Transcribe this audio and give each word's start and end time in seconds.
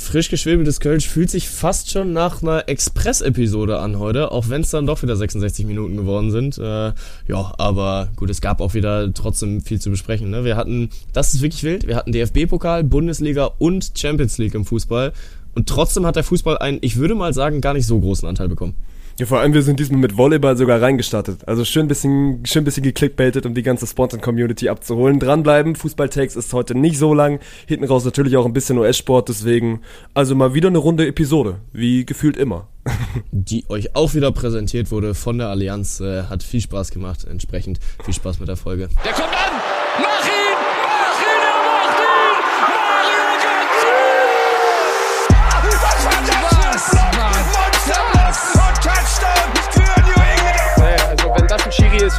frisch 0.00 0.30
geschwebeltes 0.30 0.80
Kölsch 0.80 1.06
fühlt 1.06 1.30
sich 1.30 1.48
fast 1.48 1.90
schon 1.90 2.12
nach 2.12 2.42
einer 2.42 2.68
Express-Episode 2.68 3.78
an 3.78 3.98
heute, 3.98 4.32
auch 4.32 4.48
wenn 4.48 4.62
es 4.62 4.70
dann 4.70 4.86
doch 4.86 5.02
wieder 5.02 5.14
66 5.14 5.66
Minuten 5.66 5.96
geworden 5.96 6.30
sind. 6.30 6.58
Äh, 6.58 6.92
ja, 7.28 7.54
aber 7.58 8.08
gut, 8.16 8.30
es 8.30 8.40
gab 8.40 8.60
auch 8.60 8.74
wieder 8.74 9.12
trotzdem 9.12 9.60
viel 9.60 9.80
zu 9.80 9.90
besprechen. 9.90 10.30
Ne? 10.30 10.44
Wir 10.44 10.56
hatten, 10.56 10.88
das 11.12 11.34
ist 11.34 11.42
wirklich 11.42 11.62
wild, 11.62 11.86
wir 11.86 11.96
hatten 11.96 12.12
DFB-Pokal, 12.12 12.84
Bundesliga 12.84 13.50
und 13.58 13.92
Champions 13.94 14.38
League 14.38 14.54
im 14.54 14.64
Fußball. 14.64 15.12
Und 15.54 15.68
trotzdem 15.68 16.06
hat 16.06 16.16
der 16.16 16.24
Fußball 16.24 16.58
einen, 16.58 16.78
ich 16.80 16.96
würde 16.96 17.14
mal 17.14 17.34
sagen, 17.34 17.60
gar 17.60 17.74
nicht 17.74 17.86
so 17.86 18.00
großen 18.00 18.28
Anteil 18.28 18.48
bekommen. 18.48 18.74
Ja, 19.20 19.26
vor 19.26 19.40
allem 19.40 19.52
wir 19.52 19.62
sind 19.62 19.78
diesmal 19.78 20.00
mit 20.00 20.16
Volleyball 20.16 20.56
sogar 20.56 20.80
reingestartet. 20.80 21.46
Also 21.46 21.66
schön 21.66 21.88
bisschen, 21.88 22.46
schön 22.46 22.64
bisschen 22.64 22.82
geklickbaitet, 22.82 23.44
um 23.44 23.52
die 23.52 23.62
ganze 23.62 23.86
Spontan-Community 23.86 24.70
abzuholen. 24.70 25.20
Dranbleiben, 25.20 25.76
Fußball-Takes 25.76 26.36
ist 26.36 26.54
heute 26.54 26.74
nicht 26.74 26.96
so 26.96 27.12
lang. 27.12 27.38
Hinten 27.66 27.84
raus 27.84 28.06
natürlich 28.06 28.38
auch 28.38 28.46
ein 28.46 28.54
bisschen 28.54 28.78
US-Sport, 28.78 29.28
deswegen 29.28 29.82
also 30.14 30.34
mal 30.34 30.54
wieder 30.54 30.68
eine 30.68 30.78
runde 30.78 31.06
Episode, 31.06 31.56
wie 31.70 32.06
gefühlt 32.06 32.38
immer. 32.38 32.68
Die 33.30 33.66
euch 33.68 33.94
auch 33.94 34.14
wieder 34.14 34.32
präsentiert 34.32 34.90
wurde 34.90 35.12
von 35.12 35.36
der 35.36 35.48
Allianz, 35.48 36.00
äh, 36.00 36.22
hat 36.22 36.42
viel 36.42 36.62
Spaß 36.62 36.90
gemacht. 36.90 37.26
Entsprechend 37.30 37.78
viel 38.02 38.14
Spaß 38.14 38.40
mit 38.40 38.48
der 38.48 38.56
Folge. 38.56 38.88
Der 39.04 39.12
kommt 39.12 39.34
an! 39.34 39.79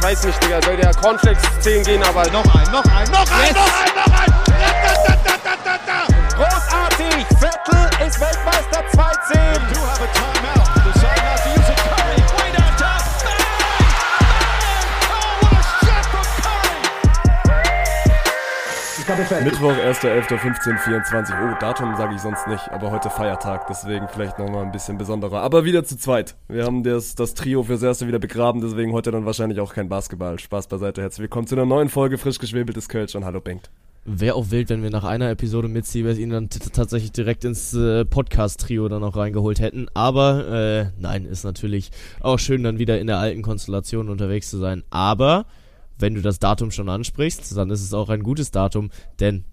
Ein 0.04 0.12
ist, 0.12 0.24
weiß 0.24 0.24
nicht, 0.24 0.44
Digga. 0.44 0.62
Soll 0.62 0.76
der 0.76 0.94
Cornflakes 0.94 1.42
10 1.60 1.84
gehen, 1.84 2.02
aber. 2.02 2.26
Noch 2.30 2.44
ein, 2.54 2.70
noch 2.72 2.84
ein, 2.84 3.10
noch 3.10 3.30
ein, 3.30 3.46
yes. 3.46 3.54
noch 3.54 3.72
ein, 3.80 3.94
noch 3.94 4.20
ein! 4.20 4.32
Großartig! 6.36 7.26
Vettel 7.38 8.06
ist 8.06 8.20
Weltmeister 8.20 8.84
2-10. 8.92 10.71
Mittwoch, 19.02 19.72
1.11.15.24. 19.72 21.34
Oh, 21.34 21.56
Datum 21.58 21.96
sage 21.96 22.14
ich 22.14 22.20
sonst 22.20 22.46
nicht, 22.46 22.70
aber 22.70 22.92
heute 22.92 23.10
Feiertag, 23.10 23.66
deswegen 23.66 24.06
vielleicht 24.06 24.38
nochmal 24.38 24.64
ein 24.64 24.70
bisschen 24.70 24.96
besonderer. 24.96 25.40
Aber 25.40 25.64
wieder 25.64 25.82
zu 25.82 25.98
zweit. 25.98 26.36
Wir 26.48 26.64
haben 26.64 26.84
das, 26.84 27.16
das 27.16 27.34
Trio 27.34 27.64
fürs 27.64 27.82
Erste 27.82 28.06
wieder 28.06 28.20
begraben, 28.20 28.60
deswegen 28.60 28.92
heute 28.92 29.10
dann 29.10 29.26
wahrscheinlich 29.26 29.58
auch 29.58 29.74
kein 29.74 29.88
Basketball. 29.88 30.38
Spaß 30.38 30.68
beiseite, 30.68 31.02
herzlich 31.02 31.22
willkommen 31.22 31.48
zu 31.48 31.56
einer 31.56 31.66
neuen 31.66 31.88
Folge 31.88 32.16
frisch 32.16 32.38
geschwebeltes 32.38 32.88
Kölsch 32.88 33.16
und 33.16 33.24
hallo 33.24 33.40
Bengt. 33.40 33.70
Wäre 34.04 34.36
auch 34.36 34.52
wild, 34.52 34.68
wenn 34.68 34.84
wir 34.84 34.90
nach 34.90 35.04
einer 35.04 35.30
Episode 35.30 35.66
mit 35.66 35.84
Siebes 35.84 36.16
ihn 36.16 36.30
dann 36.30 36.48
tatsächlich 36.48 37.10
direkt 37.10 37.44
ins 37.44 37.74
äh, 37.74 38.04
Podcast-Trio 38.04 38.88
dann 38.88 39.02
auch 39.02 39.16
reingeholt 39.16 39.58
hätten. 39.58 39.88
Aber 39.94 40.46
äh, 40.46 40.86
nein, 41.00 41.24
ist 41.24 41.42
natürlich 41.42 41.90
auch 42.20 42.38
schön, 42.38 42.62
dann 42.62 42.78
wieder 42.78 43.00
in 43.00 43.08
der 43.08 43.18
alten 43.18 43.42
Konstellation 43.42 44.08
unterwegs 44.08 44.48
zu 44.48 44.58
sein. 44.58 44.84
Aber 44.90 45.46
wenn 46.02 46.14
du 46.14 46.20
das 46.20 46.38
Datum 46.38 46.70
schon 46.70 46.90
ansprichst, 46.90 47.56
dann 47.56 47.70
ist 47.70 47.82
es 47.82 47.94
auch 47.94 48.10
ein 48.10 48.22
gutes 48.22 48.50
Datum, 48.50 48.90
denn 49.20 49.44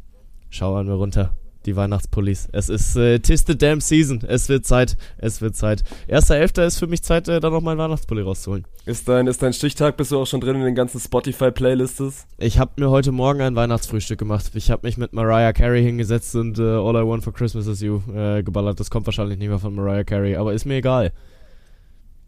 schau 0.49 0.75
einmal 0.75 0.97
runter. 0.97 1.37
Die 1.65 1.75
Weihnachtspullis. 1.75 2.47
Es 2.53 2.69
ist 2.69 2.95
äh, 2.95 3.19
tis 3.19 3.43
the 3.45 3.55
damn 3.55 3.81
season. 3.81 4.23
Es 4.25 4.47
wird 4.47 4.65
Zeit. 4.65 4.95
Es 5.17 5.41
wird 5.41 5.57
Zeit. 5.57 5.83
Erster 6.07 6.37
Elfter 6.37 6.65
ist 6.65 6.79
für 6.79 6.87
mich 6.87 7.03
Zeit, 7.03 7.27
äh, 7.27 7.41
da 7.41 7.49
noch 7.49 7.59
meinen 7.59 7.77
Weihnachtspulli 7.77 8.21
rauszuholen. 8.21 8.65
Ist 8.85 9.09
dein, 9.09 9.27
ist 9.27 9.43
dein 9.43 9.51
Stichtag? 9.51 9.97
Bist 9.97 10.11
du 10.11 10.19
auch 10.19 10.25
schon 10.25 10.39
drin 10.39 10.55
in 10.55 10.63
den 10.63 10.73
ganzen 10.73 11.01
Spotify-Playlists? 11.01 12.25
Ich 12.37 12.59
habe 12.59 12.71
mir 12.77 12.89
heute 12.89 13.11
Morgen 13.11 13.41
ein 13.41 13.57
Weihnachtsfrühstück 13.57 14.17
gemacht. 14.17 14.51
Ich 14.53 14.71
habe 14.71 14.87
mich 14.87 14.97
mit 14.97 15.11
Mariah 15.11 15.51
Carey 15.51 15.83
hingesetzt 15.83 16.33
und 16.37 16.57
äh, 16.59 16.61
All 16.61 16.95
I 16.95 17.05
Want 17.05 17.25
for 17.25 17.33
Christmas 17.33 17.67
is 17.67 17.81
You 17.81 17.99
äh, 18.15 18.41
geballert. 18.41 18.79
Das 18.79 18.89
kommt 18.89 19.05
wahrscheinlich 19.05 19.37
nicht 19.37 19.49
mehr 19.49 19.59
von 19.59 19.75
Mariah 19.75 20.05
Carey, 20.05 20.37
aber 20.37 20.53
ist 20.53 20.65
mir 20.65 20.75
egal. 20.75 21.11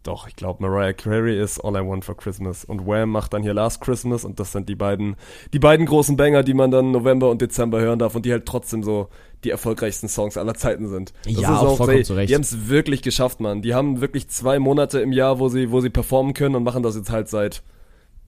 Doch, 0.02 0.26
ich 0.26 0.34
glaube, 0.34 0.62
Mariah 0.62 0.92
Carey 0.92 1.40
ist 1.40 1.60
All 1.60 1.76
I 1.76 1.86
Want 1.86 2.04
for 2.04 2.16
Christmas 2.16 2.64
und 2.64 2.86
Wham 2.86 3.10
macht 3.10 3.32
dann 3.32 3.42
hier 3.42 3.54
Last 3.54 3.80
Christmas 3.80 4.24
und 4.24 4.40
das 4.40 4.50
sind 4.50 4.68
die 4.68 4.74
beiden, 4.74 5.14
die 5.52 5.60
beiden 5.60 5.86
großen 5.86 6.16
Banger, 6.16 6.42
die 6.42 6.54
man 6.54 6.72
dann 6.72 6.90
November 6.90 7.30
und 7.30 7.40
Dezember 7.40 7.80
hören 7.80 8.00
darf 8.00 8.16
und 8.16 8.26
die 8.26 8.32
halt 8.32 8.44
trotzdem 8.44 8.82
so 8.82 9.08
die 9.44 9.50
erfolgreichsten 9.50 10.08
Songs 10.08 10.36
aller 10.36 10.54
Zeiten 10.54 10.88
sind. 10.88 11.12
Das 11.24 11.34
ja, 11.34 11.56
auch, 11.56 11.62
auch 11.62 11.76
vollkommen 11.76 12.04
zurecht. 12.04 12.30
Die 12.30 12.34
haben 12.34 12.42
es 12.42 12.68
wirklich 12.68 13.02
geschafft, 13.02 13.40
Mann. 13.40 13.62
Die 13.62 13.74
haben 13.74 14.00
wirklich 14.00 14.28
zwei 14.28 14.58
Monate 14.58 15.00
im 15.00 15.12
Jahr, 15.12 15.38
wo 15.38 15.48
sie, 15.48 15.70
wo 15.70 15.80
sie 15.80 15.90
performen 15.90 16.34
können 16.34 16.56
und 16.56 16.64
machen 16.64 16.82
das 16.82 16.96
jetzt 16.96 17.10
halt 17.10 17.28
seit 17.28 17.62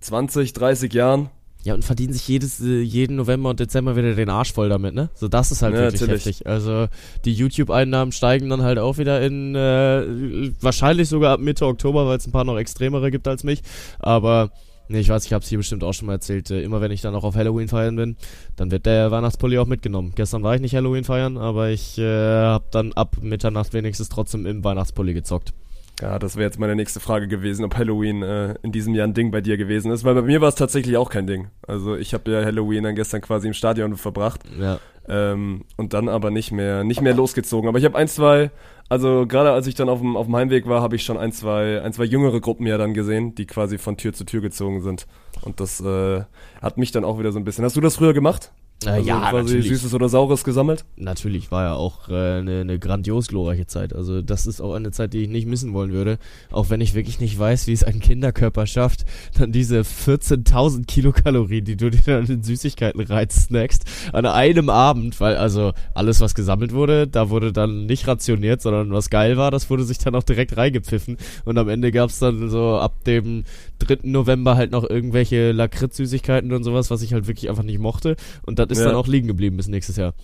20, 0.00 0.52
30 0.52 0.92
Jahren. 0.92 1.30
Ja, 1.64 1.72
und 1.72 1.82
verdienen 1.82 2.12
sich 2.12 2.28
jedes, 2.28 2.60
äh, 2.60 2.82
jeden 2.82 3.16
November 3.16 3.48
und 3.48 3.58
Dezember 3.58 3.96
wieder 3.96 4.14
den 4.14 4.28
Arsch 4.28 4.52
voll 4.52 4.68
damit, 4.68 4.94
ne? 4.94 5.08
So, 5.14 5.28
das 5.28 5.50
ist 5.50 5.62
halt 5.62 5.74
ja, 5.74 5.80
wirklich 5.80 6.02
natürlich. 6.02 6.26
heftig. 6.26 6.46
Also, 6.46 6.88
die 7.24 7.32
YouTube-Einnahmen 7.32 8.12
steigen 8.12 8.50
dann 8.50 8.62
halt 8.62 8.78
auch 8.78 8.98
wieder 8.98 9.22
in, 9.22 9.54
äh, 9.54 10.52
wahrscheinlich 10.60 11.08
sogar 11.08 11.32
ab 11.32 11.40
Mitte 11.40 11.64
Oktober, 11.64 12.06
weil 12.06 12.18
es 12.18 12.26
ein 12.26 12.32
paar 12.32 12.44
noch 12.44 12.58
extremere 12.58 13.10
gibt 13.10 13.26
als 13.26 13.44
mich. 13.44 13.62
Aber, 13.98 14.50
ne, 14.88 14.98
ich 14.98 15.08
weiß, 15.08 15.24
ich 15.24 15.32
hab's 15.32 15.48
hier 15.48 15.56
bestimmt 15.56 15.84
auch 15.84 15.94
schon 15.94 16.04
mal 16.04 16.12
erzählt. 16.12 16.50
Äh, 16.50 16.62
immer 16.62 16.82
wenn 16.82 16.90
ich 16.90 17.00
dann 17.00 17.14
auch 17.14 17.24
auf 17.24 17.34
Halloween 17.34 17.68
feiern 17.68 17.96
bin, 17.96 18.16
dann 18.56 18.70
wird 18.70 18.84
der 18.84 19.10
Weihnachtspulli 19.10 19.56
auch 19.56 19.66
mitgenommen. 19.66 20.12
Gestern 20.14 20.42
war 20.42 20.54
ich 20.54 20.60
nicht 20.60 20.76
Halloween 20.76 21.04
feiern, 21.04 21.38
aber 21.38 21.70
ich 21.70 21.96
äh, 21.96 22.42
hab 22.42 22.72
dann 22.72 22.92
ab 22.92 23.16
Mitternacht 23.22 23.72
wenigstens 23.72 24.10
trotzdem 24.10 24.44
im 24.44 24.62
Weihnachtspulli 24.64 25.14
gezockt. 25.14 25.54
Ja, 26.00 26.18
das 26.18 26.36
wäre 26.36 26.46
jetzt 26.46 26.58
meine 26.58 26.74
nächste 26.74 26.98
Frage 26.98 27.28
gewesen, 27.28 27.64
ob 27.64 27.76
Halloween 27.76 28.22
äh, 28.22 28.54
in 28.62 28.72
diesem 28.72 28.94
Jahr 28.94 29.06
ein 29.06 29.14
Ding 29.14 29.30
bei 29.30 29.40
dir 29.40 29.56
gewesen 29.56 29.92
ist, 29.92 30.02
weil 30.04 30.14
bei 30.14 30.22
mir 30.22 30.40
war 30.40 30.48
es 30.48 30.56
tatsächlich 30.56 30.96
auch 30.96 31.08
kein 31.08 31.26
Ding. 31.26 31.48
Also 31.66 31.94
ich 31.94 32.14
habe 32.14 32.30
ja 32.32 32.44
Halloween 32.44 32.82
dann 32.82 32.96
gestern 32.96 33.20
quasi 33.20 33.46
im 33.46 33.54
Stadion 33.54 33.96
verbracht 33.96 34.40
ja. 34.58 34.80
ähm, 35.08 35.64
und 35.76 35.92
dann 35.92 36.08
aber 36.08 36.30
nicht 36.32 36.50
mehr 36.50 36.82
nicht 36.82 37.00
mehr 37.00 37.14
losgezogen. 37.14 37.68
Aber 37.68 37.78
ich 37.78 37.84
habe 37.84 37.96
ein 37.96 38.08
zwei, 38.08 38.50
also 38.88 39.24
gerade 39.28 39.52
als 39.52 39.68
ich 39.68 39.76
dann 39.76 39.88
auf 39.88 40.00
dem 40.00 40.16
auf 40.16 40.26
dem 40.26 40.34
Heimweg 40.34 40.66
war, 40.66 40.82
habe 40.82 40.96
ich 40.96 41.04
schon 41.04 41.16
ein 41.16 41.30
zwei 41.30 41.80
ein 41.80 41.92
zwei 41.92 42.04
jüngere 42.04 42.40
Gruppen 42.40 42.66
ja 42.66 42.76
dann 42.76 42.92
gesehen, 42.92 43.36
die 43.36 43.46
quasi 43.46 43.78
von 43.78 43.96
Tür 43.96 44.12
zu 44.12 44.24
Tür 44.24 44.40
gezogen 44.40 44.80
sind 44.80 45.06
und 45.42 45.60
das 45.60 45.80
äh, 45.80 46.24
hat 46.60 46.76
mich 46.76 46.90
dann 46.90 47.04
auch 47.04 47.20
wieder 47.20 47.30
so 47.30 47.38
ein 47.38 47.44
bisschen. 47.44 47.64
Hast 47.64 47.76
du 47.76 47.80
das 47.80 47.96
früher 47.96 48.14
gemacht? 48.14 48.52
Äh, 48.86 48.90
also 48.90 49.08
ja, 49.08 49.30
quasi 49.30 49.54
natürlich. 49.56 49.68
Süßes 49.68 49.94
oder 49.94 50.08
Saures 50.08 50.44
gesammelt? 50.44 50.84
Natürlich, 50.96 51.50
war 51.50 51.64
ja 51.64 51.72
auch 51.74 52.08
äh, 52.08 52.38
eine, 52.38 52.60
eine 52.60 52.78
grandios 52.78 53.28
glorreiche 53.28 53.66
Zeit. 53.66 53.94
Also 53.94 54.22
das 54.22 54.46
ist 54.46 54.60
auch 54.60 54.74
eine 54.74 54.90
Zeit, 54.90 55.12
die 55.12 55.22
ich 55.22 55.28
nicht 55.28 55.46
missen 55.46 55.72
wollen 55.72 55.92
würde. 55.92 56.18
Auch 56.50 56.70
wenn 56.70 56.80
ich 56.80 56.94
wirklich 56.94 57.20
nicht 57.20 57.38
weiß, 57.38 57.66
wie 57.66 57.72
es 57.72 57.84
ein 57.84 58.00
Kinderkörper 58.00 58.66
schafft, 58.66 59.04
dann 59.38 59.52
diese 59.52 59.80
14.000 59.80 60.86
Kilokalorien, 60.86 61.64
die 61.64 61.76
du 61.76 61.90
dir 61.90 62.02
dann 62.04 62.26
in 62.26 62.42
Süßigkeiten 62.42 63.00
reinsnackst, 63.00 63.84
an 64.12 64.26
einem 64.26 64.68
Abend, 64.68 65.20
weil 65.20 65.36
also 65.36 65.72
alles, 65.94 66.20
was 66.20 66.34
gesammelt 66.34 66.72
wurde, 66.72 67.06
da 67.06 67.30
wurde 67.30 67.52
dann 67.52 67.86
nicht 67.86 68.06
rationiert, 68.06 68.62
sondern 68.62 68.92
was 68.92 69.10
geil 69.10 69.36
war, 69.36 69.50
das 69.50 69.70
wurde 69.70 69.84
sich 69.84 69.98
dann 69.98 70.14
auch 70.14 70.22
direkt 70.22 70.56
reingepfiffen. 70.56 71.16
Und 71.44 71.58
am 71.58 71.68
Ende 71.68 71.92
gab 71.92 72.10
es 72.10 72.18
dann 72.18 72.48
so 72.48 72.76
ab 72.76 73.04
dem 73.04 73.44
3. 73.78 73.98
November 74.02 74.56
halt 74.56 74.70
noch 74.70 74.88
irgendwelche 74.88 75.52
Lakritz-Süßigkeiten 75.52 76.52
und 76.52 76.64
sowas, 76.64 76.90
was 76.90 77.02
ich 77.02 77.12
halt 77.12 77.26
wirklich 77.26 77.48
einfach 77.48 77.62
nicht 77.62 77.78
mochte. 77.78 78.16
Und 78.46 78.58
das 78.58 78.68
ist 78.70 78.78
ja. 78.78 78.86
dann 78.86 78.94
auch 78.94 79.06
liegen 79.06 79.28
geblieben 79.28 79.56
bis 79.56 79.68
nächstes 79.68 79.96
Jahr. 79.96 80.14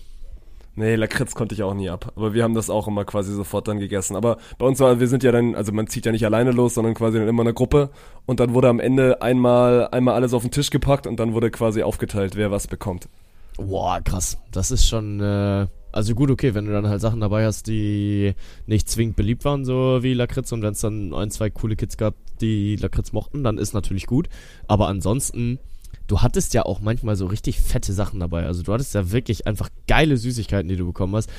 Nee, 0.76 0.94
Lakritz 0.94 1.34
konnte 1.34 1.54
ich 1.54 1.62
auch 1.62 1.74
nie 1.74 1.90
ab. 1.90 2.12
Aber 2.16 2.32
wir 2.32 2.42
haben 2.42 2.54
das 2.54 2.70
auch 2.70 2.86
immer 2.86 3.04
quasi 3.04 3.34
sofort 3.34 3.68
dann 3.68 3.80
gegessen. 3.80 4.16
Aber 4.16 4.38
bei 4.56 4.66
uns 4.66 4.78
war, 4.80 5.00
wir 5.00 5.08
sind 5.08 5.22
ja 5.22 5.32
dann, 5.32 5.54
also 5.54 5.72
man 5.72 5.88
zieht 5.88 6.06
ja 6.06 6.12
nicht 6.12 6.24
alleine 6.24 6.52
los, 6.52 6.74
sondern 6.74 6.94
quasi 6.94 7.18
dann 7.18 7.28
immer 7.28 7.42
eine 7.42 7.52
Gruppe. 7.52 7.90
Und 8.24 8.40
dann 8.40 8.54
wurde 8.54 8.68
am 8.68 8.80
Ende 8.80 9.20
einmal, 9.20 9.88
einmal 9.88 10.14
alles 10.14 10.32
auf 10.32 10.42
den 10.42 10.52
Tisch 10.52 10.70
gepackt 10.70 11.06
und 11.06 11.18
dann 11.18 11.34
wurde 11.34 11.50
quasi 11.50 11.82
aufgeteilt, 11.82 12.36
wer 12.36 12.50
was 12.50 12.66
bekommt. 12.66 13.08
Boah, 13.56 14.00
krass. 14.00 14.38
Das 14.52 14.70
ist 14.70 14.86
schon, 14.86 15.20
äh, 15.20 15.66
also 15.92 16.14
gut, 16.14 16.30
okay, 16.30 16.54
wenn 16.54 16.66
du 16.66 16.72
dann 16.72 16.88
halt 16.88 17.00
Sachen 17.00 17.20
dabei 17.20 17.44
hast, 17.44 17.66
die 17.66 18.34
nicht 18.66 18.88
zwingend 18.88 19.16
beliebt 19.16 19.44
waren, 19.44 19.64
so 19.64 20.02
wie 20.02 20.14
Lakritz, 20.14 20.52
und 20.52 20.62
wenn 20.62 20.72
es 20.72 20.80
dann 20.80 21.12
ein, 21.14 21.30
zwei 21.30 21.50
coole 21.50 21.76
Kids 21.76 21.96
gab, 21.96 22.14
die 22.40 22.76
Lakritz 22.76 23.12
mochten, 23.12 23.44
dann 23.44 23.58
ist 23.58 23.74
natürlich 23.74 24.06
gut. 24.06 24.28
Aber 24.66 24.88
ansonsten, 24.88 25.58
du 26.06 26.22
hattest 26.22 26.54
ja 26.54 26.64
auch 26.64 26.80
manchmal 26.80 27.16
so 27.16 27.26
richtig 27.26 27.60
fette 27.60 27.92
Sachen 27.92 28.20
dabei. 28.20 28.46
Also 28.46 28.62
du 28.62 28.72
hattest 28.72 28.94
ja 28.94 29.12
wirklich 29.12 29.46
einfach 29.46 29.68
geile 29.86 30.16
Süßigkeiten, 30.16 30.68
die 30.68 30.76
du 30.76 30.86
bekommen 30.86 31.14
hast. 31.16 31.30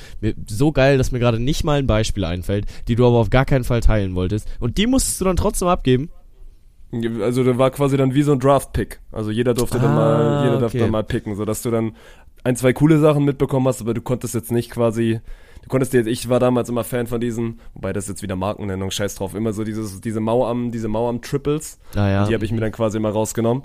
so 0.48 0.72
geil, 0.72 0.98
dass 0.98 1.12
mir 1.12 1.18
gerade 1.18 1.40
nicht 1.40 1.64
mal 1.64 1.78
ein 1.78 1.86
Beispiel 1.86 2.24
einfällt, 2.24 2.66
die 2.88 2.94
du 2.94 3.06
aber 3.06 3.18
auf 3.18 3.30
gar 3.30 3.44
keinen 3.44 3.64
Fall 3.64 3.80
teilen 3.80 4.14
wolltest. 4.14 4.48
Und 4.60 4.78
die 4.78 4.86
musstest 4.86 5.20
du 5.20 5.24
dann 5.24 5.36
trotzdem 5.36 5.68
abgeben. 5.68 6.10
Also 7.20 7.42
da 7.42 7.56
war 7.56 7.70
quasi 7.70 7.96
dann 7.96 8.14
wie 8.14 8.22
so 8.22 8.32
ein 8.32 8.38
Draft-Pick. 8.38 9.00
Also 9.12 9.30
jeder 9.30 9.54
durfte 9.54 9.78
ah, 9.78 9.82
dann 9.82 9.94
mal, 9.94 10.44
jeder 10.44 10.56
okay. 10.56 10.60
darf 10.60 10.72
dann 10.72 10.90
mal 10.90 11.04
picken, 11.04 11.36
sodass 11.36 11.62
du 11.62 11.70
dann 11.70 11.96
ein, 12.44 12.56
zwei 12.56 12.72
coole 12.72 12.98
Sachen 12.98 13.24
mitbekommen 13.24 13.68
hast, 13.68 13.80
aber 13.80 13.94
du 13.94 14.00
konntest 14.00 14.34
jetzt 14.34 14.52
nicht 14.52 14.70
quasi 14.70 15.20
du 15.62 15.68
konntest 15.68 15.92
dir, 15.92 16.06
ich 16.06 16.28
war 16.28 16.40
damals 16.40 16.68
immer 16.68 16.84
Fan 16.84 17.06
von 17.06 17.20
diesen, 17.20 17.60
wobei 17.74 17.92
das 17.92 18.08
jetzt 18.08 18.22
wieder 18.22 18.36
Markennennung, 18.36 18.90
scheiß 18.90 19.14
drauf, 19.14 19.34
immer 19.34 19.52
so 19.52 19.64
dieses, 19.64 20.00
diese 20.00 20.20
Mauerarm, 20.20 20.70
diese 20.70 20.88
Mauerarm-Triples. 20.88 21.78
Ah, 21.94 22.08
ja. 22.08 22.26
Die 22.26 22.34
habe 22.34 22.44
ich 22.44 22.52
mir 22.52 22.60
dann 22.60 22.72
quasi 22.72 22.98
immer 22.98 23.10
rausgenommen. 23.10 23.64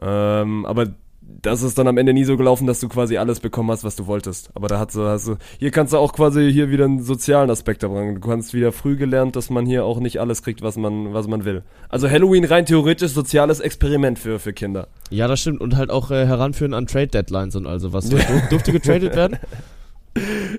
Ähm, 0.00 0.64
aber 0.66 0.88
das 1.28 1.62
ist 1.62 1.76
dann 1.76 1.86
am 1.86 1.98
Ende 1.98 2.14
nie 2.14 2.24
so 2.24 2.36
gelaufen, 2.36 2.66
dass 2.66 2.80
du 2.80 2.88
quasi 2.88 3.18
alles 3.18 3.40
bekommen 3.40 3.70
hast, 3.70 3.84
was 3.84 3.96
du 3.96 4.06
wolltest. 4.06 4.50
Aber 4.54 4.66
da 4.66 4.78
hast 4.78 4.94
du, 4.94 5.04
hast 5.04 5.28
du, 5.28 5.36
hier 5.58 5.70
kannst 5.70 5.92
du 5.92 5.98
auch 5.98 6.14
quasi 6.14 6.50
hier 6.50 6.70
wieder 6.70 6.86
einen 6.86 7.02
sozialen 7.02 7.50
Aspekt 7.50 7.82
bringen. 7.82 8.14
Du 8.14 8.20
kannst 8.26 8.54
wieder 8.54 8.72
früh 8.72 8.96
gelernt, 8.96 9.36
dass 9.36 9.50
man 9.50 9.66
hier 9.66 9.84
auch 9.84 10.00
nicht 10.00 10.20
alles 10.20 10.42
kriegt, 10.42 10.62
was 10.62 10.76
man, 10.76 11.12
was 11.12 11.28
man 11.28 11.44
will. 11.44 11.62
Also 11.90 12.08
Halloween 12.08 12.44
rein 12.44 12.64
theoretisch 12.64 13.12
soziales 13.12 13.60
Experiment 13.60 14.18
für, 14.18 14.38
für 14.38 14.54
Kinder. 14.54 14.88
Ja, 15.10 15.28
das 15.28 15.40
stimmt. 15.40 15.60
Und 15.60 15.76
halt 15.76 15.90
auch 15.90 16.10
äh, 16.10 16.26
heranführen 16.26 16.72
an 16.72 16.86
Trade 16.86 17.08
Deadlines 17.08 17.54
und 17.56 17.66
also 17.66 17.92
was. 17.92 18.08
Durfte 18.50 18.72
getradet 18.72 19.14
werden? 19.14 19.38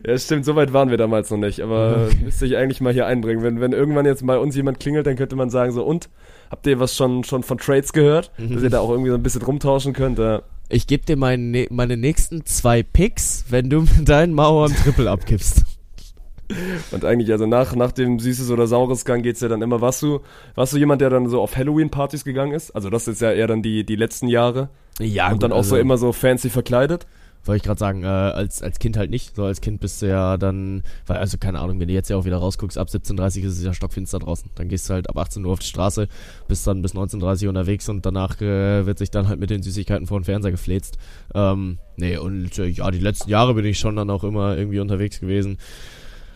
Ja, 0.08 0.18
stimmt, 0.18 0.46
so 0.46 0.56
weit 0.56 0.72
waren 0.72 0.90
wir 0.90 0.98
damals 0.98 1.30
noch 1.32 1.38
nicht, 1.38 1.60
aber 1.60 2.08
müsste 2.24 2.46
ich 2.46 2.56
eigentlich 2.56 2.80
mal 2.80 2.94
hier 2.94 3.08
einbringen. 3.08 3.44
Wenn, 3.44 3.60
wenn 3.60 3.74
irgendwann 3.74 4.06
jetzt 4.06 4.26
bei 4.26 4.38
uns 4.38 4.56
jemand 4.56 4.80
klingelt, 4.80 5.06
dann 5.06 5.18
könnte 5.18 5.36
man 5.36 5.50
sagen 5.50 5.74
so, 5.74 5.84
und, 5.84 6.10
habt 6.50 6.68
ihr 6.68 6.80
was 6.80 6.96
schon, 6.96 7.24
schon 7.24 7.44
von 7.44 7.58
Trades 7.58 7.94
gehört? 7.94 8.32
Dass 8.38 8.64
ihr 8.64 8.70
da 8.70 8.80
auch 8.80 8.90
irgendwie 8.90 9.10
so 9.10 9.16
ein 9.16 9.24
bisschen 9.24 9.42
rumtauschen 9.42 9.94
könnt? 9.94 10.20
Ja. 10.20 10.42
Ich 10.70 10.88
gebe 10.88 11.06
dir 11.06 11.18
meine, 11.18 11.68
meine 11.72 11.98
nächsten 11.98 12.46
zwei 12.46 12.84
Picks, 12.84 13.46
wenn 13.50 13.70
du 13.70 13.82
mit 13.82 14.08
deinen 14.08 14.34
Mauer 14.34 14.68
im 14.68 14.76
Triple 14.76 15.10
abgibst. 15.10 15.64
Und 16.92 17.06
eigentlich, 17.06 17.32
also 17.32 17.46
nach, 17.46 17.76
nach 17.76 17.92
dem 17.92 18.20
Süßes 18.20 18.50
oder 18.50 18.66
Saures 18.66 19.06
Gang 19.06 19.22
geht's 19.22 19.42
ja 19.42 19.48
dann 19.48 19.62
immer, 19.62 19.82
warst 19.82 20.02
du, 20.02 20.22
warst 20.56 20.74
du 20.74 20.78
jemand, 20.78 21.02
der 21.02 21.10
dann 21.10 21.28
so 21.30 21.42
auf 21.42 21.56
Halloween-Partys 21.56 22.24
gegangen 22.24 22.54
ist? 22.54 22.72
Also 22.72 22.90
das 22.90 23.08
ist 23.08 23.22
ja 23.22 23.32
eher 23.32 23.48
dann 23.48 23.62
die, 23.62 23.84
die 23.86 23.96
letzten 23.96 24.28
Jahre. 24.28 24.70
Ja, 25.00 25.32
und 25.32 25.44
dann 25.44 25.52
auch 25.52 25.64
so 25.64 25.78
immer 25.78 25.98
so 25.98 26.12
fancy 26.12 26.50
verkleidet? 26.50 27.06
Wollte 27.46 27.58
ich 27.58 27.64
gerade 27.64 27.80
sagen, 27.80 28.04
äh, 28.04 28.08
als, 28.08 28.62
als 28.62 28.80
Kind 28.80 28.98
halt 28.98 29.10
nicht. 29.10 29.36
So 29.36 29.46
als 29.46 29.62
Kind 29.62 29.80
bist 29.80 30.02
du 30.02 30.08
ja 30.08 30.38
dann, 30.38 30.84
weil, 31.08 31.18
also 31.18 31.38
keine 31.38 31.60
Ahnung, 31.60 31.80
wenn 31.80 31.88
du 31.88 31.94
jetzt 31.94 32.10
ja 32.10 32.18
auch 32.18 32.26
wieder 32.26 32.38
rausguckst, 32.38 32.78
ab 32.78 32.90
17.30 32.90 33.44
ist 33.44 33.58
es 33.58 33.64
ja 33.64 33.74
stockfinster 33.74 34.20
draußen. 34.20 34.52
Dann 34.56 34.68
gehst 34.68 34.90
du 34.90 34.94
halt 34.94 35.10
ab 35.10 35.18
18 35.18 35.46
Uhr 35.46 35.54
auf 35.54 35.60
die 35.60 35.68
Straße, 35.68 36.08
bist 36.48 36.68
dann 36.68 36.82
bis 36.82 36.94
19.30 36.94 37.48
unterwegs 37.48 37.88
und 37.90 38.06
danach 38.06 38.42
äh, 38.42 38.86
wird 38.86 39.00
sich 39.00 39.10
dann 39.10 39.28
halt 39.28 39.40
mit 39.40 39.50
den 39.50 39.64
Süßigkeiten 39.64 40.08
vor 40.08 40.20
den 40.20 40.26
Fernseher 40.26 40.52
gefläzt. 40.52 40.98
Ähm, 41.34 41.80
nee, 41.96 42.18
und 42.18 42.58
äh, 42.60 42.68
ja, 42.68 42.92
die 42.92 43.00
letzten 43.00 43.30
Jahre 43.30 43.54
bin 43.54 43.66
ich 43.66 43.80
schon 43.80 43.96
dann 43.96 44.10
auch 44.10 44.24
immer 44.24 44.58
irgendwie 44.58 44.80
unterwegs 44.80 45.20
gewesen. 45.20 45.58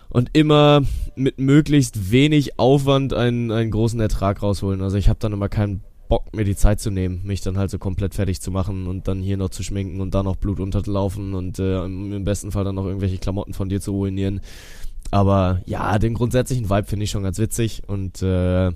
Und 0.10 0.30
immer 0.34 0.82
mit 1.16 1.40
möglichst 1.40 2.12
wenig 2.12 2.60
Aufwand 2.60 3.14
einen, 3.14 3.52
einen 3.52 3.72
großen 3.72 4.00
Ertrag 4.00 4.44
rausholen. 4.44 4.82
Also 4.82 4.96
ich 4.96 5.10
habe 5.10 5.18
dann 5.20 5.34
immer 5.34 5.50
keinen 5.50 5.84
Bock, 6.10 6.36
mir 6.36 6.44
die 6.44 6.56
Zeit 6.56 6.80
zu 6.80 6.92
nehmen, 6.92 7.22
mich 7.24 7.42
dann 7.42 7.58
halt 7.58 7.72
so 7.72 7.80
komplett 7.80 8.14
fertig 8.14 8.42
zu 8.42 8.52
machen 8.52 8.88
und 8.88 9.08
dann 9.08 9.22
hier 9.22 9.38
noch 9.38 9.50
zu 9.50 9.64
schminken 9.64 10.02
und 10.02 10.14
da 10.14 10.24
noch 10.24 10.36
Blut 10.36 10.60
unterlaufen 10.60 11.34
und 11.34 11.60
äh, 11.60 11.84
im 11.86 12.24
besten 12.24 12.52
Fall 12.52 12.64
dann 12.64 12.76
noch 12.76 12.86
irgendwelche 12.86 13.18
Klamotten 13.18 13.54
von 13.54 13.70
dir 13.70 13.82
zu 13.82 13.92
ruinieren. 13.92 14.42
Aber 15.12 15.62
ja, 15.66 16.00
den 16.00 16.14
grundsätzlichen 16.14 16.70
Vibe 16.70 16.88
finde 16.88 17.04
ich 17.06 17.12
schon 17.12 17.24
ganz 17.24 17.40
witzig 17.40 17.84
und 17.88 18.22
äh, 18.22 18.72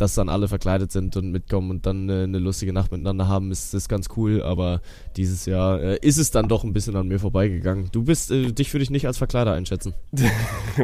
dass 0.00 0.14
dann 0.14 0.28
alle 0.28 0.48
verkleidet 0.48 0.92
sind 0.92 1.16
und 1.16 1.30
mitkommen 1.30 1.70
und 1.70 1.86
dann 1.86 2.08
äh, 2.08 2.22
eine 2.22 2.38
lustige 2.38 2.72
Nacht 2.72 2.92
miteinander 2.92 3.28
haben, 3.28 3.50
ist, 3.50 3.74
ist 3.74 3.88
ganz 3.88 4.08
cool. 4.16 4.42
Aber 4.42 4.80
dieses 5.16 5.46
Jahr 5.46 5.80
äh, 5.80 5.98
ist 6.00 6.18
es 6.18 6.30
dann 6.30 6.48
doch 6.48 6.64
ein 6.64 6.72
bisschen 6.72 6.96
an 6.96 7.08
mir 7.08 7.18
vorbeigegangen. 7.18 7.88
Du 7.92 8.04
bist, 8.04 8.30
äh, 8.30 8.52
dich 8.52 8.72
würde 8.72 8.82
ich 8.82 8.90
nicht 8.90 9.06
als 9.06 9.18
Verkleider 9.18 9.52
einschätzen. 9.52 9.94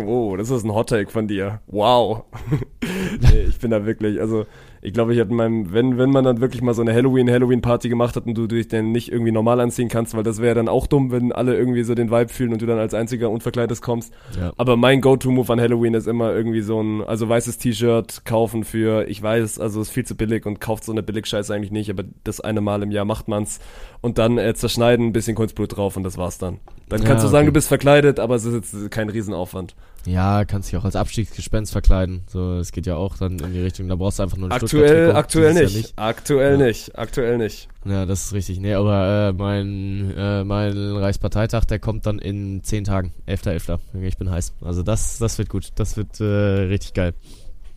Oh, 0.07 0.37
das 0.37 0.51
ist 0.51 0.65
ein 0.65 0.75
Hot 0.75 0.89
Take 0.89 1.09
von 1.09 1.29
dir. 1.29 1.61
Wow. 1.69 2.25
nee, 3.21 3.43
ich 3.43 3.61
bin 3.61 3.71
da 3.71 3.87
wirklich, 3.87 4.21
also 4.21 4.45
ich 4.85 4.93
glaube, 4.93 5.15
ich 5.15 5.19
in 5.19 5.35
meinem, 5.35 5.73
wenn, 5.73 5.97
wenn 5.97 6.11
man 6.11 6.25
dann 6.25 6.43
wirklich 6.43 6.61
mal 6.61 6.75
so 6.75 6.83
eine 6.83 6.93
Halloween-Halloween-Party 6.93 7.89
gemacht 7.89 8.17
hat 8.17 8.27
und 8.27 8.35
du 8.35 8.47
dich 8.47 8.69
dann 8.69 8.93
nicht 8.93 9.11
irgendwie 9.11 9.33
normal 9.33 9.59
anziehen 9.59 9.89
kannst, 9.89 10.15
weil 10.15 10.23
das 10.23 10.43
wäre 10.43 10.55
dann 10.55 10.69
auch 10.69 10.87
dumm, 10.87 11.11
wenn 11.11 11.33
alle 11.33 11.57
irgendwie 11.57 11.85
so 11.85 11.95
den 11.95 12.11
Vibe 12.11 12.29
fühlen 12.29 12.53
und 12.53 12.61
du 12.61 12.67
dann 12.67 12.79
als 12.79 12.93
einziger 12.93 13.31
unverkleidet 13.31 13.81
kommst. 13.81 14.13
Ja. 14.39 14.53
Aber 14.59 14.77
mein 14.77 15.01
Go-To-Move 15.01 15.51
an 15.51 15.59
Halloween 15.59 15.95
ist 15.95 16.07
immer 16.07 16.35
irgendwie 16.35 16.61
so 16.61 16.83
ein, 16.83 17.03
also 17.03 17.27
weißes 17.27 17.57
T-Shirt 17.57 18.27
kaufen 18.27 18.63
für, 18.63 19.09
ich 19.09 19.23
weiß, 19.23 19.59
also 19.59 19.81
ist 19.81 19.89
viel 19.89 20.05
zu 20.05 20.17
billig 20.17 20.45
und 20.45 20.61
kauft 20.61 20.85
so 20.85 20.93
eine 20.93 21.03
Billig-Scheiße 21.03 21.55
eigentlich 21.55 21.73
nicht, 21.73 21.89
aber 21.89 22.05
das 22.23 22.43
eine 22.43 22.61
Mal 22.61 22.83
im 22.83 22.91
Jahr 22.91 23.07
macht 23.07 23.27
man's 23.27 23.61
und 24.03 24.19
dann 24.19 24.37
äh, 24.37 24.53
zerschneiden, 24.53 25.07
ein 25.07 25.13
bisschen 25.15 25.35
Kunstblut 25.35 25.79
drauf 25.79 25.97
und 25.97 26.03
das 26.03 26.19
war's 26.19 26.37
dann. 26.37 26.59
Dann 26.91 27.01
Ja, 27.01 27.09
kannst 27.09 27.25
du 27.25 27.29
sagen, 27.29 27.45
okay. 27.45 27.53
du 27.53 27.53
bist 27.55 27.69
verkleidet, 27.69 28.21
aber 28.21 28.35
es 28.35 28.45
ist 28.45 28.55
jetzt 28.55 28.91
kein 28.91 29.09
Riesenaufwand. 29.09 29.75
Ja, 30.07 30.45
kannst 30.45 30.71
dich 30.71 30.79
auch 30.79 30.85
als 30.85 30.97
Abstiegsgespenst 30.97 31.73
verkleiden. 31.73 32.25
So, 32.27 32.59
es 32.59 32.73
geht 32.73 32.87
ja 32.87 32.97
auch 32.97 33.17
dann 33.17 33.39
in 33.39 33.53
die 33.53 33.61
Richtung, 33.61 33.89
da 33.89 33.95
brauchst 33.97 34.19
du 34.19 34.23
einfach 34.25 34.37
nur 34.37 34.49
ein 34.49 34.53
Aktuell, 34.53 35.13
aktuell 35.13 35.55
nicht. 35.55 35.97
Jahr 35.97 36.09
Aktuell 36.09 36.61
Ja. 36.61 36.67
nicht. 36.67 36.99
Aktuell 36.99 37.39
nicht. 37.39 37.69
Ja, 37.87 38.05
das 38.05 38.27
ist 38.27 38.33
richtig. 38.35 38.61
Nee, 38.61 38.75
aber 38.75 39.29
äh, 39.29 39.33
mein, 39.33 40.13
äh, 40.17 40.45
mein 40.45 40.77
Reichsparteitag, 40.77 41.65
der 41.65 41.79
kommt 41.79 42.07
dann 42.07 42.19
in 42.19 42.63
zehn 42.63 42.85
Tagen. 42.85 43.13
11.11. 43.27 43.79
Ich 44.03 44.19
bin 44.19 44.31
heiß. 44.31 44.55
Also 44.63 44.83
das, 44.83 45.19
das 45.19 45.39
wird 45.39 45.49
gut. 45.49 45.69
Das 45.77 45.97
wird 45.97 46.21
äh, 46.21 46.25
richtig 46.25 46.93
geil. 46.95 47.15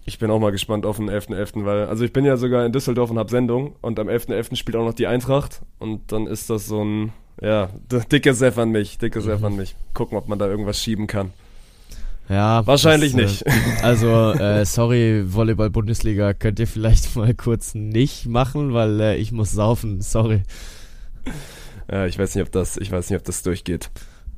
Ich 0.06 0.19
bin 0.19 0.31
auch 0.31 0.39
mal 0.39 0.51
gespannt 0.51 0.85
auf 0.85 0.97
den 0.97 1.09
11.11., 1.09 1.65
weil, 1.65 1.85
also 1.88 2.06
ich 2.06 2.13
bin 2.13 2.23
ja 2.23 2.38
sogar 2.38 2.65
in 2.65 2.71
Düsseldorf 2.71 3.09
und 3.09 3.19
hab 3.19 3.30
Sendung 3.30 3.75
und 3.81 4.00
am 4.00 4.07
11.11. 4.07 4.56
spielt 4.56 4.77
auch 4.77 4.85
noch 4.85 4.94
die 4.94 5.06
Eintracht 5.07 5.62
und 5.80 6.13
dann 6.13 6.27
ist 6.27 6.50
das 6.50 6.65
so 6.65 6.81
ein, 6.81 7.12
ja, 7.41 7.69
dickes 8.09 8.41
F 8.41 8.57
an 8.57 8.69
mich, 8.71 8.97
dickes 9.00 9.27
F 9.27 9.44
an 9.44 9.57
mich. 9.57 9.75
Gucken, 9.94 10.18
ob 10.18 10.30
man 10.30 10.39
da 10.39 10.47
irgendwas 10.47 10.81
schieben 10.81 11.07
kann. 11.07 11.31
Ja. 12.29 12.65
Wahrscheinlich 12.65 13.13
das, 13.13 13.21
nicht. 13.21 13.47
Äh, 13.47 13.51
also, 13.83 14.31
äh, 14.33 14.65
sorry, 14.65 15.24
Volleyball-Bundesliga, 15.27 16.33
könnt 16.33 16.59
ihr 16.59 16.68
vielleicht 16.68 17.15
mal 17.15 17.33
kurz 17.33 17.74
nicht 17.75 18.27
machen, 18.27 18.74
weil 18.74 19.00
äh, 19.00 19.15
ich 19.18 19.31
muss 19.31 19.51
saufen. 19.51 20.01
Sorry. 20.01 20.44
Ja, 21.91 22.06
ich 22.06 22.19
weiß 22.19 22.35
nicht, 22.35 22.44
ob 22.44 22.51
das, 22.51 22.77
ich 22.77 22.91
weiß 22.91 23.09
nicht, 23.09 23.18
ob 23.18 23.25
das 23.25 23.44
durchgeht. 23.44 23.89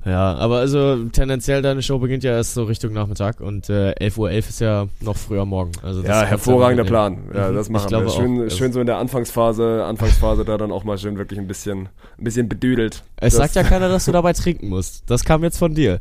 Ja, 0.06 0.36
aber 0.36 0.60
also 0.60 1.04
tendenziell 1.12 1.62
deine 1.62 1.82
Show 1.82 2.00
beginnt 2.00 2.24
ja 2.24 2.32
erst 2.32 2.54
so 2.54 2.64
Richtung 2.64 2.94
Nachmittag 2.94 3.42
und 3.42 3.70
äh, 3.70 3.92
11.11 4.00 4.18
Uhr 4.18 4.32
ist 4.32 4.62
ja 4.62 4.88
noch 5.02 5.18
früher 5.18 5.46
morgen. 5.46 5.74
Also 5.84 6.02
Ja, 6.04 6.24
hervorragender 6.24 6.84
mitnehmen. 6.84 7.30
Plan. 7.32 7.36
Ja, 7.36 7.52
das 7.52 7.70
machen 7.70 7.92
wir. 7.92 8.10
Schön, 8.10 8.38
auch. 8.38 8.44
Also 8.44 8.56
schön 8.56 8.72
so 8.72 8.80
in 8.80 8.86
der 8.86 8.98
Anfangsphase, 8.98 9.84
Anfangsphase 9.84 10.46
da 10.46 10.58
dann 10.58 10.72
auch 10.72 10.86
mal 10.86 10.98
schön 10.98 11.18
wirklich 11.18 11.38
ein 11.38 11.48
bisschen, 11.48 11.90
ein 12.18 12.24
bisschen 12.24 12.48
bedüdelt. 12.48 13.04
Es 13.18 13.36
sagt 13.36 13.56
ja 13.56 13.64
keiner, 13.64 13.90
dass 13.90 14.06
du 14.06 14.14
dabei 14.14 14.32
trinken 14.32 14.70
musst. 14.70 15.04
Das 15.10 15.26
kam 15.26 15.44
jetzt 15.44 15.58
von 15.58 15.76
dir. 15.76 16.00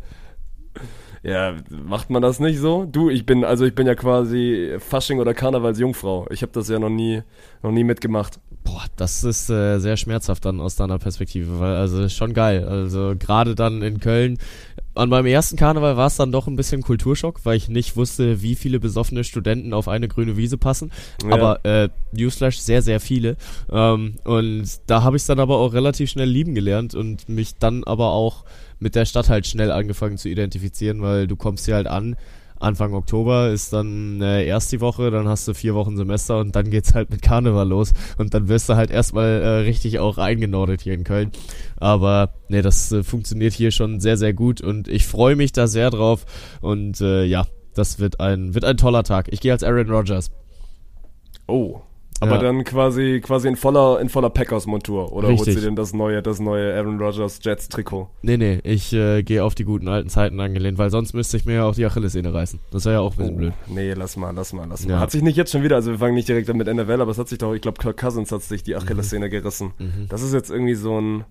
Ja, 1.29 1.55
macht 1.71 2.11
man 2.11 2.23
das 2.23 2.41
nicht 2.41 2.59
so? 2.59 2.85
Du, 2.85 3.11
ich 3.11 3.27
bin, 3.27 3.45
also 3.45 3.65
ich 3.65 3.75
bin 3.75 3.87
ja 3.87 3.95
quasi 3.95 4.77
Fasching 4.79 5.21
oder 5.21 5.35
Karnevalsjungfrau. 5.35 6.29
Ich 6.31 6.43
habe 6.43 6.53
das 6.53 6.69
ja 6.69 6.79
noch 6.79 6.89
nie, 6.89 7.23
noch 7.63 7.71
nie 7.71 7.85
mitgemacht. 7.85 8.41
Boah, 8.65 8.85
das 8.97 9.25
ist 9.25 9.49
äh, 9.51 9.79
sehr 9.79 9.97
schmerzhaft 9.97 10.45
dann 10.45 10.61
aus 10.61 10.77
deiner 10.77 10.99
Perspektive, 10.99 11.59
weil 11.59 11.77
also 11.77 12.09
schon 12.09 12.35
geil. 12.35 12.67
Also 12.67 13.15
gerade 13.19 13.55
dann 13.55 13.83
in 13.83 14.01
Köln. 14.01 14.39
An 14.95 15.11
meinem 15.11 15.27
ersten 15.27 15.57
Karneval 15.57 15.97
war 15.97 16.09
es 16.09 16.17
dann 16.17 16.33
doch 16.33 16.49
ein 16.49 16.57
bisschen 16.57 16.83
Kulturschock, 16.83 17.45
weil 17.45 17.57
ich 17.57 17.69
nicht 17.69 17.97
wusste, 17.97 18.43
wie 18.43 18.57
viele 18.57 18.81
besoffene 18.81 19.23
Studenten 19.23 19.73
auf 19.73 19.87
eine 19.87 20.09
grüne 20.09 20.37
Wiese 20.37 20.59
passen. 20.59 20.91
Ja. 21.23 21.35
Aber 21.35 21.65
äh, 21.65 21.89
Newsflash 22.13 22.59
sehr, 22.59 22.83
sehr 22.83 23.01
viele. 23.01 23.37
Ähm, 23.71 24.17
und 24.25 24.67
da 24.87 25.03
habe 25.03 25.17
ich 25.17 25.23
es 25.23 25.27
dann 25.27 25.41
aber 25.41 25.59
auch 25.59 25.73
relativ 25.73 26.11
schnell 26.11 26.29
lieben 26.29 26.55
gelernt 26.55 26.95
und 26.95 27.29
mich 27.29 27.59
dann 27.59 27.85
aber 27.85 28.11
auch 28.11 28.45
mit 28.79 28.95
der 28.95 29.05
Stadt 29.05 29.29
halt 29.29 29.47
schnell 29.47 29.71
angefangen 29.71 30.19
zu 30.19 30.29
identifizieren, 30.29 31.03
weil 31.03 31.27
du 31.27 31.37
kommst 31.37 31.67
hier 31.67 31.75
halt 31.75 31.87
an. 31.87 32.17
Anfang 32.61 32.93
Oktober 32.95 33.51
ist 33.51 33.73
dann 33.73 34.21
äh, 34.21 34.45
erst 34.45 34.73
die 34.73 34.81
Woche, 34.81 35.11
dann 35.11 35.29
hast 35.29 35.47
du 35.47 35.55
vier 35.55 35.75
Wochen 35.75 35.97
Semester 35.97 36.39
und 36.41 36.57
dann 36.57 36.71
geht's 36.71 36.95
halt 36.95 37.11
mit 37.11 37.23
Karneval 37.23 37.69
los 37.69 37.93
und 38.17 38.35
dann 38.35 38.49
wirst 38.49 38.69
du 38.69 38.75
halt 38.75 38.91
erstmal 38.91 39.41
äh, 39.41 39.49
richtig 39.61 40.01
auch 40.01 40.19
eingenordet 40.19 40.81
hier 40.81 40.95
in 40.95 41.05
Köln. 41.05 41.31
Aber 41.77 42.35
nee, 42.49 42.63
das 42.63 42.91
äh, 42.91 43.05
funktioniert 43.05 43.53
hier 43.53 43.71
schon 43.71 44.01
sehr, 44.01 44.17
sehr 44.17 44.33
gut 44.33 44.61
und 44.61 44.89
ich 44.89 45.07
freue 45.07 45.37
mich 45.37 45.53
da 45.53 45.69
sehr 45.69 45.91
drauf 45.91 46.27
und 46.61 47.01
äh, 47.01 47.25
ja, 47.25 47.47
das 47.75 48.01
wird 48.01 48.19
ein, 48.19 48.55
wird 48.55 48.65
ein 48.65 48.77
toller 48.77 49.05
Tag. 49.05 49.29
Ich 49.31 49.41
gehe 49.41 49.53
als 49.53 49.63
Aaron 49.63 49.91
Rodgers. 49.91 50.33
Oh. 51.47 51.81
Aber 52.21 52.33
Ja. 52.33 52.39
dann 52.39 52.65
quasi, 52.65 53.21
quasi 53.25 53.47
in 53.49 53.55
voller, 53.57 54.01
in 54.01 54.09
voller 54.09 54.31
Packers-Montur. 54.31 55.13
Oder 55.13 55.29
holst 55.29 55.47
Richtig. 55.47 55.63
du 55.63 55.69
denn 55.69 55.77
das 55.77 55.93
neue, 55.95 56.23
das 56.23 56.41
neue 56.41 56.75
Aaron 56.75 56.99
Rodgers 57.01 57.39
Jets-Trikot? 57.43 58.09
Nee, 58.23 58.37
nee, 58.37 58.59
ich 58.65 58.93
äh, 58.93 59.23
gehe 59.23 59.45
auf 59.45 59.55
die 59.55 59.65
guten 59.65 59.87
alten 59.89 60.09
Zeiten 60.09 60.41
angelehnt, 60.41 60.79
weil 60.79 60.91
sonst 60.91 61.13
müsste 61.15 61.37
ich 61.37 61.47
mir 61.47 61.55
ja 61.55 61.65
auch 61.65 61.75
die 61.75 61.87
Achillessehne 61.87 62.35
reißen. 62.35 62.59
Das 62.73 62.85
wäre 62.87 62.95
ja 62.97 63.01
auch 63.01 63.13
ein 63.13 63.17
bisschen 63.19 63.37
blöd. 63.37 63.53
Nee, 63.69 63.93
lass 63.93 64.17
mal, 64.17 64.33
lass 64.35 64.53
mal, 64.53 64.67
lass 64.69 64.85
Ja. 64.85 64.97
mal. 64.97 65.01
Hat 65.01 65.11
sich 65.13 65.23
nicht 65.23 65.37
jetzt 65.37 65.53
schon 65.53 65.63
wieder, 65.63 65.77
also 65.77 65.93
wir 65.93 65.99
fangen 65.99 66.15
nicht 66.15 66.29
direkt 66.29 66.51
an 66.51 66.57
mit 66.57 66.67
NFL, 66.67 67.01
aber 67.01 67.11
es 67.13 67.19
hat 67.19 67.29
sich 67.29 67.39
doch, 67.39 67.55
ich 67.55 67.61
glaube, 67.63 67.79
Kirk 67.81 67.97
Cousins 67.97 68.33
hat 68.33 68.43
sich 68.43 68.63
die 68.63 68.75
Achillessehne 68.75 69.31
gerissen. 69.31 69.73
Mhm. 69.79 70.07
Das 70.09 70.23
ist 70.23 70.33
jetzt 70.35 70.51
irgendwie 70.51 70.75
so 70.75 71.01
ein, 71.01 71.25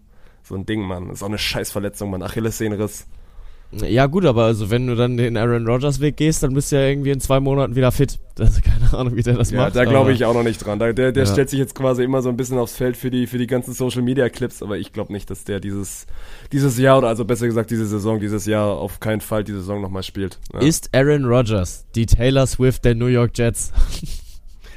so 0.43 0.55
ein 0.55 0.65
Ding, 0.65 0.81
Mann. 0.81 1.07
Das 1.09 1.17
ist 1.17 1.23
auch 1.23 1.27
eine 1.27 1.37
Scheißverletzung, 1.37 2.09
Mann. 2.11 2.23
Achillessehnenriss. 2.23 3.07
Ja 3.71 4.05
gut, 4.05 4.25
aber 4.25 4.45
also 4.45 4.69
wenn 4.69 4.87
du 4.87 4.95
dann 4.95 5.17
den 5.17 5.35
Aaron 5.35 5.67
Rodgers 5.67 5.99
Weg 5.99 6.15
gehst, 6.15 6.41
dann 6.41 6.53
bist 6.53 6.71
du 6.71 6.77
ja 6.77 6.83
irgendwie 6.87 7.09
in 7.11 7.19
zwei 7.19 7.39
Monaten 7.41 7.75
wieder 7.75 7.91
fit. 7.91 8.17
Also 8.39 8.61
keine 8.61 8.93
Ahnung, 8.95 9.15
wie 9.15 9.23
der 9.23 9.33
das 9.33 9.49
Ja, 9.49 9.61
macht. 9.63 9.75
da 9.75 9.83
glaube 9.83 10.13
ich 10.13 10.23
auch 10.23 10.35
noch 10.35 10.43
nicht 10.43 10.59
dran. 10.63 10.77
Da, 10.77 10.93
der 10.93 11.11
der 11.11 11.23
Ja. 11.25 11.31
stellt 11.31 11.49
sich 11.49 11.57
jetzt 11.57 11.73
quasi 11.73 12.03
immer 12.03 12.21
so 12.21 12.29
ein 12.29 12.37
bisschen 12.37 12.59
aufs 12.59 12.75
Feld 12.77 12.95
für 12.95 13.09
die, 13.09 13.25
für 13.25 13.39
die 13.39 13.47
ganzen 13.47 13.73
Social 13.73 14.03
Media 14.03 14.29
Clips, 14.29 14.61
aber 14.61 14.77
ich 14.77 14.93
glaube 14.93 15.11
nicht, 15.11 15.31
dass 15.31 15.43
der 15.43 15.59
dieses, 15.59 16.05
dieses 16.51 16.77
Jahr 16.77 16.99
oder 16.99 17.07
also 17.07 17.25
besser 17.25 17.47
gesagt 17.47 17.71
diese 17.71 17.87
Saison, 17.87 18.19
dieses 18.19 18.45
Jahr 18.45 18.67
auf 18.77 18.99
keinen 18.99 19.21
Fall 19.21 19.43
die 19.43 19.53
Saison 19.53 19.81
nochmal 19.81 20.03
spielt. 20.03 20.37
Ja. 20.53 20.59
Ist 20.59 20.89
Aaron 20.93 21.25
Rodgers 21.25 21.85
die 21.95 22.05
Taylor 22.05 22.45
Swift 22.45 22.85
der 22.85 22.93
New 22.93 23.07
York 23.07 23.31
Jets? 23.35 23.73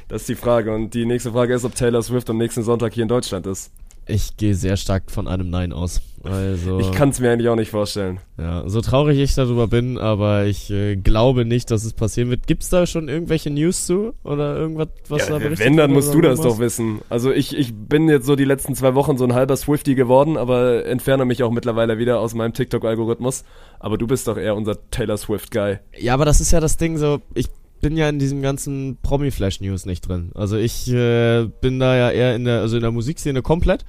Das 0.07 0.23
ist 0.23 0.29
die 0.29 0.35
Frage. 0.35 0.73
Und 0.75 0.93
die 0.93 1.05
nächste 1.05 1.31
Frage 1.31 1.53
ist, 1.53 1.63
ob 1.63 1.73
Taylor 1.73 2.01
Swift 2.03 2.29
am 2.29 2.37
nächsten 2.37 2.63
Sonntag 2.63 2.93
hier 2.93 3.03
in 3.03 3.07
Deutschland 3.07 3.47
ist. 3.47 3.71
Ich 4.07 4.35
gehe 4.35 4.55
sehr 4.55 4.77
stark 4.77 5.11
von 5.11 5.27
einem 5.27 5.49
Nein 5.49 5.71
aus. 5.73 6.01
Also, 6.23 6.79
Ich 6.79 6.91
kann 6.91 7.09
es 7.09 7.19
mir 7.19 7.31
eigentlich 7.31 7.49
auch 7.49 7.55
nicht 7.55 7.71
vorstellen. 7.71 8.19
ja, 8.37 8.67
so 8.67 8.81
traurig 8.81 9.17
ich 9.19 9.33
darüber 9.33 9.67
bin, 9.67 9.97
aber 9.97 10.45
ich 10.45 10.69
äh, 10.69 10.95
glaube 10.95 11.45
nicht, 11.45 11.71
dass 11.71 11.83
es 11.83 11.93
passieren 11.93 12.29
wird. 12.29 12.45
Gibt's 12.45 12.69
da 12.69 12.85
schon 12.85 13.07
irgendwelche 13.09 13.49
News 13.49 13.87
zu 13.87 14.13
oder 14.23 14.55
irgendwas, 14.55 14.89
was 15.07 15.27
da 15.27 15.33
Ja, 15.33 15.39
berichtet 15.39 15.65
wenn, 15.65 15.77
dann 15.77 15.91
musst 15.91 16.13
du 16.13 16.21
das 16.21 16.41
doch 16.41 16.59
wissen. 16.59 16.99
Also 17.09 17.31
ich, 17.31 17.57
ich 17.57 17.73
bin 17.73 18.07
jetzt 18.07 18.25
so 18.25 18.35
die 18.35 18.45
letzten 18.45 18.75
zwei 18.75 18.93
Wochen 18.93 19.17
so 19.17 19.23
ein 19.23 19.33
halber 19.33 19.55
Swifty 19.57 19.95
geworden, 19.95 20.37
aber 20.37 20.85
entferne 20.85 21.25
mich 21.25 21.41
auch 21.43 21.51
mittlerweile 21.51 21.97
wieder 21.97 22.19
aus 22.19 22.33
meinem 22.35 22.53
TikTok-Algorithmus. 22.53 23.43
Aber 23.79 23.97
du 23.97 24.05
bist 24.05 24.27
doch 24.27 24.37
eher 24.37 24.55
unser 24.55 24.77
Taylor 24.91 25.17
Swift-Guy. 25.17 25.79
Ja, 25.97 26.13
aber 26.13 26.25
das 26.25 26.39
ist 26.41 26.51
ja 26.51 26.59
das 26.59 26.77
Ding 26.77 26.97
so, 26.97 27.21
ich 27.33 27.47
bin 27.81 27.97
ja 27.97 28.07
in 28.09 28.19
diesem 28.19 28.41
ganzen 28.41 28.97
Promi-Flash-News 29.01 29.85
nicht 29.85 30.07
drin. 30.07 30.31
Also 30.35 30.55
ich 30.57 30.89
äh, 30.91 31.47
bin 31.61 31.79
da 31.79 31.95
ja 31.97 32.11
eher 32.11 32.35
in 32.35 32.45
der, 32.45 32.61
also 32.61 32.75
in 32.77 32.81
der 32.83 32.91
Musikszene 32.91 33.41
komplett. 33.41 33.83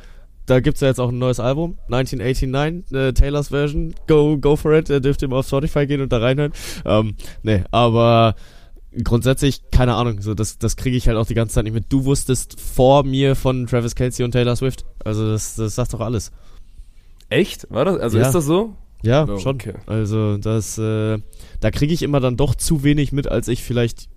da 0.47 0.61
gibt's 0.61 0.81
ja 0.81 0.89
jetzt 0.89 0.99
auch 1.01 1.11
ein 1.11 1.19
neues 1.19 1.39
Album, 1.39 1.79
1989, 1.91 2.93
äh, 2.97 3.13
Taylors 3.13 3.49
Version. 3.49 3.95
Go, 4.09 4.37
go 4.39 4.57
for 4.57 4.73
it. 4.75 4.91
Äh, 4.91 5.01
dürft 5.01 5.23
ihr 5.23 5.29
mal 5.29 5.39
auf 5.39 5.47
Spotify 5.47 5.87
gehen 5.87 6.01
und 6.01 6.13
da 6.13 6.19
reinhören. 6.19 6.53
Ähm, 6.85 7.15
nee, 7.43 7.63
aber 7.71 8.35
grundsätzlich, 9.05 9.63
keine 9.71 9.95
Ahnung, 9.95 10.21
so 10.21 10.35
das, 10.35 10.59
das 10.59 10.77
kriege 10.77 10.97
ich 10.97 11.07
halt 11.09 11.17
auch 11.17 11.27
die 11.27 11.35
ganze 11.35 11.55
Zeit 11.55 11.65
nicht 11.65 11.73
mit. 11.75 11.85
Du 11.91 12.05
wusstest 12.05 12.61
vor 12.61 13.05
mir 13.05 13.37
von 13.37 13.67
Travis 13.67 13.95
Kelsey 13.95 14.25
und 14.25 14.33
Taylor 14.33 14.57
Swift. 14.57 14.85
Also 15.05 15.31
das, 15.31 15.55
das 15.55 15.75
sagt 15.77 15.95
doch 15.95 16.01
alles. 16.01 16.31
Echt? 17.29 17.67
War 17.71 17.85
das? 17.87 17.99
Also 17.99 18.19
Ja. 18.19 18.27
ist 18.27 18.35
das 18.35 18.45
so? 18.45 18.75
Ja, 19.03 19.25
Oh, 19.29 19.39
schon. 19.39 19.57
okay. 19.57 19.75
Also 19.87 20.37
das, 20.39 20.79
äh, 20.79 21.19
da 21.61 21.71
kriege 21.71 21.93
ich 21.93 22.03
immer 22.03 22.21
dann 22.21 22.37
doch 22.37 22.55
zu 22.55 22.83
wenig 22.85 23.13
mit, 23.13 23.27
als 23.29 23.49
ich 23.49 23.63
vielleicht 23.63 24.09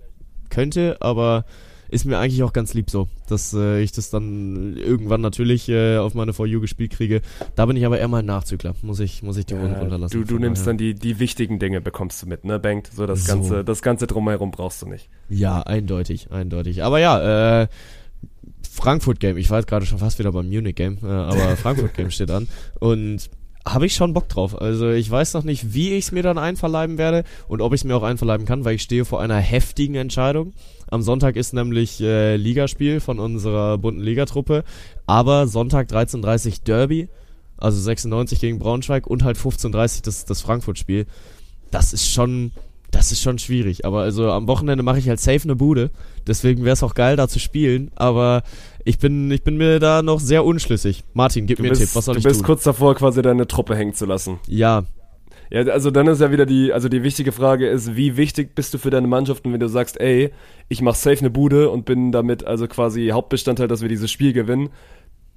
könnte, 0.50 0.98
aber 1.02 1.46
ist 1.90 2.04
mir 2.06 2.18
eigentlich 2.18 2.42
auch 2.44 2.52
ganz 2.54 2.74
lieb 2.74 2.90
so, 2.90 3.08
dass 3.30 3.54
äh, 3.54 3.80
ich 3.82 3.92
das 3.92 4.10
dann 4.10 4.76
irgendwann 4.76 5.22
natürlich 5.22 5.70
äh, 5.70 5.98
auf 5.98 6.14
meine 6.16 6.34
For 6.34 6.46
You 6.48 6.60
gespielt 6.60 6.92
kriege. 6.92 7.22
Da 7.56 7.66
bin 7.68 7.78
ich 7.78 7.86
aber 7.86 8.00
eher 8.00 8.08
mal 8.08 8.20
ein 8.20 8.26
Nachzügler, 8.26 8.74
muss 8.82 9.00
ich, 9.00 9.22
muss 9.22 9.38
ich 9.38 9.46
dir 9.46 9.56
Ja, 9.58 9.80
runterlassen. 9.80 10.20
du 10.20 10.26
du 10.26 10.40
nimmst 10.40 10.66
dann 10.66 10.78
die, 10.78 10.96
die 10.96 11.20
wichtigen 11.20 11.60
Dinge, 11.60 11.82
bekommst 11.82 12.24
du 12.24 12.28
mit, 12.28 12.44
ne, 12.44 12.60
Bankt? 12.60 12.92
So 12.94 13.06
das 13.06 13.26
So. 13.26 13.34
ganze, 13.34 13.64
das 13.64 13.82
ganze 13.84 14.08
drumherum 14.08 14.50
brauchst 14.52 14.82
du 14.82 14.88
nicht. 14.88 15.10
Ja, 15.30 15.62
eindeutig, 15.62 16.32
eindeutig. 16.32 16.84
Aber 16.84 17.00
ja, 17.00 17.62
äh, 17.64 17.68
Frankfurt 18.72 19.20
Game, 19.20 19.38
ich 19.38 19.50
war 19.50 19.60
jetzt 19.60 19.68
gerade 19.68 19.86
schon 19.86 20.00
fast 20.00 20.20
wieder 20.20 20.32
beim 20.32 20.50
Munich 20.50 20.76
Game, 20.76 20.98
äh, 21.04 21.08
aber 21.08 21.56
Frankfurt 21.56 21.94
Game 21.94 22.12
steht 22.12 22.32
an 22.32 22.48
und 22.80 23.30
habe 23.68 23.88
ich 23.88 23.96
schon 23.96 24.14
Bock 24.14 24.30
drauf. 24.30 24.60
Also 24.62 24.92
ich 24.92 25.10
weiß 25.10 25.34
noch 25.34 25.44
nicht, 25.44 25.74
wie 25.74 25.94
ich 25.94 26.06
es 26.06 26.12
mir 26.12 26.24
dann 26.24 26.38
einverleiben 26.38 26.98
werde 26.98 27.24
und 27.48 27.62
ob 27.62 27.74
ich 27.74 27.82
es 27.82 27.84
mir 27.84 27.96
auch 27.96 28.04
einverleiben 28.04 28.46
kann, 28.46 28.64
weil 28.64 28.76
ich 28.76 28.84
stehe 28.84 29.06
vor 29.06 29.22
einer 29.22 29.38
heftigen 29.38 29.96
Entscheidung. 29.96 30.54
Am 30.88 31.02
Sonntag 31.02 31.36
ist 31.36 31.54
nämlich 31.54 32.00
äh, 32.00 32.36
Ligaspiel 32.36 33.00
von 33.00 33.20
unserer 33.20 33.78
bunten 33.80 34.02
Ligatruppe, 34.02 34.64
aber 35.08 35.48
Sonntag 35.48 35.90
13.30 35.90 36.64
Derby, 36.64 37.10
also 37.58 37.80
96 37.80 38.40
gegen 38.40 38.60
Braunschweig 38.60 39.08
und 39.08 39.24
halt 39.24 39.38
15.30 39.38 40.04
das, 40.04 40.26
das 40.26 40.42
Frankfurt-Spiel. 40.42 41.08
Das 41.72 41.92
ist 41.92 42.08
schon, 42.08 42.52
das 42.96 43.12
ist 43.12 43.22
schon 43.22 43.38
schwierig. 43.40 43.86
Aber 43.86 44.02
also 44.02 44.32
am 44.32 44.48
Wochenende 44.48 44.84
mache 44.84 45.00
ich 45.00 45.10
halt 45.10 45.20
safe 45.20 45.44
eine 45.44 45.56
Bude. 45.56 45.92
Deswegen 46.28 46.64
wäre 46.64 46.74
es 46.74 46.84
auch 46.84 46.94
geil, 46.96 47.16
da 47.18 47.28
zu 47.28 47.40
spielen. 47.40 47.92
Aber 47.96 48.44
ich 48.84 48.98
bin, 49.00 49.30
ich 49.32 49.44
bin 49.44 49.58
mir 49.58 49.80
da 49.80 50.02
noch 50.02 50.20
sehr 50.20 50.46
unschlüssig. 50.46 51.04
Martin, 51.14 51.46
gib 51.46 51.58
Du 51.58 51.64
mir 51.64 51.70
einen 51.70 51.78
bist, 51.78 51.92
Tipp. 51.92 51.96
Was 51.98 52.06
soll 52.06 52.16
du 52.16 52.20
ich 52.20 52.24
bist 52.24 52.40
tun? 52.40 52.46
kurz 52.46 52.64
davor, 52.64 52.96
quasi 52.96 53.22
deine 53.22 53.48
Truppe 53.48 53.76
hängen 53.76 53.94
zu 53.94 54.06
lassen. 54.06 54.40
Ja, 54.48 54.84
Ja, 55.52 55.62
also 55.72 55.92
dann 55.92 56.08
ist 56.08 56.22
ja 56.22 56.32
wieder 56.32 56.46
die, 56.46 56.72
also 56.74 56.90
die 56.90 57.04
wichtige 57.04 57.32
Frage 57.32 57.68
ist, 57.68 57.96
wie 57.96 58.18
wichtig 58.18 58.56
bist 58.56 58.74
du 58.74 58.78
für 58.78 58.90
deine 58.90 59.08
Mannschaft 59.08 59.46
und 59.46 59.54
wenn 59.54 59.60
du 59.60 59.68
sagst, 59.70 60.00
ey, 60.00 60.32
ich 60.70 60.82
mach 60.82 60.96
safe 60.96 61.20
eine 61.20 61.30
Bude 61.30 61.70
und 61.70 61.86
bin 61.86 62.12
damit 62.12 62.46
also 62.46 62.68
quasi 62.68 63.10
Hauptbestandteil, 63.10 63.68
dass 63.68 63.82
wir 63.82 63.90
dieses 63.90 64.10
Spiel 64.10 64.34
gewinnen, 64.34 64.70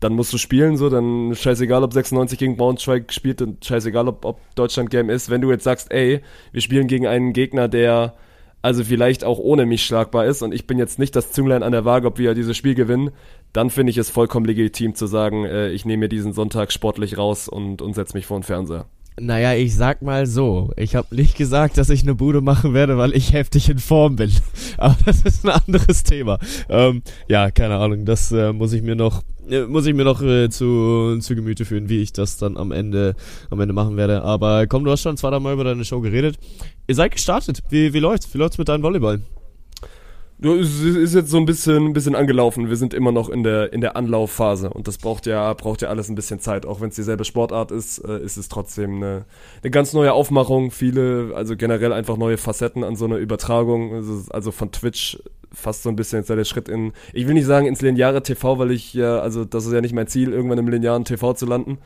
dann 0.00 0.12
musst 0.12 0.32
du 0.32 0.38
spielen, 0.38 0.76
so, 0.76 0.88
dann 0.88 1.34
scheißegal, 1.34 1.82
ob 1.82 1.92
96 1.92 2.38
gegen 2.38 2.56
Braunschweig 2.56 3.12
spielt 3.12 3.42
und 3.42 3.64
scheißegal, 3.64 4.08
ob, 4.08 4.24
ob 4.24 4.54
Deutschland 4.54 4.90
Game 4.90 5.10
ist. 5.10 5.28
Wenn 5.30 5.40
du 5.40 5.50
jetzt 5.50 5.64
sagst, 5.64 5.90
ey, 5.90 6.20
wir 6.52 6.60
spielen 6.60 6.86
gegen 6.86 7.06
einen 7.06 7.32
Gegner, 7.32 7.68
der 7.68 8.14
also 8.62 8.82
vielleicht 8.84 9.24
auch 9.24 9.38
ohne 9.38 9.66
mich 9.66 9.84
schlagbar 9.84 10.26
ist 10.26 10.42
und 10.42 10.52
ich 10.52 10.66
bin 10.66 10.78
jetzt 10.78 10.98
nicht 10.98 11.14
das 11.14 11.32
Zünglein 11.32 11.62
an 11.62 11.72
der 11.72 11.84
Waage, 11.84 12.08
ob 12.08 12.18
wir 12.18 12.34
dieses 12.34 12.56
Spiel 12.56 12.74
gewinnen, 12.74 13.10
dann 13.52 13.70
finde 13.70 13.90
ich 13.90 13.98
es 13.98 14.10
vollkommen 14.10 14.46
legitim 14.46 14.94
zu 14.94 15.06
sagen, 15.06 15.44
äh, 15.44 15.70
ich 15.70 15.84
nehme 15.84 16.02
mir 16.02 16.08
diesen 16.08 16.32
Sonntag 16.32 16.72
sportlich 16.72 17.18
raus 17.18 17.48
und, 17.48 17.82
und 17.82 17.94
setze 17.94 18.16
mich 18.16 18.26
vor 18.26 18.38
den 18.38 18.42
Fernseher. 18.42 18.86
Naja, 19.20 19.54
ich 19.54 19.74
sag 19.74 20.02
mal 20.02 20.26
so. 20.26 20.72
Ich 20.76 20.94
habe 20.94 21.14
nicht 21.14 21.36
gesagt, 21.36 21.78
dass 21.78 21.90
ich 21.90 22.02
eine 22.02 22.14
Bude 22.14 22.40
machen 22.40 22.74
werde, 22.74 22.98
weil 22.98 23.14
ich 23.14 23.32
heftig 23.32 23.68
in 23.68 23.78
Form 23.78 24.16
bin. 24.16 24.32
Aber 24.76 24.96
das 25.04 25.22
ist 25.22 25.44
ein 25.44 25.50
anderes 25.50 26.02
Thema. 26.02 26.38
Ähm, 26.68 27.02
ja, 27.28 27.50
keine 27.50 27.76
Ahnung. 27.76 28.04
Das 28.04 28.32
äh, 28.32 28.52
muss 28.52 28.72
ich 28.72 28.82
mir 28.82 28.96
noch, 28.96 29.22
äh, 29.48 29.62
muss 29.62 29.86
ich 29.86 29.94
mir 29.94 30.04
noch 30.04 30.22
äh, 30.22 30.48
zu, 30.48 31.18
zu 31.20 31.34
Gemüte 31.34 31.64
führen, 31.64 31.88
wie 31.88 32.02
ich 32.02 32.12
das 32.12 32.36
dann 32.36 32.56
am 32.56 32.72
Ende, 32.72 33.14
am 33.50 33.60
Ende 33.60 33.74
machen 33.74 33.96
werde. 33.96 34.22
Aber 34.22 34.66
komm, 34.66 34.84
du 34.84 34.90
hast 34.90 35.02
schon 35.02 35.16
zwei, 35.16 35.30
drei 35.30 35.40
Mal 35.40 35.54
über 35.54 35.64
deine 35.64 35.84
Show 35.84 36.00
geredet. 36.00 36.36
Ihr 36.86 36.94
seid 36.94 37.12
gestartet. 37.12 37.60
Wie, 37.70 37.92
wie 37.92 38.00
läuft's? 38.00 38.32
Wie 38.32 38.38
läuft's 38.38 38.58
mit 38.58 38.68
deinem 38.68 38.82
Volleyball? 38.82 39.20
Es 40.40 40.80
ist 40.80 41.14
jetzt 41.14 41.30
so 41.30 41.36
ein 41.36 41.46
bisschen, 41.46 41.92
bisschen 41.92 42.14
angelaufen. 42.14 42.68
Wir 42.68 42.76
sind 42.76 42.94
immer 42.94 43.10
noch 43.10 43.28
in 43.28 43.42
der, 43.42 43.72
in 43.72 43.80
der 43.80 43.96
Anlaufphase 43.96 44.70
und 44.70 44.86
das 44.86 44.98
braucht 44.98 45.26
ja, 45.26 45.52
braucht 45.54 45.82
ja 45.82 45.88
alles 45.88 46.08
ein 46.08 46.14
bisschen 46.14 46.38
Zeit. 46.38 46.64
Auch 46.64 46.80
wenn 46.80 46.90
es 46.90 46.94
dieselbe 46.94 47.24
Sportart 47.24 47.72
ist, 47.72 47.98
äh, 47.98 48.22
ist 48.22 48.36
es 48.36 48.48
trotzdem 48.48 48.96
eine, 48.96 49.24
eine 49.62 49.70
ganz 49.72 49.94
neue 49.94 50.12
Aufmachung. 50.12 50.70
Viele, 50.70 51.32
also 51.34 51.56
generell 51.56 51.92
einfach 51.92 52.16
neue 52.16 52.36
Facetten 52.36 52.84
an 52.84 52.94
so 52.94 53.06
einer 53.06 53.16
Übertragung. 53.16 54.26
Also 54.30 54.52
von 54.52 54.70
Twitch 54.70 55.18
fast 55.52 55.82
so 55.82 55.88
ein 55.88 55.96
bisschen 55.96 56.20
jetzt 56.20 56.30
der 56.30 56.44
Schritt 56.44 56.68
in, 56.68 56.92
ich 57.12 57.26
will 57.26 57.34
nicht 57.34 57.46
sagen 57.46 57.66
ins 57.66 57.80
lineare 57.80 58.22
TV, 58.22 58.58
weil 58.58 58.70
ich 58.70 58.94
ja, 58.94 59.18
also 59.18 59.44
das 59.44 59.66
ist 59.66 59.72
ja 59.72 59.80
nicht 59.80 59.94
mein 59.94 60.06
Ziel, 60.06 60.32
irgendwann 60.32 60.58
im 60.58 60.68
linearen 60.68 61.04
TV 61.04 61.32
zu 61.32 61.46
landen. 61.46 61.78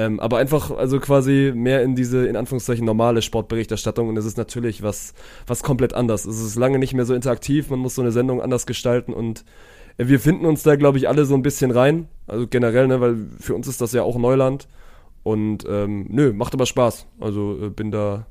Ähm, 0.00 0.18
aber 0.18 0.38
einfach, 0.38 0.70
also 0.70 0.98
quasi 0.98 1.52
mehr 1.54 1.82
in 1.82 1.94
diese, 1.94 2.26
in 2.26 2.34
Anführungszeichen, 2.34 2.86
normale 2.86 3.20
Sportberichterstattung. 3.20 4.08
Und 4.08 4.16
es 4.16 4.24
ist 4.24 4.38
natürlich 4.38 4.82
was, 4.82 5.12
was 5.46 5.62
komplett 5.62 5.92
anders. 5.92 6.24
Es 6.24 6.40
ist 6.40 6.56
lange 6.56 6.78
nicht 6.78 6.94
mehr 6.94 7.04
so 7.04 7.12
interaktiv, 7.12 7.68
man 7.68 7.80
muss 7.80 7.96
so 7.96 8.00
eine 8.00 8.10
Sendung 8.10 8.40
anders 8.40 8.64
gestalten 8.64 9.12
und 9.12 9.44
äh, 9.98 10.06
wir 10.06 10.18
finden 10.18 10.46
uns 10.46 10.62
da, 10.62 10.76
glaube 10.76 10.96
ich, 10.96 11.06
alle 11.06 11.26
so 11.26 11.34
ein 11.34 11.42
bisschen 11.42 11.70
rein. 11.70 12.08
Also 12.26 12.46
generell, 12.48 12.86
ne, 12.88 13.02
weil 13.02 13.26
für 13.38 13.54
uns 13.54 13.68
ist 13.68 13.82
das 13.82 13.92
ja 13.92 14.02
auch 14.02 14.16
Neuland. 14.16 14.68
Und 15.22 15.66
ähm, 15.68 16.06
nö, 16.08 16.32
macht 16.32 16.54
aber 16.54 16.64
Spaß. 16.64 17.06
Also 17.20 17.58
äh, 17.66 17.68
bin 17.68 17.90
da, 17.90 18.26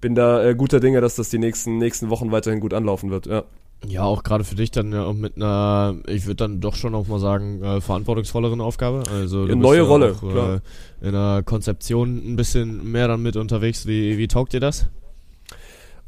bin 0.00 0.14
da 0.14 0.44
äh, 0.44 0.54
guter 0.54 0.78
Dinge, 0.78 1.00
dass 1.00 1.16
das 1.16 1.30
die 1.30 1.38
nächsten, 1.38 1.78
nächsten 1.78 2.10
Wochen 2.10 2.30
weiterhin 2.30 2.60
gut 2.60 2.74
anlaufen 2.74 3.10
wird. 3.10 3.26
Ja. 3.26 3.42
Ja, 3.86 4.02
auch 4.02 4.22
gerade 4.24 4.44
für 4.44 4.56
dich 4.56 4.70
dann 4.70 4.92
ja 4.92 5.04
auch 5.04 5.14
mit 5.14 5.36
einer, 5.36 5.96
ich 6.08 6.26
würde 6.26 6.36
dann 6.36 6.60
doch 6.60 6.74
schon 6.74 6.94
auch 6.94 7.06
mal 7.06 7.20
sagen, 7.20 7.62
äh, 7.62 7.80
verantwortungsvolleren 7.80 8.60
Aufgabe. 8.60 9.04
Also 9.10 9.46
Ja, 9.46 9.54
neue 9.54 9.78
ja 9.78 9.84
Rolle, 9.84 10.16
auch, 10.16 10.30
klar. 10.30 10.54
Äh, 11.00 11.06
in 11.06 11.12
der 11.12 11.42
Konzeption 11.44 12.32
ein 12.32 12.36
bisschen 12.36 12.90
mehr 12.90 13.06
dann 13.06 13.22
mit 13.22 13.36
unterwegs. 13.36 13.86
Wie, 13.86 14.18
wie 14.18 14.26
taugt 14.26 14.52
dir 14.52 14.60
das? 14.60 14.88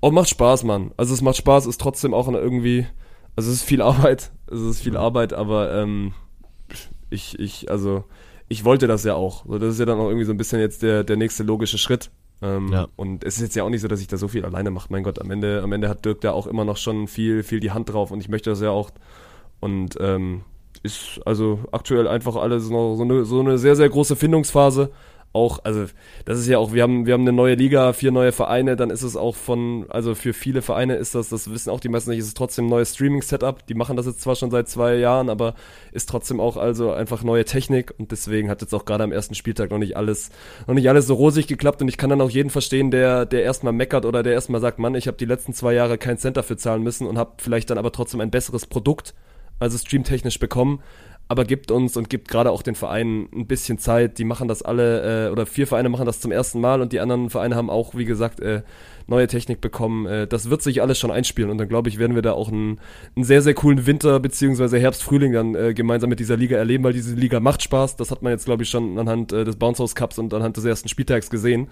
Oh, 0.00 0.10
macht 0.10 0.28
Spaß, 0.30 0.64
Mann. 0.64 0.92
Also 0.96 1.14
es 1.14 1.22
macht 1.22 1.36
Spaß, 1.36 1.66
ist 1.66 1.80
trotzdem 1.80 2.12
auch 2.12 2.28
irgendwie, 2.28 2.86
also 3.36 3.50
es 3.50 3.58
ist 3.58 3.64
viel 3.64 3.82
Arbeit, 3.82 4.32
es 4.50 4.60
ist 4.60 4.80
viel 4.80 4.96
Arbeit, 4.96 5.32
aber 5.32 5.72
ähm, 5.72 6.12
ich, 7.08 7.38
ich, 7.38 7.70
also 7.70 8.04
ich 8.48 8.64
wollte 8.64 8.88
das 8.88 9.04
ja 9.04 9.14
auch. 9.14 9.44
So, 9.46 9.58
das 9.58 9.74
ist 9.74 9.78
ja 9.78 9.86
dann 9.86 9.98
auch 10.00 10.08
irgendwie 10.08 10.24
so 10.24 10.32
ein 10.32 10.38
bisschen 10.38 10.58
jetzt 10.58 10.82
der, 10.82 11.04
der 11.04 11.16
nächste 11.16 11.44
logische 11.44 11.78
Schritt. 11.78 12.10
Ähm, 12.42 12.72
Ja. 12.72 12.88
Und 12.96 13.24
es 13.24 13.36
ist 13.36 13.42
jetzt 13.42 13.56
ja 13.56 13.64
auch 13.64 13.70
nicht 13.70 13.80
so, 13.82 13.88
dass 13.88 14.00
ich 14.00 14.06
da 14.06 14.16
so 14.16 14.28
viel 14.28 14.44
alleine 14.44 14.70
mache. 14.70 14.88
Mein 14.90 15.02
Gott, 15.02 15.20
am 15.20 15.30
Ende, 15.30 15.62
am 15.62 15.72
Ende 15.72 15.88
hat 15.88 16.04
Dirk 16.04 16.20
da 16.20 16.32
auch 16.32 16.46
immer 16.46 16.64
noch 16.64 16.76
schon 16.76 17.06
viel, 17.06 17.42
viel 17.42 17.60
die 17.60 17.70
Hand 17.70 17.92
drauf 17.92 18.10
und 18.10 18.20
ich 18.20 18.28
möchte 18.28 18.50
das 18.50 18.60
ja 18.60 18.70
auch. 18.70 18.90
Und 19.60 19.96
ähm, 20.00 20.42
ist 20.82 21.20
also 21.26 21.60
aktuell 21.72 22.08
einfach 22.08 22.36
alles 22.36 22.70
noch 22.70 22.96
so 22.96 23.02
eine, 23.02 23.24
so 23.24 23.40
eine 23.40 23.58
sehr, 23.58 23.76
sehr 23.76 23.88
große 23.88 24.16
Findungsphase. 24.16 24.90
Auch, 25.32 25.60
also 25.62 25.86
das 26.24 26.40
ist 26.40 26.48
ja 26.48 26.58
auch, 26.58 26.72
wir 26.72 26.82
haben, 26.82 27.06
wir 27.06 27.14
haben 27.14 27.20
eine 27.20 27.32
neue 27.32 27.54
Liga, 27.54 27.92
vier 27.92 28.10
neue 28.10 28.32
Vereine, 28.32 28.74
dann 28.74 28.90
ist 28.90 29.02
es 29.02 29.16
auch 29.16 29.36
von, 29.36 29.86
also 29.88 30.16
für 30.16 30.32
viele 30.32 30.60
Vereine 30.60 30.96
ist 30.96 31.14
das, 31.14 31.28
das 31.28 31.52
wissen 31.52 31.70
auch 31.70 31.78
die 31.78 31.88
meisten 31.88 32.10
nicht, 32.10 32.18
ist 32.18 32.26
es 32.26 32.34
trotzdem 32.34 32.66
ein 32.66 32.70
neues 32.70 32.94
Streaming-Setup. 32.94 33.64
Die 33.68 33.74
machen 33.74 33.96
das 33.96 34.06
jetzt 34.06 34.22
zwar 34.22 34.34
schon 34.34 34.50
seit 34.50 34.68
zwei 34.68 34.96
Jahren, 34.96 35.30
aber 35.30 35.54
ist 35.92 36.08
trotzdem 36.08 36.40
auch 36.40 36.56
also 36.56 36.90
einfach 36.90 37.22
neue 37.22 37.44
Technik 37.44 37.94
und 37.96 38.10
deswegen 38.10 38.50
hat 38.50 38.60
jetzt 38.60 38.74
auch 38.74 38.84
gerade 38.84 39.04
am 39.04 39.12
ersten 39.12 39.36
Spieltag 39.36 39.70
noch 39.70 39.78
nicht 39.78 39.96
alles, 39.96 40.30
noch 40.66 40.74
nicht 40.74 40.88
alles 40.88 41.06
so 41.06 41.14
rosig 41.14 41.46
geklappt 41.46 41.80
und 41.80 41.86
ich 41.86 41.96
kann 41.96 42.10
dann 42.10 42.20
auch 42.20 42.30
jeden 42.30 42.50
verstehen, 42.50 42.90
der, 42.90 43.24
der 43.24 43.44
erstmal 43.44 43.72
meckert 43.72 44.06
oder 44.06 44.24
der 44.24 44.32
erstmal 44.32 44.60
sagt, 44.60 44.80
Mann, 44.80 44.96
ich 44.96 45.06
habe 45.06 45.16
die 45.16 45.26
letzten 45.26 45.54
zwei 45.54 45.74
Jahre 45.74 45.96
kein 45.96 46.18
Cent 46.18 46.38
dafür 46.38 46.58
zahlen 46.58 46.82
müssen 46.82 47.06
und 47.06 47.18
habe 47.18 47.34
vielleicht 47.38 47.70
dann 47.70 47.78
aber 47.78 47.92
trotzdem 47.92 48.20
ein 48.20 48.32
besseres 48.32 48.66
Produkt, 48.66 49.14
also 49.60 49.78
streamtechnisch 49.78 50.40
bekommen 50.40 50.82
aber 51.30 51.44
gibt 51.44 51.70
uns 51.70 51.96
und 51.96 52.10
gibt 52.10 52.26
gerade 52.26 52.50
auch 52.50 52.60
den 52.60 52.74
Vereinen 52.74 53.28
ein 53.32 53.46
bisschen 53.46 53.78
Zeit. 53.78 54.18
Die 54.18 54.24
machen 54.24 54.48
das 54.48 54.62
alle, 54.62 55.28
äh, 55.28 55.30
oder 55.30 55.46
vier 55.46 55.68
Vereine 55.68 55.88
machen 55.88 56.04
das 56.04 56.18
zum 56.18 56.32
ersten 56.32 56.60
Mal 56.60 56.80
und 56.80 56.92
die 56.92 56.98
anderen 56.98 57.30
Vereine 57.30 57.54
haben 57.54 57.70
auch, 57.70 57.94
wie 57.94 58.04
gesagt, 58.04 58.40
äh, 58.40 58.62
neue 59.06 59.28
Technik 59.28 59.60
bekommen. 59.60 60.06
Äh, 60.06 60.26
das 60.26 60.50
wird 60.50 60.60
sich 60.60 60.82
alles 60.82 60.98
schon 60.98 61.12
einspielen 61.12 61.48
und 61.48 61.58
dann 61.58 61.68
glaube 61.68 61.88
ich, 61.88 62.00
werden 62.00 62.16
wir 62.16 62.22
da 62.22 62.32
auch 62.32 62.48
einen, 62.48 62.80
einen 63.14 63.24
sehr, 63.24 63.42
sehr 63.42 63.54
coolen 63.54 63.86
Winter 63.86 64.18
beziehungsweise 64.18 64.80
Herbst, 64.80 65.04
Frühling 65.04 65.32
dann 65.32 65.54
äh, 65.54 65.72
gemeinsam 65.72 66.10
mit 66.10 66.18
dieser 66.18 66.36
Liga 66.36 66.56
erleben, 66.56 66.82
weil 66.82 66.94
diese 66.94 67.14
Liga 67.14 67.38
macht 67.38 67.62
Spaß. 67.62 67.94
Das 67.94 68.10
hat 68.10 68.22
man 68.22 68.32
jetzt, 68.32 68.46
glaube 68.46 68.64
ich, 68.64 68.68
schon 68.68 68.98
anhand 68.98 69.32
äh, 69.32 69.44
des 69.44 69.54
Bounce 69.54 69.80
House 69.80 69.94
Cups 69.94 70.18
und 70.18 70.34
anhand 70.34 70.56
des 70.56 70.64
ersten 70.64 70.88
Spieltags 70.88 71.30
gesehen. 71.30 71.68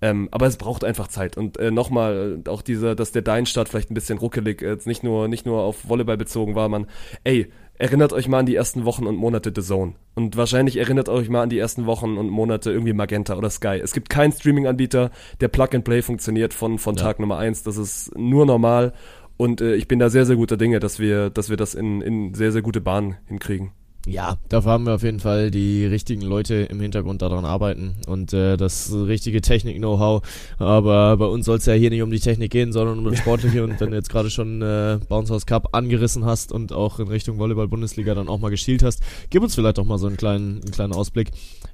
Ähm, 0.00 0.28
aber 0.32 0.46
es 0.46 0.56
braucht 0.56 0.84
einfach 0.84 1.08
Zeit. 1.08 1.36
Und 1.36 1.56
äh, 1.58 1.70
nochmal, 1.70 2.42
äh, 2.44 2.48
auch 2.50 2.62
dieser, 2.62 2.94
dass 2.94 3.12
der 3.12 3.22
Deinstart 3.22 3.68
vielleicht 3.68 3.90
ein 3.90 3.94
bisschen 3.94 4.18
ruckelig, 4.18 4.60
äh, 4.62 4.70
jetzt 4.70 4.86
nicht 4.86 5.02
nur, 5.02 5.28
nicht 5.28 5.46
nur 5.46 5.62
auf 5.62 5.88
Volleyball 5.88 6.16
bezogen 6.16 6.54
war, 6.54 6.68
man, 6.68 6.86
ey, 7.22 7.50
erinnert 7.76 8.12
euch 8.12 8.28
mal 8.28 8.40
an 8.40 8.46
die 8.46 8.54
ersten 8.54 8.84
Wochen 8.84 9.06
und 9.06 9.16
Monate 9.16 9.52
The 9.54 9.62
Zone. 9.62 9.94
Und 10.14 10.36
wahrscheinlich 10.36 10.76
erinnert 10.76 11.08
euch 11.08 11.28
mal 11.28 11.42
an 11.42 11.48
die 11.48 11.58
ersten 11.58 11.86
Wochen 11.86 12.16
und 12.16 12.28
Monate 12.28 12.70
irgendwie 12.70 12.92
Magenta 12.92 13.36
oder 13.36 13.50
Sky. 13.50 13.80
Es 13.82 13.92
gibt 13.92 14.08
keinen 14.08 14.32
Streaming-Anbieter, 14.32 15.10
der 15.40 15.48
Plug-and-Play 15.48 16.02
funktioniert 16.02 16.54
von, 16.54 16.78
von 16.78 16.96
Tag 16.96 17.18
Nummer 17.18 17.38
eins. 17.38 17.62
Das 17.62 17.76
ist 17.76 18.16
nur 18.16 18.46
normal. 18.46 18.92
Und 19.36 19.60
äh, 19.60 19.74
ich 19.74 19.88
bin 19.88 19.98
da 19.98 20.10
sehr, 20.10 20.26
sehr 20.26 20.36
guter 20.36 20.56
Dinge, 20.56 20.78
dass 20.78 20.98
wir, 20.98 21.30
dass 21.30 21.50
wir 21.50 21.56
das 21.56 21.74
in, 21.74 22.00
in 22.00 22.34
sehr, 22.34 22.52
sehr 22.52 22.62
gute 22.62 22.80
Bahnen 22.80 23.16
hinkriegen. 23.26 23.72
Ja, 24.06 24.36
dafür 24.50 24.72
haben 24.72 24.84
wir 24.84 24.94
auf 24.94 25.02
jeden 25.02 25.20
Fall 25.20 25.50
die 25.50 25.86
richtigen 25.86 26.20
Leute 26.20 26.54
im 26.54 26.78
Hintergrund 26.78 27.22
daran 27.22 27.46
arbeiten 27.46 27.96
und 28.06 28.34
äh, 28.34 28.58
das 28.58 28.92
richtige 28.92 29.40
Technik-Know-how. 29.40 30.22
Aber 30.58 31.16
bei 31.16 31.24
uns 31.24 31.46
soll 31.46 31.56
es 31.56 31.64
ja 31.64 31.72
hier 31.72 31.88
nicht 31.88 32.02
um 32.02 32.10
die 32.10 32.20
Technik 32.20 32.50
gehen, 32.50 32.70
sondern 32.72 32.98
um 32.98 33.04
das 33.06 33.18
Sportliche. 33.18 33.64
und 33.64 33.80
wenn 33.80 33.90
du 33.90 33.96
jetzt 33.96 34.10
gerade 34.10 34.28
schon 34.28 34.60
äh, 34.60 34.98
Bounce 35.08 35.32
House 35.32 35.46
Cup 35.46 35.70
angerissen 35.72 36.26
hast 36.26 36.52
und 36.52 36.72
auch 36.74 36.98
in 37.00 37.08
Richtung 37.08 37.38
Volleyball-Bundesliga 37.38 38.14
dann 38.14 38.28
auch 38.28 38.38
mal 38.38 38.50
gespielt 38.50 38.82
hast, 38.82 39.02
gib 39.30 39.42
uns 39.42 39.54
vielleicht 39.54 39.78
doch 39.78 39.86
mal 39.86 39.98
so 39.98 40.06
einen 40.06 40.18
kleinen, 40.18 40.60
einen 40.60 40.70
kleinen 40.70 40.92
Ausblick. 40.92 41.30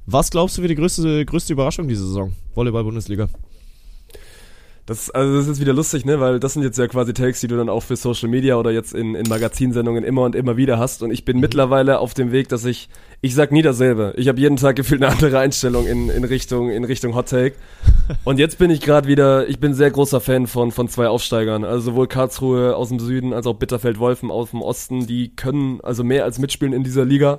Was 0.06 0.30
glaubst 0.30 0.56
du, 0.56 0.62
wie 0.62 0.68
die 0.68 0.76
größte, 0.76 1.24
größte 1.24 1.52
Überraschung 1.52 1.88
diese 1.88 2.06
Saison? 2.06 2.32
Volleyball-Bundesliga? 2.54 3.28
Das, 4.90 5.08
also 5.08 5.36
das 5.36 5.46
ist 5.46 5.60
wieder 5.60 5.72
lustig, 5.72 6.04
ne? 6.04 6.18
Weil 6.18 6.40
das 6.40 6.54
sind 6.54 6.64
jetzt 6.64 6.76
ja 6.76 6.88
quasi 6.88 7.14
Takes, 7.14 7.38
die 7.38 7.46
du 7.46 7.56
dann 7.56 7.68
auch 7.68 7.84
für 7.84 7.94
Social 7.94 8.28
Media 8.28 8.56
oder 8.56 8.72
jetzt 8.72 8.92
in, 8.92 9.14
in 9.14 9.28
Magazinsendungen 9.28 10.02
immer 10.02 10.22
und 10.22 10.34
immer 10.34 10.56
wieder 10.56 10.80
hast. 10.80 11.04
Und 11.04 11.12
ich 11.12 11.24
bin 11.24 11.36
mhm. 11.36 11.42
mittlerweile 11.42 12.00
auf 12.00 12.12
dem 12.12 12.32
Weg, 12.32 12.48
dass 12.48 12.64
ich, 12.64 12.88
ich 13.20 13.36
sag 13.36 13.52
nie 13.52 13.62
dasselbe. 13.62 14.14
Ich 14.16 14.26
habe 14.26 14.40
jeden 14.40 14.56
Tag 14.56 14.74
gefühlt 14.74 15.00
eine 15.00 15.12
andere 15.12 15.38
Einstellung 15.38 15.86
in, 15.86 16.10
in 16.10 16.24
Richtung, 16.24 16.70
in 16.70 16.82
Richtung 16.82 17.14
Hot 17.14 17.28
Take. 17.28 17.54
Und 18.24 18.40
jetzt 18.40 18.58
bin 18.58 18.72
ich 18.72 18.80
gerade 18.80 19.06
wieder, 19.06 19.48
ich 19.48 19.60
bin 19.60 19.74
sehr 19.74 19.92
großer 19.92 20.20
Fan 20.20 20.48
von, 20.48 20.72
von 20.72 20.88
zwei 20.88 21.06
Aufsteigern. 21.06 21.62
Also 21.62 21.92
sowohl 21.92 22.08
Karlsruhe 22.08 22.74
aus 22.74 22.88
dem 22.88 22.98
Süden 22.98 23.32
als 23.32 23.46
auch 23.46 23.54
Bitterfeld-Wolfen 23.54 24.32
aus 24.32 24.50
dem 24.50 24.60
Osten. 24.60 25.06
Die 25.06 25.36
können 25.36 25.80
also 25.84 26.02
mehr 26.02 26.24
als 26.24 26.40
mitspielen 26.40 26.74
in 26.74 26.82
dieser 26.82 27.04
Liga. 27.04 27.38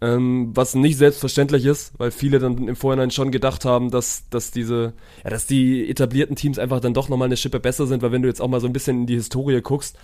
Ähm, 0.00 0.50
was 0.54 0.76
nicht 0.76 0.96
selbstverständlich 0.96 1.64
ist, 1.64 1.92
weil 1.98 2.12
viele 2.12 2.38
dann 2.38 2.68
im 2.68 2.76
Vorhinein 2.76 3.10
schon 3.10 3.32
gedacht 3.32 3.64
haben, 3.64 3.90
dass, 3.90 4.28
dass 4.30 4.52
diese, 4.52 4.92
ja, 5.24 5.30
dass 5.30 5.46
die 5.46 5.90
etablierten 5.90 6.36
Teams 6.36 6.58
einfach 6.60 6.78
dann 6.80 6.94
doch 6.94 7.08
nochmal 7.08 7.26
eine 7.26 7.36
Schippe 7.36 7.58
besser 7.58 7.86
sind, 7.88 8.00
weil 8.02 8.12
wenn 8.12 8.22
du 8.22 8.28
jetzt 8.28 8.40
auch 8.40 8.46
mal 8.48 8.60
so 8.60 8.68
ein 8.68 8.72
bisschen 8.72 9.00
in 9.00 9.06
die 9.06 9.16
Historie 9.16 9.60
guckst, 9.60 9.96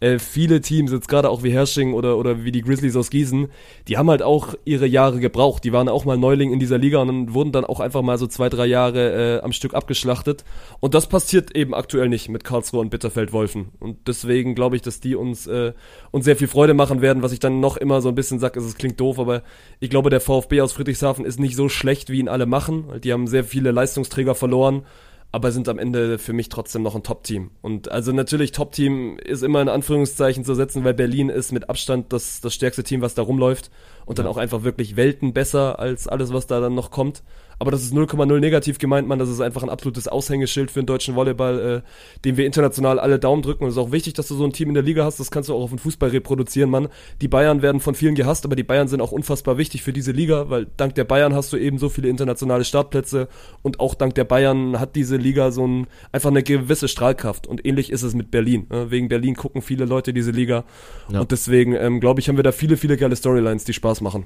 äh, 0.00 0.18
viele 0.18 0.60
Teams, 0.60 0.92
jetzt 0.92 1.08
gerade 1.08 1.28
auch 1.28 1.42
wie 1.42 1.52
Hersching 1.52 1.92
oder, 1.92 2.16
oder 2.16 2.44
wie 2.44 2.52
die 2.52 2.62
Grizzlies 2.62 2.96
aus 2.96 3.10
Gießen, 3.10 3.48
die 3.86 3.98
haben 3.98 4.10
halt 4.10 4.22
auch 4.22 4.54
ihre 4.64 4.86
Jahre 4.86 5.20
gebraucht. 5.20 5.62
Die 5.64 5.72
waren 5.72 5.88
auch 5.88 6.04
mal 6.04 6.16
Neuling 6.16 6.52
in 6.52 6.58
dieser 6.58 6.78
Liga 6.78 6.98
und 6.98 7.08
dann 7.08 7.34
wurden 7.34 7.52
dann 7.52 7.64
auch 7.64 7.80
einfach 7.80 8.02
mal 8.02 8.18
so 8.18 8.26
zwei, 8.26 8.48
drei 8.48 8.66
Jahre 8.66 9.38
äh, 9.38 9.42
am 9.42 9.52
Stück 9.52 9.74
abgeschlachtet. 9.74 10.44
Und 10.80 10.94
das 10.94 11.06
passiert 11.06 11.54
eben 11.54 11.74
aktuell 11.74 12.08
nicht 12.08 12.28
mit 12.30 12.44
Karlsruhe 12.44 12.80
und 12.80 12.90
Bitterfeld-Wolfen. 12.90 13.68
Und 13.78 14.08
deswegen 14.08 14.54
glaube 14.54 14.76
ich, 14.76 14.82
dass 14.82 15.00
die 15.00 15.14
uns, 15.14 15.46
äh, 15.46 15.72
uns 16.10 16.24
sehr 16.24 16.36
viel 16.36 16.48
Freude 16.48 16.74
machen 16.74 17.02
werden. 17.02 17.22
Was 17.22 17.32
ich 17.32 17.40
dann 17.40 17.60
noch 17.60 17.76
immer 17.76 18.00
so 18.00 18.08
ein 18.08 18.14
bisschen 18.14 18.38
sage, 18.38 18.58
ist, 18.58 18.66
es 18.66 18.76
klingt 18.76 18.98
doof, 18.98 19.18
aber 19.18 19.42
ich 19.80 19.90
glaube, 19.90 20.10
der 20.10 20.20
VfB 20.20 20.62
aus 20.62 20.72
Friedrichshafen 20.72 21.24
ist 21.24 21.38
nicht 21.38 21.56
so 21.56 21.68
schlecht, 21.68 22.10
wie 22.10 22.20
ihn 22.20 22.28
alle 22.28 22.46
machen. 22.46 23.00
Die 23.04 23.12
haben 23.12 23.26
sehr 23.26 23.44
viele 23.44 23.70
Leistungsträger 23.70 24.34
verloren 24.34 24.82
aber 25.32 25.52
sind 25.52 25.68
am 25.68 25.78
Ende 25.78 26.18
für 26.18 26.32
mich 26.32 26.48
trotzdem 26.48 26.82
noch 26.82 26.96
ein 26.96 27.02
Top-Team. 27.02 27.50
Und 27.62 27.90
also 27.90 28.12
natürlich 28.12 28.52
Top-Team 28.52 29.18
ist 29.18 29.42
immer 29.42 29.62
in 29.62 29.68
Anführungszeichen 29.68 30.44
zu 30.44 30.54
setzen, 30.54 30.84
weil 30.84 30.94
Berlin 30.94 31.28
ist 31.28 31.52
mit 31.52 31.70
Abstand 31.70 32.12
das, 32.12 32.40
das 32.40 32.54
stärkste 32.54 32.82
Team, 32.82 33.00
was 33.00 33.14
da 33.14 33.22
rumläuft 33.22 33.70
und 34.06 34.18
dann 34.18 34.26
auch 34.26 34.36
einfach 34.36 34.64
wirklich 34.64 34.96
Welten 34.96 35.32
besser 35.32 35.78
als 35.78 36.08
alles, 36.08 36.32
was 36.32 36.46
da 36.46 36.60
dann 36.60 36.74
noch 36.74 36.90
kommt. 36.90 37.22
Aber 37.60 37.70
das 37.70 37.82
ist 37.82 37.92
0,0 37.92 38.40
negativ 38.40 38.78
gemeint, 38.78 39.06
man. 39.06 39.18
Das 39.18 39.28
ist 39.28 39.42
einfach 39.42 39.62
ein 39.62 39.68
absolutes 39.68 40.08
Aushängeschild 40.08 40.70
für 40.70 40.80
den 40.80 40.86
deutschen 40.86 41.14
Volleyball, 41.14 41.82
äh, 41.84 42.20
dem 42.24 42.38
wir 42.38 42.46
international 42.46 42.98
alle 42.98 43.18
Daumen 43.18 43.42
drücken. 43.42 43.64
Und 43.64 43.68
es 43.68 43.76
ist 43.76 43.82
auch 43.82 43.92
wichtig, 43.92 44.14
dass 44.14 44.28
du 44.28 44.34
so 44.34 44.44
ein 44.44 44.54
Team 44.54 44.68
in 44.68 44.74
der 44.74 44.82
Liga 44.82 45.04
hast. 45.04 45.20
Das 45.20 45.30
kannst 45.30 45.50
du 45.50 45.54
auch 45.54 45.62
auf 45.64 45.68
den 45.68 45.78
Fußball 45.78 46.08
reproduzieren, 46.08 46.70
Mann. 46.70 46.88
Die 47.20 47.28
Bayern 47.28 47.60
werden 47.60 47.82
von 47.82 47.94
vielen 47.94 48.14
gehasst, 48.14 48.46
aber 48.46 48.56
die 48.56 48.62
Bayern 48.62 48.88
sind 48.88 49.02
auch 49.02 49.12
unfassbar 49.12 49.58
wichtig 49.58 49.82
für 49.82 49.92
diese 49.92 50.10
Liga, 50.10 50.48
weil 50.48 50.68
dank 50.78 50.94
der 50.94 51.04
Bayern 51.04 51.34
hast 51.34 51.52
du 51.52 51.58
eben 51.58 51.76
so 51.76 51.90
viele 51.90 52.08
internationale 52.08 52.64
Startplätze 52.64 53.28
und 53.60 53.78
auch 53.78 53.94
dank 53.94 54.14
der 54.14 54.24
Bayern 54.24 54.80
hat 54.80 54.96
diese 54.96 55.18
Liga 55.18 55.50
so 55.50 55.66
ein, 55.66 55.86
einfach 56.12 56.30
eine 56.30 56.42
gewisse 56.42 56.88
Strahlkraft. 56.88 57.46
Und 57.46 57.66
ähnlich 57.66 57.92
ist 57.92 58.02
es 58.02 58.14
mit 58.14 58.30
Berlin. 58.30 58.68
Ne? 58.70 58.90
Wegen 58.90 59.08
Berlin 59.08 59.34
gucken 59.34 59.60
viele 59.60 59.84
Leute 59.84 60.14
diese 60.14 60.30
Liga. 60.30 60.64
Ja. 61.12 61.20
Und 61.20 61.30
deswegen, 61.30 61.74
ähm, 61.74 62.00
glaube 62.00 62.20
ich, 62.20 62.30
haben 62.30 62.36
wir 62.36 62.42
da 62.42 62.52
viele, 62.52 62.78
viele 62.78 62.96
geile 62.96 63.16
Storylines, 63.16 63.64
die 63.64 63.74
Spaß 63.74 64.00
machen. 64.00 64.24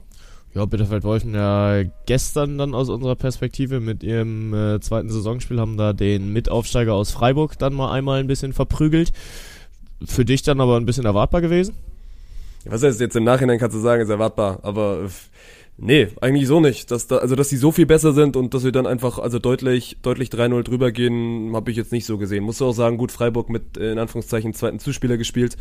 Ja, 0.54 0.64
Bitterfeld-Wolfen 0.66 1.34
ja 1.34 1.82
gestern 2.06 2.58
dann 2.58 2.74
aus 2.74 2.88
unserer 2.88 3.16
Perspektive 3.16 3.80
mit 3.80 4.04
ihrem 4.04 4.54
äh, 4.54 4.80
zweiten 4.80 5.10
Saisonspiel 5.10 5.58
haben 5.58 5.76
da 5.76 5.92
den 5.92 6.32
Mitaufsteiger 6.32 6.94
aus 6.94 7.10
Freiburg 7.10 7.58
dann 7.58 7.74
mal 7.74 7.90
einmal 7.90 8.20
ein 8.20 8.28
bisschen 8.28 8.52
verprügelt. 8.52 9.12
Für 10.04 10.24
dich 10.24 10.42
dann 10.42 10.60
aber 10.60 10.76
ein 10.76 10.86
bisschen 10.86 11.06
erwartbar 11.06 11.40
gewesen? 11.40 11.74
Was 12.66 12.84
heißt 12.84 13.00
jetzt 13.00 13.16
im 13.16 13.24
Nachhinein 13.24 13.58
kannst 13.58 13.76
du 13.76 13.80
sagen, 13.80 14.02
ist 14.02 14.08
erwartbar, 14.10 14.60
aber 14.62 15.08
nee, 15.76 16.06
eigentlich 16.20 16.46
so 16.46 16.60
nicht. 16.60 16.92
Dass 16.92 17.08
da, 17.08 17.16
also 17.16 17.34
dass 17.34 17.48
sie 17.48 17.56
so 17.56 17.72
viel 17.72 17.86
besser 17.86 18.12
sind 18.12 18.36
und 18.36 18.54
dass 18.54 18.62
wir 18.62 18.72
dann 18.72 18.86
einfach 18.86 19.18
also 19.18 19.40
deutlich, 19.40 19.96
deutlich 20.02 20.28
3-0 20.28 20.62
drüber 20.62 20.92
gehen, 20.92 21.50
habe 21.52 21.72
ich 21.72 21.76
jetzt 21.76 21.90
nicht 21.90 22.06
so 22.06 22.16
gesehen. 22.16 22.44
Musst 22.44 22.60
du 22.60 22.66
auch 22.66 22.72
sagen, 22.72 22.96
gut, 22.96 23.10
Freiburg 23.10 23.50
mit 23.50 23.76
in 23.76 23.98
Anführungszeichen 23.98 24.54
zweiten 24.54 24.78
Zuspieler 24.78 25.16
gespielt 25.16 25.56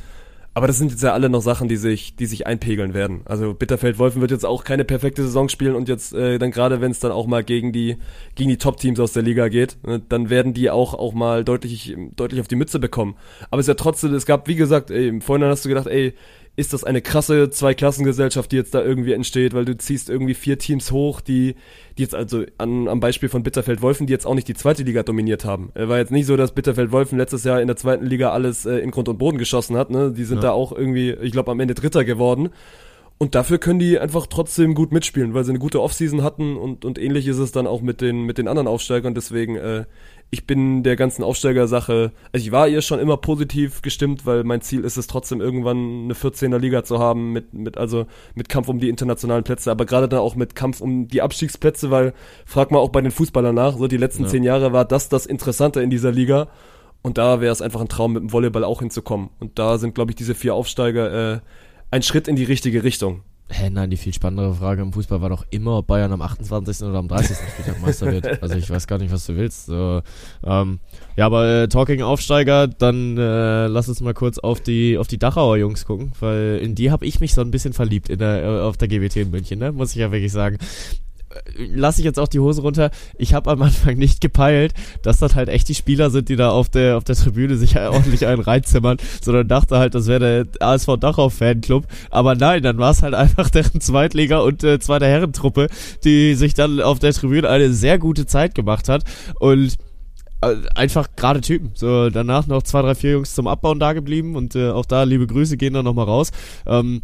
aber 0.53 0.67
das 0.67 0.77
sind 0.77 0.91
jetzt 0.91 1.01
ja 1.01 1.13
alle 1.13 1.29
noch 1.29 1.41
Sachen, 1.41 1.67
die 1.67 1.77
sich, 1.77 2.15
die 2.15 2.27
sich 2.27 2.45
einpegeln 2.45 2.93
werden. 2.93 3.21
Also 3.25 3.53
Bitterfeld-Wolfen 3.53 4.21
wird 4.21 4.31
jetzt 4.31 4.45
auch 4.45 4.63
keine 4.63 4.85
perfekte 4.85 5.23
Saison 5.23 5.49
spielen 5.49 5.75
und 5.75 5.89
jetzt 5.89 6.13
äh, 6.13 6.37
dann 6.37 6.51
gerade, 6.51 6.79
wenn 6.79 6.91
es 6.91 6.99
dann 6.99 7.11
auch 7.11 7.25
mal 7.25 7.43
gegen 7.43 7.71
die, 7.71 7.97
gegen 8.35 8.49
die 8.49 8.57
Top-Teams 8.57 8.99
aus 8.99 9.13
der 9.13 9.23
Liga 9.23 9.47
geht, 9.47 9.77
äh, 9.87 9.99
dann 10.09 10.29
werden 10.29 10.53
die 10.53 10.69
auch, 10.69 10.93
auch 10.93 11.13
mal 11.13 11.43
deutlich, 11.43 11.95
deutlich 12.15 12.39
auf 12.39 12.47
die 12.47 12.55
Mütze 12.55 12.79
bekommen. 12.79 13.15
Aber 13.49 13.59
es 13.59 13.65
ist 13.65 13.69
ja 13.69 13.73
trotzdem, 13.73 14.13
es 14.13 14.25
gab, 14.27 14.47
wie 14.47 14.55
gesagt, 14.55 14.91
ey, 14.91 15.19
vorhin 15.21 15.47
hast 15.47 15.65
du 15.65 15.69
gedacht, 15.69 15.87
ey, 15.87 16.13
ist 16.55 16.71
das 16.71 16.83
eine 16.83 17.01
krasse 17.01 17.49
Zweiklassengesellschaft, 17.49 18.51
die 18.51 18.57
jetzt 18.57 18.75
da 18.75 18.83
irgendwie 18.83 19.13
entsteht, 19.13 19.55
weil 19.55 19.65
du 19.65 19.75
ziehst 19.75 20.07
irgendwie 20.09 20.35
vier 20.35 20.59
Teams 20.59 20.91
hoch, 20.91 21.19
die, 21.19 21.55
die 21.97 22.03
jetzt 22.03 22.13
also 22.13 22.43
an, 22.59 22.87
am 22.87 22.99
Beispiel 22.99 23.27
von 23.27 23.41
Bitterfeld-Wolfen, 23.41 24.05
die 24.05 24.13
jetzt 24.13 24.27
auch 24.27 24.35
nicht 24.35 24.47
die 24.47 24.53
zweite 24.53 24.83
Liga 24.83 25.01
dominiert 25.01 25.45
haben. 25.45 25.71
Es 25.73 25.89
war 25.89 25.97
jetzt 25.97 26.11
nicht 26.11 26.27
so, 26.27 26.37
dass 26.37 26.53
Bitterfeld-Wolfen 26.53 27.17
letztes 27.17 27.43
Jahr 27.43 27.59
in 27.59 27.67
der 27.67 27.75
zweiten 27.75 28.05
Liga 28.05 28.31
alles 28.31 28.67
äh, 28.67 28.77
in 28.77 28.91
Grund 28.91 29.09
und 29.09 29.17
Boden 29.17 29.39
geschossen 29.39 29.77
hat. 29.77 29.89
Ne? 29.89 30.11
Die 30.11 30.25
sind 30.25 30.37
ja. 30.37 30.43
da 30.43 30.51
auch 30.51 30.71
irgendwie, 30.71 31.11
ich 31.11 31.31
glaube, 31.31 31.49
am 31.49 31.59
Ende 31.59 31.73
Dritter 31.73 32.05
geworden. 32.05 32.49
Und 33.17 33.35
dafür 33.35 33.57
können 33.57 33.79
die 33.79 33.97
einfach 33.97 34.27
trotzdem 34.27 34.75
gut 34.75 34.91
mitspielen, 34.91 35.33
weil 35.33 35.45
sie 35.45 35.51
eine 35.51 35.59
gute 35.59 35.81
Offseason 35.81 36.23
hatten 36.23 36.57
und, 36.57 36.83
und 36.83 36.99
ähnlich 36.99 37.27
ist 37.27 37.37
es 37.37 37.51
dann 37.51 37.67
auch 37.67 37.81
mit 37.81 38.01
den, 38.01 38.23
mit 38.23 38.37
den 38.37 38.47
anderen 38.47 38.67
Aufsteigern. 38.67 39.15
Deswegen, 39.15 39.55
äh, 39.55 39.85
ich 40.33 40.47
bin 40.47 40.81
der 40.81 40.95
ganzen 40.95 41.23
Aufsteigersache, 41.23 42.11
also 42.31 42.43
ich 42.43 42.51
war 42.51 42.67
ihr 42.67 42.81
schon 42.81 42.97
immer 42.97 43.17
positiv 43.17 43.83
gestimmt, 43.83 44.25
weil 44.25 44.43
mein 44.43 44.61
Ziel 44.61 44.83
ist 44.83 44.97
es 44.97 45.05
trotzdem 45.05 45.41
irgendwann 45.41 46.05
eine 46.05 46.15
14er 46.15 46.57
Liga 46.57 46.83
zu 46.83 46.97
haben 46.97 47.31
mit, 47.31 47.53
mit, 47.53 47.77
also 47.77 48.07
mit 48.33 48.49
Kampf 48.49 48.67
um 48.67 48.79
die 48.79 48.89
internationalen 48.89 49.43
Plätze, 49.43 49.69
aber 49.69 49.85
gerade 49.85 50.09
dann 50.09 50.21
auch 50.21 50.35
mit 50.35 50.55
Kampf 50.55 50.81
um 50.81 51.07
die 51.07 51.21
Abstiegsplätze, 51.21 51.91
weil 51.91 52.13
frag 52.47 52.71
mal 52.71 52.79
auch 52.79 52.89
bei 52.89 53.01
den 53.01 53.11
Fußballern 53.11 53.53
nach, 53.53 53.77
so 53.77 53.85
die 53.85 53.97
letzten 53.97 54.23
ja. 54.23 54.29
zehn 54.29 54.41
Jahre 54.41 54.73
war 54.73 54.85
das 54.85 55.07
das 55.07 55.27
Interessante 55.27 55.83
in 55.83 55.91
dieser 55.91 56.11
Liga. 56.11 56.47
Und 57.03 57.19
da 57.19 57.39
wäre 57.39 57.51
es 57.51 57.61
einfach 57.61 57.81
ein 57.81 57.89
Traum, 57.89 58.13
mit 58.13 58.23
dem 58.23 58.31
Volleyball 58.31 58.63
auch 58.63 58.79
hinzukommen. 58.79 59.29
Und 59.39 59.59
da 59.59 59.77
sind, 59.77 59.93
glaube 59.93 60.11
ich, 60.11 60.15
diese 60.15 60.33
vier 60.33 60.55
Aufsteiger 60.55 61.33
äh, 61.33 61.39
ein 61.91 62.01
Schritt 62.01 62.27
in 62.27 62.37
die 62.37 62.45
richtige 62.45 62.83
Richtung. 62.83 63.21
Hä, 63.53 63.69
nein, 63.69 63.91
die 63.91 63.97
viel 63.97 64.13
spannendere 64.13 64.55
Frage 64.55 64.81
im 64.81 64.91
Fußball 64.93 65.21
war 65.21 65.29
doch 65.29 65.45
immer, 65.51 65.77
ob 65.77 65.87
Bayern 65.87 66.11
am 66.11 66.23
28. 66.23 66.87
oder 66.87 66.97
am 66.97 67.07
30. 67.07 67.37
Spieltag 67.37 67.79
Meister 67.85 68.11
wird. 68.11 68.41
Also 68.41 68.55
ich 68.55 68.67
weiß 68.67 68.87
gar 68.87 68.97
nicht, 68.97 69.11
was 69.11 69.27
du 69.27 69.35
willst. 69.35 69.67
So, 69.67 70.01
ähm, 70.43 70.79
ja, 71.15 71.27
aber 71.27 71.47
äh, 71.47 71.67
Talking 71.67 72.01
Aufsteiger, 72.01 72.67
dann 72.67 73.15
äh, 73.15 73.67
lass 73.67 73.89
uns 73.89 74.01
mal 74.01 74.15
kurz 74.15 74.39
auf 74.39 74.59
die 74.59 74.97
auf 74.97 75.07
die 75.07 75.19
Dachauer 75.19 75.57
Jungs 75.57 75.85
gucken, 75.85 76.13
weil 76.19 76.59
in 76.63 76.73
die 76.73 76.89
habe 76.89 77.05
ich 77.05 77.19
mich 77.19 77.35
so 77.35 77.41
ein 77.41 77.51
bisschen 77.51 77.73
verliebt 77.73 78.09
in 78.09 78.17
der, 78.17 78.43
äh, 78.43 78.61
auf 78.61 78.77
der 78.77 78.87
GWT 78.87 79.17
in 79.17 79.29
München, 79.29 79.59
ne? 79.59 79.71
muss 79.71 79.91
ich 79.91 79.97
ja 79.97 80.11
wirklich 80.11 80.31
sagen 80.31 80.57
lasse 81.57 82.01
ich 82.01 82.05
jetzt 82.05 82.19
auch 82.19 82.27
die 82.27 82.39
Hose 82.39 82.61
runter. 82.61 82.91
Ich 83.17 83.33
habe 83.33 83.51
am 83.51 83.61
Anfang 83.61 83.97
nicht 83.97 84.21
gepeilt, 84.21 84.73
dass 85.01 85.19
das 85.19 85.35
halt 85.35 85.49
echt 85.49 85.69
die 85.69 85.75
Spieler 85.75 86.09
sind, 86.09 86.29
die 86.29 86.35
da 86.35 86.49
auf 86.49 86.69
der 86.69 86.97
auf 86.97 87.03
der 87.03 87.15
Tribüne 87.15 87.55
sich 87.57 87.77
ordentlich 87.79 88.25
einen 88.25 88.41
reinzimmern, 88.41 88.97
sondern 89.21 89.47
dachte 89.47 89.77
halt, 89.77 89.95
das 89.95 90.07
wäre 90.07 90.45
der 90.45 90.67
ASV 90.67 90.97
Dachau 90.99 91.29
Fanclub. 91.29 91.85
Aber 92.09 92.35
nein, 92.35 92.63
dann 92.63 92.77
war 92.77 92.91
es 92.91 93.03
halt 93.03 93.13
einfach 93.13 93.49
deren 93.49 93.81
Zweitliga 93.81 94.39
und 94.39 94.63
äh, 94.63 94.79
zweiter 94.79 95.07
Herrentruppe, 95.07 95.67
die 96.03 96.35
sich 96.35 96.53
dann 96.53 96.81
auf 96.81 96.99
der 96.99 97.13
Tribüne 97.13 97.49
eine 97.49 97.71
sehr 97.73 97.99
gute 97.99 98.25
Zeit 98.25 98.55
gemacht 98.55 98.89
hat 98.89 99.03
und 99.39 99.77
äh, 100.41 100.55
einfach 100.75 101.07
gerade 101.15 101.41
Typen. 101.41 101.71
So 101.73 102.09
danach 102.09 102.47
noch 102.47 102.63
zwei, 102.63 102.81
drei, 102.81 102.95
vier 102.95 103.11
Jungs 103.11 103.35
zum 103.35 103.47
Abbauen 103.47 103.79
da 103.79 103.93
geblieben 103.93 104.35
und 104.35 104.55
äh, 104.55 104.71
auch 104.71 104.85
da 104.85 105.03
liebe 105.03 105.27
Grüße 105.27 105.57
gehen 105.57 105.73
dann 105.73 105.85
nochmal 105.85 106.05
raus. 106.05 106.31
Ähm, 106.65 107.03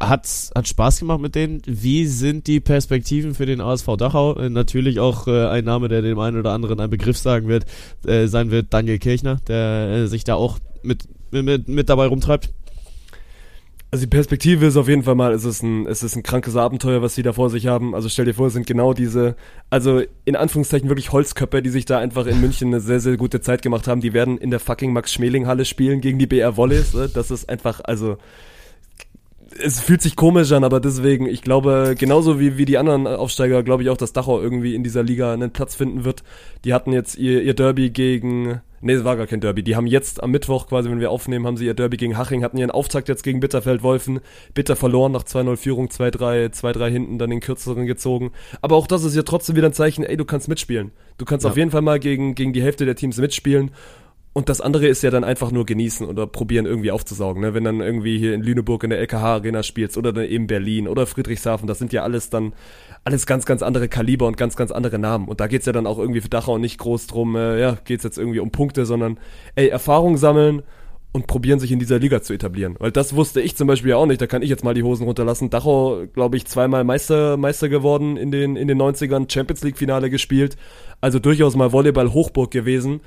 hat, 0.00 0.28
hat 0.54 0.68
Spaß 0.68 1.00
gemacht 1.00 1.20
mit 1.20 1.34
denen. 1.34 1.62
Wie 1.66 2.06
sind 2.06 2.46
die 2.46 2.60
Perspektiven 2.60 3.34
für 3.34 3.46
den 3.46 3.60
ASV 3.60 3.96
Dachau? 3.96 4.34
Äh, 4.36 4.50
natürlich 4.50 5.00
auch 5.00 5.26
äh, 5.26 5.46
ein 5.46 5.64
Name, 5.64 5.88
der 5.88 6.02
dem 6.02 6.18
einen 6.18 6.38
oder 6.38 6.52
anderen 6.52 6.80
ein 6.80 6.90
Begriff 6.90 7.18
sagen 7.18 7.48
wird, 7.48 7.64
äh, 8.06 8.26
sein 8.26 8.50
wird 8.50 8.72
Daniel 8.72 8.98
Kirchner, 8.98 9.40
der 9.48 9.90
äh, 9.90 10.06
sich 10.06 10.24
da 10.24 10.34
auch 10.34 10.58
mit, 10.82 11.08
mit, 11.30 11.68
mit 11.68 11.88
dabei 11.88 12.06
rumtreibt. 12.06 12.50
Also 13.92 14.04
die 14.04 14.10
Perspektive 14.10 14.66
ist 14.66 14.76
auf 14.76 14.88
jeden 14.88 15.04
Fall 15.04 15.14
mal, 15.14 15.32
es 15.32 15.44
ist 15.44 15.62
ein, 15.62 15.86
es 15.86 16.02
ist 16.02 16.16
ein 16.16 16.24
krankes 16.24 16.56
Abenteuer, 16.56 17.02
was 17.02 17.14
sie 17.14 17.22
da 17.22 17.32
vor 17.32 17.50
sich 17.50 17.68
haben. 17.68 17.94
Also 17.94 18.08
stell 18.08 18.24
dir 18.24 18.34
vor, 18.34 18.48
es 18.48 18.52
sind 18.52 18.66
genau 18.66 18.92
diese, 18.92 19.36
also 19.70 20.02
in 20.24 20.34
Anführungszeichen 20.34 20.88
wirklich 20.88 21.12
Holzköpfe, 21.12 21.62
die 21.62 21.70
sich 21.70 21.84
da 21.84 21.98
einfach 21.98 22.26
in 22.26 22.40
München 22.40 22.68
eine 22.68 22.80
sehr, 22.80 22.98
sehr 22.98 23.16
gute 23.16 23.40
Zeit 23.40 23.62
gemacht 23.62 23.86
haben. 23.86 24.00
Die 24.00 24.12
werden 24.12 24.38
in 24.38 24.50
der 24.50 24.58
fucking 24.58 24.92
Max-Schmeling-Halle 24.92 25.64
spielen 25.64 26.00
gegen 26.00 26.18
die 26.18 26.26
BR 26.26 26.56
Wolleys. 26.56 26.96
Das 27.14 27.30
ist 27.30 27.48
einfach, 27.48 27.80
also 27.84 28.18
es 29.62 29.80
fühlt 29.80 30.02
sich 30.02 30.16
komisch 30.16 30.52
an, 30.52 30.64
aber 30.64 30.80
deswegen, 30.80 31.26
ich 31.26 31.42
glaube, 31.42 31.94
genauso 31.98 32.38
wie, 32.40 32.56
wie 32.58 32.64
die 32.64 32.78
anderen 32.78 33.06
Aufsteiger, 33.06 33.62
glaube 33.62 33.82
ich 33.82 33.90
auch, 33.90 33.96
dass 33.96 34.12
Dachau 34.12 34.40
irgendwie 34.40 34.74
in 34.74 34.82
dieser 34.82 35.02
Liga 35.02 35.32
einen 35.32 35.50
Platz 35.52 35.74
finden 35.74 36.04
wird. 36.04 36.22
Die 36.64 36.72
hatten 36.74 36.92
jetzt 36.92 37.16
ihr, 37.16 37.42
ihr 37.42 37.54
Derby 37.54 37.90
gegen, 37.90 38.60
nee, 38.80 38.92
es 38.92 39.04
war 39.04 39.16
gar 39.16 39.26
kein 39.26 39.40
Derby. 39.40 39.62
Die 39.62 39.76
haben 39.76 39.86
jetzt 39.86 40.22
am 40.22 40.30
Mittwoch 40.30 40.68
quasi, 40.68 40.90
wenn 40.90 41.00
wir 41.00 41.10
aufnehmen, 41.10 41.46
haben 41.46 41.56
sie 41.56 41.66
ihr 41.66 41.74
Derby 41.74 41.96
gegen 41.96 42.16
Haching, 42.16 42.42
hatten 42.44 42.56
ihren 42.58 42.70
Auftakt 42.70 43.08
jetzt 43.08 43.22
gegen 43.22 43.40
Bitterfeld-Wolfen. 43.40 44.20
Bitter 44.54 44.76
verloren 44.76 45.12
nach 45.12 45.24
2-0 45.24 45.56
Führung, 45.56 45.88
2-3, 45.88 46.52
2-3 46.52 46.88
hinten, 46.88 47.18
dann 47.18 47.30
den 47.30 47.40
kürzeren 47.40 47.86
gezogen. 47.86 48.32
Aber 48.62 48.76
auch 48.76 48.86
das 48.86 49.04
ist 49.04 49.16
ja 49.16 49.22
trotzdem 49.22 49.56
wieder 49.56 49.68
ein 49.68 49.72
Zeichen, 49.72 50.04
ey, 50.04 50.16
du 50.16 50.24
kannst 50.24 50.48
mitspielen. 50.48 50.92
Du 51.18 51.24
kannst 51.24 51.44
Ja. 51.44 51.50
auf 51.50 51.56
jeden 51.56 51.70
Fall 51.70 51.82
mal 51.82 51.98
gegen, 51.98 52.34
gegen 52.34 52.52
die 52.52 52.62
Hälfte 52.62 52.84
der 52.84 52.96
Teams 52.96 53.18
mitspielen. 53.18 53.70
Und 54.36 54.50
das 54.50 54.60
andere 54.60 54.86
ist 54.86 55.02
ja 55.02 55.10
dann 55.10 55.24
einfach 55.24 55.50
nur 55.50 55.64
genießen 55.64 56.06
oder 56.06 56.26
probieren 56.26 56.66
irgendwie 56.66 56.90
aufzusaugen. 56.90 57.40
Ne? 57.40 57.54
Wenn 57.54 57.64
dann 57.64 57.80
irgendwie 57.80 58.18
hier 58.18 58.34
in 58.34 58.42
Lüneburg 58.42 58.84
in 58.84 58.90
der 58.90 58.98
LKH-Arena 58.98 59.62
spielst 59.62 59.96
oder 59.96 60.12
dann 60.12 60.26
eben 60.26 60.46
Berlin 60.46 60.88
oder 60.88 61.06
Friedrichshafen, 61.06 61.66
das 61.66 61.78
sind 61.78 61.94
ja 61.94 62.02
alles 62.02 62.28
dann 62.28 62.52
alles 63.02 63.24
ganz, 63.24 63.46
ganz 63.46 63.62
andere 63.62 63.88
Kaliber 63.88 64.26
und 64.26 64.36
ganz, 64.36 64.54
ganz 64.54 64.72
andere 64.72 64.98
Namen. 64.98 65.26
Und 65.26 65.40
da 65.40 65.46
geht's 65.46 65.64
ja 65.64 65.72
dann 65.72 65.86
auch 65.86 65.98
irgendwie 65.98 66.20
für 66.20 66.28
Dachau 66.28 66.58
nicht 66.58 66.76
groß 66.76 67.06
drum, 67.06 67.34
äh, 67.34 67.58
ja, 67.58 67.78
geht's 67.86 68.04
jetzt 68.04 68.18
irgendwie 68.18 68.40
um 68.40 68.50
Punkte, 68.50 68.84
sondern 68.84 69.18
ey, 69.54 69.68
Erfahrung 69.68 70.18
sammeln 70.18 70.64
und 71.12 71.26
probieren 71.26 71.58
sich 71.58 71.72
in 71.72 71.78
dieser 71.78 71.98
Liga 71.98 72.20
zu 72.20 72.34
etablieren. 72.34 72.76
Weil 72.78 72.92
das 72.92 73.16
wusste 73.16 73.40
ich 73.40 73.56
zum 73.56 73.66
Beispiel 73.66 73.92
ja 73.92 73.96
auch 73.96 74.04
nicht, 74.04 74.20
da 74.20 74.26
kann 74.26 74.42
ich 74.42 74.50
jetzt 74.50 74.64
mal 74.64 74.74
die 74.74 74.82
Hosen 74.82 75.04
runterlassen. 75.04 75.48
Dachau, 75.48 76.04
glaube 76.12 76.36
ich, 76.36 76.44
zweimal 76.44 76.84
Meister, 76.84 77.38
Meister 77.38 77.70
geworden 77.70 78.18
in 78.18 78.30
den, 78.30 78.56
in 78.56 78.68
den 78.68 78.78
90ern, 78.78 79.32
Champions 79.32 79.64
League-Finale 79.64 80.10
gespielt. 80.10 80.58
Also 81.00 81.20
durchaus 81.20 81.56
mal 81.56 81.72
Volleyball-Hochburg 81.72 82.50
gewesen. 82.50 83.00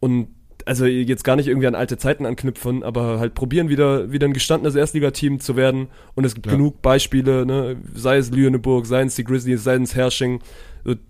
Und 0.00 0.28
also 0.66 0.86
jetzt 0.86 1.24
gar 1.24 1.36
nicht 1.36 1.48
irgendwie 1.48 1.66
an 1.66 1.74
alte 1.74 1.96
Zeiten 1.98 2.26
anknüpfen, 2.26 2.82
aber 2.82 3.18
halt 3.18 3.34
probieren 3.34 3.68
wieder 3.68 4.12
wieder 4.12 4.26
ein 4.26 4.32
gestandenes 4.32 4.74
Erstligateam 4.74 5.40
zu 5.40 5.56
werden. 5.56 5.88
Und 6.14 6.24
es 6.24 6.34
gibt 6.34 6.46
Ja. 6.46 6.52
genug 6.52 6.82
Beispiele, 6.82 7.44
ne, 7.46 7.76
sei 7.94 8.16
es 8.18 8.30
Lüneburg, 8.30 8.86
sei 8.86 9.02
es 9.02 9.14
die 9.16 9.24
Grizzlies, 9.24 9.64
sei 9.64 9.74
es 9.76 9.94
Hersching, 9.94 10.40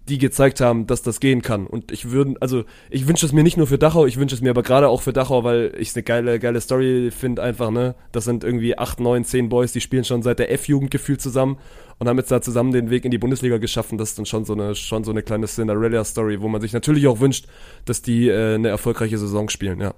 die 0.09 0.19
gezeigt 0.19 0.61
haben, 0.61 0.87
dass 0.87 1.03
das 1.03 1.21
gehen 1.21 1.43
kann 1.43 1.67
und 1.67 1.93
ich 1.93 2.11
würde 2.11 2.35
also 2.41 2.65
ich 2.91 3.09
wünsche 3.09 3.25
es 3.25 3.33
mir 3.33 3.43
nicht 3.43 3.57
nur 3.57 3.67
für 3.67 3.79
Dachau, 3.79 4.07
ich 4.07 4.19
wünsche 4.19 4.35
es 4.35 4.43
mir 4.43 4.51
aber 4.51 4.63
gerade 4.63 4.89
auch 4.89 5.03
für 5.03 5.13
Dachau, 5.13 5.45
weil 5.45 5.73
ich 5.79 5.89
es 5.89 5.97
eine 5.97 6.03
geile 6.03 6.39
geile 6.39 6.61
Story 6.61 7.11
finde 7.11 7.43
einfach, 7.43 7.71
ne, 7.71 7.95
das 8.13 8.25
sind 8.25 8.45
irgendwie 8.45 8.77
acht, 8.79 9.01
neun, 9.01 9.25
zehn 9.25 9.49
Boys, 9.49 9.73
die 9.73 9.81
spielen 9.81 10.05
schon 10.05 10.23
seit 10.23 10.39
der 10.39 10.53
F-Jugend 10.53 10.91
gefühlt 10.91 11.21
zusammen 11.21 11.59
und 11.99 12.09
haben 12.09 12.19
jetzt 12.19 12.31
da 12.31 12.43
zusammen 12.43 12.73
den 12.73 12.91
Weg 12.91 13.05
in 13.05 13.11
die 13.13 13.19
Bundesliga 13.19 13.59
geschaffen. 13.59 13.97
Das 13.97 14.11
ist 14.11 14.19
dann 14.19 14.27
schon 14.27 14.45
so 14.45 14.55
eine, 14.55 14.75
schon 14.75 15.05
so 15.05 15.13
eine 15.13 15.23
kleine 15.23 15.47
Cinderella-Story, 15.47 16.41
wo 16.41 16.49
man 16.49 16.61
sich 16.61 16.73
natürlich 16.73 17.07
auch 17.07 17.21
wünscht, 17.21 17.47
dass 17.85 18.03
die 18.03 18.29
äh, 18.29 18.57
eine 18.57 18.69
erfolgreiche 18.69 19.19
Saison 19.19 19.49
spielen, 19.49 19.81
ja. 19.81 19.95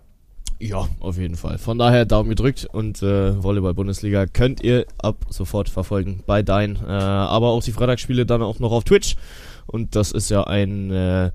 Ja, 0.60 0.86
auf 1.00 1.18
jeden 1.18 1.34
Fall. 1.34 1.58
Von 1.58 1.78
daher 1.78 2.04
Daumen 2.04 2.28
gedrückt 2.28 2.68
und 2.70 3.02
äh, 3.02 3.42
Volleyball-Bundesliga 3.42 4.26
könnt 4.26 4.62
ihr 4.62 4.86
ab 4.98 5.16
sofort 5.28 5.68
verfolgen 5.68 6.22
bei 6.26 6.42
Dein. 6.42 6.76
Äh, 6.76 6.90
aber 6.90 7.48
auch 7.48 7.62
die 7.62 7.72
Freitagsspiele 7.72 8.24
dann 8.24 8.42
auch 8.42 8.60
noch 8.60 8.70
auf 8.70 8.84
Twitch. 8.84 9.16
Und 9.66 9.96
das 9.96 10.12
ist 10.12 10.30
ja 10.30 10.44
ein, 10.44 10.90
äh, 10.90 11.30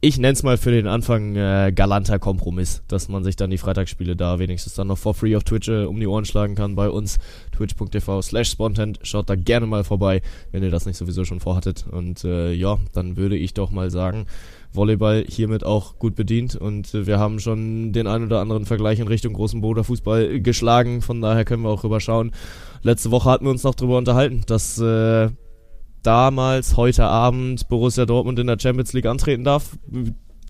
ich 0.00 0.18
nenne 0.18 0.32
es 0.32 0.42
mal 0.42 0.56
für 0.56 0.72
den 0.72 0.88
Anfang 0.88 1.36
äh, 1.36 1.72
galanter 1.72 2.18
Kompromiss, 2.18 2.82
dass 2.88 3.08
man 3.08 3.22
sich 3.22 3.36
dann 3.36 3.50
die 3.50 3.58
Freitagsspiele 3.58 4.16
da 4.16 4.40
wenigstens 4.40 4.74
dann 4.74 4.88
noch 4.88 4.98
for 4.98 5.14
free 5.14 5.36
auf 5.36 5.44
Twitch 5.44 5.68
äh, 5.68 5.84
um 5.84 6.00
die 6.00 6.08
Ohren 6.08 6.24
schlagen 6.24 6.56
kann 6.56 6.74
bei 6.74 6.90
uns. 6.90 7.18
Twitch.tv 7.52 8.20
slash 8.20 8.50
spontent. 8.50 8.98
Schaut 9.02 9.30
da 9.30 9.36
gerne 9.36 9.66
mal 9.66 9.84
vorbei, 9.84 10.20
wenn 10.50 10.64
ihr 10.64 10.70
das 10.70 10.86
nicht 10.86 10.96
sowieso 10.96 11.24
schon 11.24 11.38
vorhattet. 11.38 11.86
Und 11.88 12.24
äh, 12.24 12.52
ja, 12.52 12.78
dann 12.92 13.16
würde 13.16 13.36
ich 13.36 13.54
doch 13.54 13.70
mal 13.70 13.92
sagen, 13.92 14.26
Volleyball 14.72 15.24
hiermit 15.28 15.64
auch 15.64 15.98
gut 15.98 16.14
bedient 16.16 16.56
und 16.56 16.92
äh, 16.94 17.06
wir 17.06 17.18
haben 17.18 17.38
schon 17.38 17.92
den 17.92 18.06
ein 18.06 18.24
oder 18.24 18.40
anderen 18.40 18.64
Vergleich 18.64 18.98
in 18.98 19.06
Richtung 19.06 19.34
großen 19.34 19.60
Bruder 19.60 19.84
Fußball 19.84 20.40
geschlagen, 20.40 21.02
von 21.02 21.20
daher 21.20 21.44
können 21.44 21.62
wir 21.62 21.70
auch 21.70 21.84
rüberschauen. 21.84 22.32
Letzte 22.82 23.10
Woche 23.10 23.30
hatten 23.30 23.44
wir 23.44 23.50
uns 23.50 23.62
noch 23.62 23.74
drüber 23.74 23.98
unterhalten, 23.98 24.42
dass 24.46 24.78
äh, 24.78 25.28
damals, 26.02 26.76
heute 26.76 27.04
Abend, 27.04 27.68
Borussia 27.68 28.06
Dortmund 28.06 28.38
in 28.38 28.46
der 28.46 28.58
Champions 28.58 28.92
League 28.92 29.06
antreten 29.06 29.44
darf 29.44 29.76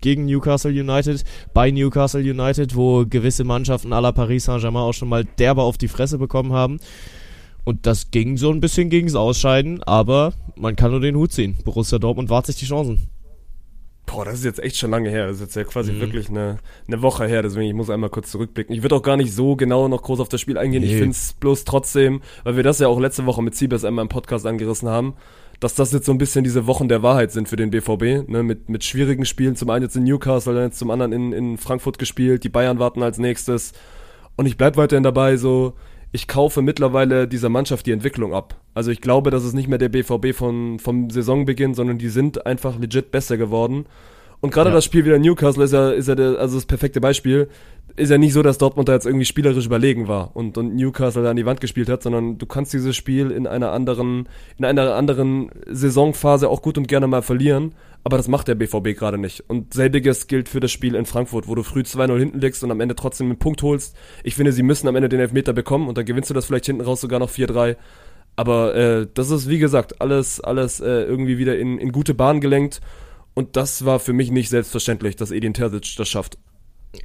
gegen 0.01 0.25
Newcastle 0.25 0.71
United, 0.71 1.23
bei 1.53 1.71
Newcastle 1.71 2.19
United, 2.21 2.75
wo 2.75 3.05
gewisse 3.05 3.43
Mannschaften 3.45 3.93
à 3.93 4.01
la 4.01 4.11
Paris 4.11 4.45
Saint-Germain 4.45 4.81
auch 4.83 4.93
schon 4.93 5.07
mal 5.09 5.23
derbe 5.23 5.61
auf 5.61 5.77
die 5.77 5.87
Fresse 5.87 6.17
bekommen 6.17 6.51
haben. 6.53 6.79
Und 7.63 7.85
das 7.87 8.11
ging 8.11 8.35
so 8.35 8.51
ein 8.51 8.59
bisschen 8.59 8.89
gegens 8.89 9.15
Ausscheiden, 9.15 9.81
aber 9.83 10.33
man 10.57 10.75
kann 10.75 10.91
nur 10.91 10.99
den 10.99 11.15
Hut 11.15 11.31
ziehen. 11.31 11.55
Borussia 11.63 11.97
Dortmund 11.99 12.29
wahrt 12.29 12.45
sich 12.47 12.57
die 12.57 12.65
Chancen. 12.65 13.07
Boah, 14.05 14.25
das 14.25 14.35
ist 14.39 14.43
jetzt 14.43 14.59
echt 14.61 14.75
schon 14.75 14.91
lange 14.91 15.09
her. 15.09 15.27
Das 15.27 15.37
ist 15.37 15.41
jetzt 15.41 15.55
ja 15.55 15.63
quasi 15.63 15.93
Mhm. 15.93 15.99
wirklich 16.01 16.27
eine, 16.29 16.57
eine 16.87 17.01
Woche 17.01 17.25
her. 17.25 17.41
Deswegen, 17.41 17.65
ich 17.69 17.73
muss 17.73 17.89
einmal 17.89 18.09
kurz 18.09 18.29
zurückblicken. 18.31 18.75
Ich 18.75 18.81
würde 18.81 18.95
auch 18.95 19.01
gar 19.01 19.15
nicht 19.15 19.33
so 19.33 19.55
genau 19.55 19.87
noch 19.87 20.01
groß 20.01 20.19
auf 20.19 20.27
das 20.27 20.41
Spiel 20.41 20.57
eingehen. 20.57 20.83
Ich 20.83 20.91
Nee. 20.91 20.97
finde 20.97 21.11
es 21.11 21.31
bloß 21.39 21.63
trotzdem, 21.63 22.21
weil 22.43 22.57
wir 22.57 22.63
das 22.63 22.79
ja 22.79 22.89
auch 22.89 22.99
letzte 22.99 23.25
Woche 23.25 23.41
mit 23.41 23.55
Siebes 23.55 23.85
einmal 23.85 24.03
im 24.03 24.09
Podcast 24.09 24.45
angerissen 24.45 24.89
haben, 24.89 25.13
dass 25.63 25.75
das 25.75 25.93
jetzt 25.93 26.05
so 26.05 26.11
ein 26.11 26.17
bisschen 26.17 26.43
diese 26.43 26.67
Wochen 26.67 26.89
der 26.89 27.03
Wahrheit 27.03 27.31
sind 27.31 27.47
für 27.47 27.55
den 27.55 27.69
BVB. 27.69 28.29
Ne? 28.29 28.43
Mit, 28.43 28.67
mit 28.67 28.83
schwierigen 28.83 29.25
Spielen. 29.25 29.55
Zum 29.55 29.69
einen 29.69 29.83
jetzt 29.83 29.95
in 29.95 30.03
Newcastle, 30.03 30.53
dann 30.53 30.65
jetzt 30.65 30.79
zum 30.79 30.91
anderen 30.91 31.13
in, 31.13 31.31
in 31.31 31.57
Frankfurt 31.57 31.97
gespielt. 31.97 32.43
Die 32.43 32.49
Bayern 32.49 32.79
warten 32.79 33.01
als 33.01 33.17
nächstes. 33.17 33.71
Und 34.35 34.45
ich 34.45 34.57
bleib 34.57 34.75
weiterhin 34.75 35.03
dabei, 35.03 35.37
so, 35.37 35.73
ich 36.11 36.27
kaufe 36.27 36.61
mittlerweile 36.61 37.27
dieser 37.27 37.49
Mannschaft 37.49 37.85
die 37.85 37.91
Entwicklung 37.91 38.33
ab. 38.33 38.59
Also 38.73 38.91
ich 38.91 38.99
glaube, 38.99 39.31
das 39.31 39.45
ist 39.45 39.53
nicht 39.53 39.69
mehr 39.69 39.77
der 39.77 39.89
BVB 39.89 40.35
von, 40.35 40.79
vom 40.79 41.09
Saisonbeginn, 41.09 41.75
sondern 41.75 41.97
die 41.97 42.09
sind 42.09 42.45
einfach 42.45 42.77
legit 42.77 43.11
besser 43.11 43.37
geworden. 43.37 43.85
Und 44.43 44.51
gerade 44.53 44.71
Ja. 44.71 44.75
das 44.75 44.83
Spiel 44.83 45.05
wieder 45.05 45.17
Newcastle 45.19 45.63
ist 45.63 45.71
ja, 45.71 45.91
ist 45.91 46.09
ja 46.09 46.15
der, 46.15 46.37
also 46.37 46.57
das 46.57 46.65
perfekte 46.65 46.99
Beispiel. 46.99 47.47
Ist 47.95 48.09
ja 48.09 48.17
nicht 48.17 48.33
so, 48.33 48.41
dass 48.43 48.57
Dortmund 48.57 48.89
da 48.89 48.93
jetzt 48.93 49.05
irgendwie 49.05 49.23
spielerisch 49.23 49.65
überlegen 49.65 50.09
war 50.09 50.35
und, 50.35 50.57
und 50.57 50.75
Newcastle 50.75 51.23
da 51.23 51.29
an 51.29 51.37
die 51.37 51.45
Wand 51.45 51.61
gespielt 51.61 51.87
hat, 51.87 52.03
sondern 52.03 52.39
du 52.39 52.45
kannst 52.45 52.73
dieses 52.73 52.93
Spiel 52.93 53.31
in 53.31 53.47
einer 53.47 53.71
anderen, 53.71 54.27
in 54.57 54.65
einer 54.65 54.95
anderen 54.95 55.49
Saisonphase 55.69 56.49
auch 56.49 56.61
gut 56.61 56.77
und 56.77 56.89
gerne 56.89 57.07
mal 57.07 57.21
verlieren. 57.21 57.73
Aber 58.03 58.17
das 58.17 58.27
macht 58.27 58.49
der 58.49 58.55
BVB 58.55 58.97
gerade 58.97 59.17
nicht. 59.17 59.45
Und 59.47 59.73
selbiges 59.73 60.27
gilt 60.27 60.49
für 60.49 60.59
das 60.59 60.71
Spiel 60.71 60.95
in 60.95 61.05
Frankfurt, 61.05 61.47
wo 61.47 61.55
du 61.55 61.63
früh 61.63 61.79
2-0 61.81 62.19
hinten 62.19 62.41
liegst 62.41 62.65
und 62.65 62.71
am 62.71 62.81
Ende 62.81 62.95
trotzdem 62.95 63.27
einen 63.27 63.39
Punkt 63.39 63.61
holst. 63.63 63.95
Ich 64.25 64.35
finde, 64.35 64.51
sie 64.51 64.63
müssen 64.63 64.89
am 64.89 64.97
Ende 64.97 65.07
den 65.07 65.21
Elfmeter 65.21 65.53
bekommen 65.53 65.87
und 65.87 65.97
dann 65.97 66.03
gewinnst 66.03 66.29
du 66.29 66.33
das 66.33 66.47
vielleicht 66.47 66.65
hinten 66.65 66.81
raus 66.81 66.99
sogar 66.99 67.19
noch 67.19 67.29
4-3. 67.29 67.77
Aber 68.35 68.75
äh, 68.75 69.07
das 69.13 69.29
ist, 69.29 69.47
wie 69.47 69.59
gesagt, 69.59 70.01
alles, 70.01 70.41
alles 70.41 70.81
äh, 70.81 71.03
irgendwie 71.03 71.37
wieder 71.37 71.57
in, 71.57 71.77
in 71.77 71.93
gute 71.93 72.13
Bahn 72.13 72.41
gelenkt. 72.41 72.81
Und 73.33 73.55
das 73.55 73.85
war 73.85 73.99
für 73.99 74.13
mich 74.13 74.31
nicht 74.31 74.49
selbstverständlich, 74.49 75.15
dass 75.15 75.31
Edin 75.31 75.53
Terzic 75.53 75.95
das 75.97 76.07
schafft. 76.07 76.37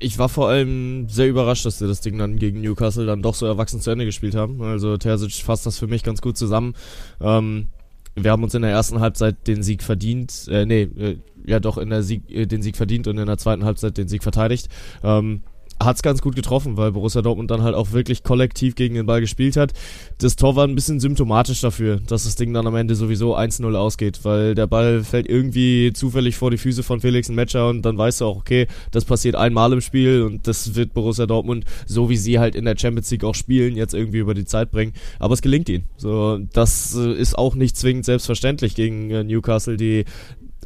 Ich 0.00 0.18
war 0.18 0.28
vor 0.28 0.48
allem 0.48 1.08
sehr 1.08 1.28
überrascht, 1.28 1.64
dass 1.64 1.78
sie 1.78 1.86
das 1.86 2.02
Ding 2.02 2.18
dann 2.18 2.36
gegen 2.36 2.60
Newcastle 2.60 3.06
dann 3.06 3.22
doch 3.22 3.34
so 3.34 3.46
erwachsen 3.46 3.80
zu 3.80 3.90
Ende 3.90 4.04
gespielt 4.04 4.34
haben. 4.34 4.60
Also 4.60 4.96
Terzic 4.98 5.32
fasst 5.32 5.64
das 5.64 5.78
für 5.78 5.86
mich 5.86 6.02
ganz 6.02 6.20
gut 6.20 6.36
zusammen. 6.36 6.74
Ähm, 7.20 7.68
wir 8.14 8.30
haben 8.30 8.42
uns 8.42 8.54
in 8.54 8.62
der 8.62 8.70
ersten 8.70 9.00
Halbzeit 9.00 9.46
den 9.46 9.62
Sieg 9.62 9.82
verdient, 9.82 10.46
äh, 10.50 10.66
nee, 10.66 10.82
äh, 10.82 11.18
ja 11.46 11.60
doch 11.60 11.78
in 11.78 11.90
der 11.90 12.02
Sieg, 12.02 12.28
äh, 12.30 12.46
den 12.46 12.62
Sieg 12.62 12.76
verdient 12.76 13.06
und 13.06 13.18
in 13.18 13.26
der 13.26 13.38
zweiten 13.38 13.64
Halbzeit 13.64 13.96
den 13.96 14.08
Sieg 14.08 14.22
verteidigt. 14.22 14.68
Ähm, 15.02 15.42
hat's 15.80 16.02
ganz 16.02 16.22
gut 16.22 16.34
getroffen, 16.34 16.76
weil 16.76 16.92
Borussia 16.92 17.22
Dortmund 17.22 17.50
dann 17.50 17.62
halt 17.62 17.74
auch 17.74 17.92
wirklich 17.92 18.22
kollektiv 18.22 18.74
gegen 18.74 18.94
den 18.94 19.06
Ball 19.06 19.20
gespielt 19.20 19.56
hat. 19.56 19.72
Das 20.18 20.36
Tor 20.36 20.56
war 20.56 20.66
ein 20.66 20.74
bisschen 20.74 21.00
symptomatisch 21.00 21.60
dafür, 21.60 22.00
dass 22.06 22.24
das 22.24 22.36
Ding 22.36 22.52
dann 22.52 22.66
am 22.66 22.74
Ende 22.74 22.94
sowieso 22.94 23.36
1-0 23.36 23.74
ausgeht, 23.74 24.20
weil 24.24 24.54
der 24.54 24.66
Ball 24.66 25.04
fällt 25.04 25.28
irgendwie 25.28 25.92
zufällig 25.92 26.36
vor 26.36 26.50
die 26.50 26.58
Füße 26.58 26.82
von 26.82 27.00
Felix 27.00 27.28
Metscher 27.28 27.68
und 27.68 27.82
dann 27.82 27.96
weißt 27.96 28.20
du 28.20 28.24
auch, 28.24 28.36
okay, 28.36 28.66
das 28.90 29.04
passiert 29.04 29.36
einmal 29.36 29.72
im 29.72 29.80
Spiel 29.80 30.22
und 30.22 30.46
das 30.46 30.74
wird 30.74 30.94
Borussia 30.94 31.26
Dortmund, 31.26 31.64
so 31.86 32.08
wie 32.10 32.16
sie 32.16 32.38
halt 32.38 32.54
in 32.54 32.64
der 32.64 32.76
Champions 32.76 33.10
League 33.10 33.24
auch 33.24 33.34
spielen, 33.34 33.76
jetzt 33.76 33.94
irgendwie 33.94 34.18
über 34.18 34.34
die 34.34 34.44
Zeit 34.44 34.70
bringen. 34.70 34.92
Aber 35.18 35.34
es 35.34 35.42
gelingt 35.42 35.68
ihnen. 35.68 35.84
So, 35.96 36.38
das 36.52 36.96
äh, 36.96 37.12
ist 37.12 37.38
auch 37.38 37.54
nicht 37.54 37.76
zwingend 37.76 38.04
selbstverständlich 38.04 38.74
gegen 38.74 39.10
äh, 39.10 39.24
Newcastle, 39.24 39.76
die 39.76 40.04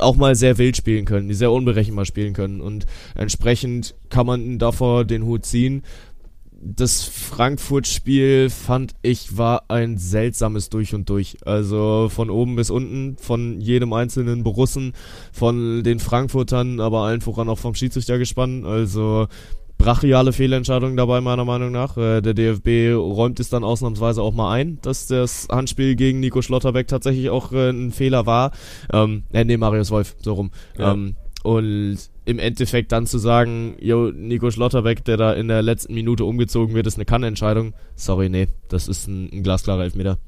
auch 0.03 0.17
mal 0.17 0.35
sehr 0.35 0.59
wild 0.59 0.77
spielen 0.77 1.05
können, 1.05 1.29
die 1.29 1.35
sehr 1.35 1.53
unberechenbar 1.53 2.05
spielen 2.05 2.35
können 2.35 2.61
und 2.61 2.87
entsprechend 3.15 3.95
kann 4.11 4.27
man 4.27 4.59
davor 4.59 5.05
den 5.05 5.25
Hut 5.25 5.47
ziehen. 5.47 5.83
Das 6.65 7.03
Frankfurt-Spiel 7.03 8.49
fand 8.49 8.95
ich 9.03 9.37
war 9.37 9.65
ein 9.69 9.99
seltsames 9.99 10.71
Durch 10.71 10.95
und 10.95 11.11
Durch. 11.11 11.38
Also 11.45 12.09
von 12.09 12.31
oben 12.31 12.55
bis 12.55 12.71
unten, 12.71 13.17
von 13.17 13.61
jedem 13.61 13.93
einzelnen 13.93 14.45
Borussen, 14.45 14.93
von 15.33 15.83
den 15.83 15.99
Frankfurtern, 15.99 16.79
aber 16.79 17.01
allen 17.01 17.21
voran 17.21 17.49
auch 17.49 17.59
vom 17.59 17.75
Schiedsrichter 17.75 18.17
gespannt. 18.17 18.65
Also 18.65 19.27
brachiale 19.83 20.33
Fehlentscheidung 20.33 20.97
dabei, 20.97 21.21
meiner 21.21 21.45
Meinung 21.45 21.73
nach. 21.73 21.97
Äh, 21.97 22.21
Der 22.21 22.35
DFB 22.35 22.95
räumt 22.95 23.40
es 23.40 23.49
dann 23.51 23.64
ausnahmsweise 23.64 24.23
auch 24.23 24.33
mal 24.33 24.53
ein, 24.53 24.79
dass 24.83 25.07
das 25.07 25.49
Handspiel 25.51 25.97
gegen 25.97 26.21
Nico 26.21 26.40
Schlotterbeck 26.42 26.87
tatsächlich 26.87 27.31
auch 27.31 27.53
äh, 27.53 27.71
ein 27.71 27.90
Fehler 27.90 28.27
war. 28.27 28.53
Ähm, 28.92 29.25
äh, 29.33 29.45
nee, 29.45 29.57
Marius 29.57 29.90
Wolf, 29.90 30.14
so 30.21 30.35
rum. 30.35 30.51
Ja. 30.79 30.92
Ähm, 30.92 31.16
und 31.42 31.99
im 32.25 32.38
Endeffekt 32.38 32.92
dann 32.92 33.07
zu 33.07 33.18
sagen, 33.18 33.75
jo, 33.81 34.12
Nico 34.12 34.51
Schlotterbeck, 34.51 35.05
der 35.05 35.16
da 35.16 35.33
in 35.33 35.49
der 35.49 35.62
letzten 35.62 35.95
Minute 35.95 36.25
umgezogen 36.25 36.75
wird, 36.75 36.87
ist 36.87 36.95
eine 36.97 37.05
Kannentscheidung. 37.05 37.75
Sorry, 37.97 38.29
nee, 38.29 38.47
das 38.68 38.87
ist 38.87 39.09
ein, 39.09 39.29
ein 39.33 39.42
glasklarer 39.42 39.83
Elfmeter. 39.83 40.18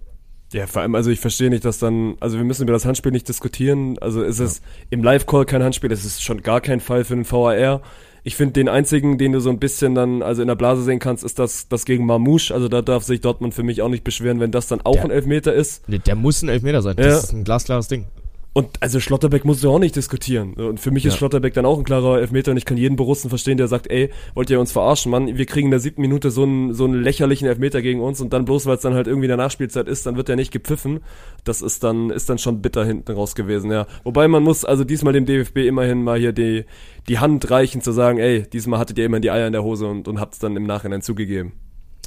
Ja, 0.53 0.67
vor 0.67 0.83
allem, 0.83 0.95
also 0.95 1.11
ich 1.11 1.21
verstehe 1.21 1.51
nicht, 1.51 1.65
dass 1.65 1.79
dann, 1.79 2.17
also 2.21 2.37
wir 2.37 2.45
müssen 2.45 2.63
über 2.63 2.73
das 2.73 2.85
Handspiel 2.85 3.13
nicht 3.13 3.29
diskutieren. 3.29 3.97
Also 4.01 4.23
ist 4.23 4.41
es 4.41 4.61
im 4.91 5.03
Live-Call 5.03 5.47
kein 5.47 5.63
Handspiel, 5.63 5.91
es 5.93 6.05
ist 6.05 6.23
schon 6.23 6.43
gar 6.43 6.61
kein 6.61 6.81
Fall 6.81 7.05
für 7.05 7.15
den 7.15 7.31
VAR. 7.31 7.81
Ich 8.27 8.37
finde, 8.37 8.55
den 8.55 8.69
einzigen, 8.71 9.19
den 9.19 9.33
du 9.33 9.41
so 9.41 9.51
ein 9.51 9.59
bisschen 9.59 9.95
dann, 9.95 10.23
also 10.23 10.41
in 10.41 10.49
der 10.49 10.55
Blase 10.55 10.83
sehen 10.83 10.99
kannst, 10.99 11.23
ist 11.25 11.39
das, 11.39 11.69
das 11.69 11.85
gegen 11.85 12.07
Mamouche. 12.07 12.55
Also 12.55 12.69
da 12.69 12.81
darf 12.81 13.05
sich 13.05 13.21
Dortmund 13.21 13.53
für 13.53 13.63
mich 13.63 13.83
auch 13.83 13.91
nicht 13.91 14.03
beschweren, 14.03 14.41
wenn 14.41 14.51
das 14.51 14.67
dann 14.67 14.81
auch 14.83 14.95
Der- 14.95 15.05
ein 15.05 15.11
Elfmeter 15.11 15.53
ist. 15.53 15.83
Der 15.89 16.15
muss 16.17 16.41
ein 16.43 16.49
Elfmeter 16.49 16.81
sein. 16.81 16.97
Ja. 16.99 17.05
Das 17.05 17.25
ist 17.25 17.33
ein 17.35 17.45
glasklares 17.45 17.87
Ding. 17.89 18.07
Und 18.55 18.69
also 18.81 19.01
Schlotterbeck 19.01 19.45
musst 19.45 19.65
du 19.65 19.71
auch 19.71 19.81
nicht 19.81 19.97
diskutieren. 19.97 20.55
Und 20.55 20.79
für 20.79 20.93
mich 20.93 21.05
ist 21.05 21.15
Ja. 21.15 21.19
Schlotterbeck 21.19 21.55
dann 21.55 21.67
auch 21.67 21.77
ein 21.77 21.83
klarer 21.83 22.21
Elfmeter 22.21 22.53
und 22.53 22.57
ich 22.57 22.65
kann 22.65 22.77
jeden 22.77 22.95
Borussen 22.95 23.29
verstehen, 23.29 23.59
der 23.59 23.67
sagt, 23.67 23.91
ey, 23.91 24.11
wollt 24.35 24.49
ihr 24.49 24.61
uns 24.61 24.71
verarschen, 24.71 25.11
Mann? 25.11 25.37
Wir 25.37 25.45
kriegen 25.45 25.67
in 25.67 25.71
der 25.73 25.81
siebten 25.81 26.01
Minute 26.01 26.31
so 26.31 26.45
einen, 26.45 26.73
so 26.73 26.85
einen 26.85 27.03
lächerlichen 27.03 27.49
Elfmeter 27.49 27.83
gegen 27.83 28.01
uns 28.01 28.21
und 28.21 28.33
dann 28.33 28.45
bloß, 28.45 28.67
weil 28.67 28.77
es 28.77 28.83
dann 28.83 28.95
halt 28.95 29.09
irgendwie 29.09 29.25
in 29.27 29.31
der 29.31 29.39
Nachspielzeit 29.39 29.89
ist, 29.89 30.07
dann 30.07 30.17
wird 30.17 30.29
der 30.29 30.37
nicht 30.37 30.53
gepfiffen. 30.53 31.01
Das 31.43 31.63
ist 31.63 31.83
dann, 31.83 32.11
ist 32.11 32.31
dann 32.31 32.39
schon 32.39 32.63
bitter 32.63 32.85
hinten 32.85 33.11
raus 33.11 33.35
gewesen, 33.35 33.73
ja. 33.73 33.89
Wobei 34.05 34.29
man 34.29 34.45
muss 34.45 34.65
also 34.65 34.85
diesmal 34.85 35.13
dem 35.13 35.27
DFB 35.27 35.59
immerhin 35.67 36.05
mal 36.05 36.19
hier 36.19 36.33
die, 36.33 36.65
die 37.09 37.19
Hand 37.19 37.51
reichen 37.51 37.81
zu 37.83 37.91
sagen, 37.91 38.19
ey, 38.19 38.45
diesmal 38.53 38.79
hattet 38.79 38.99
ihr 38.99 39.05
immer 39.05 39.19
die 39.19 39.33
Eier 39.33 39.49
in 39.49 39.53
der 39.53 39.65
Hose 39.65 39.89
und, 39.89 40.07
und 40.07 40.21
habt 40.21 40.35
es 40.35 40.39
dann 40.39 40.57
im 40.57 40.65
Nachhinein 40.65 41.03
zugegeben. 41.03 41.55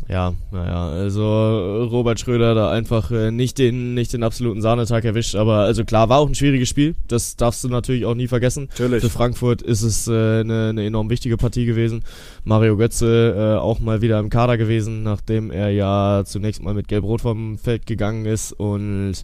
Ja, 0.07 0.33
naja, 0.51 0.89
also 0.89 1.21
äh, 1.21 1.83
Robert 1.89 2.19
Schröder 2.19 2.55
da 2.55 2.71
einfach 2.71 3.11
äh, 3.11 3.31
nicht 3.31 3.57
den 3.57 3.93
nicht 3.93 4.13
den 4.13 4.23
absoluten 4.23 4.61
Sahnetag 4.61 5.03
erwischt, 5.03 5.35
aber 5.35 5.59
also 5.59 5.83
klar, 5.85 6.07
war 6.09 6.19
auch 6.19 6.27
ein 6.27 6.35
schwieriges 6.35 6.69
Spiel, 6.69 6.95
das 7.07 7.35
darfst 7.35 7.63
du 7.63 7.67
natürlich 7.67 8.05
auch 8.05 8.15
nie 8.15 8.27
vergessen. 8.27 8.67
Natürlich. 8.69 9.03
Für 9.03 9.09
Frankfurt 9.09 9.61
ist 9.61 9.81
es 9.81 10.07
eine 10.07 10.41
äh, 10.41 10.43
ne- 10.43 10.73
ne 10.73 10.85
enorm 10.85 11.09
wichtige 11.09 11.37
Partie 11.37 11.65
gewesen. 11.65 12.03
Mario 12.43 12.77
Götze 12.77 13.55
äh, 13.57 13.59
auch 13.59 13.79
mal 13.79 14.01
wieder 14.01 14.19
im 14.19 14.29
Kader 14.29 14.57
gewesen, 14.57 15.03
nachdem 15.03 15.51
er 15.51 15.69
ja 15.71 16.23
zunächst 16.25 16.61
mal 16.61 16.73
mit 16.73 16.87
Gelb-Rot 16.87 17.21
vom 17.21 17.57
Feld 17.57 17.85
gegangen 17.85 18.25
ist 18.25 18.53
und 18.53 19.15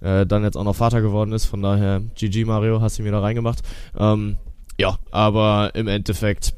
äh, 0.00 0.26
dann 0.26 0.44
jetzt 0.44 0.56
auch 0.56 0.64
noch 0.64 0.76
Vater 0.76 1.00
geworden 1.00 1.32
ist. 1.32 1.46
Von 1.46 1.62
daher, 1.62 2.02
GG 2.16 2.44
Mario, 2.44 2.80
hast 2.80 2.98
du 2.98 3.02
mir 3.02 3.12
da 3.12 3.20
reingemacht. 3.20 3.60
Ähm, 3.98 4.36
ja, 4.78 4.98
aber 5.10 5.70
im 5.74 5.86
Endeffekt 5.86 6.54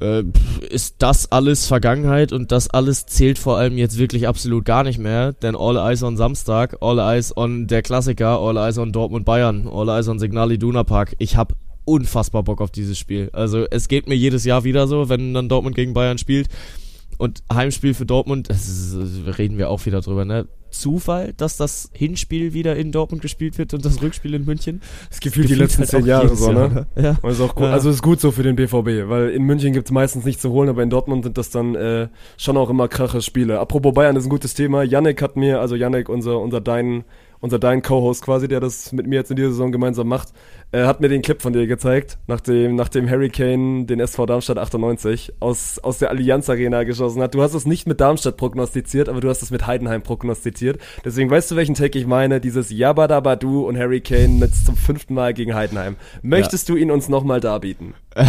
äh, 0.00 0.24
ist 0.68 0.96
das 0.98 1.30
alles 1.30 1.66
Vergangenheit 1.66 2.32
und 2.32 2.52
das 2.52 2.68
alles 2.68 3.06
zählt 3.06 3.38
vor 3.38 3.58
allem 3.58 3.76
jetzt 3.76 3.98
wirklich 3.98 4.28
absolut 4.28 4.64
gar 4.64 4.84
nicht 4.84 4.98
mehr, 4.98 5.32
denn 5.32 5.56
All 5.56 5.76
Eyes 5.76 6.02
on 6.02 6.16
Samstag, 6.16 6.76
All 6.80 6.98
Eyes 6.98 7.36
on 7.36 7.66
der 7.66 7.82
Klassiker, 7.82 8.38
All 8.38 8.56
Eyes 8.56 8.78
on 8.78 8.92
Dortmund 8.92 9.24
Bayern, 9.24 9.68
All 9.68 9.88
Eyes 9.88 10.08
on 10.08 10.18
Signal 10.18 10.52
Iduna 10.52 10.84
Park. 10.84 11.14
Ich 11.18 11.36
hab 11.36 11.54
unfassbar 11.84 12.42
Bock 12.42 12.60
auf 12.60 12.70
dieses 12.70 12.98
Spiel. 12.98 13.30
Also 13.32 13.66
es 13.70 13.88
geht 13.88 14.08
mir 14.08 14.14
jedes 14.14 14.44
Jahr 14.44 14.64
wieder 14.64 14.86
so, 14.86 15.08
wenn 15.08 15.34
dann 15.34 15.48
Dortmund 15.48 15.76
gegen 15.76 15.94
Bayern 15.94 16.18
spielt 16.18 16.48
und 17.18 17.42
Heimspiel 17.52 17.94
für 17.94 18.06
Dortmund, 18.06 18.50
das 18.50 18.68
ist, 18.68 18.96
reden 19.38 19.58
wir 19.58 19.70
auch 19.70 19.84
wieder 19.86 20.00
drüber, 20.00 20.24
ne? 20.24 20.46
Zufall, 20.72 21.32
dass 21.36 21.56
das 21.56 21.90
Hinspiel 21.92 22.52
wieder 22.52 22.76
in 22.76 22.90
Dortmund 22.92 23.22
gespielt 23.22 23.58
wird 23.58 23.74
und 23.74 23.84
das 23.84 24.02
Rückspiel 24.02 24.34
in 24.34 24.44
München? 24.44 24.80
Das 25.10 25.20
gefühlt 25.20 25.48
die 25.48 25.54
letzten 25.54 25.82
halt 25.82 25.90
zehn 25.90 26.06
Jahre 26.06 26.34
so, 26.34 26.50
Jahr, 26.50 26.68
ne? 26.68 26.86
Ja. 26.96 27.16
Und 27.22 27.30
ist 27.30 27.40
auch 27.40 27.54
gut, 27.54 27.64
Ja. 27.66 27.72
also 27.72 27.90
ist 27.90 28.02
gut 28.02 28.20
so 28.20 28.30
für 28.32 28.42
den 28.42 28.56
BVB, 28.56 29.08
weil 29.08 29.30
in 29.30 29.44
München 29.44 29.72
gibt's 29.72 29.90
meistens 29.90 30.24
nichts 30.24 30.42
zu 30.42 30.50
holen, 30.50 30.68
aber 30.68 30.82
in 30.82 30.90
Dortmund 30.90 31.24
sind 31.24 31.38
das 31.38 31.50
dann 31.50 31.74
äh, 31.74 32.08
schon 32.36 32.56
auch 32.56 32.70
immer 32.70 32.88
krache 32.88 33.22
Spiele. 33.22 33.60
Apropos 33.60 33.94
Bayern 33.94 34.16
ist 34.16 34.24
ein 34.26 34.30
gutes 34.30 34.54
Thema. 34.54 34.82
Yannick 34.82 35.22
hat 35.22 35.36
mir, 35.36 35.60
also 35.60 35.76
Yannick, 35.76 36.08
unser, 36.08 36.40
unser 36.40 36.60
dein, 36.60 37.04
unser 37.40 37.58
dein 37.58 37.82
Co-Host 37.82 38.22
quasi, 38.22 38.48
der 38.48 38.60
das 38.60 38.92
mit 38.92 39.06
mir 39.06 39.16
jetzt 39.16 39.30
in 39.30 39.36
dieser 39.36 39.50
Saison 39.50 39.72
gemeinsam 39.72 40.08
macht, 40.08 40.28
äh, 40.72 40.84
hat 40.84 41.00
mir 41.00 41.08
den 41.08 41.22
Clip 41.22 41.40
von 41.40 41.52
dir 41.52 41.66
gezeigt, 41.66 42.18
nachdem, 42.26 42.74
nachdem 42.74 43.08
Harry 43.08 43.28
Kane 43.28 43.84
den 43.84 44.00
SV 44.00 44.26
Darmstadt 44.26 44.58
98 44.58 45.34
aus, 45.40 45.78
aus 45.78 45.98
der 45.98 46.10
Allianz 46.10 46.48
Arena 46.48 46.82
geschossen 46.84 47.22
hat. 47.22 47.34
Du 47.34 47.42
hast 47.42 47.54
es 47.54 47.66
nicht 47.66 47.86
mit 47.86 48.00
Darmstadt 48.00 48.36
prognostiziert, 48.36 49.08
aber 49.08 49.20
du 49.20 49.28
hast 49.28 49.42
es 49.42 49.50
mit 49.50 49.66
Heidenheim 49.66 50.02
prognostiziert. 50.02 50.80
Deswegen 51.04 51.30
weißt 51.30 51.50
du, 51.50 51.56
welchen 51.56 51.74
Take 51.74 51.98
ich 51.98 52.06
meine? 52.06 52.40
Dieses 52.40 52.70
Yabadabadu 52.70 53.66
und 53.66 53.78
Harry 53.78 54.00
Kane 54.00 54.38
jetzt 54.40 54.66
zum 54.66 54.76
fünften 54.76 55.14
Mal 55.14 55.34
gegen 55.34 55.54
Heidenheim. 55.54 55.96
Möchtest 56.22 56.68
du 56.68 56.76
ihn 56.76 56.90
uns 56.90 57.08
nochmal 57.08 57.40
darbieten? 57.40 57.94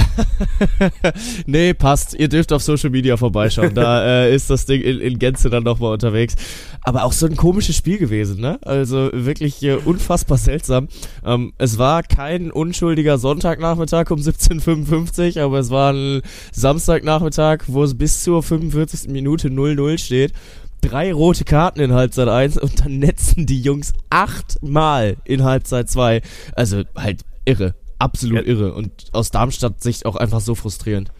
nee, 1.45 1.73
passt. 1.73 2.13
Ihr 2.13 2.29
dürft 2.29 2.53
auf 2.53 2.61
Social 2.61 2.89
Media 2.89 3.17
vorbeischauen. 3.17 3.73
Da 3.73 4.05
äh, 4.25 4.35
ist 4.35 4.49
das 4.49 4.65
Ding 4.65 4.81
in, 4.81 4.99
in 4.99 5.19
Gänze 5.19 5.49
dann 5.49 5.63
nochmal 5.63 5.93
unterwegs. 5.93 6.35
Aber 6.81 7.03
auch 7.03 7.13
so 7.13 7.25
ein 7.25 7.35
komisches 7.35 7.77
Spiel 7.77 7.97
gewesen, 7.97 8.41
ne? 8.41 8.59
Also 8.63 9.09
wirklich 9.13 9.63
äh, 9.63 9.75
unfassbar 9.75 10.37
seltsam. 10.37 10.87
Ähm, 11.25 11.53
es 11.57 11.77
war 11.77 12.03
kein 12.03 12.32
unschuldiger 12.51 13.17
Sonntagnachmittag 13.17 14.09
um 14.11 14.19
17.55, 14.19 15.41
aber 15.41 15.59
es 15.59 15.69
war 15.69 15.93
ein 15.93 16.21
Samstagnachmittag, 16.51 17.63
wo 17.67 17.83
es 17.83 17.97
bis 17.97 18.23
zur 18.23 18.43
45. 18.43 19.09
Minute 19.09 19.49
0-0 19.49 19.97
steht. 19.97 20.33
Drei 20.81 21.13
rote 21.13 21.45
Karten 21.45 21.79
in 21.79 21.93
Halbzeit 21.93 22.27
1 22.27 22.57
und 22.57 22.81
dann 22.81 22.99
netzen 22.99 23.45
die 23.45 23.61
Jungs 23.61 23.93
achtmal 24.09 25.17
in 25.23 25.43
Halbzeit 25.43 25.89
2. 25.89 26.21
Also 26.55 26.83
halt 26.95 27.21
irre. 27.45 27.75
Absolut 27.99 28.35
Ja. 28.37 28.43
irre. 28.43 28.73
Und 28.73 28.91
aus 29.13 29.31
Darmstadt-Sicht 29.31 30.05
auch 30.05 30.15
einfach 30.17 30.41
so 30.41 30.55
frustrierend. 30.55 31.11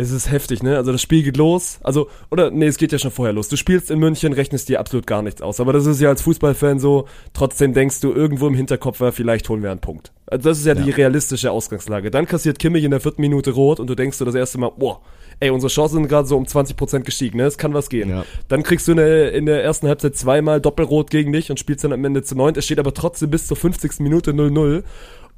Es 0.00 0.12
ist 0.12 0.30
heftig, 0.30 0.62
ne? 0.62 0.76
Also 0.76 0.92
das 0.92 1.02
Spiel 1.02 1.24
geht 1.24 1.36
los. 1.36 1.80
Also, 1.82 2.08
oder 2.30 2.52
nee, 2.52 2.66
es 2.66 2.76
geht 2.78 2.92
ja 2.92 2.98
schon 3.00 3.10
vorher 3.10 3.32
los. 3.32 3.48
Du 3.48 3.56
spielst 3.56 3.90
in 3.90 3.98
München, 3.98 4.32
rechnest 4.32 4.68
dir 4.68 4.78
absolut 4.78 5.08
gar 5.08 5.22
nichts 5.22 5.42
aus. 5.42 5.58
Aber 5.58 5.72
das 5.72 5.86
ist 5.86 6.00
ja 6.00 6.08
als 6.08 6.22
Fußballfan 6.22 6.78
so, 6.78 7.06
trotzdem 7.32 7.74
denkst 7.74 8.00
du 8.00 8.12
irgendwo 8.12 8.46
im 8.46 8.54
Hinterkopf, 8.54 9.00
ja, 9.00 9.10
vielleicht 9.10 9.48
holen 9.48 9.60
wir 9.64 9.72
einen 9.72 9.80
Punkt. 9.80 10.12
Also 10.26 10.48
das 10.50 10.58
ist 10.60 10.66
ja, 10.66 10.74
die 10.74 10.88
Ja. 10.90 10.94
realistische 10.96 11.50
Ausgangslage. 11.50 12.12
Dann 12.12 12.26
kassiert 12.26 12.60
Kimmich 12.60 12.84
in 12.84 12.92
der 12.92 13.00
vierten 13.00 13.22
Minute 13.22 13.50
rot 13.50 13.80
und 13.80 13.88
du 13.90 13.96
denkst 13.96 14.18
so 14.18 14.24
das 14.24 14.36
erste 14.36 14.58
Mal, 14.58 14.70
boah, 14.76 15.00
ey, 15.40 15.50
unsere 15.50 15.68
Chancen 15.72 15.96
sind 15.96 16.08
gerade 16.08 16.28
so 16.28 16.36
um 16.36 16.44
20% 16.44 17.00
gestiegen, 17.00 17.38
ne? 17.38 17.44
Es 17.46 17.58
kann 17.58 17.74
was 17.74 17.88
gehen. 17.88 18.08
Ja. 18.10 18.24
Dann 18.46 18.62
kriegst 18.62 18.86
du 18.86 18.92
in 18.92 18.98
der, 18.98 19.32
in 19.32 19.46
der 19.46 19.64
ersten 19.64 19.88
Halbzeit 19.88 20.14
zweimal 20.14 20.60
Doppelrot 20.60 21.10
gegen 21.10 21.32
dich 21.32 21.50
und 21.50 21.58
spielst 21.58 21.82
dann 21.82 21.92
am 21.92 22.04
Ende 22.04 22.22
zu 22.22 22.36
neunt. 22.36 22.56
Es 22.56 22.66
steht 22.66 22.78
aber 22.78 22.94
trotzdem 22.94 23.30
bis 23.30 23.48
zur 23.48 23.56
50. 23.56 23.98
Minute 23.98 24.30
0-0. 24.30 24.84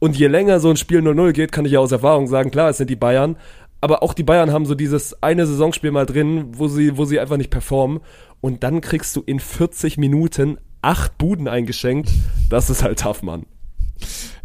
Und 0.03 0.17
je 0.17 0.29
länger 0.29 0.61
so 0.61 0.71
ein 0.71 0.79
Spiel 0.79 1.01
0-0 1.01 1.33
geht, 1.33 1.53
kann 1.53 1.67
ich 1.67 1.73
ja 1.73 1.79
aus 1.79 1.93
Erfahrung 1.93 2.27
sagen, 2.27 2.51
klar, 2.51 2.71
es 2.71 2.79
sind 2.79 2.89
die 2.89 2.97
Bayern, 2.97 3.37
aber 3.81 4.03
auch 4.03 4.15
die 4.15 4.23
Bayern 4.23 4.53
haben 4.53 4.67
so 4.67 4.75
dieses 4.75 5.23
eine 5.23 5.47
Saisonspiel 5.47 5.91
mal 5.91 6.07
drin, 6.07 6.49
wo 6.53 6.69
sie, 6.69 6.97
wo 6.97 7.05
sie 7.05 7.21
einfach 7.21 7.37
nicht 7.37 7.51
performen. 7.51 8.01
Und 8.41 8.63
dann 8.63 8.81
kriegst 8.81 9.17
du 9.17 9.23
in 9.25 9.41
40 9.41 9.99
Minuten 9.99 10.59
acht 10.83 11.19
Buden 11.19 11.49
eingeschenkt. 11.49 12.11
Das 12.49 12.71
ist 12.71 12.83
halt 12.83 13.01
tough, 13.01 13.23
Mann. 13.23 13.47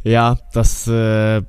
Ja, 0.04 0.38
das, 0.54 0.88
äh, 0.88 1.42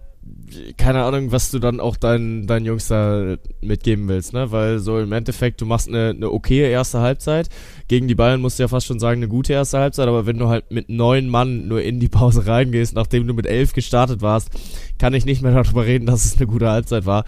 keine 0.77 1.03
Ahnung, 1.03 1.33
was 1.33 1.51
du 1.51 1.59
dann 1.59 1.81
auch 1.81 1.96
deinen, 1.96 2.46
deinen 2.46 2.64
Jungs 2.64 2.88
da 2.88 3.37
mitgeben 3.61 4.09
willst, 4.09 4.33
ne? 4.33 4.51
Weil 4.53 4.79
so 4.79 4.99
im 4.99 5.12
Endeffekt, 5.12 5.61
du 5.61 5.66
machst 5.66 5.88
eine, 5.88 6.11
eine 6.11 6.31
okaye 6.31 6.68
erste 6.68 7.01
Halbzeit. 7.01 7.49
Gegen 7.88 8.09
die 8.09 8.14
Bayern 8.14 8.40
musst 8.40 8.59
du 8.59 8.62
ja 8.62 8.68
fast 8.68 8.87
schon 8.87 9.01
sagen, 9.01 9.20
eine 9.20 9.29
gute 9.29 9.53
erste 9.53 9.79
Halbzeit, 9.79 10.09
aber 10.09 10.27
wenn 10.27 10.38
du 10.38 10.49
halt 10.49 10.70
mit 10.70 10.88
neun 10.88 11.29
Mann 11.29 11.68
nur 11.68 11.83
in 11.83 12.01
die 12.01 12.09
Pause 12.09 12.46
reingehst, 12.46 12.94
nachdem 12.94 13.27
du 13.27 13.35
mit 13.35 13.46
elf 13.46 13.72
gestartet 13.72 14.22
warst, 14.22 14.51
kann 14.99 15.14
ich 15.14 15.27
nicht 15.27 15.42
mehr 15.42 15.53
darüber 15.53 15.85
reden, 15.85 16.07
dass 16.07 16.25
es 16.25 16.37
eine 16.37 16.46
gute 16.46 16.70
Halbzeit 16.70 17.07
war. 17.07 17.25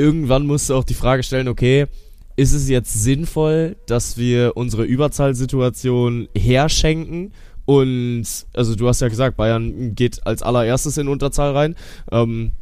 Irgendwann 0.00 0.46
musst 0.46 0.70
du 0.70 0.74
auch 0.76 0.84
die 0.84 0.94
Frage 0.94 1.22
stellen, 1.22 1.46
okay, 1.46 1.84
ist 2.34 2.54
es 2.54 2.70
jetzt 2.70 3.02
sinnvoll, 3.02 3.76
dass 3.86 4.16
wir 4.16 4.52
unsere 4.56 4.84
Überzahlsituation 4.84 6.26
herschenken? 6.34 7.32
Und, 7.66 8.24
also 8.54 8.74
du 8.76 8.88
hast 8.88 9.02
ja 9.02 9.08
gesagt, 9.08 9.36
Bayern 9.36 9.94
geht 9.94 10.26
als 10.26 10.42
allererstes 10.42 10.96
in 10.96 11.06
Unterzahl 11.06 11.52
rein. 11.52 11.76
Ähm, 12.10 12.52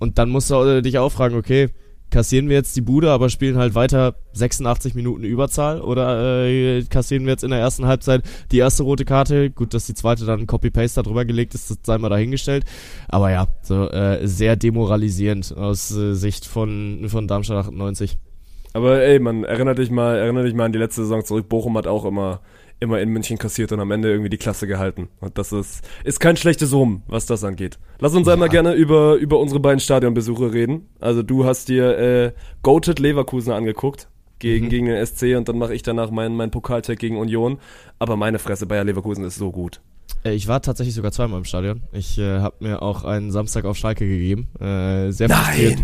und 0.00 0.18
dann 0.18 0.28
musst 0.28 0.50
du 0.50 0.56
äh, 0.56 0.82
dich 0.82 0.98
auch 0.98 1.10
fragen, 1.10 1.34
okay, 1.34 1.70
kassieren 2.12 2.48
wir 2.48 2.54
jetzt 2.54 2.76
die 2.76 2.80
Bude, 2.80 3.10
aber 3.10 3.28
spielen 3.28 3.58
halt 3.58 3.74
weiter 3.74 4.14
86 4.34 4.94
Minuten 4.94 5.24
Überzahl? 5.24 5.80
Oder 5.80 6.46
äh, 6.46 6.84
kassieren 6.84 7.24
wir 7.24 7.32
jetzt 7.32 7.42
in 7.42 7.50
der 7.50 7.58
ersten 7.58 7.86
Halbzeit 7.86 8.22
die 8.52 8.58
erste 8.58 8.84
rote 8.84 9.04
Karte? 9.04 9.50
Gut, 9.50 9.74
dass 9.74 9.86
die 9.86 9.94
zweite 9.94 10.24
dann 10.24 10.46
Copy-Paste 10.46 11.00
da 11.00 11.02
drüber 11.02 11.24
gelegt 11.24 11.54
ist, 11.54 11.70
das 11.70 11.78
sei 11.82 11.98
mal 11.98 12.10
dahingestellt. 12.10 12.64
Aber 13.08 13.32
ja, 13.32 13.48
so 13.62 13.90
äh, 13.90 14.26
sehr 14.28 14.54
demoralisierend 14.54 15.56
aus 15.56 15.90
äh, 15.96 16.14
Sicht 16.14 16.46
von, 16.46 17.06
von 17.08 17.26
Darmstadt 17.26 17.66
98. 17.66 18.18
Aber 18.74 19.02
ey, 19.02 19.18
man, 19.18 19.44
erinnert 19.44 19.78
dich 19.78 19.90
mal, 19.90 20.16
erinnert 20.16 20.46
dich 20.46 20.54
mal 20.54 20.66
an 20.66 20.72
die 20.72 20.78
letzte 20.78 21.02
Saison 21.02 21.24
zurück. 21.24 21.48
Bochum 21.48 21.76
hat 21.76 21.86
auch 21.86 22.04
immer, 22.04 22.40
immer 22.82 23.00
in 23.00 23.08
München 23.08 23.38
kassiert 23.38 23.72
und 23.72 23.80
am 23.80 23.90
Ende 23.90 24.10
irgendwie 24.10 24.28
die 24.28 24.36
Klasse 24.36 24.66
gehalten. 24.66 25.08
Und 25.20 25.38
das 25.38 25.52
ist, 25.52 25.82
ist 26.04 26.20
kein 26.20 26.36
schlechtes 26.36 26.74
Ruhm, 26.74 27.02
was 27.06 27.24
das 27.24 27.44
angeht. 27.44 27.78
Lass 27.98 28.14
uns 28.14 28.28
einmal 28.28 28.48
gerne 28.48 28.74
über, 28.74 29.14
über 29.14 29.38
unsere 29.38 29.60
beiden 29.60 29.80
Stadionbesuche 29.80 30.52
reden. 30.52 30.88
Also 31.00 31.22
du 31.22 31.44
hast 31.44 31.68
dir 31.68 31.98
äh, 31.98 32.32
Goated 32.62 32.98
Leverkusen 32.98 33.52
angeguckt 33.52 34.08
gegen, 34.38 34.68
gegen 34.68 34.86
den 34.86 35.06
SC 35.06 35.36
und 35.36 35.48
dann 35.48 35.56
mache 35.56 35.74
ich 35.74 35.82
danach 35.82 36.10
meinen 36.10 36.36
mein 36.36 36.50
Pokaltag 36.50 36.98
gegen 36.98 37.16
Union. 37.16 37.58
Aber 37.98 38.16
meine 38.16 38.38
Fresse, 38.38 38.66
Bayer 38.66 38.84
Leverkusen 38.84 39.24
ist 39.24 39.36
so 39.36 39.52
gut. 39.52 39.80
Äh, 40.24 40.32
Ich 40.34 40.48
war 40.48 40.60
tatsächlich 40.62 40.94
sogar 40.94 41.12
zweimal 41.12 41.38
im 41.38 41.44
Stadion. 41.44 41.82
Ich 41.92 42.18
äh, 42.18 42.40
habe 42.40 42.56
mir 42.60 42.82
auch 42.82 43.04
einen 43.04 43.30
Samstag 43.30 43.64
auf 43.64 43.76
Schalke 43.76 44.06
gegeben. 44.06 44.48
Äh, 44.60 45.10
sehr 45.12 45.28
frustriert. 45.28 45.78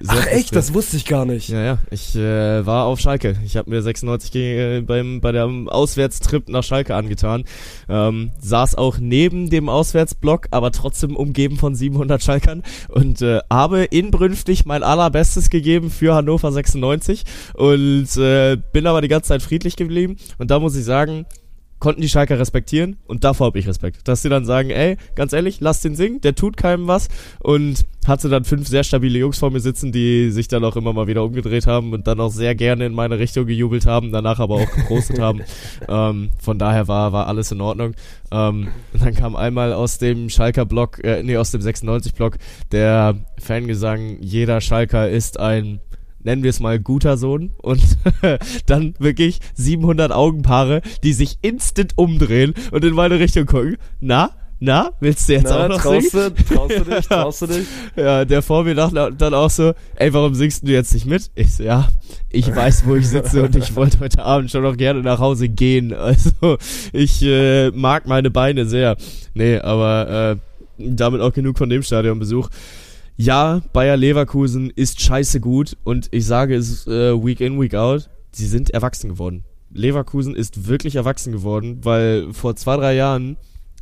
Sehr 0.00 0.10
Ach 0.10 0.16
echt, 0.26 0.30
frustriert. 0.30 0.56
das 0.56 0.74
wusste 0.74 0.96
ich 0.96 1.04
gar 1.06 1.24
nicht. 1.24 1.48
Ja, 1.48 1.62
ja, 1.62 1.78
ich 1.90 2.14
äh, 2.14 2.64
war 2.64 2.84
auf 2.84 3.00
Schalke. 3.00 3.36
Ich 3.44 3.56
habe 3.56 3.70
mir 3.70 3.82
96 3.82 4.30
gegen, 4.30 4.58
äh, 4.58 4.80
beim 4.82 5.20
bei 5.20 5.32
der 5.32 5.46
Auswärtstrip 5.46 6.48
nach 6.48 6.62
Schalke 6.62 6.94
angetan. 6.94 7.44
Ähm, 7.88 8.30
saß 8.40 8.76
auch 8.76 8.98
neben 8.98 9.50
dem 9.50 9.68
Auswärtsblock, 9.68 10.48
aber 10.52 10.70
trotzdem 10.70 11.16
umgeben 11.16 11.56
von 11.56 11.74
700 11.74 12.22
Schalkern 12.22 12.62
und 12.88 13.22
äh, 13.22 13.40
habe 13.50 13.84
inbrünstig 13.84 14.66
mein 14.66 14.82
allerbestes 14.82 15.50
gegeben 15.50 15.90
für 15.90 16.14
Hannover 16.14 16.52
96 16.52 17.24
und 17.54 18.16
äh, 18.18 18.56
bin 18.72 18.86
aber 18.86 19.00
die 19.00 19.08
ganze 19.08 19.28
Zeit 19.28 19.42
friedlich 19.42 19.74
geblieben. 19.76 20.16
Und 20.38 20.50
da 20.50 20.60
muss 20.60 20.76
ich 20.76 20.84
sagen, 20.84 21.26
konnten 21.78 22.00
die 22.00 22.08
Schalker 22.08 22.38
respektieren 22.38 22.96
und 23.06 23.24
davor 23.24 23.48
habe 23.48 23.58
ich 23.58 23.68
Respekt. 23.68 24.06
Dass 24.08 24.22
sie 24.22 24.28
dann 24.28 24.44
sagen, 24.44 24.70
ey, 24.70 24.96
ganz 25.14 25.32
ehrlich, 25.32 25.60
lass 25.60 25.80
den 25.80 25.94
singen, 25.94 26.20
der 26.20 26.34
tut 26.34 26.56
keinem 26.56 26.86
was 26.86 27.08
und 27.40 27.84
hatte 28.06 28.28
dann 28.28 28.44
fünf 28.44 28.66
sehr 28.66 28.84
stabile 28.84 29.18
Jungs 29.18 29.38
vor 29.38 29.50
mir 29.50 29.60
sitzen, 29.60 29.92
die 29.92 30.30
sich 30.30 30.48
dann 30.48 30.64
auch 30.64 30.76
immer 30.76 30.92
mal 30.92 31.06
wieder 31.06 31.24
umgedreht 31.24 31.66
haben 31.66 31.92
und 31.92 32.06
dann 32.06 32.20
auch 32.20 32.30
sehr 32.30 32.54
gerne 32.54 32.86
in 32.86 32.94
meine 32.94 33.18
Richtung 33.18 33.46
gejubelt 33.46 33.86
haben, 33.86 34.12
danach 34.12 34.40
aber 34.40 34.56
auch 34.56 34.70
geprostet 34.70 35.18
haben. 35.18 35.42
Ähm, 35.88 36.30
von 36.38 36.58
daher 36.58 36.88
war, 36.88 37.12
war 37.12 37.26
alles 37.28 37.50
in 37.50 37.60
Ordnung. 37.60 37.94
Ähm, 38.30 38.68
und 38.92 39.02
dann 39.02 39.14
kam 39.14 39.36
einmal 39.36 39.72
aus 39.72 39.98
dem 39.98 40.28
Schalker 40.28 40.66
Block, 40.66 41.02
äh, 41.02 41.22
nee, 41.22 41.36
aus 41.36 41.50
dem 41.50 41.60
96 41.60 42.14
Block 42.14 42.36
der 42.72 43.16
Fangesang, 43.38 44.18
jeder 44.20 44.60
Schalker 44.60 45.08
ist 45.08 45.40
ein 45.40 45.80
nennen 46.22 46.42
wir 46.42 46.50
es 46.50 46.60
mal 46.60 46.78
guter 46.78 47.16
Sohn 47.16 47.52
und 47.62 47.82
dann 48.66 48.94
wirklich 48.98 49.38
700 49.54 50.12
Augenpaare, 50.12 50.82
die 51.02 51.12
sich 51.12 51.38
instant 51.42 51.92
umdrehen 51.96 52.54
und 52.70 52.84
in 52.84 52.94
meine 52.94 53.18
Richtung 53.18 53.46
gucken. 53.46 53.76
Na, 54.00 54.30
na, 54.60 54.90
willst 54.98 55.28
du 55.28 55.34
jetzt 55.34 55.44
Na, 55.44 55.64
auch 55.64 55.68
noch 55.68 55.80
traust 55.80 56.10
singen? 56.10 56.34
Du, 56.34 56.54
traust 56.54 56.78
du 56.78 56.84
dich, 56.84 57.06
traust 57.08 57.42
du 57.42 57.46
dich? 57.46 57.66
Ja, 57.94 58.24
der 58.24 58.42
vor 58.42 58.64
mir 58.64 58.74
dachte 58.74 59.14
dann 59.16 59.34
auch 59.34 59.50
so, 59.50 59.72
ey, 59.94 60.12
warum 60.12 60.34
singst 60.34 60.66
du 60.66 60.72
jetzt 60.72 60.92
nicht 60.94 61.06
mit? 61.06 61.30
Ich 61.36 61.54
so, 61.54 61.62
ja, 61.62 61.88
ich 62.30 62.54
weiß, 62.54 62.84
wo 62.86 62.96
ich 62.96 63.08
sitze 63.08 63.44
und 63.44 63.54
ich 63.54 63.76
wollte 63.76 64.00
heute 64.00 64.24
Abend 64.24 64.50
schon 64.50 64.62
noch 64.62 64.76
gerne 64.76 65.00
nach 65.00 65.20
Hause 65.20 65.48
gehen. 65.48 65.94
Also, 66.08 66.56
ich 66.92 67.22
äh, 67.22 67.70
mag 67.70 68.06
meine 68.06 68.30
Beine 68.30 68.64
sehr. 68.64 68.96
Nee, 69.34 69.58
aber 69.58 70.32
äh, 70.32 70.36
damit 70.78 71.20
auch 71.20 71.32
genug 71.32 71.58
von 71.58 71.68
dem 71.68 71.82
Stadionbesuch. 71.82 72.48
Ja, 73.20 73.62
Bayer 73.72 73.96
Leverkusen 73.96 74.70
ist 74.70 75.00
scheiße 75.00 75.40
gut 75.40 75.76
und 75.82 76.06
ich 76.12 76.24
sage 76.24 76.54
es 76.54 76.86
äh, 76.86 77.12
Week 77.22 77.40
in, 77.40 77.60
Week 77.60 77.74
out, 77.74 78.08
sie 78.30 78.46
sind 78.46 78.70
erwachsen 78.70 79.10
geworden. 79.10 79.44
Leverkusen 79.72 80.36
ist 80.36 80.68
wirklich 80.68 80.94
erwachsen 80.94 81.32
geworden, 81.32 81.80
weil 81.82 82.32
vor 82.32 82.54
zwei, 82.54 82.76
drei 82.76 82.94
Jahren 82.94 83.36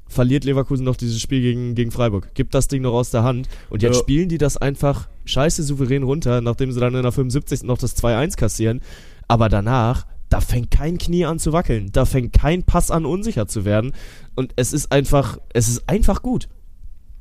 verliert 0.09 0.45
Leverkusen 0.45 0.85
noch 0.85 0.97
dieses 0.97 1.21
Spiel 1.21 1.43
gegen, 1.43 1.75
gegen 1.75 1.91
Freiburg. 1.91 2.35
Gibt 2.35 2.55
das 2.55 2.69
Ding 2.69 2.81
noch 2.81 2.95
aus 2.95 3.11
der 3.11 3.25
Hand. 3.25 3.47
Und 3.69 3.83
jetzt 3.83 3.97
Ja. 3.97 4.01
spielen 4.01 4.31
die 4.31 4.39
das 4.39 4.57
einfach 4.57 5.07
scheiße 5.27 5.63
souverän 5.65 6.03
runter, 6.03 6.41
nachdem 6.41 6.73
sie 6.73 6.81
dann 6.81 6.95
in 6.95 7.03
der 7.03 7.13
75. 7.13 7.65
noch 7.65 7.77
das 7.79 7.95
2-1 7.97 8.37
kassieren. 8.37 8.81
Aber 9.29 9.49
danach, 9.51 10.07
da 10.31 10.41
fängt 10.41 10.71
kein 10.71 10.97
Knie 10.97 11.27
an 11.27 11.39
zu 11.39 11.53
wackeln. 11.53 11.91
Da 11.93 12.05
fängt 12.07 12.33
kein 12.33 12.63
Pass 12.63 12.91
an 12.91 13.05
unsicher 13.05 13.47
zu 13.49 13.65
werden. 13.67 13.93
Und 14.35 14.53
es 14.57 14.73
ist 14.73 14.93
einfach, 14.93 15.39
es 15.53 15.69
ist 15.69 15.89
einfach 15.89 16.23
gut. 16.23 16.49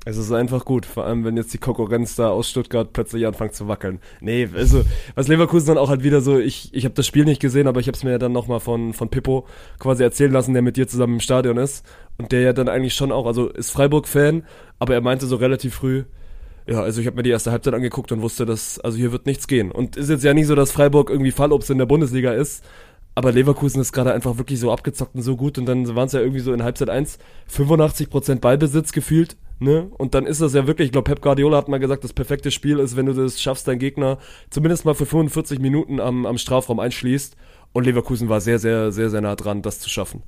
Es 0.07 0.17
ist 0.17 0.31
einfach 0.31 0.65
gut, 0.65 0.85
vor 0.85 1.05
allem 1.05 1.25
wenn 1.25 1.35
jetzt 1.35 1.51
die 1.51 1.57
Konkurrenz 1.57 2.15
da 2.15 2.29
aus 2.29 2.47
Stuttgart 2.47 2.93
plötzlich 2.93 3.25
anfängt 3.25 3.55
zu 3.55 3.67
wackeln. 3.67 3.99
Nee, 4.21 4.47
also 4.53 4.85
was 5.15 5.27
Leverkusen 5.27 5.69
dann 5.69 5.77
auch 5.79 5.89
halt 5.89 6.03
wieder 6.03 6.21
so, 6.21 6.37
ich, 6.37 6.71
ich 6.73 6.85
habe 6.85 6.93
das 6.93 7.07
Spiel 7.07 7.25
nicht 7.25 7.41
gesehen, 7.41 7.67
aber 7.67 7.79
ich 7.79 7.87
habe 7.87 7.97
es 7.97 8.03
mir 8.03 8.11
ja 8.11 8.19
dann 8.19 8.31
nochmal 8.31 8.59
von, 8.59 8.93
von 8.93 9.09
Pippo 9.09 9.47
quasi 9.79 10.03
erzählen 10.03 10.31
lassen, 10.31 10.53
der 10.53 10.61
mit 10.61 10.77
dir 10.77 10.87
zusammen 10.87 11.15
im 11.15 11.19
Stadion 11.21 11.57
ist 11.57 11.83
und 12.19 12.31
der 12.31 12.41
ja 12.41 12.53
dann 12.53 12.69
eigentlich 12.69 12.93
schon 12.93 13.11
auch, 13.11 13.25
also 13.25 13.49
ist 13.49 13.71
Freiburg-Fan, 13.71 14.43
aber 14.77 14.93
er 14.93 15.01
meinte 15.01 15.25
so 15.25 15.37
relativ 15.37 15.73
früh, 15.73 16.03
ja, 16.67 16.81
also 16.81 17.01
ich 17.01 17.07
habe 17.07 17.17
mir 17.17 17.23
die 17.23 17.31
erste 17.31 17.51
Halbzeit 17.51 17.73
angeguckt 17.73 18.11
und 18.11 18.21
wusste, 18.21 18.45
dass, 18.45 18.79
also 18.79 18.97
hier 18.97 19.11
wird 19.11 19.25
nichts 19.25 19.47
gehen. 19.47 19.71
Und 19.71 19.97
ist 19.97 20.09
jetzt 20.09 20.23
ja 20.23 20.33
nicht 20.35 20.47
so, 20.47 20.55
dass 20.55 20.71
Freiburg 20.71 21.09
irgendwie 21.09 21.31
Fallobst 21.31 21.71
in 21.71 21.79
der 21.79 21.85
Bundesliga 21.87 22.31
ist, 22.31 22.63
aber 23.15 23.31
Leverkusen 23.31 23.81
ist 23.81 23.91
gerade 23.91 24.13
einfach 24.13 24.37
wirklich 24.37 24.59
so 24.59 24.71
abgezockt 24.71 25.15
und 25.15 25.23
so 25.23 25.35
gut 25.35 25.57
und 25.57 25.65
dann 25.65 25.95
waren 25.95 26.07
es 26.07 26.13
ja 26.13 26.19
irgendwie 26.19 26.41
so 26.41 26.53
in 26.53 26.63
Halbzeit 26.63 26.89
1 26.89 27.17
85% 27.51 28.39
Ballbesitz 28.39 28.91
gefühlt, 28.91 29.37
ne? 29.59 29.89
Und 29.97 30.13
dann 30.13 30.25
ist 30.25 30.41
das 30.41 30.53
ja 30.53 30.67
wirklich, 30.67 30.87
ich 30.87 30.91
glaube 30.91 31.09
Pep 31.09 31.21
Guardiola 31.21 31.57
hat 31.57 31.67
mal 31.67 31.79
gesagt, 31.79 32.03
das 32.03 32.13
perfekte 32.13 32.51
Spiel 32.51 32.79
ist, 32.79 32.95
wenn 32.95 33.05
du 33.05 33.13
das 33.13 33.41
schaffst, 33.41 33.67
deinen 33.67 33.79
Gegner 33.79 34.17
zumindest 34.49 34.85
mal 34.85 34.95
für 34.95 35.05
45 35.05 35.59
Minuten 35.59 35.99
am, 35.99 36.25
am 36.25 36.37
Strafraum 36.37 36.79
einschließt 36.79 37.35
und 37.73 37.85
Leverkusen 37.85 38.29
war 38.29 38.41
sehr, 38.41 38.59
sehr, 38.59 38.91
sehr, 38.91 39.09
sehr 39.09 39.21
nah 39.21 39.35
dran, 39.35 39.61
das 39.61 39.79
zu 39.79 39.89
schaffen. 39.89 40.23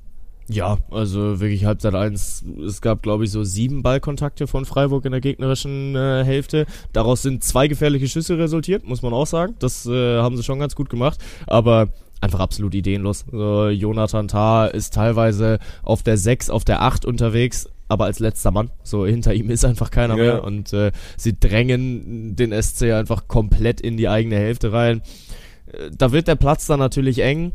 Ja, 0.50 0.78
also 0.90 1.40
wirklich 1.40 1.66
Halbzeit 1.66 1.94
1. 1.94 2.44
Es 2.66 2.80
gab, 2.80 3.02
glaube 3.02 3.24
ich, 3.24 3.30
so 3.30 3.44
sieben 3.44 3.82
Ballkontakte 3.82 4.46
von 4.46 4.64
Freiburg 4.64 5.04
in 5.04 5.12
der 5.12 5.20
gegnerischen 5.20 5.94
äh, 5.94 6.24
Hälfte. 6.24 6.64
Daraus 6.94 7.20
sind 7.20 7.44
zwei 7.44 7.68
gefährliche 7.68 8.08
Schüsse 8.08 8.38
resultiert, 8.38 8.84
muss 8.84 9.02
man 9.02 9.12
auch 9.12 9.26
sagen. 9.26 9.56
Das 9.58 9.84
äh, 9.84 10.18
haben 10.18 10.38
sie 10.38 10.42
schon 10.42 10.58
ganz 10.58 10.74
gut 10.74 10.88
gemacht. 10.88 11.18
Aber 11.46 11.88
einfach 12.22 12.40
absolut 12.40 12.74
ideenlos. 12.74 13.26
So, 13.30 13.68
Jonathan 13.68 14.28
Tah 14.28 14.66
ist 14.66 14.94
teilweise 14.94 15.58
auf 15.82 16.02
der 16.02 16.16
6, 16.16 16.48
auf 16.48 16.64
der 16.64 16.80
8 16.80 17.04
unterwegs, 17.04 17.68
aber 17.88 18.04
als 18.04 18.18
letzter 18.18 18.50
Mann. 18.50 18.70
So 18.82 19.06
hinter 19.06 19.34
ihm 19.34 19.50
ist 19.50 19.64
einfach 19.64 19.90
keiner 19.90 20.16
Ja. 20.16 20.22
mehr. 20.22 20.44
Und 20.44 20.72
äh, 20.72 20.92
sie 21.16 21.38
drängen 21.38 22.36
den 22.36 22.52
SC 22.62 22.92
einfach 22.92 23.28
komplett 23.28 23.80
in 23.80 23.96
die 23.96 24.08
eigene 24.08 24.36
Hälfte 24.36 24.72
rein. 24.72 25.02
Äh, 25.72 25.90
Da 25.96 26.12
wird 26.12 26.28
der 26.28 26.36
Platz 26.36 26.66
dann 26.66 26.78
natürlich 26.78 27.20
eng. 27.20 27.52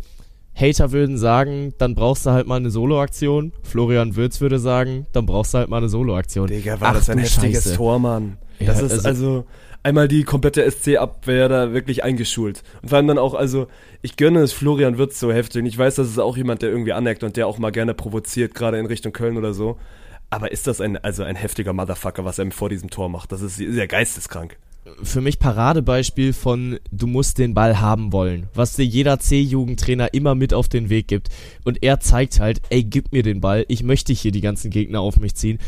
Hater 0.56 0.92
würden 0.92 1.18
sagen, 1.18 1.74
dann 1.80 1.96
brauchst 1.96 2.26
du 2.28 2.30
halt 2.32 2.46
mal 2.46 2.58
eine 2.58 2.70
Soloaktion. 2.70 3.54
Florian 3.64 4.16
Würz 4.16 4.40
würde 4.40 4.60
sagen, 4.60 5.08
dann 5.12 5.26
brauchst 5.26 5.54
du 5.54 5.58
halt 5.60 5.70
mal 5.70 5.78
eine 5.78 5.90
Soloaktion. 5.90 6.48
Digga, 6.48 6.80
war 6.80 6.90
Ach 6.90 6.94
das 6.96 7.10
ein 7.10 7.18
heftiges 7.18 7.64
Scheiße. 7.64 7.76
Tor, 7.76 7.98
Mann. 7.98 8.38
Ja, 8.60 8.68
Das 8.68 8.82
ist 8.84 8.92
also- 8.92 9.08
also, 9.08 9.46
einmal 9.82 10.08
die 10.08 10.24
komplette 10.24 10.64
SC-Abwehr 10.64 11.50
da 11.50 11.74
wirklich 11.74 12.04
eingeschult. 12.04 12.62
Und 12.84 12.90
vor 12.90 12.98
allem 13.00 13.08
dann 13.08 13.18
auch, 13.18 13.34
also 13.34 13.66
ich 14.04 14.16
gönne 14.16 14.42
es 14.42 14.54
Florian 14.54 15.00
Wirtz 15.00 15.20
so 15.20 15.32
heftig. 15.34 15.62
Und 15.64 15.66
ich 15.68 15.78
weiß, 15.78 15.96
das 15.96 16.08
ist 16.08 16.20
auch 16.20 16.38
jemand, 16.38 16.62
der 16.62 16.70
irgendwie 16.70 16.94
aneckt 16.94 17.24
und 17.24 17.36
der 17.36 17.48
auch 17.48 17.58
mal 17.58 17.72
gerne 17.72 17.96
provoziert, 17.96 18.54
gerade 18.54 18.78
in 18.78 18.86
Richtung 18.86 19.12
Köln 19.12 19.38
oder 19.38 19.54
so. 19.56 19.78
Aber 20.34 20.52
ist 20.52 20.66
das 20.66 20.82
ein, 20.82 20.98
also 20.98 21.22
ein 21.22 21.36
heftiger 21.36 21.74
Motherfucker, 21.74 22.26
was 22.26 22.40
er 22.40 22.50
vor 22.50 22.68
diesem 22.68 22.90
Tor 22.90 23.08
macht? 23.08 23.32
Das 23.32 23.44
ist 23.44 23.58
sehr 23.58 23.88
geisteskrank. 23.88 24.58
Für 25.04 25.22
mich 25.22 25.38
Paradebeispiel 25.38 26.34
von 26.34 26.80
du 26.92 27.06
musst 27.06 27.38
den 27.38 27.54
Ball 27.54 27.80
haben 27.80 28.12
wollen, 28.12 28.48
was 28.56 28.76
dir 28.76 28.84
jeder 28.84 29.20
C-Jugendtrainer 29.20 30.12
immer 30.16 30.34
mit 30.34 30.56
auf 30.56 30.68
den 30.70 30.90
Weg 30.90 31.08
gibt. 31.08 31.30
Und 31.66 31.84
er 31.84 32.00
zeigt 32.00 32.40
halt, 32.40 32.64
ey, 32.70 32.84
gib 32.84 33.12
mir 33.12 33.22
den 33.22 33.42
Ball, 33.42 33.64
ich 33.68 33.84
möchte 33.84 34.12
hier 34.12 34.32
die 34.32 34.42
ganzen 34.42 34.72
Gegner 34.72 35.02
auf 35.02 35.20
mich 35.20 35.36
ziehen. 35.36 35.60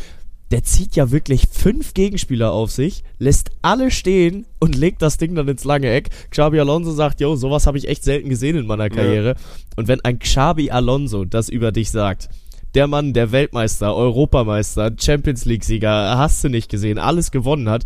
Der 0.50 0.64
zieht 0.64 0.96
ja 0.96 1.12
wirklich 1.12 1.44
fünf 1.48 1.94
Gegenspieler 1.94 2.50
auf 2.50 2.72
sich, 2.72 3.04
lässt 3.20 3.52
alle 3.62 3.92
stehen 3.92 4.46
und 4.58 4.74
legt 4.74 5.00
das 5.00 5.16
Ding 5.16 5.36
dann 5.36 5.46
ins 5.46 5.62
lange 5.62 5.92
Eck. 5.92 6.10
Xabi 6.30 6.58
Alonso 6.58 6.90
sagt, 6.90 7.20
yo, 7.20 7.36
sowas 7.36 7.68
habe 7.68 7.78
ich 7.78 7.86
echt 7.86 8.02
selten 8.02 8.30
gesehen 8.30 8.56
in 8.56 8.66
meiner 8.66 8.90
Karriere. 8.90 9.36
Und 9.76 9.86
wenn 9.86 10.00
ein 10.00 10.18
Xabi 10.18 10.72
Alonso 10.72 11.24
das 11.24 11.48
über 11.48 11.70
dich 11.70 11.92
sagt, 11.92 12.28
der 12.76 12.86
Mann, 12.86 13.14
der 13.14 13.32
Weltmeister, 13.32 13.96
Europameister, 13.96 14.92
Champions 15.00 15.46
League-Sieger, 15.46 16.18
hast 16.18 16.44
du 16.44 16.50
nicht 16.50 16.70
gesehen, 16.70 16.98
alles 16.98 17.30
gewonnen 17.30 17.70
hat, 17.70 17.84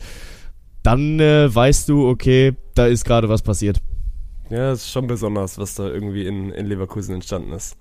dann 0.82 1.20
äh, 1.20 1.54
weißt 1.54 1.88
du, 1.88 2.08
okay, 2.08 2.56
da 2.74 2.86
ist 2.86 3.04
gerade 3.04 3.28
was 3.28 3.42
passiert. 3.42 3.80
Ja, 4.50 4.72
ist 4.72 4.90
schon 4.90 5.06
besonders, 5.06 5.58
was 5.58 5.76
da 5.76 5.86
irgendwie 5.86 6.26
in, 6.26 6.50
in 6.50 6.66
Leverkusen 6.66 7.14
entstanden 7.14 7.52
ist. 7.52 7.76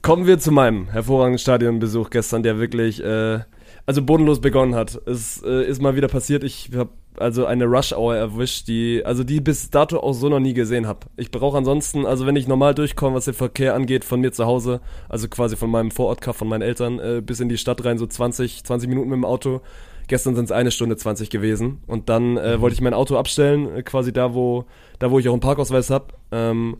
Kommen 0.00 0.26
wir 0.26 0.38
zu 0.38 0.52
meinem 0.52 0.88
hervorragenden 0.88 1.38
Stadionbesuch 1.38 2.08
gestern, 2.08 2.42
der 2.42 2.58
wirklich, 2.58 3.04
äh, 3.04 3.40
also 3.86 4.02
bodenlos 4.02 4.40
begonnen 4.40 4.74
hat. 4.74 5.00
Es 5.06 5.42
äh, 5.42 5.64
ist 5.64 5.82
mal 5.82 5.96
wieder 5.96 6.08
passiert, 6.08 6.44
ich 6.44 6.70
habe 6.74 6.90
also 7.16 7.46
eine 7.46 7.66
Rush-Hour 7.66 8.16
erwischt, 8.16 8.66
die, 8.66 9.02
also 9.04 9.22
die 9.22 9.40
bis 9.40 9.70
dato 9.70 9.98
auch 10.00 10.14
so 10.14 10.28
noch 10.28 10.40
nie 10.40 10.54
gesehen 10.54 10.86
habe. 10.86 11.06
Ich 11.16 11.30
brauche 11.30 11.56
ansonsten, 11.56 12.06
also 12.06 12.26
wenn 12.26 12.36
ich 12.36 12.48
normal 12.48 12.74
durchkomme, 12.74 13.16
was 13.16 13.26
den 13.26 13.34
Verkehr 13.34 13.74
angeht, 13.74 14.04
von 14.04 14.20
mir 14.20 14.32
zu 14.32 14.46
Hause, 14.46 14.80
also 15.08 15.28
quasi 15.28 15.56
von 15.56 15.70
meinem 15.70 15.90
Vorortkaff 15.90 16.36
von 16.36 16.48
meinen 16.48 16.62
Eltern, 16.62 16.98
äh, 16.98 17.22
bis 17.24 17.40
in 17.40 17.48
die 17.48 17.58
Stadt 17.58 17.84
rein, 17.84 17.98
so 17.98 18.06
20, 18.06 18.64
20 18.64 18.88
Minuten 18.88 19.10
mit 19.10 19.16
dem 19.16 19.24
Auto. 19.24 19.60
Gestern 20.06 20.34
sind 20.34 20.46
es 20.46 20.52
eine 20.52 20.70
Stunde 20.70 20.96
20 20.96 21.30
gewesen. 21.30 21.80
Und 21.86 22.08
dann 22.08 22.36
äh, 22.36 22.60
wollte 22.60 22.74
ich 22.74 22.80
mein 22.80 22.94
Auto 22.94 23.16
abstellen, 23.16 23.76
äh, 23.76 23.82
quasi 23.82 24.12
da, 24.12 24.34
wo, 24.34 24.64
da, 24.98 25.10
wo 25.10 25.18
ich 25.18 25.28
auch 25.28 25.32
einen 25.32 25.40
Parkausweis 25.40 25.90
habe. 25.90 26.06
Ähm, 26.32 26.78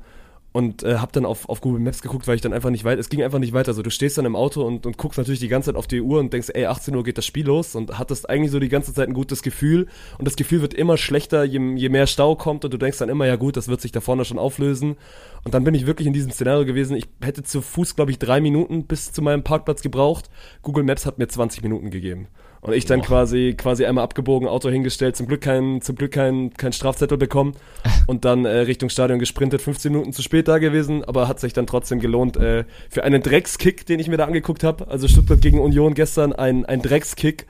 und 0.54 0.84
äh, 0.84 0.98
habe 0.98 1.10
dann 1.10 1.26
auf, 1.26 1.48
auf 1.48 1.60
Google 1.60 1.80
Maps 1.80 2.00
geguckt, 2.00 2.28
weil 2.28 2.36
ich 2.36 2.40
dann 2.40 2.52
einfach 2.52 2.70
nicht 2.70 2.84
weiter, 2.84 3.00
es 3.00 3.08
ging 3.08 3.24
einfach 3.24 3.40
nicht 3.40 3.52
weiter. 3.52 3.70
Also 3.70 3.82
du 3.82 3.90
stehst 3.90 4.16
dann 4.18 4.24
im 4.24 4.36
Auto 4.36 4.62
und, 4.62 4.86
und 4.86 4.96
guckst 4.96 5.18
natürlich 5.18 5.40
die 5.40 5.48
ganze 5.48 5.70
Zeit 5.70 5.76
auf 5.76 5.88
die 5.88 6.00
Uhr 6.00 6.20
und 6.20 6.32
denkst, 6.32 6.50
ey, 6.54 6.66
18 6.66 6.94
Uhr 6.94 7.02
geht 7.02 7.18
das 7.18 7.26
Spiel 7.26 7.46
los 7.46 7.74
und 7.74 7.98
hattest 7.98 8.30
eigentlich 8.30 8.52
so 8.52 8.60
die 8.60 8.68
ganze 8.68 8.94
Zeit 8.94 9.08
ein 9.08 9.14
gutes 9.14 9.42
Gefühl 9.42 9.88
und 10.16 10.26
das 10.26 10.36
Gefühl 10.36 10.60
wird 10.60 10.72
immer 10.72 10.96
schlechter, 10.96 11.42
je, 11.42 11.58
je 11.74 11.88
mehr 11.88 12.06
Stau 12.06 12.36
kommt 12.36 12.64
und 12.64 12.72
du 12.72 12.78
denkst 12.78 12.98
dann 12.98 13.08
immer, 13.08 13.26
ja 13.26 13.34
gut, 13.34 13.56
das 13.56 13.66
wird 13.66 13.80
sich 13.80 13.90
da 13.90 14.00
vorne 14.00 14.24
schon 14.24 14.38
auflösen. 14.38 14.94
Und 15.42 15.54
dann 15.54 15.64
bin 15.64 15.74
ich 15.74 15.86
wirklich 15.86 16.06
in 16.06 16.12
diesem 16.12 16.30
Szenario 16.30 16.64
gewesen. 16.64 16.96
Ich 16.96 17.08
hätte 17.20 17.42
zu 17.42 17.60
Fuß, 17.60 17.96
glaube 17.96 18.12
ich, 18.12 18.20
drei 18.20 18.40
Minuten 18.40 18.84
bis 18.84 19.10
zu 19.10 19.22
meinem 19.22 19.42
Parkplatz 19.42 19.82
gebraucht. 19.82 20.30
Google 20.62 20.84
Maps 20.84 21.04
hat 21.04 21.18
mir 21.18 21.26
20 21.26 21.64
Minuten 21.64 21.90
gegeben. 21.90 22.28
Und 22.64 22.72
ich 22.72 22.86
dann 22.86 23.02
quasi, 23.02 23.54
quasi 23.58 23.84
einmal 23.84 24.04
abgebogen, 24.04 24.48
Auto 24.48 24.70
hingestellt, 24.70 25.16
zum 25.16 25.26
Glück 25.26 25.42
kein, 25.42 25.82
zum 25.82 25.96
Glück 25.96 26.12
kein, 26.12 26.50
kein 26.54 26.72
Strafzettel 26.72 27.18
bekommen 27.18 27.52
und 28.06 28.24
dann 28.24 28.46
äh, 28.46 28.60
Richtung 28.60 28.88
Stadion 28.88 29.18
gesprintet, 29.18 29.60
15 29.60 29.92
Minuten 29.92 30.14
zu 30.14 30.22
spät 30.22 30.48
da 30.48 30.56
gewesen, 30.56 31.04
aber 31.04 31.28
hat 31.28 31.40
sich 31.40 31.52
dann 31.52 31.66
trotzdem 31.66 32.00
gelohnt 32.00 32.38
äh, 32.38 32.64
für 32.88 33.04
einen 33.04 33.22
Dreckskick, 33.22 33.84
den 33.84 34.00
ich 34.00 34.08
mir 34.08 34.16
da 34.16 34.24
angeguckt 34.24 34.64
habe. 34.64 34.88
Also 34.88 35.08
Stuttgart 35.08 35.42
gegen 35.42 35.60
Union 35.60 35.92
gestern 35.92 36.32
ein, 36.32 36.64
ein 36.64 36.80
Dreckskick. 36.80 37.46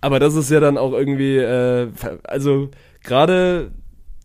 Aber 0.00 0.20
das 0.20 0.34
ist 0.34 0.50
ja 0.50 0.58
dann 0.58 0.78
auch 0.78 0.92
irgendwie, 0.92 1.36
äh, 1.36 1.88
also 2.24 2.70
gerade 3.04 3.72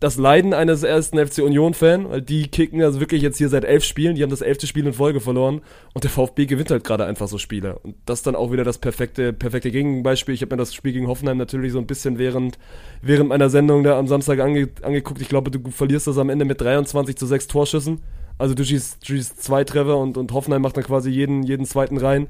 das 0.02 0.16
Leiden 0.16 0.52
eines 0.52 0.82
ersten 0.82 1.24
FC 1.24 1.38
Union-Fan, 1.38 2.10
weil 2.10 2.22
die 2.22 2.48
kicken 2.48 2.82
also 2.82 2.98
wirklich 2.98 3.22
jetzt 3.22 3.38
hier 3.38 3.48
seit 3.48 3.64
elf 3.64 3.84
Spielen, 3.84 4.16
die 4.16 4.24
haben 4.24 4.30
das 4.30 4.40
elfte 4.40 4.66
Spiel 4.66 4.84
in 4.84 4.92
Folge 4.92 5.20
verloren 5.20 5.60
und 5.94 6.02
der 6.02 6.10
VfB 6.10 6.46
gewinnt 6.46 6.72
halt 6.72 6.82
gerade 6.82 7.04
einfach 7.04 7.28
so 7.28 7.38
Spiele. 7.38 7.78
Und 7.78 7.94
das 8.04 8.18
ist 8.18 8.26
dann 8.26 8.34
auch 8.34 8.50
wieder 8.50 8.64
das 8.64 8.78
perfekte, 8.78 9.32
perfekte 9.32 9.70
Gegenbeispiel. 9.70 10.34
Ich 10.34 10.42
habe 10.42 10.56
mir 10.56 10.60
das 10.60 10.74
Spiel 10.74 10.92
gegen 10.92 11.06
Hoffenheim 11.06 11.38
natürlich 11.38 11.70
so 11.70 11.78
ein 11.78 11.86
bisschen 11.86 12.18
während, 12.18 12.58
während 13.00 13.28
meiner 13.28 13.48
Sendung 13.48 13.84
da 13.84 13.96
am 13.96 14.08
Samstag 14.08 14.40
ange, 14.40 14.70
angeguckt. 14.82 15.20
Ich 15.20 15.28
glaube, 15.28 15.52
du 15.52 15.70
verlierst 15.70 16.08
das 16.08 16.18
am 16.18 16.30
Ende 16.30 16.46
mit 16.46 16.60
23 16.60 17.16
zu 17.16 17.26
6 17.26 17.46
Torschüssen. 17.46 18.00
Also 18.38 18.54
du 18.54 18.64
schießt, 18.64 19.06
schießt 19.06 19.40
zwei 19.40 19.62
Treffer 19.62 19.98
und, 19.98 20.16
und 20.16 20.32
Hoffenheim 20.32 20.62
macht 20.62 20.76
dann 20.76 20.84
quasi 20.84 21.10
jeden, 21.10 21.44
jeden 21.44 21.64
zweiten 21.64 21.96
rein. 21.96 22.26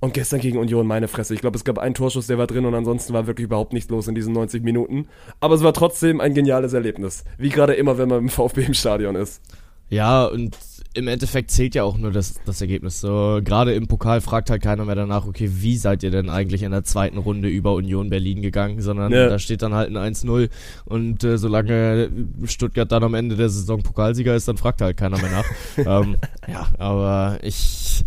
Und 0.00 0.12
gestern 0.12 0.40
gegen 0.40 0.58
Union, 0.58 0.86
meine 0.86 1.08
Fresse. 1.08 1.34
Ich 1.34 1.40
glaube, 1.40 1.56
es 1.56 1.64
gab 1.64 1.78
einen 1.78 1.94
Torschuss, 1.94 2.26
der 2.26 2.38
war 2.38 2.46
drin 2.46 2.66
und 2.66 2.74
ansonsten 2.74 3.14
war 3.14 3.26
wirklich 3.26 3.46
überhaupt 3.46 3.72
nichts 3.72 3.90
los 3.90 4.08
in 4.08 4.14
diesen 4.14 4.34
90 4.34 4.62
Minuten. 4.62 5.08
Aber 5.40 5.54
es 5.54 5.62
war 5.62 5.72
trotzdem 5.72 6.20
ein 6.20 6.34
geniales 6.34 6.74
Erlebnis. 6.74 7.24
Wie 7.38 7.48
gerade 7.48 7.74
immer, 7.74 7.96
wenn 7.96 8.08
man 8.08 8.18
im 8.18 8.28
VfB 8.28 8.64
im 8.64 8.74
Stadion 8.74 9.16
ist. 9.16 9.40
Ja, 9.88 10.24
und 10.26 10.56
im 10.94 11.08
Endeffekt 11.08 11.50
zählt 11.50 11.74
ja 11.74 11.84
auch 11.84 11.96
nur 11.96 12.10
das, 12.10 12.40
das 12.44 12.60
Ergebnis. 12.60 13.00
So, 13.00 13.40
gerade 13.44 13.74
im 13.74 13.86
Pokal 13.86 14.20
fragt 14.20 14.50
halt 14.50 14.62
keiner 14.62 14.84
mehr 14.84 14.94
danach, 14.94 15.26
okay, 15.26 15.48
wie 15.52 15.76
seid 15.76 16.02
ihr 16.02 16.10
denn 16.10 16.28
eigentlich 16.28 16.62
in 16.62 16.72
der 16.72 16.84
zweiten 16.84 17.18
Runde 17.18 17.48
über 17.48 17.74
Union 17.74 18.10
Berlin 18.10 18.42
gegangen, 18.42 18.80
sondern 18.80 19.12
ja. 19.12 19.28
da 19.28 19.38
steht 19.38 19.62
dann 19.62 19.74
halt 19.74 19.94
ein 19.94 20.14
1-0 20.14 20.48
und 20.86 21.22
äh, 21.22 21.38
solange 21.38 22.10
Stuttgart 22.44 22.90
dann 22.90 23.04
am 23.04 23.14
Ende 23.14 23.36
der 23.36 23.48
Saison 23.48 23.82
Pokalsieger 23.82 24.34
ist, 24.34 24.48
dann 24.48 24.56
fragt 24.56 24.80
halt 24.80 24.96
keiner 24.96 25.18
mehr 25.18 25.30
nach. 25.30 25.44
ähm, 26.04 26.16
ja, 26.48 26.66
aber 26.78 27.38
ich 27.42 28.04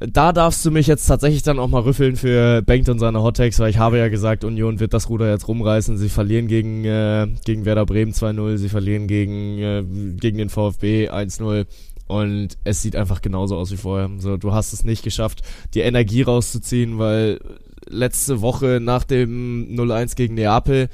da 0.00 0.32
darfst 0.32 0.64
du 0.64 0.70
mich 0.70 0.86
jetzt 0.86 1.06
tatsächlich 1.06 1.42
dann 1.42 1.58
auch 1.58 1.68
mal 1.68 1.82
rüffeln 1.82 2.16
für 2.16 2.62
Bengt 2.62 2.88
und 2.88 2.98
seine 2.98 3.22
Hottakes, 3.22 3.58
weil 3.58 3.68
ich 3.68 3.78
habe 3.78 3.98
ja 3.98 4.08
gesagt, 4.08 4.44
Union 4.44 4.80
wird 4.80 4.94
das 4.94 5.10
Ruder 5.10 5.30
jetzt 5.30 5.46
rumreißen. 5.46 5.98
Sie 5.98 6.08
verlieren 6.08 6.48
gegen, 6.48 6.84
äh, 6.86 7.28
gegen 7.44 7.66
Werder 7.66 7.84
Bremen 7.84 8.12
2-0, 8.12 8.56
sie 8.56 8.70
verlieren 8.70 9.06
gegen, 9.06 9.58
äh, 9.58 9.84
gegen 10.18 10.38
den 10.38 10.48
VfB 10.48 11.10
1-0 11.10 11.66
und 12.06 12.56
es 12.64 12.80
sieht 12.80 12.96
einfach 12.96 13.20
genauso 13.20 13.56
aus 13.56 13.70
wie 13.72 13.76
vorher. 13.76 14.10
So, 14.18 14.38
du 14.38 14.52
hast 14.52 14.72
es 14.72 14.84
nicht 14.84 15.02
geschafft, 15.02 15.42
die 15.74 15.80
Energie 15.80 16.22
rauszuziehen, 16.22 16.98
weil 16.98 17.38
letzte 17.86 18.40
Woche 18.40 18.78
nach 18.80 19.04
dem 19.04 19.68
0-1 19.70 20.16
gegen 20.16 20.34
Neapel 20.34 20.88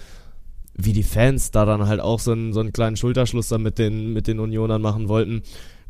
wie 0.79 0.93
die 0.93 1.05
Fans 1.05 1.53
da 1.53 1.65
dann 1.65 1.87
halt 1.87 2.01
auch 2.01 2.21
so 2.21 2.33
einen, 2.33 2.53
so 2.53 2.61
einen 2.61 2.73
kleinen 2.73 2.97
Schulterschluss 2.97 3.49
dann 3.49 3.63
mit 3.63 3.79
den, 3.79 4.13
mit 4.13 4.27
den 4.27 4.41
Unionern 4.41 4.83
machen 4.83 5.09
wollten 5.09 5.43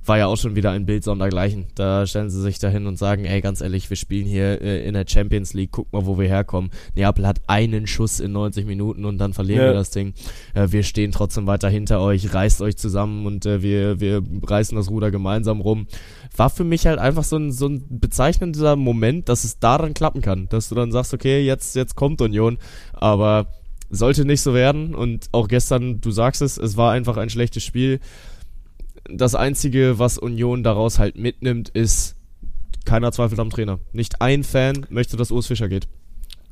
war 0.09 0.19
ja 0.19 0.27
auch 0.27 0.37
schon 0.37 0.57
wieder 0.57 0.71
ein 0.71 0.87
Bild 0.87 1.05
sondergleichen. 1.05 1.67
Da 1.75 2.07
stellen 2.07 2.31
sie 2.31 2.41
sich 2.41 2.59
dahin 2.59 2.87
und 2.87 2.97
sagen, 2.99 3.25
ey, 3.25 3.41
ganz 3.41 3.61
ehrlich, 3.61 3.89
wir 3.91 3.97
spielen 3.97 4.27
hier 4.27 4.61
äh, 4.61 4.87
in 4.87 4.95
der 4.95 5.05
Champions 5.07 5.55
League, 5.55 5.71
guck 5.73 5.93
mal, 5.93 6.07
wo 6.07 6.19
wir 6.19 6.29
herkommen. 6.29 6.71
Neapel 6.95 7.27
hat 7.27 7.41
einen 7.47 7.87
Schuss 7.87 8.21
in 8.21 8.33
90 8.33 8.67
Minuten 8.67 9.05
und 9.05 9.19
dann 9.19 9.33
verlieren 9.33 9.63
ja. 9.63 9.69
wir 9.69 9.75
das 9.75 9.91
Ding. 9.91 10.15
Äh, 10.55 10.69
wir 10.71 10.83
stehen 10.83 11.13
trotzdem 11.13 11.47
weiter 11.47 11.69
hinter 11.69 12.01
euch, 12.01 12.33
reißt 12.33 12.63
euch 12.63 12.77
zusammen 12.77 13.27
und 13.27 13.47
äh, 13.47 13.63
wir, 13.63 14.01
wir 14.01 14.23
reißen 14.43 14.77
das 14.77 14.91
Ruder 14.91 15.11
gemeinsam 15.11 15.61
rum. 15.61 15.87
War 16.37 16.51
für 16.51 16.65
mich 16.65 16.87
halt 16.87 16.99
einfach 16.99 17.25
so 17.25 17.37
ein, 17.37 17.53
so 17.53 17.67
ein 17.67 17.85
bezeichnender 17.89 18.77
Moment, 18.77 19.29
dass 19.29 19.45
es 19.45 19.59
daran 19.59 19.95
klappen 19.95 20.23
kann. 20.23 20.49
Dass 20.49 20.69
du 20.69 20.75
dann 20.75 20.93
sagst, 20.93 21.15
okay, 21.15 21.45
jetzt, 21.45 21.77
jetzt 21.77 21.97
kommt 21.97 22.21
Union, 22.21 22.59
aber 22.93 23.47
sollte 23.89 24.25
nicht 24.25 24.41
so 24.41 24.53
werden 24.55 24.95
und 24.95 25.29
auch 25.33 25.49
gestern, 25.49 26.01
du 26.01 26.11
sagst 26.11 26.43
es, 26.43 26.59
es 26.59 26.77
war 26.77 26.93
einfach 26.93 27.17
ein 27.17 27.31
schlechtes 27.31 27.63
Spiel 27.63 28.01
das 29.11 29.35
Einzige, 29.35 29.99
was 29.99 30.19
Union 30.19 30.63
daraus 30.63 30.99
halt 30.99 31.17
mitnimmt, 31.17 31.69
ist, 31.71 32.17
keiner 32.85 33.13
zweifelt 33.13 33.41
am 33.41 33.51
Trainer. 33.51 33.81
Nicht 33.93 34.23
ein 34.23 34.45
Fan 34.45 34.87
möchte, 34.91 35.17
dass 35.17 35.31
Urs 35.31 35.47
Fischer 35.47 35.69
geht. 35.69 35.89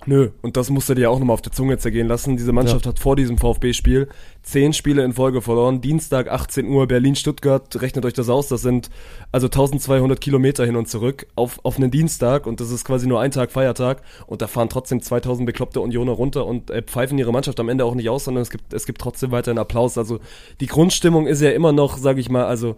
Nö, 0.07 0.31
und 0.43 0.57
das 0.57 0.69
musst 0.69 0.89
du 0.89 0.95
dir 0.95 1.11
auch 1.11 1.19
nochmal 1.19 1.35
auf 1.35 1.43
der 1.43 1.53
Zunge 1.53 1.79
zergehen 1.79 2.07
lassen. 2.07 2.37
Diese 2.37 2.53
Mannschaft 2.53 2.85
ja. 2.85 2.91
hat 2.91 2.99
vor 2.99 3.17
diesem 3.17 3.39
VfB-Spiel 3.39 4.09
zehn 4.43 4.75
Spiele 4.75 5.03
in 5.03 5.15
Folge 5.15 5.41
verloren. 5.41 5.81
Dienstag 5.81 6.31
18 6.31 6.67
Uhr 6.67 6.87
Berlin-Stuttgart, 6.87 7.81
rechnet 7.81 8.05
euch 8.05 8.13
das 8.13 8.29
aus, 8.29 8.49
das 8.49 8.61
sind 8.61 8.91
also 9.33 9.47
1200 9.47 10.21
Kilometer 10.21 10.67
hin 10.67 10.77
und 10.77 10.89
zurück 10.89 11.27
auf, 11.35 11.59
auf 11.65 11.79
einen 11.79 11.91
Dienstag 11.91 12.47
und 12.47 12.61
das 12.61 12.71
ist 12.71 12.85
quasi 12.85 13.07
nur 13.07 13.21
ein 13.21 13.31
Tag 13.31 13.51
Feiertag 13.51 14.03
und 14.27 14.43
da 14.43 14.47
fahren 14.47 14.69
trotzdem 14.69 15.01
2000 15.01 15.47
bekloppte 15.47 15.81
Unioner 15.81 16.13
runter 16.13 16.45
und 16.47 16.71
äh, 16.71 16.83
pfeifen 16.83 17.19
ihre 17.19 17.33
Mannschaft 17.33 17.59
am 17.59 17.71
Ende 17.71 17.87
auch 17.87 17.95
nicht 17.95 18.11
aus, 18.11 18.25
sondern 18.25 18.43
es 18.43 18.51
gibt, 18.51 18.75
es 18.75 18.85
gibt 18.85 19.01
trotzdem 19.01 19.31
weiterhin 19.31 19.59
Applaus. 19.59 19.97
Also 19.97 20.21
die 20.61 20.67
Grundstimmung 20.67 21.27
ist 21.27 21.41
ja 21.41 21.51
immer 21.51 21.73
noch, 21.73 21.97
sag 21.97 22.19
ich 22.19 22.29
mal, 22.29 22.45
also 22.45 22.77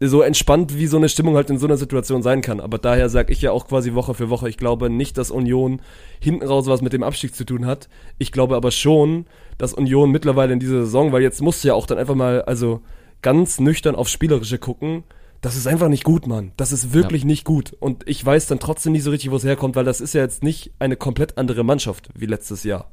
so 0.00 0.20
entspannt, 0.20 0.76
wie 0.76 0.86
so 0.86 0.98
eine 0.98 1.08
Stimmung 1.08 1.36
halt 1.36 1.48
in 1.48 1.58
so 1.58 1.66
einer 1.66 1.76
Situation 1.76 2.22
sein 2.22 2.42
kann. 2.42 2.60
Aber 2.60 2.78
daher 2.78 3.08
sage 3.08 3.32
ich 3.32 3.40
ja 3.40 3.50
auch 3.50 3.66
quasi 3.66 3.94
Woche 3.94 4.14
für 4.14 4.28
Woche, 4.28 4.48
ich 4.48 4.58
glaube 4.58 4.90
nicht, 4.90 5.16
dass 5.16 5.30
Union 5.30 5.80
hinten 6.20 6.46
raus 6.46 6.66
was 6.66 6.82
mit 6.82 6.92
dem 6.92 7.02
Abstieg 7.02 7.34
zu 7.34 7.44
tun 7.44 7.66
hat. 7.66 7.88
Ich 8.18 8.32
glaube 8.32 8.56
aber 8.56 8.70
schon, 8.70 9.26
dass 9.56 9.72
Union 9.72 10.10
mittlerweile 10.10 10.52
in 10.52 10.60
dieser 10.60 10.82
Saison, 10.82 11.12
weil 11.12 11.22
jetzt 11.22 11.40
musst 11.40 11.64
du 11.64 11.68
ja 11.68 11.74
auch 11.74 11.86
dann 11.86 11.98
einfach 11.98 12.14
mal, 12.14 12.42
also 12.42 12.82
ganz 13.22 13.58
nüchtern 13.58 13.94
aufs 13.94 14.12
Spielerische 14.12 14.58
gucken, 14.58 15.04
das 15.40 15.56
ist 15.56 15.66
einfach 15.66 15.88
nicht 15.88 16.04
gut, 16.04 16.26
Mann. 16.26 16.52
Das 16.56 16.72
ist 16.72 16.92
wirklich 16.92 17.22
ja. 17.22 17.28
nicht 17.28 17.44
gut. 17.44 17.74
Und 17.78 18.06
ich 18.08 18.24
weiß 18.24 18.46
dann 18.46 18.58
trotzdem 18.58 18.92
nicht 18.92 19.04
so 19.04 19.10
richtig, 19.10 19.30
wo 19.30 19.36
es 19.36 19.44
herkommt, 19.44 19.76
weil 19.76 19.84
das 19.84 20.00
ist 20.00 20.14
ja 20.14 20.22
jetzt 20.22 20.42
nicht 20.42 20.72
eine 20.78 20.96
komplett 20.96 21.38
andere 21.38 21.62
Mannschaft 21.62 22.08
wie 22.14 22.26
letztes 22.26 22.64
Jahr 22.64 22.90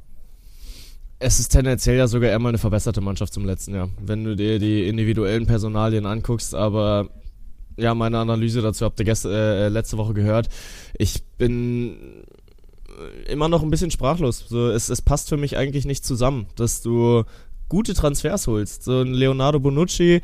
es 1.24 1.40
ist 1.40 1.50
tendenziell 1.50 1.98
ja 1.98 2.08
sogar 2.08 2.30
eher 2.30 2.40
mal 2.40 2.50
eine 2.50 2.58
verbesserte 2.58 3.02
Mannschaft 3.02 3.34
zum 3.34 3.46
letzten 3.46 3.74
Jahr, 3.74 3.90
wenn 4.00 4.24
du 4.24 4.36
dir 4.36 4.60
die 4.60 4.88
individuellen 4.88 5.46
Personalien 5.46 6.06
anguckst, 6.06 6.54
aber 6.54 7.10
ja, 7.78 7.96
meine 7.96 8.20
Analyse 8.20 8.62
dazu 8.62 8.86
habt 8.86 9.00
ihr 9.00 9.06
gest 9.06 9.26
äh, 9.26 9.70
letzte 9.70 9.98
Woche 9.98 10.14
gehört. 10.14 10.50
Ich 10.98 11.24
bin 11.38 12.26
immer 13.28 13.50
noch 13.50 13.64
ein 13.64 13.72
bisschen 13.72 13.92
sprachlos. 13.92 14.46
So, 14.48 14.70
es, 14.70 14.90
es 14.90 15.02
passt 15.02 15.30
für 15.30 15.38
mich 15.38 15.58
eigentlich 15.58 15.86
nicht 15.86 16.06
zusammen, 16.06 16.48
dass 16.56 16.82
du 16.82 17.24
gute 17.70 17.94
Transfers 17.94 18.48
holst. 18.48 18.84
So 18.84 19.02
ein 19.02 19.14
Leonardo 19.14 19.60
Bonucci, 19.60 20.22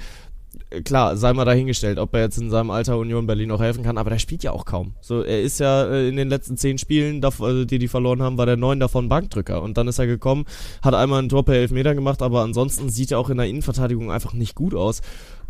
klar, 0.83 1.17
sei 1.17 1.33
mal 1.33 1.45
dahingestellt, 1.45 1.97
ob 1.97 2.13
er 2.13 2.21
jetzt 2.21 2.37
in 2.37 2.49
seinem 2.49 2.69
Alter 2.69 2.97
Union 2.97 3.25
Berlin 3.25 3.49
noch 3.49 3.61
helfen 3.61 3.83
kann, 3.83 3.97
aber 3.97 4.09
der 4.09 4.19
spielt 4.19 4.43
ja 4.43 4.51
auch 4.51 4.65
kaum. 4.65 4.93
So, 5.01 5.23
er 5.23 5.41
ist 5.41 5.59
ja 5.59 5.85
äh, 5.85 6.07
in 6.07 6.15
den 6.15 6.29
letzten 6.29 6.57
zehn 6.57 6.77
Spielen, 6.77 7.23
also 7.23 7.65
die 7.65 7.79
die 7.79 7.87
verloren 7.87 8.21
haben, 8.21 8.37
war 8.37 8.45
der 8.45 8.57
neun 8.57 8.79
davon 8.79 9.09
Bankdrücker. 9.09 9.61
Und 9.61 9.77
dann 9.77 9.87
ist 9.87 9.99
er 9.99 10.07
gekommen, 10.07 10.45
hat 10.81 10.93
einmal 10.93 11.19
einen 11.19 11.29
Tor 11.29 11.43
per 11.43 11.55
Elfmeter 11.55 11.95
gemacht, 11.95 12.21
aber 12.21 12.41
ansonsten 12.41 12.89
sieht 12.89 13.11
er 13.11 13.19
auch 13.19 13.29
in 13.29 13.37
der 13.37 13.47
Innenverteidigung 13.47 14.11
einfach 14.11 14.33
nicht 14.33 14.55
gut 14.55 14.75
aus. 14.75 15.01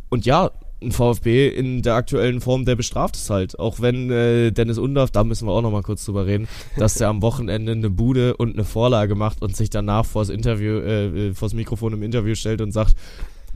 Und 0.10 0.26
ja, 0.26 0.52
ein 0.82 0.92
VfB 0.92 1.50
in 1.50 1.82
der 1.82 1.96
aktuellen 1.96 2.40
Form, 2.40 2.66
der 2.66 2.76
bestraft 2.76 3.16
es 3.16 3.30
halt. 3.30 3.60
Auch 3.60 3.82
wenn 3.82 4.10
äh, 4.12 4.52
Dennis 4.52 4.78
Undaff, 4.78 5.12
da 5.12 5.24
müssen 5.24 5.48
wir 5.48 5.52
auch 5.52 5.62
nochmal 5.62 5.84
kurz 5.84 6.06
drüber 6.06 6.26
reden, 6.26 6.48
dass 6.78 6.94
der 6.94 7.10
am 7.10 7.22
Wochenende 7.22 7.74
eine 7.74 7.90
Bude 7.90 8.38
und 8.38 8.54
eine 8.54 8.64
Vorlage 8.64 9.16
macht 9.16 9.42
und 9.42 9.56
sich 9.56 9.70
danach 9.70 10.06
vors 10.06 10.30
Interview, 10.30 10.80
äh, 10.80 11.28
äh 11.28 11.34
vors 11.34 11.54
Mikrofon 11.54 11.94
im 11.94 12.04
Interview 12.04 12.36
stellt 12.36 12.62
und 12.62 12.72
sagt, 12.72 12.96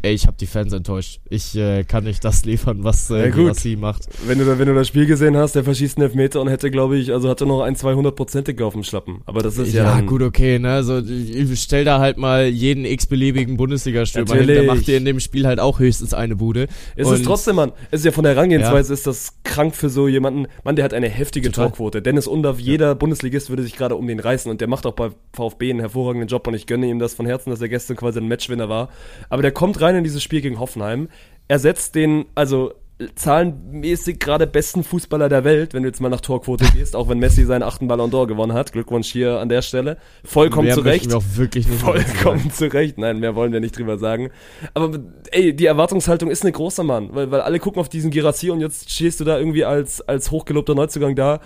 ey, 0.03 0.13
ich 0.13 0.27
habe 0.27 0.35
die 0.39 0.45
Fans 0.45 0.73
enttäuscht. 0.73 1.21
Ich 1.29 1.55
äh, 1.55 1.83
kann 1.83 2.03
nicht 2.03 2.23
das 2.23 2.45
liefern, 2.45 2.83
was, 2.83 3.09
äh, 3.09 3.29
ja, 3.29 3.77
macht. 3.77 4.07
Wenn 4.27 4.37
du, 4.37 4.59
wenn 4.59 4.67
du 4.67 4.75
das 4.75 4.89
Spiel 4.89 5.05
gesehen 5.05 5.37
hast, 5.37 5.55
der 5.55 5.63
verschießt 5.63 5.97
einen 5.97 6.07
Elfmeter 6.07 6.41
und 6.41 6.49
hätte, 6.49 6.69
glaube 6.69 6.97
ich, 6.97 7.11
also 7.11 7.29
hatte 7.29 7.45
noch 7.45 7.61
ein 7.61 7.75
200-prozentiger 7.75 8.65
auf 8.65 8.73
dem 8.73 8.83
Schlappen. 8.83 9.21
Aber 9.25 9.41
das 9.41 9.57
ist 9.57 9.73
ja. 9.73 9.83
Ja, 9.83 10.01
gut, 10.01 10.21
okay, 10.21 10.59
ne? 10.59 10.73
Also, 10.73 10.99
ich 10.99 11.59
stell 11.61 11.85
da 11.85 11.99
halt 11.99 12.17
mal 12.17 12.47
jeden 12.47 12.85
x-beliebigen 12.85 13.55
Bundesliga-Stürmer 13.57 14.35
hin, 14.35 14.47
der 14.47 14.63
macht 14.63 14.87
dir 14.87 14.97
in 14.97 15.05
dem 15.05 15.19
Spiel 15.21 15.47
halt 15.47 15.59
auch 15.59 15.79
höchstens 15.79 16.13
eine 16.13 16.35
Bude. 16.35 16.67
Es 16.95 17.09
ist 17.09 17.25
trotzdem, 17.25 17.55
Mann, 17.55 17.71
es 17.89 18.01
ist 18.01 18.05
ja 18.05 18.11
von 18.11 18.25
der 18.25 18.35
Herangehensweise, 18.35 18.89
ja. 18.89 18.93
ist 18.93 19.07
das 19.07 19.33
krank 19.43 19.73
für 19.73 19.89
so 19.89 20.09
jemanden. 20.09 20.47
Mann, 20.65 20.75
der 20.75 20.83
hat 20.83 20.93
eine 20.93 21.07
heftige 21.07 21.49
Total. 21.49 21.69
Torquote. 21.69 22.01
Dennis 22.01 22.27
Undav, 22.27 22.59
jeder 22.59 22.87
ja. 22.87 22.93
Bundesligist 22.93 23.49
würde 23.49 23.63
sich 23.63 23.77
gerade 23.77 23.95
um 23.95 24.05
den 24.05 24.19
reißen 24.19 24.51
und 24.51 24.59
der 24.59 24.67
macht 24.67 24.85
auch 24.85 24.93
bei 24.93 25.11
VfB 25.33 25.69
einen 25.69 25.79
hervorragenden 25.79 26.27
Job 26.27 26.45
und 26.47 26.55
ich 26.55 26.67
gönne 26.67 26.87
ihm 26.87 26.99
das 26.99 27.13
von 27.13 27.25
Herzen, 27.25 27.51
dass 27.51 27.61
er 27.61 27.69
gestern 27.69 27.95
quasi 27.95 28.19
ein 28.19 28.27
Matchwinner 28.27 28.67
war. 28.67 28.89
Aber 29.29 29.41
der 29.41 29.51
kommt 29.51 29.79
rein 29.79 29.92
in 29.97 30.03
dieses 30.03 30.21
Spiel 30.21 30.41
gegen 30.41 30.59
Hoffenheim 30.59 30.73
Hoffenheim, 30.73 31.09
ersetzt 31.47 31.95
den, 31.95 32.25
also 32.35 32.73
zahlenmäßig 33.15 34.19
gerade 34.19 34.47
besten 34.47 34.83
Fußballer 34.83 35.27
der 35.27 35.43
Welt, 35.43 35.73
wenn 35.73 35.83
du 35.83 35.89
jetzt 35.89 35.99
mal 35.99 36.09
nach 36.09 36.21
Torquote 36.21 36.65
gehst, 36.73 36.95
auch 36.95 37.09
wenn 37.09 37.19
Messi 37.19 37.43
seinen 37.43 37.63
achten 37.63 37.87
Ballon 37.87 38.11
d'Or 38.11 38.27
gewonnen 38.27 38.53
hat. 38.53 38.71
Glückwunsch 38.71 39.11
hier 39.11 39.39
an 39.39 39.49
der 39.49 39.61
Stelle. 39.61 39.97
Vollkommen 40.23 40.67
mehr 40.67 40.75
zurecht. 40.75 41.09
Wir 41.09 41.17
auch 41.17 41.23
wirklich 41.35 41.67
nicht 41.67 41.81
Vollkommen 41.81 42.51
zurecht. 42.51 42.97
Nein, 42.97 43.19
mehr 43.19 43.35
wollen 43.35 43.51
wir 43.51 43.59
nicht 43.59 43.77
drüber 43.77 43.97
sagen. 43.97 44.29
Aber 44.73 44.99
ey, 45.31 45.53
die 45.55 45.65
Erwartungshaltung 45.65 46.29
ist 46.29 46.43
eine 46.43 46.51
große 46.51 46.83
Mann, 46.83 47.09
weil, 47.13 47.29
weil 47.31 47.41
alle 47.41 47.59
gucken 47.59 47.81
auf 47.81 47.89
diesen 47.89 48.11
Girassi 48.11 48.51
und 48.51 48.61
jetzt 48.61 48.89
stehst 48.89 49.19
du 49.19 49.25
da 49.25 49.37
irgendwie 49.37 49.65
als, 49.65 49.99
als 50.01 50.31
hochgelobter 50.31 50.75
Neuzugang 50.75 51.15
da 51.15 51.41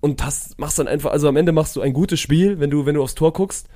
und 0.00 0.24
hast, 0.24 0.58
machst 0.58 0.78
dann 0.78 0.88
einfach, 0.88 1.12
also 1.12 1.28
am 1.28 1.36
Ende 1.36 1.52
machst 1.52 1.76
du 1.76 1.82
ein 1.82 1.92
gutes 1.92 2.18
Spiel, 2.18 2.58
wenn 2.58 2.70
du, 2.70 2.84
wenn 2.84 2.94
du 2.94 3.02
aufs 3.02 3.14
Tor 3.14 3.32
guckst, 3.32 3.68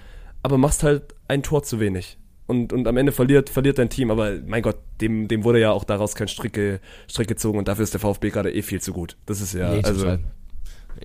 aber 0.42 0.58
machst 0.58 0.82
halt 0.82 1.14
ein 1.28 1.42
Tor 1.42 1.62
zu 1.62 1.78
wenig 1.78 2.18
und, 2.50 2.72
und 2.72 2.86
am 2.86 2.96
Ende 2.96 3.12
verliert, 3.12 3.48
verliert 3.48 3.78
dein 3.78 3.88
Team. 3.88 4.10
Aber 4.10 4.32
mein 4.46 4.62
Gott, 4.62 4.76
dem, 5.00 5.28
dem 5.28 5.44
wurde 5.44 5.60
ja 5.60 5.70
auch 5.70 5.84
daraus 5.84 6.14
kein 6.14 6.28
Strick, 6.28 6.80
Strick 7.08 7.28
gezogen 7.28 7.58
und 7.58 7.68
dafür 7.68 7.84
ist 7.84 7.94
der 7.94 8.00
VfB 8.00 8.30
gerade 8.30 8.52
eh 8.52 8.62
viel 8.62 8.80
zu 8.80 8.92
gut. 8.92 9.16
Das 9.26 9.40
ist 9.40 9.54
ja, 9.54 9.70
nee, 9.72 9.82
also. 9.82 10.00
Total. 10.00 10.20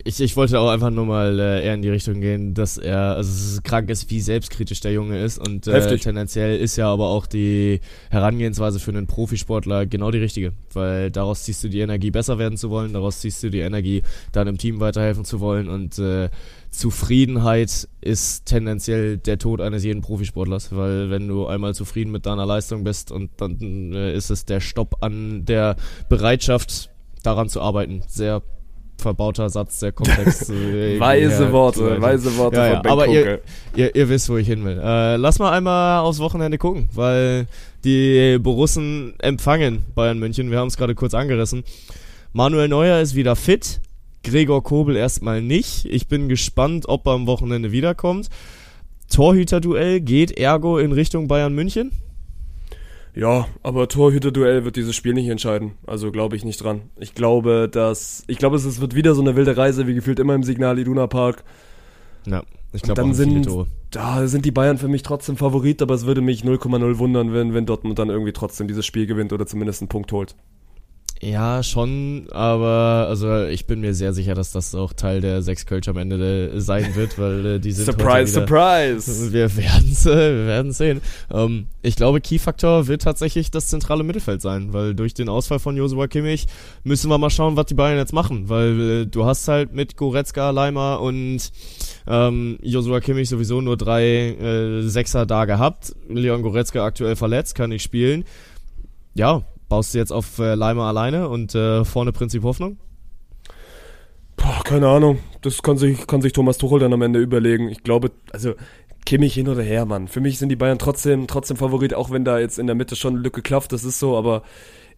Ich, 0.04 0.20
ich 0.20 0.36
wollte 0.36 0.60
auch 0.60 0.70
einfach 0.70 0.90
nur 0.90 1.06
mal 1.06 1.40
äh, 1.40 1.64
eher 1.64 1.76
in 1.76 1.82
die 1.82 1.90
Richtung 1.90 2.20
gehen, 2.20 2.54
dass 2.54 2.78
er, 2.78 3.16
also 3.16 3.30
es 3.30 3.54
ist 3.54 3.64
krank 3.64 3.90
ist, 3.90 4.10
wie 4.10 4.20
selbstkritisch 4.20 4.80
der 4.82 4.92
Junge 4.92 5.24
ist 5.24 5.38
und 5.38 5.68
äh, 5.68 5.98
tendenziell 5.98 6.60
ist 6.60 6.76
ja 6.76 6.92
aber 6.92 7.06
auch 7.06 7.28
die 7.28 7.80
Herangehensweise 8.10 8.80
für 8.80 8.92
einen 8.92 9.08
Profisportler 9.08 9.86
genau 9.86 10.12
die 10.12 10.18
richtige, 10.18 10.54
weil 10.74 11.12
daraus 11.12 11.44
ziehst 11.44 11.64
du 11.64 11.70
die 11.70 11.80
Energie, 11.80 12.12
besser 12.12 12.40
werden 12.40 12.58
zu 12.58 12.72
wollen, 12.72 12.94
daraus 12.94 13.20
ziehst 13.20 13.44
du 13.44 13.50
die 13.50 13.60
Energie, 13.60 14.02
deinem 14.32 14.58
Team 14.58 14.80
weiterhelfen 14.80 15.24
zu 15.24 15.40
wollen 15.40 15.70
und 15.70 16.00
äh, 16.00 16.30
Zufriedenheit 16.78 17.88
ist 18.02 18.46
tendenziell 18.46 19.18
der 19.18 19.38
Tod 19.38 19.62
eines 19.62 19.84
jeden 19.84 20.02
Profisportlers, 20.02 20.76
weil 20.76 21.10
wenn 21.10 21.28
du 21.28 21.48
einmal 21.48 21.74
zufrieden 21.74 22.12
mit 22.12 22.26
deiner 22.26 22.46
Leistung 22.46 22.84
bist 22.84 23.12
und 23.12 23.32
dann 23.38 23.94
äh, 23.94 24.14
ist 24.14 24.30
es 24.30 24.46
der 24.46 24.60
Stopp 24.60 24.98
an 25.02 25.46
der 25.46 25.76
Bereitschaft 26.10 26.90
daran 27.24 27.50
zu 27.50 27.62
arbeiten. 27.62 28.04
Sehr 28.08 28.42
verbauter 28.98 29.50
Satz, 29.50 29.80
sehr 29.80 29.92
komplex. 29.92 30.50
äh, 30.50 31.00
Weise 31.00 31.52
Worte, 31.52 32.02
weise 32.02 32.36
Worte 32.38 32.58
ja, 32.58 32.64
von 32.66 32.74
ja. 32.74 32.82
Ben 32.82 32.92
Aber 32.92 33.08
ihr, 33.08 33.42
ihr, 33.76 33.96
ihr 33.96 34.10
wisst, 34.10 34.30
wo 34.30 34.38
ich 34.38 34.48
hin 34.48 34.64
will. 34.66 34.80
Äh, 34.82 35.18
lass 35.18 35.40
mal 35.40 35.52
einmal 35.52 36.00
aufs 36.00 36.20
Wochenende 36.20 36.58
gucken, 36.58 36.90
weil 36.94 37.48
die 37.84 38.38
Borussen 38.40 39.14
empfangen 39.20 39.84
Bayern 39.96 40.20
München. 40.20 40.52
Wir 40.52 40.60
haben 40.60 40.68
es 40.68 40.78
gerade 40.78 40.96
kurz 40.96 41.14
angerissen. 41.14 41.64
Manuel 42.34 42.68
Neuer 42.68 43.00
ist 43.00 43.16
wieder 43.16 43.36
fit. 43.36 43.80
Gregor 44.26 44.64
Kobel 44.64 44.96
erstmal 44.96 45.42
nicht. 45.42 45.86
Ich 45.86 46.08
bin 46.08 46.28
gespannt, 46.28 46.90
ob 46.90 47.06
er 47.08 47.14
am 47.14 47.28
Wochenende 47.28 47.72
wiederkommt. 47.72 48.30
Torhüterduell 49.10 50.02
geht 50.02 50.32
ergo 50.38 50.80
in 50.80 50.92
Richtung 50.92 51.28
Bayern 51.28 51.54
München. 51.54 51.92
Ja, 53.14 53.48
aber 53.64 53.88
Torhüter-Duell 53.88 54.66
wird 54.66 54.76
dieses 54.76 54.94
Spiel 54.96 55.14
nicht 55.14 55.30
entscheiden. 55.30 55.74
Also 55.88 56.12
glaube 56.12 56.36
ich 56.36 56.44
nicht 56.44 56.62
dran. 56.62 56.82
Ich 57.00 57.14
glaube, 57.14 57.70
dass. 57.72 58.24
Ich 58.28 58.38
glaube, 58.38 58.58
es 58.58 58.82
wird 58.82 58.96
wieder 58.96 59.16
so 59.16 59.22
eine 59.22 59.38
wilde 59.38 59.56
Reise, 59.56 59.88
wie 59.88 59.94
gefühlt 59.94 60.20
immer 60.20 60.36
im 60.36 60.44
Signal 60.44 60.78
Iduna 60.80 61.08
Park. 61.08 61.44
Ja, 62.26 62.44
ich 62.74 62.82
glaube 62.82 63.02
dann 63.02 63.14
sind, 63.14 63.48
da 63.92 64.28
sind 64.28 64.44
die 64.44 64.52
Bayern 64.52 64.78
für 64.80 64.90
mich 64.90 65.04
trotzdem 65.04 65.38
Favorit, 65.38 65.82
aber 65.82 65.94
es 65.94 66.06
würde 66.06 66.22
mich 66.22 66.42
0,0 66.42 66.98
wundern, 66.98 67.32
wenn, 67.32 67.54
wenn 67.54 67.66
Dortmund 67.66 68.00
dann 68.00 68.10
irgendwie 68.10 68.34
trotzdem 68.34 68.68
dieses 68.68 68.86
Spiel 68.86 69.06
gewinnt 69.06 69.32
oder 69.32 69.46
zumindest 69.46 69.82
einen 69.82 69.90
Punkt 69.90 70.12
holt. 70.12 70.36
Ja, 71.22 71.64
schon, 71.64 72.28
aber 72.32 73.08
also 73.08 73.46
ich 73.46 73.66
bin 73.66 73.80
mir 73.80 73.94
sehr 73.94 74.12
sicher, 74.14 74.36
dass 74.36 74.52
das 74.52 74.76
auch 74.76 74.92
Teil 74.92 75.22
der 75.22 75.42
sechs 75.42 75.66
Kölsch 75.66 75.88
am 75.88 75.96
Ende 75.98 76.52
äh, 76.54 76.60
sein 76.60 76.94
wird, 76.96 77.18
weil 77.18 77.46
äh, 77.46 77.60
die 77.60 77.72
sind 77.72 77.86
Surprise, 77.86 78.34
surprise! 78.34 79.32
Wir 79.32 79.56
werden's, 79.56 80.06
äh, 80.06 80.10
wir 80.10 80.46
werden 80.46 80.74
sehen. 80.74 81.02
Ähm, 81.32 81.68
ich 81.82 81.96
glaube, 81.96 82.20
Key-Faktor 82.20 82.88
wird 82.88 83.02
tatsächlich 83.02 83.50
das 83.50 83.68
zentrale 83.68 84.04
Mittelfeld 84.04 84.42
sein, 84.42 84.74
weil 84.74 84.94
durch 84.94 85.14
den 85.14 85.30
Ausfall 85.30 85.60
von 85.60 85.78
Joshua 85.78 86.08
Kimmich 86.08 86.48
müssen 86.84 87.10
wir 87.10 87.18
mal 87.18 87.30
schauen, 87.30 87.56
was 87.56 87.68
die 87.68 87.76
Bayern 87.76 87.98
jetzt 87.98 88.14
machen, 88.14 88.50
weil 88.50 88.80
äh, 88.82 89.06
du 89.06 89.26
hast 89.26 89.48
halt 89.48 89.74
mit 89.74 89.96
Goretzka, 89.96 90.50
Leimer 90.50 91.00
und 91.00 91.50
ähm, 92.08 92.60
Joshua 92.62 93.00
Kimmich 93.00 93.30
sowieso 93.30 93.62
nur 93.62 93.78
drei 93.78 94.04
äh, 94.04 94.82
Sechser 94.82 95.26
da 95.26 95.46
gehabt. 95.46 95.96
Leon 96.10 96.42
Goretzka 96.42 96.86
aktuell 96.86 97.16
verletzt, 97.16 97.56
kann 97.56 97.70
nicht 97.70 97.84
spielen. 97.84 98.26
Ja, 99.14 99.44
baust 99.70 99.94
du 99.94 99.98
jetzt 99.98 100.12
auf 100.12 100.40
äh, 100.40 100.56
Leimer 100.56 100.84
alleine 100.84 101.30
und 101.30 101.56
äh, 101.56 101.86
vorne 101.86 102.12
Prinzip 102.12 102.44
Hoffnung? 102.44 102.78
Boah, 104.38 104.62
keine 104.64 104.88
Ahnung. 104.88 105.20
Das 105.42 105.62
kann 105.64 105.78
sich, 105.78 106.08
kann 106.08 106.22
sich 106.22 106.34
Thomas 106.34 106.58
Tuchel 106.58 106.80
dann 106.80 106.94
am 106.94 107.02
Ende 107.02 107.20
überlegen. 107.20 107.70
Ich 107.70 107.84
glaube, 107.84 108.12
also 108.32 108.54
Kimmich 109.06 109.34
hin 109.36 109.48
oder 109.48 109.62
her, 109.62 109.86
Mann. 109.86 110.08
Für 110.08 110.20
mich 110.20 110.40
sind 110.40 110.50
die 110.50 110.56
Bayern 110.56 110.80
trotzdem, 110.80 111.28
trotzdem 111.28 111.58
Favorit, 111.58 111.94
auch 111.94 112.12
wenn 112.12 112.26
da 112.26 112.40
jetzt 112.40 112.60
in 112.60 112.68
der 112.68 112.76
Mitte 112.76 112.96
schon 112.96 113.14
eine 113.14 113.24
Lücke 113.24 113.42
klafft, 113.42 113.72
das 113.72 113.84
ist 113.84 114.00
so, 114.00 114.18
aber 114.18 114.42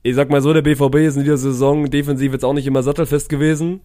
ich 0.03 0.15
sag 0.15 0.29
mal 0.29 0.41
so, 0.41 0.53
der 0.53 0.61
BVB 0.61 0.95
ist 0.95 1.17
in 1.17 1.23
dieser 1.23 1.37
Saison 1.37 1.89
defensiv 1.89 2.31
jetzt 2.31 2.45
auch 2.45 2.53
nicht 2.53 2.67
immer 2.67 2.83
sattelfest 2.83 3.29
gewesen. 3.29 3.81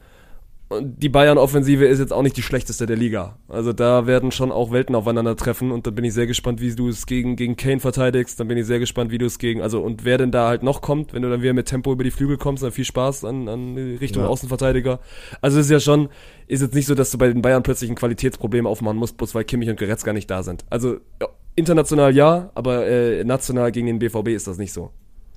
Die 0.80 1.08
Bayern-Offensive 1.08 1.84
ist 1.84 1.98
jetzt 1.98 2.12
auch 2.12 2.22
nicht 2.22 2.36
die 2.36 2.42
schlechteste 2.42 2.86
der 2.86 2.96
Liga. 2.96 3.38
Also 3.48 3.72
da 3.72 4.06
werden 4.06 4.30
schon 4.30 4.52
auch 4.52 4.72
Welten 4.72 4.94
aufeinandertreffen 4.94 5.70
und 5.70 5.86
dann 5.86 5.94
bin 5.94 6.04
ich 6.04 6.14
sehr 6.14 6.26
gespannt, 6.26 6.60
wie 6.60 6.74
du 6.74 6.88
es 6.88 7.06
gegen, 7.06 7.36
gegen 7.36 7.56
Kane 7.56 7.80
verteidigst. 7.80 8.38
Dann 8.38 8.48
bin 8.48 8.58
ich 8.58 8.66
sehr 8.66 8.78
gespannt, 8.78 9.10
wie 9.10 9.18
du 9.18 9.26
es 9.26 9.38
gegen, 9.38 9.62
also 9.62 9.82
und 9.82 10.04
wer 10.04 10.18
denn 10.18 10.30
da 10.30 10.48
halt 10.48 10.62
noch 10.62 10.80
kommt, 10.80 11.12
wenn 11.12 11.22
du 11.22 11.30
dann 11.30 11.42
wieder 11.42 11.52
mit 11.52 11.66
Tempo 11.66 11.92
über 11.92 12.04
die 12.04 12.10
Flügel 12.10 12.38
kommst, 12.38 12.62
dann 12.62 12.72
viel 12.72 12.84
Spaß 12.84 13.24
an, 13.24 13.48
an 13.48 13.76
Richtung 14.00 14.22
Ja. 14.22 14.28
Außenverteidiger. 14.28 15.00
Also 15.40 15.58
es 15.58 15.66
ist 15.66 15.72
ja 15.72 15.80
schon, 15.80 16.08
ist 16.46 16.62
jetzt 16.62 16.74
nicht 16.74 16.86
so, 16.86 16.94
dass 16.94 17.10
du 17.10 17.18
bei 17.18 17.28
den 17.28 17.42
Bayern 17.42 17.62
plötzlich 17.62 17.90
ein 17.90 17.96
Qualitätsproblem 17.96 18.66
aufmachen 18.66 18.96
musst, 18.96 19.16
bloß 19.16 19.34
weil 19.34 19.44
Kimmich 19.44 19.68
und 19.68 19.78
Goretzka 19.78 20.12
nicht 20.12 20.30
da 20.30 20.42
sind. 20.42 20.64
Also 20.70 20.96
ja, 21.20 21.28
international 21.56 22.14
ja, 22.14 22.50
aber 22.54 22.86
äh, 22.86 23.24
national 23.24 23.72
gegen 23.72 23.86
den 23.86 23.98
BVB 23.98 24.28
ist 24.28 24.46
das 24.46 24.58
nicht 24.58 24.72
so. 24.72 24.90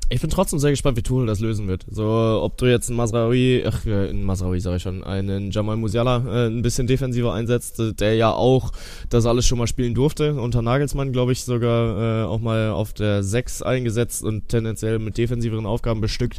Ich 0.08 0.22
bin 0.22 0.30
trotzdem 0.30 0.60
sehr 0.60 0.70
gespannt, 0.70 0.98
wie 0.98 1.02
Tuchel 1.02 1.26
das 1.26 1.40
lösen 1.40 1.68
wird. 1.68 1.84
So, 1.90 2.06
ob 2.06 2.58
du 2.58 2.68
jetzt 2.68 2.90
einen 2.90 2.98
Masraoui, 2.98 3.64
ach, 3.66 3.88
äh, 3.88 4.10
einen 4.10 4.24
Masraoui 4.24 4.60
sag 4.60 4.76
ich 4.76 4.84
schon, 4.84 5.04
einen 5.04 5.50
Jamal 5.50 5.78
Musiala 5.78 6.18
äh, 6.28 6.48
ein 6.48 6.62
bisschen 6.62 6.86
defensiver 6.86 7.34
einsetzt, 7.34 7.80
äh, 7.80 7.92
der 7.92 8.14
ja 8.14 8.32
auch 8.32 8.72
das 9.10 9.26
alles 9.26 9.48
schon 9.48 9.58
mal 9.58 9.66
spielen 9.66 9.96
durfte. 9.96 10.40
Unter 10.40 10.62
Nagelsmann, 10.62 11.12
glaube 11.12 11.32
ich, 11.32 11.44
sogar 11.44 12.24
äh, 12.24 12.26
auch 12.26 12.40
mal 12.40 12.70
auf 12.70 12.94
der 12.94 13.24
6 13.24 13.64
eingesetzt 13.64 14.24
und 14.24 14.48
tendenziell 14.48 15.00
mit 15.00 15.18
defensiveren 15.18 15.66
Aufgaben 15.66 16.02
bestückt. 16.02 16.38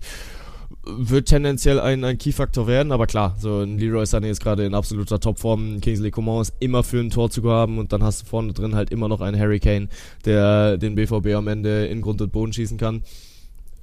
Wird 0.84 1.26
tendenziell 1.26 1.80
ein, 1.80 2.04
ein 2.04 2.18
Key-Faktor 2.18 2.68
werden, 2.68 2.92
aber 2.92 3.08
klar, 3.08 3.34
so 3.40 3.62
ein 3.62 3.78
Leroy 3.78 4.04
Sané 4.04 4.30
ist 4.30 4.40
gerade 4.40 4.64
in 4.64 4.74
absoluter 4.74 5.18
Topform, 5.18 5.80
Kingsley 5.80 6.12
Coman 6.12 6.42
ist 6.42 6.54
immer 6.60 6.84
für 6.84 7.00
ein 7.00 7.10
Tor 7.10 7.30
zu 7.30 7.42
haben 7.50 7.78
und 7.78 7.92
dann 7.92 8.04
hast 8.04 8.22
du 8.22 8.26
vorne 8.26 8.52
drin 8.52 8.76
halt 8.76 8.90
immer 8.90 9.08
noch 9.08 9.20
einen 9.20 9.38
Harry 9.38 9.58
Kane, 9.58 9.88
der 10.24 10.76
den 10.76 10.94
BVB 10.94 11.34
am 11.34 11.48
Ende 11.48 11.86
in 11.86 12.00
Grund 12.00 12.22
und 12.22 12.30
Boden 12.30 12.52
schießen 12.52 12.78
kann 12.78 13.02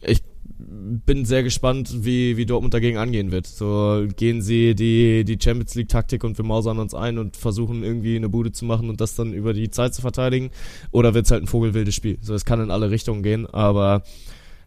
ich 0.06 0.22
bin 0.58 1.26
sehr 1.26 1.44
gespannt, 1.44 2.06
wie, 2.06 2.38
wie 2.38 2.46
Dortmund 2.46 2.74
dagegen 2.74 2.98
angehen 2.98 3.32
wird. 3.32 3.48
So 3.48 4.06
gehen 4.16 4.42
sie 4.42 4.76
die, 4.76 5.24
die 5.24 5.38
Champions 5.42 5.76
League 5.76 5.90
Taktik 5.90 6.24
und 6.24 6.38
wir 6.38 6.46
mausern 6.46 6.80
uns 6.80 6.94
ein 6.94 7.18
und 7.18 7.36
versuchen 7.36 7.84
irgendwie 7.84 8.16
eine 8.16 8.30
Bude 8.30 8.52
zu 8.52 8.66
machen 8.66 8.90
und 8.90 9.02
das 9.02 9.16
dann 9.16 9.34
über 9.34 9.54
die 9.54 9.70
Zeit 9.70 9.94
zu 9.94 10.02
verteidigen. 10.02 10.52
Oder 10.92 11.14
wird 11.14 11.26
es 11.26 11.32
halt 11.32 11.44
ein 11.44 11.48
vogelwildes 11.48 11.96
Spiel. 11.96 12.18
So, 12.22 12.34
es 12.34 12.46
kann 12.46 12.62
in 12.62 12.72
alle 12.72 12.92
Richtungen 12.92 13.24
gehen, 13.24 13.46
aber 13.46 14.04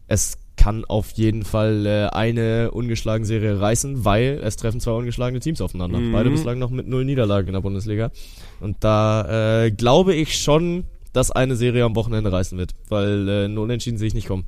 es 0.07 0.37
kann 0.55 0.85
auf 0.85 1.11
jeden 1.11 1.43
Fall 1.43 1.85
äh, 1.85 2.07
eine 2.07 2.71
ungeschlagene 2.71 3.25
Serie 3.25 3.59
reißen, 3.59 4.05
weil 4.05 4.41
es 4.43 4.55
treffen 4.57 4.79
zwei 4.79 4.91
ungeschlagene 4.91 5.39
Teams 5.39 5.61
aufeinander. 5.61 5.99
Mhm. 5.99 6.11
Beide 6.11 6.29
bislang 6.29 6.57
noch 6.59 6.71
mit 6.71 6.87
null 6.87 7.05
Niederlagen 7.05 7.47
in 7.47 7.53
der 7.53 7.61
Bundesliga. 7.61 8.11
Und 8.59 8.77
da 8.79 9.65
äh, 9.65 9.71
glaube 9.71 10.15
ich 10.15 10.37
schon, 10.37 10.85
dass 11.13 11.31
eine 11.31 11.55
Serie 11.55 11.83
am 11.83 11.95
Wochenende 11.95 12.31
reißen 12.31 12.57
wird, 12.57 12.71
weil 12.89 13.29
äh, 13.29 13.45
ein 13.45 13.57
Unentschieden 13.57 13.97
sehe 13.97 14.07
ich 14.07 14.13
nicht 14.13 14.27
kommen. 14.27 14.45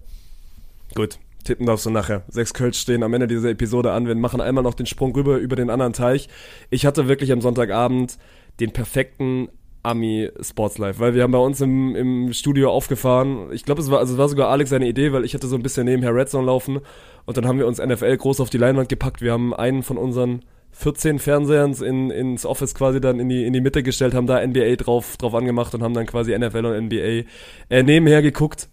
Gut, 0.95 1.19
tippen 1.43 1.65
darfst 1.65 1.85
du 1.85 1.89
nachher. 1.89 2.23
Sechs 2.27 2.53
Kölsch 2.53 2.79
stehen 2.79 3.03
am 3.03 3.13
Ende 3.13 3.27
dieser 3.27 3.49
Episode 3.49 3.91
an. 3.91 4.07
Wir 4.07 4.15
machen 4.15 4.41
einmal 4.41 4.63
noch 4.63 4.73
den 4.73 4.85
Sprung 4.85 5.15
rüber 5.15 5.37
über 5.37 5.55
den 5.55 5.69
anderen 5.69 5.93
Teich. 5.93 6.29
Ich 6.69 6.85
hatte 6.85 7.07
wirklich 7.07 7.31
am 7.31 7.41
Sonntagabend 7.41 8.17
den 8.59 8.71
perfekten 8.71 9.49
Ami 9.81 10.29
Sports 10.41 10.77
Life, 10.77 10.99
weil 10.99 11.13
wir 11.15 11.23
haben 11.23 11.31
bei 11.31 11.39
uns 11.39 11.61
im, 11.61 11.95
im 11.95 12.33
Studio 12.33 12.69
aufgefahren. 12.71 13.51
Ich 13.51 13.63
glaube, 13.63 13.81
es 13.81 13.89
war, 13.89 13.99
also 13.99 14.13
es 14.13 14.19
war 14.19 14.27
sogar 14.27 14.49
Alex 14.49 14.71
seine 14.71 14.87
Idee, 14.87 15.13
weil 15.13 15.23
ich 15.23 15.33
hatte 15.33 15.47
so 15.47 15.55
ein 15.55 15.63
bisschen 15.63 15.85
nebenher 15.85 16.13
Red 16.13 16.29
Zone 16.29 16.45
laufen 16.45 16.79
und 17.25 17.37
dann 17.37 17.47
haben 17.47 17.59
wir 17.59 17.67
uns 17.67 17.79
NFL 17.79 18.17
groß 18.17 18.41
auf 18.41 18.49
die 18.49 18.57
Leinwand 18.57 18.89
gepackt. 18.89 19.21
Wir 19.21 19.31
haben 19.31 19.53
einen 19.53 19.83
von 19.83 19.97
unseren 19.97 20.41
14 20.71 21.19
Fernsehern 21.19 21.73
in, 21.73 22.11
ins 22.11 22.45
Office 22.45 22.75
quasi 22.75 22.99
dann 22.99 23.19
in 23.19 23.29
die, 23.29 23.45
in 23.45 23.53
die 23.53 23.61
Mitte 23.61 23.81
gestellt, 23.81 24.13
haben 24.13 24.27
da 24.27 24.45
NBA 24.45 24.75
drauf, 24.75 25.17
drauf 25.17 25.33
angemacht 25.33 25.73
und 25.73 25.81
haben 25.81 25.93
dann 25.93 26.05
quasi 26.05 26.37
NFL 26.37 26.65
und 26.65 26.85
NBA 26.85 27.23
äh, 27.69 27.83
nebenher 27.83 28.21
geguckt. 28.21 28.69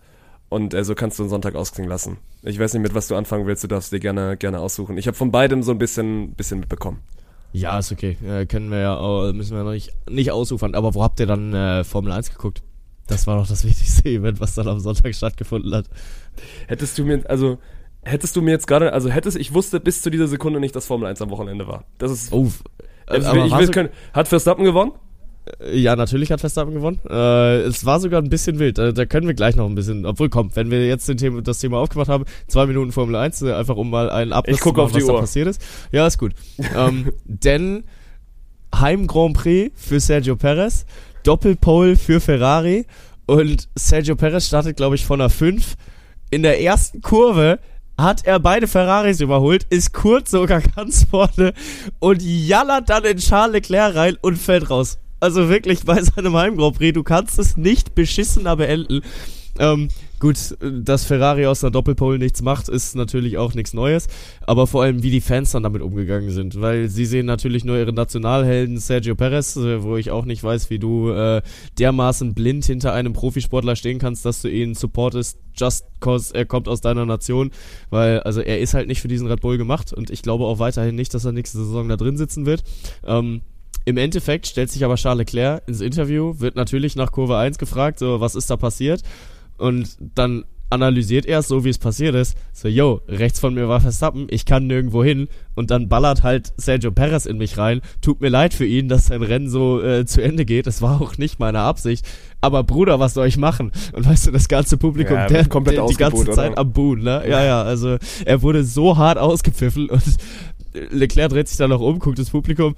Und 0.49 0.75
äh, 0.75 0.85
so 0.85 0.95
kannst 0.95 1.19
du 1.19 1.25
einen 1.25 1.31
Sonntag 1.31 1.55
ausklingen 1.57 1.91
lassen. 1.91 2.19
Ich 2.43 2.59
weiß 2.59 2.73
nicht, 2.75 2.83
mit 2.83 2.95
was 2.95 3.09
du 3.09 3.17
anfangen 3.17 3.47
willst, 3.47 3.65
du 3.65 3.69
darfst 3.69 3.93
dir 3.93 3.99
gerne, 4.01 4.37
gerne 4.37 4.61
aussuchen. 4.61 4.97
Ich 4.97 5.07
habe 5.09 5.17
von 5.17 5.31
beidem 5.33 5.63
so 5.63 5.73
ein 5.73 5.79
bisschen, 5.79 6.35
bisschen 6.35 6.61
mitbekommen. 6.61 7.01
Ja, 7.53 7.79
ist 7.79 7.91
okay. 7.91 8.17
Äh, 8.25 8.47
können 8.47 8.71
wir 8.71 8.79
ja, 8.79 8.97
auch- 8.97 9.33
müssen 9.33 9.57
wir 9.57 9.65
noch 9.65 9.73
nicht, 9.73 9.91
nicht 10.09 10.31
ausufern. 10.31 10.75
Aber 10.75 10.95
wo 10.95 11.03
habt 11.03 11.19
ihr 11.21 11.27
dann 11.27 11.53
äh, 11.53 11.83
Formel 11.85 12.13
1 12.13 12.31
geguckt? 12.31 12.63
Das 13.09 13.27
war 13.27 13.39
doch 13.39 13.47
das 13.49 13.65
wichtigste 13.67 14.09
Event, 14.09 14.41
was 14.41 14.55
dann 14.55 14.69
am 14.69 14.79
Sonntag 14.79 15.15
stattgefunden 15.15 15.75
hat. 15.75 15.87
Hättest 16.69 16.97
du 16.99 17.05
mir, 17.05 17.23
also, 17.29 17.59
hättest 18.03 18.37
du 18.37 18.43
mir 18.43 18.51
jetzt 18.53 18.67
gerade, 18.67 18.93
also 18.93 19.09
hättest, 19.11 19.37
ich 19.37 19.53
wusste 19.55 19.81
bis 19.81 20.03
zu 20.03 20.11
dieser 20.11 20.29
Sekunde 20.29 20.61
nicht, 20.61 20.77
dass 20.77 20.87
Formel 20.87 21.09
1 21.09 21.21
am 21.23 21.31
Wochenende 21.31 21.67
war. 21.67 21.85
Das 21.99 22.11
ist, 22.13 22.33
Oh, 22.33 22.47
äh, 23.09 23.13
also, 23.13 23.35
ich 23.45 23.57
will 23.57 23.69
können, 23.69 23.89
hat 24.13 24.29
Verstappen 24.29 24.65
gewonnen? 24.65 24.93
Ja, 25.73 25.97
natürlich 25.97 26.31
hat 26.33 26.41
Verstappen 26.41 26.75
gewonnen. 26.75 26.99
Äh, 27.09 27.61
es 27.61 27.85
war 27.85 28.01
sogar 28.01 28.21
ein 28.21 28.29
bisschen 28.29 28.59
wild. 28.59 28.79
Äh, 28.79 28.93
da 28.93 29.07
können 29.07 29.27
wir 29.27 29.35
gleich 29.35 29.57
noch 29.57 29.67
ein 29.67 29.75
bisschen, 29.75 30.05
obwohl, 30.05 30.29
komm, 30.29 30.51
wenn 30.55 30.71
wir 30.71 30.87
jetzt 30.87 31.07
Thema, 31.17 31.43
das 31.43 31.59
Thema 31.59 31.79
aufgemacht 31.79 32.09
haben, 32.09 32.25
zwei 32.49 32.67
Minuten 32.67 32.93
Formel 32.93 33.17
1, 33.17 33.43
äh, 33.43 33.53
einfach 33.53 33.77
um 33.77 33.91
mal 33.91 34.11
einen 34.11 34.33
Abriss 34.33 34.59
zu 34.59 34.73
machen, 34.73 34.95
was 34.95 35.05
da 35.07 35.13
Uhr. 35.13 35.21
passiert 35.21 35.49
ist. 35.49 35.61
Ja, 35.93 36.07
ist 36.07 36.19
gut. 36.19 36.33
ähm, 36.77 37.13
denn 37.25 37.85
Heim 38.75 39.07
Grand 39.07 39.37
Prix 39.37 39.73
für 39.77 40.01
Sergio 40.01 40.37
Perez, 40.37 40.85
Doppelpole 41.23 41.97
für 41.97 42.21
Ferrari 42.21 42.87
und 43.27 43.69
Sergio 43.77 44.17
Perez 44.17 44.47
startet, 44.47 44.77
glaube 44.77 44.97
ich, 44.97 45.05
von 45.05 45.19
der 45.21 45.31
5. 45.31 45.77
In 46.31 46.43
der 46.43 46.61
ersten 46.61 47.01
Kurve 47.03 47.61
hat 47.99 48.27
er 48.27 48.41
beide 48.41 48.67
Ferraris 48.67 49.21
überholt, 49.21 49.65
ist 49.71 49.93
kurz 49.93 50.33
sogar 50.33 50.61
ganz 50.77 51.05
vorne 51.05 51.55
und 52.01 52.21
jallert 52.21 52.91
dann 52.91 53.05
in 53.05 53.19
Charles 53.19 53.53
Leclerc 53.53 53.95
rein 53.95 54.17
und 54.21 54.37
fällt 54.37 54.71
raus. 54.71 54.99
Also 55.21 55.49
wirklich 55.49 55.85
bei 55.85 56.03
seinem 56.03 56.37
Heim 56.37 56.57
Grand 56.57 56.77
Prix, 56.77 56.95
du 56.95 57.03
kannst 57.03 57.39
es 57.39 57.57
nicht 57.57 57.95
beschissener 57.95 58.57
beenden. 58.57 59.03
Ähm, 59.59 59.89
gut, 60.19 60.37
dass 60.61 61.05
Ferrari 61.05 61.47
aus 61.47 61.61
der 61.61 61.71
Doppelpole 61.71 62.19
nichts 62.19 62.43
macht, 62.43 62.69
ist 62.69 62.95
natürlich 62.95 63.39
auch 63.39 63.55
nichts 63.55 63.73
Neues. 63.73 64.07
Aber 64.47 64.67
vor 64.67 64.83
allem, 64.83 65.03
wie 65.03 65.11
die 65.11 65.21
Fans 65.21 65.53
dann 65.53 65.62
damit 65.62 65.83
umgegangen 65.83 66.31
sind. 66.31 66.61
Weil 66.61 66.89
sie 66.89 67.07
sehen 67.07 67.27
natürlich 67.27 67.64
nur 67.64 67.77
ihren 67.77 67.95
Nationalhelden 67.95 68.79
Sergio 68.79 69.14
Perez, 69.14 69.57
äh, 69.57 69.83
wo 69.83 69.97
ich 69.97 70.11
auch 70.11 70.25
nicht 70.25 70.43
weiß, 70.43 70.71
wie 70.71 70.79
du 70.79 71.11
äh, 71.11 71.43
dermaßen 71.79 72.35
blind 72.35 72.64
hinter 72.64 72.93
einem 72.93 73.12
Profisportler 73.12 73.77
stehen 73.77 73.99
kannst, 73.99 74.25
dass 74.25 74.43
du 74.43 74.49
ihn 74.49 74.75
supportest, 74.75 75.39
just 75.55 75.87
cause 76.01 76.35
er 76.35 76.45
kommt 76.45 76.69
aus 76.69 76.81
deiner 76.81 77.07
Nation. 77.07 77.51
Weil, 77.91 78.21
also 78.21 78.41
er 78.41 78.61
ist 78.61 78.75
halt 78.75 78.89
nicht 78.89 79.01
für 79.01 79.09
diesen 79.09 79.27
Red 79.27 79.41
Bull 79.41 79.59
gemacht 79.59 79.93
und 79.93 80.11
ich 80.11 80.23
glaube 80.23 80.45
auch 80.45 80.59
weiterhin 80.59 80.95
nicht, 80.95 81.14
dass 81.14 81.25
er 81.25 81.33
nächste 81.33 81.59
Saison 81.59 81.89
da 81.89 81.97
drin 81.97 82.17
sitzen 82.17 82.47
wird. 82.47 82.62
Ähm, 83.07 83.41
im 83.87 83.97
Endeffekt 83.97 84.47
stellt 84.47 84.70
sich 84.70 84.84
aber 84.84 84.97
Charles 84.97 85.18
Leclerc 85.20 85.62
ins 85.66 85.80
Interview, 85.80 86.34
wird 86.39 86.57
natürlich 86.57 86.97
nach 86.97 87.12
Kurve 87.12 87.39
1 87.39 87.57
gefragt, 87.57 88.01
so, 88.01 88.20
was 88.20 88.34
ist 88.34 88.51
da 88.51 88.57
passiert? 88.57 89.03
Und 89.57 89.97
dann 90.01 90.45
analysiert 90.68 91.26
erst 91.26 91.49
so, 91.49 91.64
wie 91.64 91.68
es 91.68 91.78
passiert 91.78 92.16
ist. 92.16 92.37
So, 92.53 92.66
yo, 92.66 93.01
rechts 93.07 93.39
von 93.39 93.55
mir 93.55 93.68
war 93.68 93.80
Verstappen, 93.80 94.26
ich 94.28 94.45
kann 94.45 94.66
nirgendwo 94.66 95.05
hin. 95.05 95.28
Und 95.55 95.70
dann 95.70 95.89
ballert 95.89 96.24
halt 96.24 96.53
Sergio 96.57 96.91
Perez 96.91 97.26
in 97.26 97.39
mich 97.39 97.57
rein. 97.57 97.80
Tut 98.03 98.20
mir 98.20 98.28
leid 98.28 98.53
für 98.53 98.66
ihn, 98.66 98.89
dass 98.89 99.07
sein 99.07 99.22
Rennen 99.22 99.49
so 99.49 99.80
äh, 99.80 100.05
zu 100.05 100.20
Ende 100.20 100.45
geht. 100.45 100.66
Das 100.66 100.82
war 100.82 101.01
auch 101.01 101.16
nicht 101.16 101.39
meine 101.39 101.61
Absicht. 101.61 102.05
Aber 102.41 102.64
Bruder, 102.64 102.99
was 102.99 103.14
soll 103.14 103.28
ich 103.28 103.37
machen? 103.37 103.70
Und 103.93 104.05
weißt 104.05 104.26
du, 104.26 104.30
das 104.32 104.49
ganze 104.49 104.76
Publikum, 104.76 105.16
Ja, 105.16 105.28
der, 105.28 105.47
komplett 105.47 105.76
der 105.76 105.87
die 105.87 105.95
ganze 105.95 106.16
ausgebuht, 106.16 106.34
Zeit 106.34 106.53
oder? 106.53 106.61
am 106.61 106.72
Buhen, 106.72 107.05
ne? 107.05 107.22
Ja, 107.28 107.45
ja, 107.45 107.62
also 107.62 107.99
er 108.24 108.43
wurde 108.43 108.64
so 108.64 108.97
hart 108.97 109.18
ausgepfiffen 109.18 109.89
und 109.89 110.03
Leclerc 110.91 111.30
dreht 111.30 111.49
sich 111.49 111.57
dann 111.57 111.70
noch 111.70 111.80
um, 111.80 112.01
guckt 112.01 112.18
das 112.18 112.30
Publikum. 112.30 112.74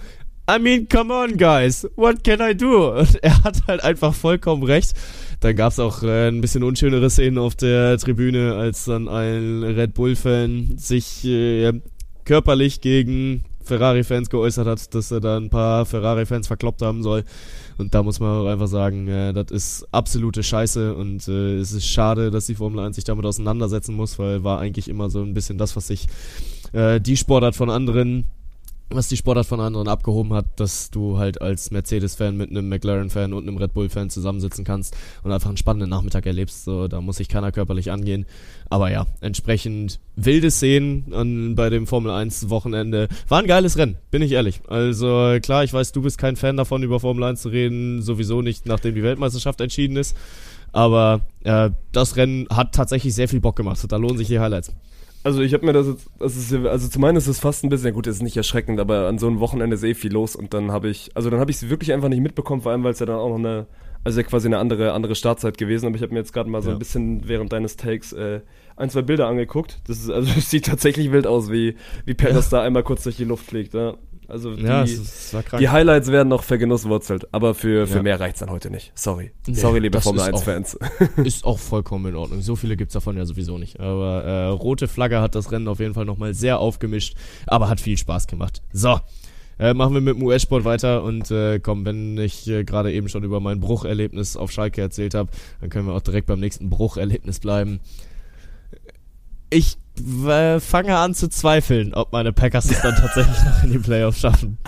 I 0.51 0.59
mean, 0.59 0.89
come 0.89 1.13
on, 1.13 1.37
guys, 1.37 1.87
what 1.95 2.25
can 2.25 2.41
I 2.41 2.55
do? 2.55 2.99
Und 2.99 3.23
er 3.23 3.45
hat 3.45 3.67
halt 3.67 3.85
einfach 3.85 4.15
vollkommen 4.15 4.63
recht. 4.63 4.95
Dann 5.41 5.55
gab's 5.55 5.79
auch 5.79 6.03
äh, 6.03 6.29
ein 6.29 6.41
bisschen 6.41 6.63
unschönere 6.63 7.11
Szenen 7.11 7.37
auf 7.37 7.55
der 7.55 7.99
Tribüne, 7.99 8.55
als 8.55 8.87
dann 8.87 9.09
ein 9.09 9.63
Red 9.63 9.93
Bull-Fan 9.93 10.79
sich 10.79 11.23
äh, 11.27 11.75
körperlich 12.25 12.81
gegen 12.81 13.45
Ferrari-Fans 13.63 14.31
geäußert 14.31 14.67
hat, 14.67 14.95
dass 14.95 15.11
er 15.11 15.21
da 15.21 15.37
ein 15.37 15.51
paar 15.51 15.85
Ferrari-Fans 15.85 16.47
verkloppt 16.47 16.81
haben 16.81 17.03
soll. 17.03 17.25
Und 17.77 17.95
da 17.95 18.03
muss 18.03 18.19
man 18.19 18.31
auch 18.31 18.47
einfach 18.47 18.69
sagen, 18.69 19.07
äh, 19.07 19.35
das 19.35 19.51
ist 19.51 19.87
absolute 19.93 20.43
Scheiße 20.43 20.95
und 20.95 21.29
äh, 21.29 21.59
es 21.59 21.73
ist 21.73 21.87
schade, 21.87 22.31
dass 22.31 22.47
die 22.47 22.55
Formel 22.55 22.81
1 22.81 22.97
sich 22.97 23.05
damit 23.05 23.27
auseinandersetzen 23.27 23.95
muss, 23.95 24.19
weil 24.19 24.45
war 24.45 24.61
eigentlich 24.61 24.89
immer 24.89 25.11
so 25.11 25.21
ein 25.21 25.35
bisschen 25.35 25.59
das, 25.59 25.77
was 25.77 25.89
sich 25.89 26.07
äh, 26.73 27.03
die 27.03 27.19
Sportart 27.19 27.55
von 27.55 27.69
anderen 27.69 28.25
was 28.91 29.09
die 29.09 29.17
Sportart 29.17 29.47
von 29.47 29.61
anderen 29.61 29.89
abgehoben 29.89 30.33
hat, 30.33 30.47
dass 30.57 30.91
du 30.91 31.19
halt 31.19 31.43
als 31.43 31.71
Mercedes-Fan 31.71 32.37
mit 32.37 32.51
einem 32.51 32.69
McLaren-Fan 32.69 33.33
und 33.33 33.47
einem 33.47 33.59
Red 33.59 33.75
Bull-Fan 33.75 34.11
zusammensitzen 34.11 34.65
kannst 34.65 34.97
und 35.23 35.33
einfach 35.33 35.49
einen 35.49 35.59
spannenden 35.59 35.91
Nachmittag 35.91 36.25
erlebst. 36.27 36.65
So, 36.65 36.89
da 36.89 37.01
muss 37.01 37.17
sich 37.17 37.29
keiner 37.29 37.53
körperlich 37.53 37.91
angehen. 37.91 38.27
Aber 38.71 38.91
ja, 38.91 39.07
entsprechend 39.21 40.01
wilde 40.17 40.51
Szenen 40.51 41.13
an, 41.13 41.55
bei 41.55 41.69
dem 41.69 41.87
Formel 41.87 42.11
1 42.11 42.49
Wochenende. 42.49 43.09
War 43.29 43.41
ein 43.41 43.47
geiles 43.47 43.77
Rennen, 43.77 43.99
bin 44.11 44.23
ich 44.23 44.33
ehrlich. 44.33 44.61
Also 44.69 45.37
klar, 45.43 45.65
ich 45.65 45.73
weiß, 45.73 45.93
du 45.93 46.03
bist 46.03 46.19
kein 46.19 46.37
Fan 46.37 46.57
davon, 46.57 46.83
über 46.83 47.01
Formel 47.01 47.25
1 47.25 47.43
zu 47.43 47.51
reden, 47.51 48.03
sowieso 48.03 48.43
nicht, 48.43 48.67
nachdem 48.67 48.95
die 48.95 49.03
Weltmeisterschaft 49.03 49.61
entschieden 49.61 49.97
ist. 49.97 50.17
Aber 50.73 51.27
äh, 51.45 51.71
das 51.93 52.17
Rennen 52.17 52.47
hat 52.51 52.75
tatsächlich 52.75 53.15
sehr 53.15 53.29
viel 53.29 53.41
Bock 53.41 53.57
gemacht. 53.57 53.81
Da 53.89 53.97
lohnen 53.97 54.19
sich 54.19 54.29
die 54.29 54.41
Highlights. 54.41 54.73
Also 55.25 55.41
ich 55.43 55.53
habe 55.53 55.67
mir 55.67 55.73
das 55.73 55.87
jetzt, 55.89 56.09
das 56.19 56.37
ist, 56.37 56.53
ja- 56.53 56.65
also 56.65 56.89
zum 56.89 57.05
einen 57.05 57.17
ist 57.19 57.27
es 57.27 57.41
fast 57.41 57.65
ein 57.65 57.69
bisschen, 57.71 57.93
gut, 57.93 58.07
das 58.07 58.17
ist 58.17 58.23
nicht 58.23 58.37
erschreckend, 58.37 58.81
aber 58.81 59.09
an 59.09 59.19
so 59.19 59.27
einem 59.27 59.41
Wochenende 59.41 59.75
ist 59.75 59.83
eh 59.85 59.95
viel 59.95 60.13
los 60.13 60.37
und 60.37 60.55
dann 60.55 60.71
habe 60.73 60.89
ich, 60.89 61.11
also 61.15 61.29
dann 61.29 61.41
habe 61.41 61.51
ich 61.51 61.57
es 61.59 61.69
wirklich 61.69 61.93
einfach 61.93 62.09
nicht 62.09 62.21
mitbekommen, 62.23 62.63
vor 62.63 62.73
allem 62.73 62.85
weil 62.85 62.93
es 62.93 63.01
ja 63.01 63.07
dann 63.07 63.17
auch 63.17 63.29
noch 63.29 63.39
eine, 63.39 63.67
also 64.05 64.21
ja 64.21 64.27
quasi 64.27 64.47
eine 64.47 64.59
andere, 64.59 64.93
andere 64.93 65.15
Startzeit 65.17 65.59
gewesen, 65.59 65.87
aber 65.87 65.97
ich 65.97 66.03
habe 66.03 66.13
mir 66.13 66.21
jetzt 66.21 66.33
gerade 66.33 66.49
mal 66.49 66.63
so 66.63 66.71
Ja. 66.71 66.77
ein 66.77 66.79
bisschen 66.79 67.29
während 67.29 67.53
deines 67.53 67.77
Takes 67.77 68.13
äh, 68.13 68.41
ein, 68.77 68.91
zwei 68.91 69.03
Bilder 69.03 69.27
angeguckt. 69.27 69.81
Das 69.89 69.99
ist, 69.99 70.09
also 70.09 70.31
es 70.39 70.51
sieht 70.51 70.67
tatsächlich 70.67 71.11
wild 71.11 71.27
aus, 71.27 71.51
wie, 71.51 71.75
wie 72.07 72.15
Perez 72.15 72.49
da 72.49 72.63
einmal 72.63 72.85
kurz 72.85 73.03
durch 73.03 73.17
die 73.17 73.25
Luft 73.25 73.45
fliegt, 73.47 73.75
ja. 73.75 73.97
Also 74.29 74.53
Ja, 74.53 74.85
die, 74.85 74.93
es, 74.93 74.99
es 75.29 75.35
war 75.35 75.43
krank. 75.43 75.61
die 75.61 75.71
Highlights 75.71 76.13
werden 76.13 76.29
noch 76.29 76.43
vergenusswurzelt, 76.43 77.33
aber 77.33 77.55
für, 77.55 77.87
für 77.87 77.97
Ja. 77.97 78.03
mehr 78.03 78.21
reicht's 78.21 78.41
dann 78.41 78.51
heute 78.51 78.71
nicht. 78.71 78.93
Sorry. 78.95 79.33
Nee, 79.47 79.55
Sorry, 79.55 79.79
liebe 79.79 80.01
Formel 80.03 80.21
ist 80.21 80.27
1 80.29 80.37
auch- 80.37 80.45
Fans. 80.45 80.79
Ist 81.25 81.45
auch 81.45 81.59
vollkommen 81.59 82.07
in 82.07 82.15
Ordnung. 82.17 82.43
So 82.43 82.55
viele 82.55 82.77
gibt's 82.77 82.93
davon 82.93 83.17
ja 83.17 83.25
sowieso 83.25 83.57
nicht. 83.57 83.81
Aber 83.81 84.23
äh, 84.25 84.45
rote 84.49 84.87
Flagge 84.87 85.21
hat 85.23 85.35
das 85.35 85.51
Rennen 85.51 85.67
auf 85.67 85.81
jeden 85.81 85.95
Fall 85.95 86.05
nochmal 86.05 86.35
sehr 86.35 86.59
aufgemischt, 86.59 87.17
aber 87.47 87.69
hat 87.71 87.81
viel 87.81 87.97
Spaß 87.97 88.27
gemacht. 88.27 88.63
So. 88.73 89.01
Äh, 89.61 89.75
machen 89.75 89.93
wir 89.95 90.01
mit 90.01 90.15
dem 90.15 90.23
US-Sport 90.23 90.65
weiter 90.65 91.03
und 91.03 91.33
äh, 91.33 91.59
komm, 91.59 91.85
wenn 91.85 92.17
ich 92.17 92.47
äh, 92.49 92.63
gerade 92.63 92.93
eben 92.93 93.09
schon 93.09 93.25
über 93.25 93.41
mein 93.41 93.59
Brucherlebnis 93.59 94.37
auf 94.37 94.53
Schalke 94.53 94.81
erzählt 94.81 95.15
habe, 95.15 95.31
dann 95.61 95.69
können 95.69 95.89
wir 95.89 95.95
auch 95.95 96.01
direkt 96.01 96.29
beim 96.29 96.39
nächsten 96.39 96.71
Brucherlebnis 96.71 97.41
bleiben. 97.41 97.81
Ich 99.51 99.77
äh, 100.27 100.61
fange 100.61 100.97
an 100.97 101.15
zu 101.15 101.29
zweifeln, 101.29 101.95
ob 101.95 102.13
meine 102.13 102.33
Packers 102.33 102.71
es 102.71 102.81
dann 102.83 102.95
tatsächlich 102.97 103.37
noch 103.45 103.65
in 103.65 103.73
die 103.73 103.79
Playoffs 103.79 104.21
schaffen. 104.21 104.59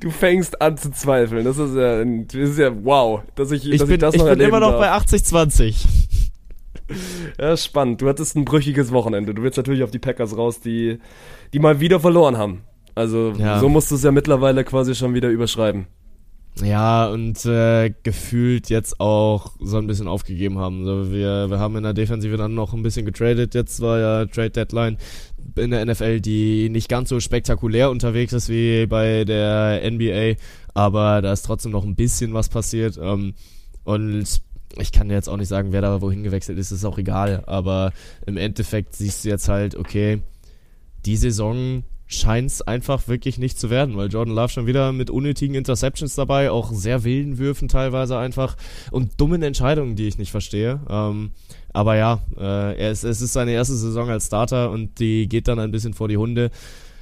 Du 0.00 0.10
fängst 0.10 0.60
an 0.60 0.76
zu 0.76 0.90
zweifeln. 0.92 1.44
Das 1.44 1.56
ist 1.58 1.74
ja, 1.74 2.00
ein- 2.00 2.26
das 2.28 2.34
ist 2.50 2.58
ja 2.58 2.70
wow, 2.84 3.22
dass 3.34 3.50
ich, 3.50 3.64
Ich 3.70 3.78
dass 3.78 3.88
bin, 3.88 3.94
ich 3.94 4.00
das 4.00 4.14
ich 4.14 4.18
noch 4.20 4.26
bin 4.26 4.30
erleben 4.40 4.48
immer 4.50 4.60
noch 4.60 4.78
darf. 4.78 4.80
bei 4.80 5.16
80-20. 5.16 5.86
Ja, 7.40 7.56
spannend. 7.56 8.00
Du 8.00 8.08
hattest 8.08 8.36
ein 8.36 8.44
brüchiges 8.44 8.92
Wochenende. 8.92 9.34
Du 9.34 9.42
willst 9.42 9.56
natürlich 9.56 9.82
auf 9.82 9.90
die 9.90 9.98
Packers 9.98 10.36
raus, 10.36 10.60
die, 10.60 10.98
die 11.52 11.58
mal 11.58 11.80
wieder 11.80 12.00
verloren 12.00 12.36
haben. 12.38 12.62
Also 12.94 13.32
Ja. 13.38 13.58
so 13.60 13.68
musst 13.68 13.90
du 13.90 13.94
es 13.94 14.02
ja 14.02 14.10
mittlerweile 14.10 14.64
quasi 14.64 14.94
schon 14.94 15.14
wieder 15.14 15.28
überschreiben. 15.28 15.86
Ja, 16.62 17.08
und 17.08 17.44
äh, 17.44 17.94
gefühlt 18.02 18.68
jetzt 18.68 18.98
auch 18.98 19.52
so 19.60 19.78
ein 19.78 19.86
bisschen 19.86 20.08
aufgegeben 20.08 20.58
haben. 20.58 20.84
So, 20.84 21.12
wir, 21.12 21.50
wir 21.50 21.58
haben 21.60 21.76
in 21.76 21.84
der 21.84 21.94
Defensive 21.94 22.36
dann 22.36 22.54
noch 22.54 22.74
ein 22.74 22.82
bisschen 22.82 23.06
getradet. 23.06 23.54
Jetzt 23.54 23.80
war 23.80 23.98
ja 24.00 24.26
Trade 24.26 24.50
Deadline 24.50 24.98
in 25.56 25.70
der 25.70 25.84
NFL, 25.84 26.20
die 26.20 26.68
nicht 26.68 26.88
ganz 26.88 27.08
so 27.08 27.20
spektakulär 27.20 27.90
unterwegs 27.90 28.32
ist 28.32 28.48
wie 28.48 28.86
bei 28.86 29.24
der 29.24 29.88
NBA, 29.88 30.34
aber 30.74 31.22
da 31.22 31.32
ist 31.32 31.42
trotzdem 31.42 31.72
noch 31.72 31.84
ein 31.84 31.96
bisschen 31.96 32.34
was 32.34 32.48
passiert. 32.48 32.98
Ähm, 33.00 33.34
und 33.84 34.26
ich 34.76 34.92
kann 34.92 35.10
jetzt 35.10 35.28
auch 35.28 35.36
nicht 35.36 35.48
sagen, 35.48 35.72
wer 35.72 35.80
da 35.80 36.00
wohin 36.00 36.22
gewechselt 36.22 36.58
ist, 36.58 36.72
ist 36.72 36.84
auch 36.84 36.98
egal. 36.98 37.44
Aber 37.46 37.92
im 38.26 38.36
Endeffekt 38.36 38.94
siehst 38.94 39.24
du 39.24 39.28
jetzt 39.28 39.48
halt, 39.48 39.74
okay, 39.74 40.20
die 41.06 41.16
Saison 41.16 41.84
scheint 42.08 42.50
es 42.50 42.62
einfach 42.62 43.06
wirklich 43.06 43.38
nicht 43.38 43.60
zu 43.60 43.70
werden, 43.70 43.96
weil 43.96 44.08
Jordan 44.08 44.34
Love 44.34 44.48
schon 44.48 44.66
wieder 44.66 44.92
mit 44.92 45.10
unnötigen 45.10 45.54
Interceptions 45.54 46.14
dabei, 46.14 46.50
auch 46.50 46.72
sehr 46.72 47.04
wilden 47.04 47.38
Würfen 47.38 47.68
teilweise 47.68 48.18
einfach 48.18 48.56
und 48.90 49.20
dummen 49.20 49.42
Entscheidungen, 49.42 49.94
die 49.94 50.08
ich 50.08 50.18
nicht 50.18 50.30
verstehe. 50.30 50.80
Ähm, 50.88 51.32
aber 51.72 51.96
ja, 51.96 52.20
äh, 52.38 52.90
ist, 52.90 53.04
es 53.04 53.20
ist 53.20 53.34
seine 53.34 53.52
erste 53.52 53.74
Saison 53.74 54.08
als 54.08 54.26
Starter 54.26 54.70
und 54.70 54.98
die 54.98 55.28
geht 55.28 55.48
dann 55.48 55.58
ein 55.58 55.70
bisschen 55.70 55.92
vor 55.92 56.08
die 56.08 56.16
Hunde. 56.16 56.50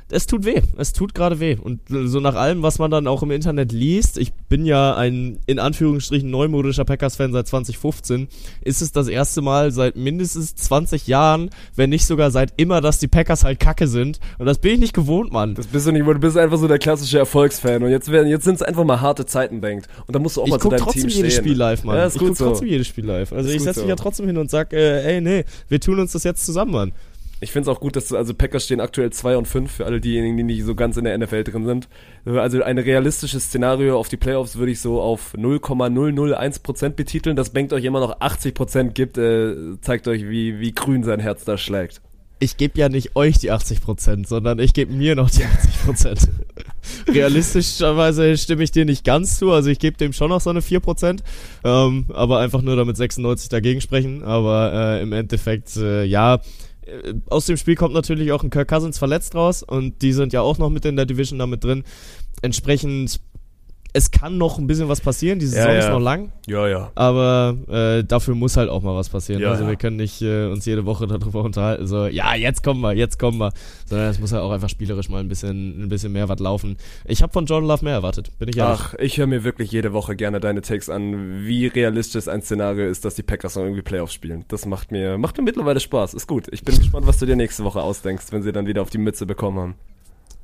Es 0.09 0.27
tut 0.27 0.45
weh, 0.45 0.63
es 0.77 0.93
tut 0.93 1.15
gerade 1.15 1.41
weh. 1.41 1.57
Und 1.61 1.81
so 1.89 2.21
nach 2.21 2.37
allem, 2.37 2.63
was 2.63 2.79
man 2.79 2.93
dann 2.93 3.09
auch 3.09 3.25
im 3.25 3.33
Internet 3.33 3.73
liest, 3.73 4.19
ich 4.19 4.33
bin 4.49 4.65
ja 4.65 4.95
ein 4.95 5.41
in 5.47 5.59
Anführungsstrichen 5.59 6.31
neumodischer 6.31 6.85
Packers-Fan 6.85 7.33
seit 7.33 7.49
2015, 7.49 8.29
ist 8.63 8.83
es 8.83 8.93
das 8.93 9.09
erste 9.09 9.43
Mal 9.43 9.73
seit 9.73 9.97
mindestens 9.97 10.55
20 10.55 11.09
Jahren, 11.09 11.51
wenn 11.75 11.91
nicht 11.91 12.07
sogar 12.07 12.31
seit 12.31 12.53
immer, 12.57 12.81
dass 12.81 13.01
die 13.01 13.09
Packers 13.09 13.43
halt 13.43 13.59
kacke 13.59 13.89
sind. 13.89 14.21
Und 14.39 14.47
das 14.47 14.59
bin 14.59 14.75
ich 14.75 14.79
nicht 14.79 14.93
gewohnt, 14.95 15.33
Mann. 15.33 15.55
Das 15.57 15.67
bist 15.67 15.89
du 15.89 15.93
nicht, 15.93 16.07
du 16.07 16.15
bist 16.21 16.37
einfach 16.37 16.59
so 16.59 16.69
der 16.69 16.79
klassische 16.79 17.19
Erfolgsfan 17.19 17.83
und 17.83 17.91
jetzt 17.91 18.13
werden, 18.13 18.29
jetzt 18.29 18.45
sind 18.45 18.55
es 18.55 18.63
einfach 18.63 18.85
mal 18.85 19.01
harte 19.01 19.27
Zeiten, 19.27 19.61
denkt. 19.61 19.89
Und 20.07 20.15
da 20.15 20.21
musst 20.21 20.37
du 20.37 20.43
auch 20.43 20.47
Ich 20.47 20.53
mal 20.53 20.59
zu 20.61 20.69
guck 20.69 20.71
deinem 20.77 20.85
trotzdem 20.85 21.03
Team 21.09 21.11
jedes 21.11 21.33
stehen. 21.33 21.45
Spiel 21.45 21.57
live, 21.57 21.83
Mann. 21.83 21.97
Ja, 21.97 22.07
ist 22.07 22.15
ich 22.15 22.23
guck 22.23 22.37
so. 22.37 22.45
trotzdem 22.47 22.69
jedes 22.69 22.87
Spiel 22.87 23.07
live. 23.07 23.33
Also 23.33 23.49
Ist 23.49 23.57
ich 23.57 23.63
setze 23.63 23.81
mich 23.81 23.87
so. 23.87 23.91
ja 23.91 23.97
trotzdem 23.97 24.27
hin 24.27 24.37
und 24.39 24.51
sag, 24.51 24.73
äh, 24.73 25.15
ey, 25.17 25.21
nee, 25.21 25.45
wir 25.69 25.81
tun 25.81 25.99
uns 25.99 26.13
das 26.13 26.23
jetzt 26.23 26.47
zusammen, 26.47 26.71
Mann. 26.71 26.93
Ich 27.41 27.53
finde 27.53 27.71
es 27.71 27.77
auch 27.77 27.81
gut, 27.81 27.97
dass 27.97 28.15
also 28.15 28.33
Packers 28.33 28.65
stehen 28.65 28.81
aktuell 28.81 29.11
2 29.11 29.37
und 29.37 29.47
5 29.47 29.71
für 29.71 29.85
alle 29.85 30.01
diejenigen, 30.01 30.39
die 30.39 30.43
nicht 30.43 30.65
so 30.65 30.75
ganz 30.75 30.97
in 30.97 31.05
der 31.05 31.17
NFL 31.19 31.45
drin 31.45 31.67
sind. 31.67 31.89
Also 32.25 32.63
ein 32.63 32.79
realistisches 32.79 33.45
Szenario 33.45 33.99
auf 33.99 34.09
die 34.09 34.17
Playoffs 34.17 34.57
würde 34.57 34.73
ich 34.73 34.81
so 34.81 35.03
auf 35.03 35.35
0,001% 35.35 36.91
betiteln. 36.91 37.37
Das 37.37 37.51
bankt 37.51 37.75
euch 37.75 37.85
immer 37.85 38.01
noch 38.01 38.21
80% 38.21 38.93
gibt, 38.93 39.19
äh, 39.19 39.55
zeigt 39.83 40.09
euch, 40.09 40.27
wie, 40.29 40.61
wie 40.61 40.73
grün 40.73 41.05
sein 41.05 41.21
Herz 41.21 41.45
da 41.45 41.59
schlägt. 41.59 42.01
Ich 42.39 42.57
gebe 42.57 42.79
ja 42.79 42.89
nicht 42.89 43.17
euch 43.17 43.39
die 43.39 43.51
80%, 43.51 44.27
sondern 44.27 44.59
ich 44.59 44.75
gebe 44.75 44.93
mir 44.93 45.15
noch 45.15 45.31
die 45.31 45.45
80%. 45.45 46.29
Realistischerweise 47.09 48.37
stimme 48.37 48.63
ich 48.63 48.73
dir 48.73 48.85
nicht 48.85 49.05
ganz 49.05 49.39
zu, 49.39 49.53
also 49.53 49.71
ich 49.71 49.79
gebe 49.79 49.97
dem 49.97 50.13
schon 50.13 50.29
noch 50.29 50.43
so 50.43 50.51
eine 50.51 50.61
4%, 50.61 51.21
ähm, 51.65 52.07
aber 52.13 52.39
einfach 52.41 52.61
nur 52.61 52.77
damit 52.77 52.97
96 52.97 53.49
dagegen 53.49 53.81
sprechen. 53.81 54.23
Aber 54.23 54.73
äh, 54.73 55.03
im 55.03 55.13
Endeffekt, 55.13 55.77
äh, 55.77 56.05
ja, 56.05 56.41
aus 57.29 57.47
dem 57.47 57.57
Spiel 57.57 57.75
kommt 57.75 57.95
natürlich 57.95 58.33
auch 58.33 58.43
ein 58.43 58.51
Kirk 58.51 58.69
Cousins 58.69 58.99
verletzt 58.99 59.35
raus 59.35 59.63
und 59.63 60.03
die 60.03 60.13
sind 60.13 60.33
ja 60.33 60.41
auch 60.41 60.59
noch 60.59 60.71
mit 60.71 60.85
in 60.85 60.97
der 60.97 61.07
Division 61.07 61.39
damit 61.39 61.65
drin. 61.65 61.85
Entsprechend, 62.43 63.21
es 63.97 64.11
kann 64.11 64.37
noch 64.37 64.59
ein 64.59 64.67
bisschen 64.67 64.89
was 64.89 65.01
passieren, 65.01 65.39
die 65.39 65.47
Saison 65.47 65.73
Ja, 65.73 65.79
ist 65.79 65.89
noch 65.89 66.01
lang, 66.01 66.31
Ja, 66.47 66.69
ja. 66.69 66.93
aber 66.95 67.57
äh, 67.69 68.05
dafür 68.05 68.35
muss 68.35 68.57
halt 68.59 68.69
auch 68.69 68.83
mal 68.83 68.95
was 68.95 69.09
passieren. 69.09 69.43
Also 69.45 69.67
wir 69.67 69.77
können 69.77 69.97
nicht 69.97 70.21
äh, 70.21 70.47
uns 70.49 70.67
jede 70.67 70.85
Woche 70.85 71.07
darüber 71.07 71.43
unterhalten, 71.43 71.87
so, 71.87 72.07
ja, 72.07 72.35
jetzt 72.35 72.63
kommen 72.63 72.83
wir, 72.83 72.93
jetzt 72.93 73.19
kommen 73.19 73.39
wir. 73.39 73.53
Sondern 73.87 74.11
es 74.11 74.21
muss 74.21 74.33
halt 74.33 74.43
auch 74.43 74.51
einfach 74.51 74.69
spielerisch 74.69 75.09
mal 75.09 75.21
ein 75.21 75.29
bisschen, 75.29 75.83
ein 75.85 75.89
bisschen 75.89 76.13
mehr 76.13 76.29
was 76.29 76.39
laufen. 76.41 76.77
Ich 77.07 77.23
habe 77.23 77.33
von 77.33 77.47
Jordan 77.47 77.69
Love 77.69 77.85
mehr 77.85 77.95
erwartet, 77.95 78.31
bin 78.39 78.49
ich 78.49 78.59
ehrlich. 78.59 78.81
Ach, 78.83 78.95
ich 78.99 79.17
höre 79.17 79.27
mir 79.27 79.45
wirklich 79.45 79.73
jede 79.73 79.93
Woche 79.95 80.15
gerne 80.15 80.41
deine 80.41 80.61
Takes 80.61 80.91
an, 80.91 81.47
wie 81.47 81.67
realistisch 81.67 82.29
ein 82.29 82.43
Szenario 82.43 82.87
ist, 82.87 83.05
dass 83.07 83.15
die 83.15 83.23
Packers 83.23 83.57
noch 83.57 83.63
irgendwie 83.63 83.83
Playoffs 83.83 84.13
spielen. 84.13 84.45
Das 84.49 84.67
macht 84.67 84.93
mir, 84.93 85.17
macht 85.17 85.39
mir 85.39 85.45
mittlerweile 85.45 85.81
Spaß. 85.81 86.13
Ist 86.15 86.27
gut. 86.27 86.49
Ich 86.51 86.65
bin 86.65 86.77
gespannt, 86.77 87.07
was 87.07 87.19
du 87.19 87.25
dir 87.27 87.37
nächste 87.37 87.65
Woche 87.65 87.81
ausdenkst, 87.81 88.27
wenn 88.31 88.43
sie 88.43 88.53
dann 88.53 88.67
wieder 88.67 88.83
auf 88.83 88.91
die 88.91 88.99
Mütze 88.99 89.25
bekommen 89.25 89.59
haben. 89.59 89.75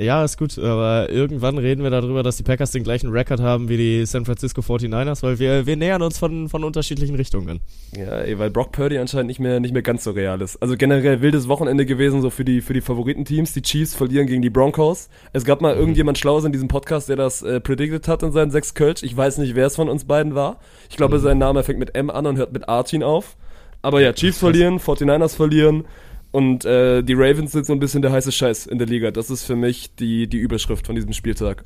Ja, 0.02 0.24
ist 0.24 0.36
gut, 0.36 0.58
aber 0.58 1.08
irgendwann 1.10 1.58
reden 1.58 1.82
wir 1.82 1.90
darüber, 1.90 2.22
dass 2.22 2.36
die 2.36 2.42
Packers 2.42 2.72
den 2.72 2.82
gleichen 2.82 3.10
Rekord 3.10 3.40
haben 3.40 3.68
wie 3.68 3.76
die 3.76 4.06
San 4.06 4.24
Francisco 4.24 4.60
49ers, 4.60 5.22
weil 5.22 5.38
wir, 5.38 5.66
wir 5.66 5.76
nähern 5.76 6.02
uns 6.02 6.18
von, 6.18 6.48
von 6.48 6.64
unterschiedlichen 6.64 7.14
Richtungen. 7.14 7.60
Ja, 7.96 8.20
ey, 8.20 8.38
weil 8.38 8.50
Brock 8.50 8.72
Purdy 8.72 8.98
anscheinend 8.98 9.28
nicht 9.28 9.38
mehr, 9.38 9.60
nicht 9.60 9.72
mehr 9.72 9.82
ganz 9.82 10.04
so 10.04 10.10
real 10.10 10.40
ist. 10.40 10.60
Also 10.60 10.76
generell 10.76 11.20
wildes 11.20 11.46
Wochenende 11.48 11.86
gewesen, 11.86 12.20
so 12.20 12.30
für 12.30 12.44
die, 12.44 12.60
für 12.60 12.74
die 12.74 12.80
Favoritenteams. 12.80 13.52
Die 13.52 13.62
Chiefs 13.62 13.94
verlieren 13.94 14.26
gegen 14.26 14.42
die 14.42 14.50
Broncos. 14.50 15.08
Es 15.32 15.44
gab 15.44 15.60
mal 15.60 15.74
irgendjemand 15.74 16.18
Schlaues 16.18 16.44
in 16.44 16.52
diesem 16.52 16.68
Podcast, 16.68 17.08
der 17.08 17.16
das 17.16 17.42
äh, 17.42 17.60
predicted 17.60 18.08
hat 18.08 18.22
in 18.22 18.32
seinen 18.32 18.50
sechs 18.50 18.74
Kölsch. 18.74 19.02
Ich 19.02 19.16
weiß 19.16 19.38
nicht, 19.38 19.54
wer 19.54 19.66
es 19.66 19.76
von 19.76 19.88
uns 19.88 20.04
beiden 20.04 20.34
war. 20.34 20.58
Ich 20.90 20.96
glaube, 20.96 21.18
sein 21.20 21.38
Name 21.38 21.62
fängt 21.62 21.78
mit 21.78 21.94
M 21.94 22.10
an 22.10 22.26
und 22.26 22.36
hört 22.36 22.52
mit 22.52 22.68
Artin 22.68 23.02
auf. 23.02 23.36
Aber 23.82 24.00
ja, 24.00 24.12
Chiefs 24.12 24.38
verlieren, 24.38 24.78
49ers 24.78 25.36
verlieren 25.36 25.84
und 26.32 26.64
äh, 26.64 27.02
die 27.02 27.14
Ravens 27.14 27.52
sind 27.52 27.66
so 27.66 27.72
ein 27.72 27.78
bisschen 27.78 28.02
der 28.02 28.10
heiße 28.12 28.32
Scheiß 28.32 28.66
in 28.66 28.78
der 28.78 28.86
Liga. 28.88 29.10
Das 29.12 29.30
ist 29.30 29.44
für 29.44 29.56
mich 29.56 29.94
die, 29.94 30.26
die 30.26 30.38
Überschrift 30.38 30.86
von 30.86 30.94
diesem 30.96 31.12
Spieltag. 31.12 31.64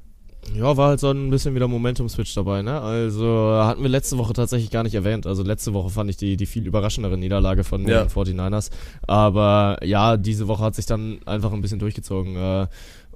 Ja, 0.55 0.77
war 0.77 0.91
halt 0.91 1.01
so 1.01 1.11
ein 1.11 1.29
bisschen 1.31 1.57
wieder 1.57 1.67
Momentum-Switch 1.67 2.33
dabei, 2.35 2.63
ne? 2.63 2.81
Also 2.81 3.27
hatten 3.65 3.83
wir 3.83 3.89
letzte 3.89 4.17
Woche 4.17 4.33
tatsächlich 4.33 4.71
gar 4.71 4.85
nicht 4.85 4.95
erwähnt. 4.95 5.27
Also 5.27 5.43
letzte 5.43 5.75
Woche 5.75 5.91
fand 5.91 6.09
ich 6.09 6.17
die, 6.19 6.37
die 6.37 6.47
viel 6.47 6.67
überraschendere 6.69 7.19
Niederlage 7.19 7.65
von 7.65 7.87
Ja. 7.89 8.05
den 8.05 8.09
49ers. 8.11 8.71
Aber 9.09 9.79
ja, 9.83 10.17
diese 10.17 10.47
Woche 10.47 10.63
hat 10.63 10.77
sich 10.77 10.87
dann 10.87 11.19
einfach 11.27 11.53
ein 11.53 11.63
bisschen 11.63 11.81
durchgezogen. 11.81 12.37
Äh, 12.37 12.67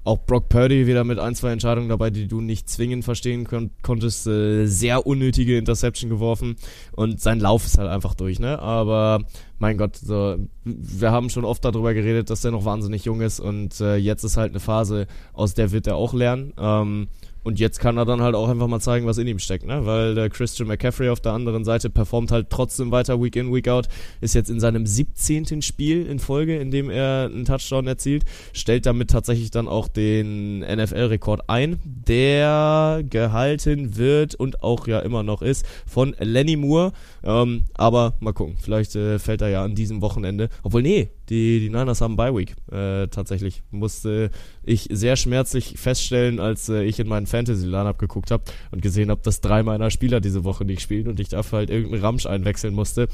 auch 0.04 0.18
Brock 0.18 0.48
Purdy 0.48 0.86
wieder 0.86 1.04
mit 1.04 1.18
ein, 1.18 1.34
zwei 1.34 1.52
Entscheidungen 1.52 1.88
dabei, 1.88 2.10
die 2.10 2.26
du 2.26 2.40
nicht 2.40 2.68
zwingend 2.68 3.04
verstehen 3.04 3.44
kon 3.44 3.70
konntest. 3.82 4.26
Äh, 4.26 4.66
sehr 4.66 5.06
unnötige 5.06 5.58
Interception 5.58 6.10
geworfen 6.10 6.56
und 6.92 7.20
sein 7.20 7.40
Lauf 7.40 7.66
ist 7.66 7.78
halt 7.78 7.88
einfach 7.88 8.14
durch, 8.14 8.38
ne? 8.38 8.58
Aber 8.58 9.22
mein 9.58 9.76
Gott, 9.76 9.96
so, 9.96 10.36
wir 10.64 11.10
haben 11.12 11.30
schon 11.30 11.44
oft 11.44 11.64
darüber 11.64 11.92
geredet, 11.94 12.30
dass 12.30 12.44
er 12.44 12.50
noch 12.50 12.64
wahnsinnig 12.64 13.04
jung 13.04 13.20
ist 13.20 13.40
und 13.40 13.80
äh, 13.80 13.96
jetzt 13.96 14.24
ist 14.24 14.36
halt 14.36 14.52
eine 14.52 14.60
Phase, 14.60 15.06
aus 15.32 15.54
der 15.54 15.70
wird 15.72 15.86
er 15.86 15.96
auch 15.96 16.14
lernen. 16.14 16.54
Ähm, 16.58 17.08
und 17.42 17.58
jetzt 17.58 17.80
kann 17.80 17.96
er 17.96 18.04
dann 18.04 18.20
halt 18.20 18.34
auch 18.34 18.48
einfach 18.48 18.66
mal 18.66 18.80
zeigen, 18.80 19.06
was 19.06 19.18
in 19.18 19.26
ihm 19.26 19.38
steckt, 19.38 19.66
ne? 19.66 19.86
Weil 19.86 20.14
der 20.14 20.28
Christian 20.28 20.68
McCaffrey 20.68 21.08
auf 21.08 21.20
der 21.20 21.32
anderen 21.32 21.64
Seite 21.64 21.90
performt 21.90 22.32
halt 22.32 22.50
trotzdem 22.50 22.90
weiter 22.90 23.22
Week 23.22 23.34
in, 23.36 23.52
Week 23.52 23.68
out, 23.68 23.88
ist 24.20 24.34
jetzt 24.34 24.50
in 24.50 24.60
seinem 24.60 24.86
17. 24.86 25.62
Spiel 25.62 26.06
in 26.06 26.18
Folge, 26.18 26.58
in 26.58 26.70
dem 26.70 26.90
er 26.90 27.30
einen 27.32 27.44
Touchdown 27.44 27.86
erzielt, 27.86 28.24
stellt 28.52 28.86
damit 28.86 29.10
tatsächlich 29.10 29.50
dann 29.50 29.68
auch 29.68 29.88
den 29.88 30.60
NFL-Rekord 30.60 31.48
ein, 31.48 31.78
der 31.84 33.02
gehalten 33.08 33.96
wird 33.96 34.34
und 34.34 34.62
auch 34.62 34.86
ja 34.86 35.00
immer 35.00 35.22
noch 35.22 35.42
ist 35.42 35.64
von 35.86 36.14
Lenny 36.18 36.56
Moore. 36.56 36.92
Ähm, 37.22 37.64
aber 37.74 38.14
mal 38.20 38.32
gucken, 38.32 38.56
vielleicht 38.60 38.96
äh, 38.96 39.18
fällt 39.18 39.42
er 39.42 39.48
ja 39.48 39.64
an 39.64 39.74
diesem 39.74 40.00
Wochenende. 40.02 40.48
Obwohl, 40.62 40.82
nee, 40.82 41.10
die, 41.30 41.60
die 41.60 41.70
Niners 41.70 42.00
haben 42.00 42.16
Bye 42.16 42.34
Week. 42.34 42.54
Äh, 42.70 43.06
tatsächlich 43.08 43.62
musste 43.70 44.30
ich 44.64 44.88
sehr 44.90 45.16
schmerzlich 45.16 45.78
feststellen, 45.78 46.40
als 46.40 46.68
äh, 46.68 46.82
ich 46.82 46.98
in 46.98 47.08
meinen 47.08 47.26
Fantasy-Line-Up 47.26 47.98
geguckt 47.98 48.30
habe 48.30 48.42
und 48.72 48.82
gesehen 48.82 49.10
habe, 49.10 49.22
dass 49.22 49.40
drei 49.40 49.62
meiner 49.62 49.90
Spieler 49.90 50.20
diese 50.20 50.44
Woche 50.44 50.64
nicht 50.64 50.82
spielen 50.82 51.08
und 51.08 51.20
ich 51.20 51.28
dafür 51.28 51.60
halt 51.60 51.70
irgendeinen 51.70 52.02
Ramsch 52.02 52.26
einwechseln 52.26 52.74
musste. 52.74 53.08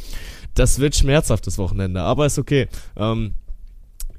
Das 0.55 0.81
wird 0.81 0.97
schmerzhaftes 0.97 1.59
Wochenende, 1.59 2.01
aber 2.01 2.27
ist 2.27 2.39
okay. 2.39 2.69
Ähm, 2.97 3.35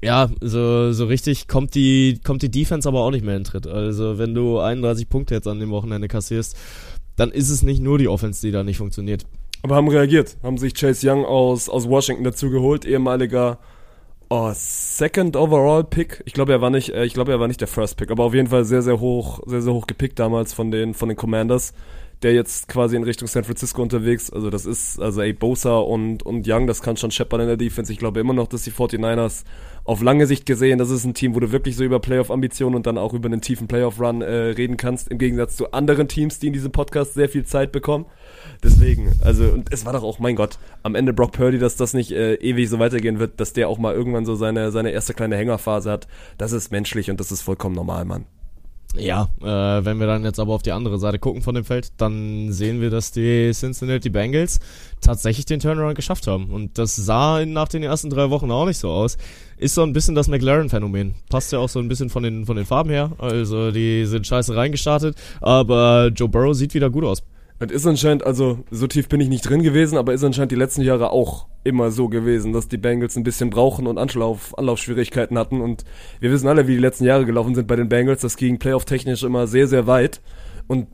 ja, 0.03 0.29
so, 0.41 0.91
so 0.91 1.05
richtig 1.05 1.47
kommt 1.47 1.73
die, 1.73 2.19
kommt 2.23 2.43
die 2.43 2.51
Defense 2.51 2.87
aber 2.87 3.01
auch 3.01 3.11
nicht 3.11 3.25
mehr 3.25 3.35
in 3.35 3.43
Tritt. 3.43 3.65
Also, 3.65 4.19
wenn 4.19 4.35
du 4.35 4.59
31 4.59 5.09
Punkte 5.09 5.33
jetzt 5.33 5.47
an 5.47 5.59
dem 5.59 5.71
Wochenende 5.71 6.07
kassierst, 6.07 6.55
dann 7.15 7.31
ist 7.31 7.49
es 7.49 7.63
nicht 7.63 7.81
nur 7.81 7.97
die 7.97 8.07
Offense, 8.07 8.45
die 8.45 8.51
da 8.51 8.63
nicht 8.63 8.77
funktioniert. 8.77 9.25
Aber 9.63 9.75
haben 9.75 9.87
reagiert, 9.87 10.37
haben 10.43 10.57
sich 10.57 10.75
Chase 10.75 11.09
Young 11.09 11.25
aus, 11.25 11.67
aus 11.67 11.89
Washington 11.89 12.23
dazu 12.23 12.51
geholt, 12.51 12.85
ehemaliger 12.85 13.57
oh, 14.29 14.51
Second 14.53 15.35
Overall 15.35 15.83
Pick. 15.83 16.21
Ich 16.25 16.33
glaube, 16.33 16.51
er 16.51 16.61
war 16.61 16.69
nicht, 16.69 16.89
äh, 16.89 17.05
ich 17.05 17.13
glaube, 17.13 17.31
er 17.31 17.39
war 17.39 17.47
nicht 17.47 17.61
der 17.61 17.67
First 17.67 17.97
Pick, 17.97 18.11
aber 18.11 18.23
auf 18.23 18.33
jeden 18.33 18.47
Fall 18.47 18.65
sehr, 18.65 18.81
sehr 18.81 18.99
hoch, 18.99 19.41
sehr, 19.45 19.61
sehr 19.61 19.73
hoch 19.73 19.87
gepickt 19.87 20.19
damals 20.19 20.53
von 20.53 20.71
den, 20.71 20.93
von 20.93 21.09
den 21.09 21.17
Commanders. 21.17 21.73
Der 22.23 22.33
jetzt 22.33 22.67
quasi 22.67 22.95
in 22.95 23.03
Richtung 23.03 23.27
San 23.27 23.43
Francisco 23.43 23.81
unterwegs. 23.81 24.31
Also 24.31 24.49
das 24.49 24.65
ist, 24.65 24.99
also 24.99 25.21
ey, 25.21 25.33
Bosa 25.33 25.77
und, 25.77 26.23
und 26.23 26.47
Young, 26.47 26.65
das 26.65 26.81
kann 26.81 26.97
schon 26.97 27.11
scheppern 27.11 27.41
in 27.41 27.47
der 27.47 27.57
Defense. 27.57 27.91
Ich 27.91 27.99
glaube 27.99 28.19
immer 28.19 28.33
noch, 28.33 28.47
dass 28.47 28.63
die 28.63 28.71
49ers 28.71 29.43
auf 29.87 30.01
lange 30.01 30.27
Sicht 30.27 30.45
gesehen, 30.45 30.79
das 30.79 30.89
ist 30.89 31.05
ein 31.05 31.13
Team, 31.13 31.33
wo 31.33 31.39
du 31.39 31.53
wirklich 31.53 31.77
so 31.77 31.83
über 31.85 32.01
Playoff-Ambitionen 32.01 32.75
und 32.75 32.85
dann 32.85 32.97
auch 32.97 33.13
über 33.13 33.27
einen 33.27 33.39
tiefen 33.39 33.69
Playoff-Run 33.69 34.21
äh, 34.21 34.31
reden 34.31 34.75
kannst, 34.75 35.07
im 35.07 35.17
Gegensatz 35.17 35.55
zu 35.55 35.71
anderen 35.71 36.09
Teams, 36.09 36.39
die 36.39 36.47
in 36.47 36.53
diesem 36.53 36.73
Podcast 36.73 37.13
sehr 37.13 37.29
viel 37.29 37.45
Zeit 37.45 37.71
bekommen. 37.71 38.05
Deswegen, 38.61 39.13
also, 39.23 39.45
und 39.45 39.71
es 39.71 39.85
war 39.85 39.93
doch 39.93 40.03
auch, 40.03 40.19
mein 40.19 40.35
Gott, 40.35 40.59
am 40.83 40.93
Ende 40.93 41.13
Brock 41.13 41.31
Purdy, 41.31 41.57
dass 41.57 41.77
das 41.77 41.93
nicht 41.93 42.11
äh, 42.11 42.35
ewig 42.35 42.69
so 42.69 42.79
weitergehen 42.79 43.19
wird, 43.19 43.39
dass 43.39 43.53
der 43.53 43.69
auch 43.69 43.77
mal 43.77 43.95
irgendwann 43.95 44.25
so 44.25 44.35
seine, 44.35 44.71
seine 44.71 44.91
erste 44.91 45.13
kleine 45.13 45.37
Hängerphase 45.37 45.89
hat, 45.89 46.09
das 46.37 46.51
ist 46.51 46.69
menschlich 46.69 47.09
und 47.09 47.21
das 47.21 47.31
ist 47.31 47.41
vollkommen 47.41 47.75
normal, 47.75 48.03
Mann. 48.03 48.25
Ja, 48.99 49.29
äh, 49.41 49.85
wenn 49.85 49.99
wir 49.99 50.07
dann 50.07 50.23
jetzt 50.23 50.39
aber 50.39 50.53
auf 50.53 50.63
die 50.63 50.71
andere 50.71 50.97
Seite 50.99 51.19
gucken 51.19 51.41
von 51.41 51.55
dem 51.55 51.63
Feld, 51.63 51.91
dann 51.97 52.51
sehen 52.51 52.81
wir, 52.81 52.89
dass 52.89 53.11
die 53.11 53.51
Cincinnati 53.53 54.09
Bengals 54.09 54.59
tatsächlich 55.01 55.45
den 55.45 55.59
Turnaround 55.59 55.95
geschafft 55.95 56.27
haben. 56.27 56.49
Und 56.49 56.77
das 56.77 56.95
sah 56.95 57.45
nach 57.45 57.67
den 57.67 57.83
ersten 57.83 58.09
drei 58.09 58.29
Wochen 58.29 58.51
auch 58.51 58.65
nicht 58.65 58.77
so 58.77 58.89
aus. 58.89 59.17
Ist 59.57 59.75
so 59.75 59.83
ein 59.83 59.93
bisschen 59.93 60.15
das 60.15 60.27
McLaren-Phänomen. 60.27 61.15
Passt 61.29 61.51
ja 61.51 61.59
auch 61.59 61.69
so 61.69 61.79
ein 61.79 61.87
bisschen 61.87 62.09
von 62.09 62.23
den, 62.23 62.45
von 62.45 62.55
den 62.55 62.65
Farben 62.65 62.89
her. 62.89 63.11
Also 63.17 63.71
die 63.71 64.05
sind 64.05 64.25
scheiße 64.27 64.55
reingestartet, 64.55 65.15
aber 65.41 66.11
Joe 66.13 66.29
Burrow 66.29 66.55
sieht 66.55 66.73
wieder 66.73 66.89
gut 66.89 67.03
aus. 67.03 67.23
Und 67.59 67.71
ist 67.71 67.87
anscheinend, 67.87 68.23
also 68.23 68.59
so 68.69 68.85
tief 68.85 69.09
bin 69.09 69.19
ich 69.19 69.29
nicht 69.29 69.47
drin 69.47 69.63
gewesen, 69.63 69.97
aber 69.97 70.13
ist 70.13 70.23
anscheinend 70.23 70.51
die 70.51 70.57
letzten 70.57 70.83
Jahre 70.83 71.11
auch 71.11 71.47
immer 71.63 71.89
so 71.89 72.07
gewesen, 72.07 72.53
dass 72.53 72.67
die 72.67 72.77
Bengals 72.77 73.15
ein 73.17 73.23
bisschen 73.23 73.49
brauchen 73.49 73.87
und 73.87 73.97
Anlauf, 73.97 74.57
Anlaufschwierigkeiten 74.57 75.37
hatten. 75.37 75.61
Und 75.61 75.83
wir 76.19 76.31
wissen 76.31 76.47
alle, 76.47 76.67
wie 76.67 76.75
die 76.75 76.81
letzten 76.81 77.05
Jahre 77.05 77.25
gelaufen 77.25 77.55
sind 77.55 77.67
bei 77.67 77.75
den 77.75 77.89
Bengals. 77.89 78.21
Das 78.21 78.37
ging 78.37 78.59
playoff-technisch 78.59 79.23
immer 79.23 79.47
sehr, 79.47 79.67
sehr 79.67 79.87
weit. 79.87 80.21
Und 80.67 80.87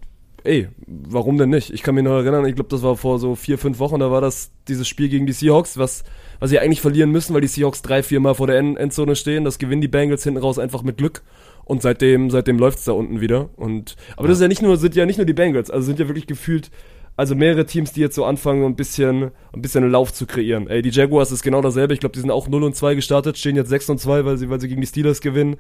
ey, 0.44 0.70
warum 0.88 1.38
denn 1.38 1.50
nicht? 1.50 1.72
Ich 1.74 1.84
kann 1.84 1.96
mich 1.96 2.04
noch 2.04 2.12
erinnern, 2.12 2.46
ich 2.46 2.56
glaube, 2.56 2.70
das 2.70 2.82
war 2.82 2.96
vor 2.96 3.20
so 3.20 3.36
vier, 3.36 3.58
fünf 3.58 3.80
Wochen, 3.80 4.00
da 4.00 4.12
war 4.12 4.22
das 4.22 4.52
dieses 4.68 4.88
Spiel 4.88 5.10
gegen 5.10 5.26
die 5.26 5.34
Seahawks, 5.34 5.78
was, 5.78 6.04
was 6.40 6.50
sie 6.50 6.60
eigentlich 6.60 6.82
verlieren 6.82 7.12
müssen, 7.12 7.34
weil 7.34 7.42
die 7.42 7.48
Seahawks 7.48 7.82
drei, 7.82 8.04
vier 8.04 8.20
Mal 8.20 8.36
vor 8.36 8.48
der 8.48 8.58
End 8.58 8.78
Endzone 8.78 9.16
stehen. 9.16 9.46
Das 9.46 9.60
gewinnen 9.60 9.82
die 9.82 9.88
Bengals 9.88 10.24
hinten 10.24 10.40
raus 10.40 10.60
einfach 10.60 10.84
mit 10.84 10.98
Glück. 10.98 11.24
Und 11.66 11.82
seitdem, 11.82 12.30
seitdem 12.30 12.60
läuft's 12.60 12.86
da 12.86 12.92
unten 12.92 13.22
wieder. 13.22 13.50
Und, 13.56 13.96
aber 14.18 14.28
das 14.28 14.38
ist 14.38 14.42
ja 14.42 14.48
nicht 14.48 14.62
nur, 14.62 14.78
sind 14.78 14.96
ja 14.96 15.06
nicht 15.06 15.18
nur 15.18 15.26
die 15.26 15.34
Bengals, 15.34 15.72
also 15.72 15.86
sind 15.86 16.00
ja 16.00 16.08
wirklich 16.08 16.28
gefühlt, 16.28 16.72
also 17.16 17.36
mehrere 17.36 17.66
Teams, 17.66 17.94
die 17.94 18.02
jetzt 18.02 18.16
so 18.16 18.26
anfangen, 18.26 18.66
ein 18.66 18.76
bisschen, 18.76 19.32
ein 19.54 19.62
bisschen 19.62 19.84
einen 19.84 19.92
Lauf 19.92 20.14
zu 20.14 20.26
kreieren. 20.26 20.68
Ey, 20.68 20.82
die 20.82 20.90
Jaguars 20.90 21.32
ist 21.32 21.44
genau 21.44 21.62
dasselbe. 21.62 21.94
Ich 21.94 22.00
glaube, 22.00 22.14
die 22.14 22.20
sind 22.20 22.32
auch 22.32 22.48
0 22.48 22.64
und 22.64 22.76
2 22.76 22.96
gestartet, 22.96 23.38
stehen 23.38 23.56
jetzt 23.56 23.70
6 23.70 23.90
und 23.92 24.00
2, 24.00 24.26
weil 24.26 24.38
sie, 24.38 24.50
weil 24.50 24.60
sie 24.60 24.68
gegen 24.68 24.82
die 24.82 24.88
Steelers 24.88 25.22
gewinnen. 25.22 25.58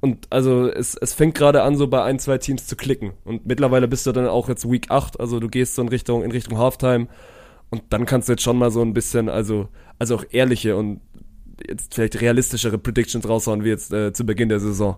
Und 0.00 0.26
also 0.30 0.68
es, 0.68 0.96
es 0.96 1.14
fängt 1.14 1.34
gerade 1.34 1.62
an, 1.62 1.76
so 1.76 1.86
bei 1.86 2.02
ein, 2.02 2.18
zwei 2.18 2.38
Teams 2.38 2.66
zu 2.66 2.76
klicken. 2.76 3.12
Und 3.24 3.46
mittlerweile 3.46 3.88
bist 3.88 4.06
du 4.06 4.12
dann 4.12 4.26
auch 4.26 4.48
jetzt 4.48 4.70
Week 4.70 4.90
8, 4.90 5.20
also 5.20 5.40
du 5.40 5.48
gehst 5.48 5.76
so 5.76 5.82
in 5.82 5.88
Richtung, 5.88 6.22
in 6.22 6.30
Richtung 6.30 6.58
Halftime. 6.58 7.08
Und 7.70 7.82
dann 7.90 8.04
kannst 8.06 8.28
du 8.28 8.32
jetzt 8.32 8.42
schon 8.42 8.58
mal 8.58 8.70
so 8.70 8.82
ein 8.82 8.92
bisschen, 8.92 9.28
also, 9.28 9.68
also 9.98 10.16
auch 10.16 10.24
ehrliche 10.30 10.76
und 10.76 11.00
jetzt 11.66 11.94
vielleicht 11.94 12.20
realistischere 12.20 12.78
Predictions 12.78 13.28
raushauen, 13.28 13.64
wie 13.64 13.68
jetzt 13.68 13.92
äh, 13.92 14.12
zu 14.12 14.26
Beginn 14.26 14.48
der 14.48 14.60
Saison. 14.60 14.96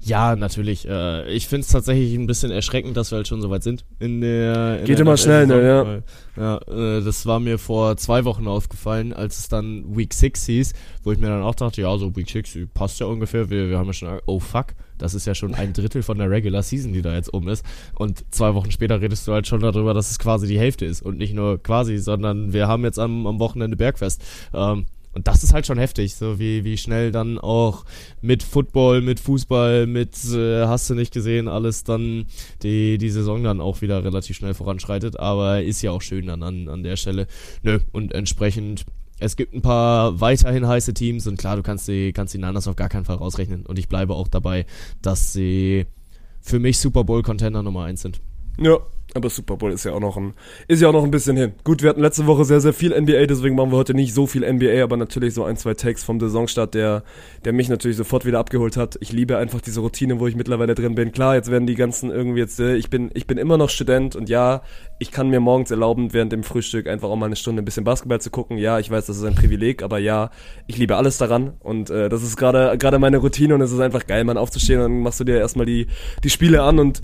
Ja, 0.00 0.36
natürlich. 0.36 0.88
Äh, 0.88 1.28
ich 1.30 1.48
finde 1.48 1.62
es 1.62 1.68
tatsächlich 1.68 2.14
ein 2.14 2.26
bisschen 2.26 2.50
erschreckend, 2.50 2.96
dass 2.96 3.10
wir 3.10 3.16
halt 3.16 3.28
schon 3.28 3.42
so 3.42 3.50
weit 3.50 3.62
sind. 3.62 3.84
In 3.98 4.20
der, 4.20 4.80
in 4.80 4.86
Geht 4.86 4.98
der 4.98 5.04
immer 5.04 5.16
schnell, 5.16 5.46
ne, 5.46 5.62
ja. 5.62 5.86
weil, 5.86 6.02
ja. 6.36 6.98
äh, 6.98 7.02
das 7.02 7.26
war 7.26 7.40
mir 7.40 7.58
vor 7.58 7.96
zwei 7.96 8.24
Wochen 8.24 8.46
aufgefallen, 8.48 9.12
als 9.12 9.38
es 9.38 9.48
dann 9.48 9.96
Week 9.96 10.14
6 10.14 10.46
hieß, 10.46 10.72
wo 11.02 11.12
ich 11.12 11.18
mir 11.18 11.28
dann 11.28 11.42
auch 11.42 11.54
dachte, 11.54 11.82
ja, 11.82 11.96
so 11.98 12.16
Week 12.16 12.28
6 12.28 12.58
passt 12.72 13.00
ja 13.00 13.06
ungefähr. 13.06 13.50
Wir, 13.50 13.68
wir 13.68 13.78
haben 13.78 13.88
ja 13.88 13.92
schon, 13.92 14.20
oh 14.26 14.40
fuck, 14.40 14.68
das 14.96 15.14
ist 15.14 15.26
ja 15.26 15.34
schon 15.34 15.54
ein 15.54 15.72
Drittel 15.72 16.02
von 16.02 16.18
der 16.18 16.30
Regular 16.30 16.62
Season, 16.62 16.92
die 16.92 17.02
da 17.02 17.14
jetzt 17.14 17.32
um 17.32 17.48
ist. 17.48 17.64
Und 17.94 18.24
zwei 18.30 18.54
Wochen 18.54 18.70
später 18.70 19.00
redest 19.00 19.28
du 19.28 19.32
halt 19.32 19.46
schon 19.46 19.60
darüber, 19.60 19.94
dass 19.94 20.10
es 20.10 20.18
quasi 20.18 20.46
die 20.46 20.58
Hälfte 20.58 20.86
ist. 20.86 21.02
Und 21.02 21.18
nicht 21.18 21.34
nur 21.34 21.62
quasi, 21.62 21.98
sondern 21.98 22.52
wir 22.52 22.66
haben 22.66 22.84
jetzt 22.84 22.98
am, 22.98 23.26
am 23.26 23.38
Wochenende 23.38 23.76
Bergfest. 23.76 24.22
Ähm, 24.54 24.86
und 25.18 25.26
das 25.26 25.42
ist 25.42 25.52
halt 25.52 25.66
schon 25.66 25.78
heftig, 25.78 26.14
so 26.14 26.38
wie, 26.38 26.62
wie 26.62 26.76
schnell 26.76 27.10
dann 27.10 27.40
auch 27.40 27.84
mit 28.20 28.44
Football, 28.44 29.00
mit 29.00 29.18
Fußball, 29.18 29.88
mit 29.88 30.14
äh, 30.32 30.64
hast 30.64 30.88
du 30.88 30.94
nicht 30.94 31.12
gesehen, 31.12 31.48
alles 31.48 31.82
dann 31.82 32.26
die, 32.62 32.98
die 32.98 33.10
Saison 33.10 33.42
dann 33.42 33.60
auch 33.60 33.80
wieder 33.80 34.04
relativ 34.04 34.36
schnell 34.36 34.54
voranschreitet. 34.54 35.18
Aber 35.18 35.60
ist 35.60 35.82
ja 35.82 35.90
auch 35.90 36.02
schön 36.02 36.28
dann 36.28 36.44
an, 36.44 36.68
an 36.68 36.84
der 36.84 36.94
Stelle. 36.94 37.26
Nö, 37.64 37.80
und 37.90 38.14
entsprechend, 38.14 38.86
es 39.18 39.34
gibt 39.34 39.54
ein 39.54 39.60
paar 39.60 40.20
weiterhin 40.20 40.68
heiße 40.68 40.94
Teams 40.94 41.26
und 41.26 41.36
klar, 41.36 41.56
du 41.56 41.64
kannst 41.64 41.88
die, 41.88 42.12
kannst 42.12 42.32
die 42.32 42.38
Niners 42.38 42.68
auf 42.68 42.76
gar 42.76 42.88
keinen 42.88 43.04
Fall 43.04 43.16
rausrechnen. 43.16 43.66
Und 43.66 43.76
ich 43.76 43.88
bleibe 43.88 44.14
auch 44.14 44.28
dabei, 44.28 44.66
dass 45.02 45.32
sie 45.32 45.86
für 46.40 46.60
mich 46.60 46.78
Super 46.78 47.02
Bowl 47.02 47.24
Contender 47.24 47.64
Nummer 47.64 47.82
1 47.82 48.02
sind. 48.02 48.20
Ja, 48.60 48.78
aber 49.14 49.30
Super 49.30 49.56
Bowl 49.56 49.72
ist 49.72 49.84
ja 49.84 49.92
auch 49.92 50.00
noch 50.00 50.16
ein, 50.16 50.34
ist 50.66 50.82
ja 50.82 50.88
auch 50.88 50.92
noch 50.92 51.04
ein 51.04 51.10
bisschen 51.10 51.36
hin. 51.36 51.52
Gut, 51.64 51.82
wir 51.82 51.90
hatten 51.90 52.02
letzte 52.02 52.26
Woche 52.26 52.44
sehr, 52.44 52.60
sehr 52.60 52.74
viel 52.74 52.98
NBA, 52.98 53.26
deswegen 53.26 53.56
machen 53.56 53.70
wir 53.72 53.78
heute 53.78 53.94
nicht 53.94 54.12
so 54.12 54.26
viel 54.26 54.50
NBA, 54.50 54.82
aber 54.82 54.96
natürlich 54.96 55.32
so 55.32 55.44
ein, 55.44 55.56
zwei 55.56 55.74
Takes 55.74 56.04
vom 56.04 56.20
Saisonstart, 56.20 56.74
der, 56.74 57.02
der 57.44 57.54
mich 57.54 57.68
natürlich 57.68 57.96
sofort 57.96 58.26
wieder 58.26 58.38
abgeholt 58.38 58.76
hat. 58.76 58.98
Ich 59.00 59.12
liebe 59.12 59.38
einfach 59.38 59.60
diese 59.62 59.80
Routine, 59.80 60.20
wo 60.20 60.26
ich 60.26 60.36
mittlerweile 60.36 60.74
drin 60.74 60.94
bin. 60.94 61.12
Klar, 61.12 61.36
jetzt 61.36 61.50
werden 61.50 61.66
die 61.66 61.74
ganzen 61.74 62.10
irgendwie 62.10 62.40
jetzt, 62.40 62.60
äh, 62.60 62.76
ich 62.76 62.90
bin, 62.90 63.10
ich 63.14 63.26
bin 63.26 63.38
immer 63.38 63.56
noch 63.56 63.70
Student 63.70 64.14
und 64.14 64.28
ja, 64.28 64.62
ich 64.98 65.10
kann 65.10 65.30
mir 65.30 65.40
morgens 65.40 65.70
erlauben, 65.70 66.12
während 66.12 66.32
dem 66.32 66.42
Frühstück 66.42 66.86
einfach 66.86 67.08
auch 67.08 67.16
mal 67.16 67.26
eine 67.26 67.36
Stunde 67.36 67.62
ein 67.62 67.64
bisschen 67.64 67.84
Basketball 67.84 68.20
zu 68.20 68.30
gucken. 68.30 68.58
Ja, 68.58 68.78
ich 68.78 68.90
weiß, 68.90 69.06
das 69.06 69.16
ist 69.16 69.24
ein 69.24 69.34
Privileg, 69.34 69.82
aber 69.82 69.98
ja, 69.98 70.30
ich 70.66 70.76
liebe 70.76 70.96
alles 70.96 71.16
daran 71.16 71.54
und 71.60 71.88
äh, 71.88 72.10
das 72.10 72.22
ist 72.22 72.36
gerade 72.36 72.76
gerade 72.76 72.98
meine 72.98 73.18
Routine 73.18 73.54
und 73.54 73.62
es 73.62 73.72
ist 73.72 73.80
einfach 73.80 74.06
geil, 74.06 74.24
man 74.24 74.36
aufzustehen 74.36 74.80
und 74.80 74.92
dann 74.92 75.00
machst 75.00 75.20
du 75.20 75.24
dir 75.24 75.38
erstmal 75.38 75.66
die, 75.66 75.86
die 76.24 76.30
Spiele 76.30 76.62
an 76.62 76.78
und 76.78 77.00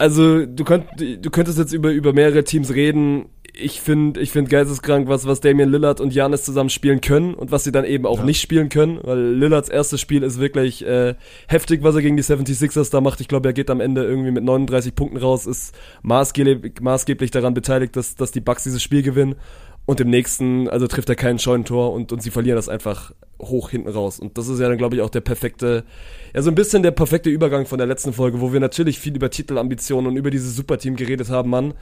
also 0.00 0.46
du, 0.46 0.64
könnt, 0.64 0.86
du 0.98 1.30
könntest 1.30 1.58
jetzt 1.58 1.72
über, 1.72 1.90
über 1.90 2.12
mehrere 2.14 2.42
Teams 2.42 2.74
reden. 2.74 3.26
Ich 3.52 3.80
finde 3.82 4.20
ich 4.20 4.30
find 4.30 4.48
geisteskrank, 4.48 5.08
was, 5.08 5.26
was 5.26 5.40
Damian 5.40 5.70
Lillard 5.70 6.00
und 6.00 6.14
Janis 6.14 6.44
zusammen 6.44 6.70
spielen 6.70 7.02
können 7.02 7.34
und 7.34 7.50
was 7.50 7.64
sie 7.64 7.72
dann 7.72 7.84
eben 7.84 8.06
auch 8.06 8.20
Ja. 8.20 8.24
nicht 8.24 8.40
spielen 8.40 8.70
können, 8.70 8.98
weil 9.02 9.18
Lillards 9.34 9.68
erstes 9.68 10.00
Spiel 10.00 10.22
ist 10.22 10.40
wirklich 10.40 10.86
äh, 10.86 11.16
heftig, 11.48 11.82
was 11.82 11.94
er 11.96 12.00
gegen 12.00 12.16
die 12.16 12.22
76ers 12.22 12.90
da 12.90 13.02
macht. 13.02 13.20
Ich 13.20 13.28
glaube, 13.28 13.48
er 13.48 13.52
geht 13.52 13.68
am 13.68 13.80
Ende 13.80 14.04
irgendwie 14.04 14.30
mit 14.30 14.44
39 14.44 14.94
Punkten 14.94 15.18
raus, 15.18 15.46
ist 15.46 15.74
maßgeblich, 16.02 16.80
maßgeblich 16.80 17.30
daran 17.30 17.52
beteiligt, 17.52 17.94
dass, 17.96 18.14
dass 18.16 18.32
die 18.32 18.40
Bucks 18.40 18.62
dieses 18.62 18.82
Spiel 18.82 19.02
gewinnen. 19.02 19.34
Und 19.86 20.00
im 20.00 20.10
nächsten, 20.10 20.68
also 20.68 20.86
trifft 20.86 21.08
er 21.08 21.16
kein 21.16 21.38
Scheunentor 21.38 21.92
und, 21.92 22.12
und 22.12 22.22
sie 22.22 22.30
verlieren 22.30 22.56
das 22.56 22.68
einfach 22.68 23.12
hoch 23.40 23.70
hinten 23.70 23.88
raus. 23.88 24.20
Und 24.20 24.38
das 24.38 24.48
ist 24.48 24.60
ja 24.60 24.68
dann, 24.68 24.78
glaube 24.78 24.96
ich, 24.96 25.02
auch 25.02 25.10
der 25.10 25.20
perfekte, 25.20 25.84
ja, 26.34 26.42
so 26.42 26.50
ein 26.50 26.54
bisschen 26.54 26.82
der 26.82 26.90
perfekte 26.90 27.30
Übergang 27.30 27.66
von 27.66 27.78
der 27.78 27.86
letzten 27.86 28.12
Folge, 28.12 28.40
wo 28.40 28.52
wir 28.52 28.60
natürlich 28.60 28.98
viel 28.98 29.16
über 29.16 29.30
Titelambitionen 29.30 30.10
und 30.10 30.16
über 30.16 30.30
dieses 30.30 30.54
Superteam 30.54 30.96
geredet 30.96 31.30
haben, 31.30 31.50
Mann. 31.50 31.74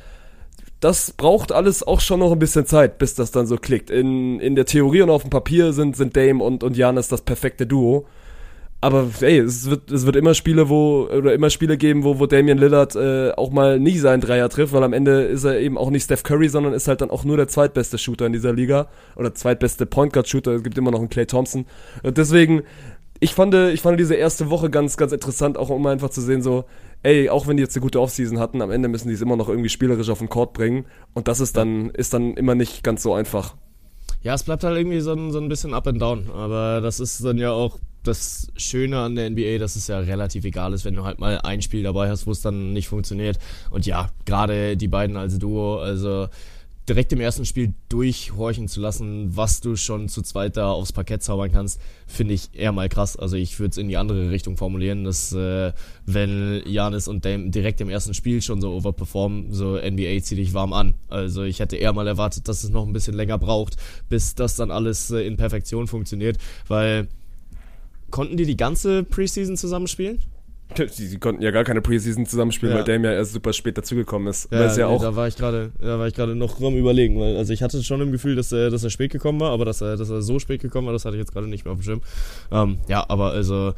Das 0.80 1.10
braucht 1.10 1.50
alles 1.50 1.82
auch 1.82 2.00
schon 2.00 2.20
noch 2.20 2.30
ein 2.30 2.38
bisschen 2.38 2.64
Zeit, 2.64 2.98
bis 2.98 3.14
das 3.14 3.32
dann 3.32 3.46
so 3.46 3.56
klickt. 3.56 3.90
In, 3.90 4.38
in 4.38 4.54
der 4.54 4.64
Theorie 4.64 5.02
und 5.02 5.10
auf 5.10 5.22
dem 5.22 5.30
Papier 5.30 5.72
sind, 5.72 5.96
sind 5.96 6.16
Dame 6.16 6.42
und, 6.42 6.62
und 6.62 6.76
Janis 6.76 7.08
das 7.08 7.22
perfekte 7.22 7.66
Duo 7.66 8.06
aber 8.80 9.10
ey, 9.20 9.38
es 9.38 9.68
wird, 9.68 9.90
es 9.90 10.06
wird 10.06 10.14
immer 10.14 10.34
Spiele, 10.34 10.68
wo, 10.68 11.08
oder 11.08 11.34
immer 11.34 11.50
Spiele 11.50 11.76
geben, 11.76 12.04
wo, 12.04 12.20
wo 12.20 12.26
Damian 12.26 12.58
Lillard 12.58 12.94
äh, 12.94 13.32
auch 13.32 13.50
mal 13.50 13.80
nie 13.80 13.98
seinen 13.98 14.20
Dreier 14.20 14.48
trifft, 14.48 14.72
weil 14.72 14.84
am 14.84 14.92
Ende 14.92 15.22
ist 15.22 15.42
er 15.42 15.58
eben 15.58 15.76
auch 15.76 15.90
nicht 15.90 16.04
Steph 16.04 16.22
Curry, 16.22 16.48
sondern 16.48 16.72
ist 16.72 16.86
halt 16.86 17.00
dann 17.00 17.10
auch 17.10 17.24
nur 17.24 17.36
der 17.36 17.48
zweitbeste 17.48 17.98
Shooter 17.98 18.26
in 18.26 18.32
dieser 18.32 18.52
Liga. 18.52 18.88
Oder 19.16 19.34
zweitbeste 19.34 19.84
Point 19.84 20.12
Guard 20.12 20.28
Shooter, 20.28 20.52
es 20.52 20.62
gibt 20.62 20.78
immer 20.78 20.92
noch 20.92 21.00
einen 21.00 21.08
Clay 21.08 21.26
Thompson. 21.26 21.66
Und 22.04 22.18
deswegen, 22.18 22.62
ich 23.18 23.34
fand, 23.34 23.52
ich 23.52 23.80
fand 23.80 23.98
diese 23.98 24.14
erste 24.14 24.48
Woche 24.48 24.70
ganz, 24.70 24.96
ganz 24.96 25.10
interessant, 25.10 25.58
auch 25.58 25.70
um 25.70 25.84
einfach 25.86 26.10
zu 26.10 26.20
sehen, 26.20 26.40
so, 26.40 26.64
ey, 27.02 27.28
auch 27.30 27.48
wenn 27.48 27.56
die 27.56 27.64
jetzt 27.64 27.74
eine 27.74 27.82
gute 27.82 28.00
Offseason 28.00 28.38
hatten, 28.38 28.62
am 28.62 28.70
Ende 28.70 28.88
müssen 28.88 29.08
die 29.08 29.14
es 29.14 29.20
immer 29.20 29.36
noch 29.36 29.48
irgendwie 29.48 29.70
spielerisch 29.70 30.08
auf 30.08 30.20
den 30.20 30.28
Court 30.28 30.52
bringen. 30.52 30.86
Und 31.14 31.26
das 31.26 31.40
ist 31.40 31.56
dann, 31.56 31.90
ist 31.90 32.14
dann 32.14 32.34
immer 32.34 32.54
nicht 32.54 32.84
ganz 32.84 33.02
so 33.02 33.12
einfach. 33.12 33.56
Ja, 34.22 34.34
es 34.34 34.44
bleibt 34.44 34.62
halt 34.62 34.76
irgendwie 34.76 35.00
so 35.00 35.30
so 35.30 35.40
ein 35.40 35.48
bisschen 35.48 35.74
up 35.74 35.88
and 35.88 36.00
down. 36.00 36.30
Aber 36.32 36.80
das 36.80 37.00
ist 37.00 37.24
dann 37.24 37.38
ja 37.38 37.50
auch 37.50 37.78
das 38.08 38.48
Schöne 38.56 38.98
an 38.98 39.14
der 39.14 39.30
NBA, 39.30 39.58
dass 39.58 39.76
es 39.76 39.86
ja 39.86 39.98
relativ 39.98 40.44
egal 40.44 40.72
ist, 40.72 40.84
wenn 40.84 40.94
du 40.94 41.04
halt 41.04 41.18
mal 41.18 41.40
ein 41.42 41.62
Spiel 41.62 41.82
dabei 41.82 42.08
hast, 42.08 42.26
wo 42.26 42.32
es 42.32 42.40
dann 42.40 42.72
nicht 42.72 42.88
funktioniert. 42.88 43.38
Und 43.70 43.86
ja, 43.86 44.10
gerade 44.24 44.76
die 44.76 44.88
beiden 44.88 45.16
als 45.16 45.38
Duo, 45.38 45.78
also 45.78 46.28
direkt 46.88 47.12
im 47.12 47.20
ersten 47.20 47.44
Spiel 47.44 47.74
durchhorchen 47.88 48.66
zu 48.66 48.80
lassen, 48.80 49.36
was 49.36 49.60
du 49.60 49.76
schon 49.76 50.08
zu 50.08 50.22
zweit 50.22 50.56
da 50.56 50.70
aufs 50.70 50.92
Parkett 50.92 51.22
zaubern 51.22 51.52
kannst, 51.52 51.80
finde 52.06 52.34
ich 52.34 52.48
eher 52.54 52.72
mal 52.72 52.88
krass. 52.88 53.16
Also 53.16 53.36
ich 53.36 53.58
würde 53.60 53.72
es 53.72 53.76
in 53.76 53.88
die 53.88 53.96
andere 53.96 54.30
Richtung 54.30 54.56
formulieren, 54.56 55.04
dass 55.04 55.32
äh, 55.32 55.72
wenn 56.06 56.62
Janis 56.66 57.06
und 57.06 57.24
Dame 57.24 57.50
direkt 57.50 57.80
im 57.80 57.90
ersten 57.90 58.14
Spiel 58.14 58.40
schon 58.40 58.60
so 58.60 58.72
overperformen, 58.72 59.52
so 59.52 59.76
NBA 59.76 60.22
zieh 60.22 60.36
dich 60.36 60.54
warm 60.54 60.72
an. 60.72 60.94
Also 61.08 61.42
ich 61.42 61.60
hätte 61.60 61.76
eher 61.76 61.92
mal 61.92 62.06
erwartet, 62.06 62.48
dass 62.48 62.64
es 62.64 62.70
noch 62.70 62.86
ein 62.86 62.92
bisschen 62.92 63.14
länger 63.14 63.38
braucht, 63.38 63.76
bis 64.08 64.34
das 64.34 64.56
dann 64.56 64.70
alles 64.70 65.10
äh, 65.10 65.20
in 65.20 65.36
Perfektion 65.36 65.86
funktioniert, 65.86 66.38
weil 66.68 67.08
Konnten 68.10 68.36
die 68.36 68.46
die 68.46 68.56
ganze 68.56 69.04
Preseason 69.04 69.56
zusammenspielen? 69.56 70.18
Sie, 70.88 71.18
konnten 71.18 71.42
ja 71.42 71.50
gar 71.50 71.64
keine 71.64 71.80
Preseason 71.80 72.26
zusammenspielen, 72.26 72.74
ja. 72.74 72.78
weil 72.78 72.84
Dame 72.84 73.08
ja 73.08 73.14
erst 73.14 73.32
super 73.32 73.52
spät 73.52 73.78
dazugekommen 73.78 74.28
ist. 74.28 74.52
Ja, 74.52 74.66
ja 74.74 74.90
nee, 74.90 74.98
da 74.98 75.16
war 75.16 75.26
ich 75.26 75.36
gerade, 75.36 75.72
da 75.80 75.98
war 75.98 76.06
ich 76.06 76.14
gerade 76.14 76.34
noch 76.34 76.60
am 76.60 76.76
überlegen, 76.76 77.18
weil 77.18 77.36
also 77.36 77.52
ich 77.52 77.62
hatte 77.62 77.82
schon 77.82 78.00
im 78.02 78.12
Gefühl, 78.12 78.36
dass 78.36 78.52
er, 78.52 78.70
dass 78.70 78.84
er 78.84 78.90
spät 78.90 79.10
gekommen 79.10 79.40
war, 79.40 79.52
aber 79.52 79.64
dass 79.64 79.80
er, 79.80 79.96
dass 79.96 80.10
er 80.10 80.20
so 80.20 80.38
spät 80.38 80.60
gekommen 80.60 80.86
war, 80.86 80.92
das 80.92 81.04
hatte 81.04 81.16
ich 81.16 81.20
jetzt 81.20 81.32
gerade 81.32 81.46
nicht 81.46 81.64
mehr 81.64 81.72
auf 81.72 81.78
dem 81.78 81.84
Schirm. 81.84 82.00
Ähm, 82.52 82.78
ja, 82.86 83.04
aber 83.08 83.30
also 83.30 83.72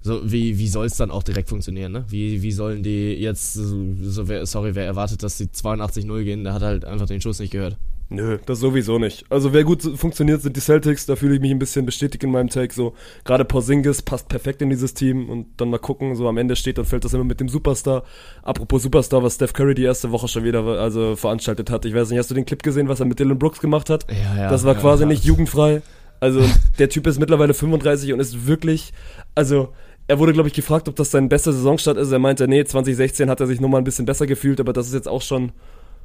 so 0.00 0.20
wie 0.24 0.58
wie 0.58 0.68
soll 0.68 0.86
es 0.86 0.96
dann 0.96 1.10
auch 1.10 1.22
direkt 1.22 1.48
funktionieren, 1.48 1.92
ne? 1.92 2.04
Wie 2.08 2.42
wie 2.42 2.52
sollen 2.52 2.82
die 2.82 3.14
jetzt 3.14 3.54
so, 3.54 3.94
so 4.02 4.28
wer, 4.28 4.44
sorry, 4.46 4.74
wer 4.74 4.84
erwartet, 4.84 5.22
dass 5.22 5.36
die 5.36 5.46
82-0 5.46 6.24
gehen, 6.24 6.44
der 6.44 6.54
hat 6.54 6.62
halt 6.62 6.84
einfach 6.84 7.06
den 7.06 7.20
Schuss 7.20 7.38
nicht 7.38 7.52
gehört. 7.52 7.76
Nö, 8.10 8.38
das 8.44 8.60
sowieso 8.60 8.98
nicht. 8.98 9.24
Also 9.30 9.52
wer 9.52 9.64
gut 9.64 9.82
funktioniert, 9.82 10.42
sind 10.42 10.56
die 10.56 10.60
Celtics. 10.60 11.06
Da 11.06 11.16
fühle 11.16 11.34
ich 11.34 11.40
mich 11.40 11.50
ein 11.50 11.58
bisschen 11.58 11.86
bestätigt 11.86 12.22
in 12.22 12.30
meinem 12.30 12.48
Take. 12.48 12.72
So 12.74 12.94
gerade 13.24 13.44
Porzingis 13.44 14.02
passt 14.02 14.28
perfekt 14.28 14.62
in 14.62 14.70
dieses 14.70 14.94
Team 14.94 15.30
und 15.30 15.46
dann 15.56 15.70
mal 15.70 15.78
gucken. 15.78 16.14
So 16.14 16.28
am 16.28 16.36
Ende 16.36 16.54
steht 16.54 16.78
und 16.78 16.84
fällt 16.84 17.04
das 17.04 17.14
immer 17.14 17.24
mit 17.24 17.40
dem 17.40 17.48
Superstar. 17.48 18.04
Apropos 18.42 18.82
Superstar, 18.82 19.22
was 19.22 19.36
Steph 19.36 19.54
Curry 19.54 19.74
die 19.74 19.84
erste 19.84 20.10
Woche 20.10 20.28
schon 20.28 20.44
wieder 20.44 20.64
also 20.64 21.16
veranstaltet 21.16 21.70
hat. 21.70 21.84
Ich 21.86 21.94
weiß 21.94 22.10
nicht, 22.10 22.18
hast 22.18 22.30
du 22.30 22.34
den 22.34 22.44
Clip 22.44 22.62
gesehen, 22.62 22.88
was 22.88 23.00
er 23.00 23.06
mit 23.06 23.18
Dylan 23.18 23.38
Brooks 23.38 23.60
gemacht 23.60 23.88
hat? 23.88 24.06
Ja, 24.10 24.42
ja. 24.42 24.50
Das 24.50 24.64
war 24.64 24.74
ja, 24.74 24.80
quasi 24.80 25.04
ja. 25.04 25.08
nicht 25.08 25.24
jugendfrei. 25.24 25.82
Also 26.20 26.42
der 26.78 26.88
Typ 26.88 27.06
ist 27.06 27.18
mittlerweile 27.18 27.54
35 27.54 28.12
und 28.12 28.20
ist 28.20 28.46
wirklich, 28.46 28.92
also 29.34 29.72
er 30.06 30.18
wurde, 30.18 30.34
glaube 30.34 30.48
ich, 30.48 30.54
gefragt, 30.54 30.88
ob 30.88 30.96
das 30.96 31.10
sein 31.10 31.28
bester 31.28 31.52
Saisonstart 31.52 31.96
ist. 31.96 32.12
Er 32.12 32.18
meinte, 32.18 32.46
nee, 32.46 32.64
2016 32.64 33.30
hat 33.30 33.40
er 33.40 33.46
sich 33.46 33.60
nochmal 33.60 33.80
ein 33.80 33.84
bisschen 33.84 34.04
besser 34.04 34.26
gefühlt, 34.26 34.60
aber 34.60 34.72
das 34.72 34.86
ist 34.86 34.94
jetzt 34.94 35.08
auch 35.08 35.22
schon 35.22 35.52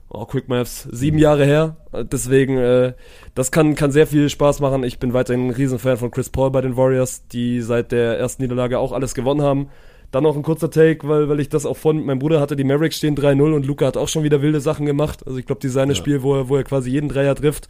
oh, 0.10 0.26
Quick 0.26 0.50
Maps, 0.50 0.88
sieben 0.92 1.18
Jahre 1.18 1.46
her. 1.46 1.78
Deswegen, 1.94 2.58
äh, 2.58 2.94
das 3.36 3.52
kann, 3.52 3.76
kann 3.76 3.92
sehr 3.92 4.08
viel 4.08 4.30
Spaß 4.30 4.60
machen. 4.60 4.84
Ich 4.84 5.00
bin 5.00 5.14
weiterhin 5.14 5.48
ein 5.48 5.52
Riesenfan 5.52 5.98
von 5.98 6.12
Chris 6.12 6.30
Paul 6.30 6.52
bei 6.52 6.62
den 6.62 6.76
Warriors, 6.76 7.28
die 7.28 7.62
seit 7.62 7.92
der 7.92 8.18
ersten 8.18 8.42
Niederlage 8.42 8.80
auch 8.80 8.92
alles 8.92 9.14
gewonnen 9.14 9.42
haben. 9.42 9.70
Dann 10.12 10.24
noch 10.24 10.36
ein 10.36 10.42
kurzer 10.42 10.72
Take, 10.72 11.08
weil, 11.08 11.30
weil 11.30 11.40
ich 11.40 11.50
das 11.50 11.68
auch 11.68 11.78
von, 11.78 12.04
mein 12.04 12.18
Bruder 12.18 12.42
hatte 12.42 12.56
die 12.56 12.64
Mavericks 12.64 12.98
stehen 12.98 13.16
3-0 13.16 13.54
und 13.54 13.66
Luca 13.68 13.86
hat 13.86 13.96
auch 13.96 14.08
schon 14.08 14.24
wieder 14.24 14.42
wilde 14.42 14.60
Sachen 14.60 14.88
gemacht. 14.88 15.26
Also 15.28 15.38
ich 15.38 15.46
glaube, 15.46 15.62
die 15.62 15.68
seine 15.68 15.94
ja. 15.94 15.96
Spiel, 15.96 16.24
wo 16.24 16.36
er, 16.36 16.50
wo 16.50 16.56
er 16.56 16.64
quasi 16.64 16.90
jeden 16.90 17.10
Dreier 17.10 17.36
trifft. 17.36 17.68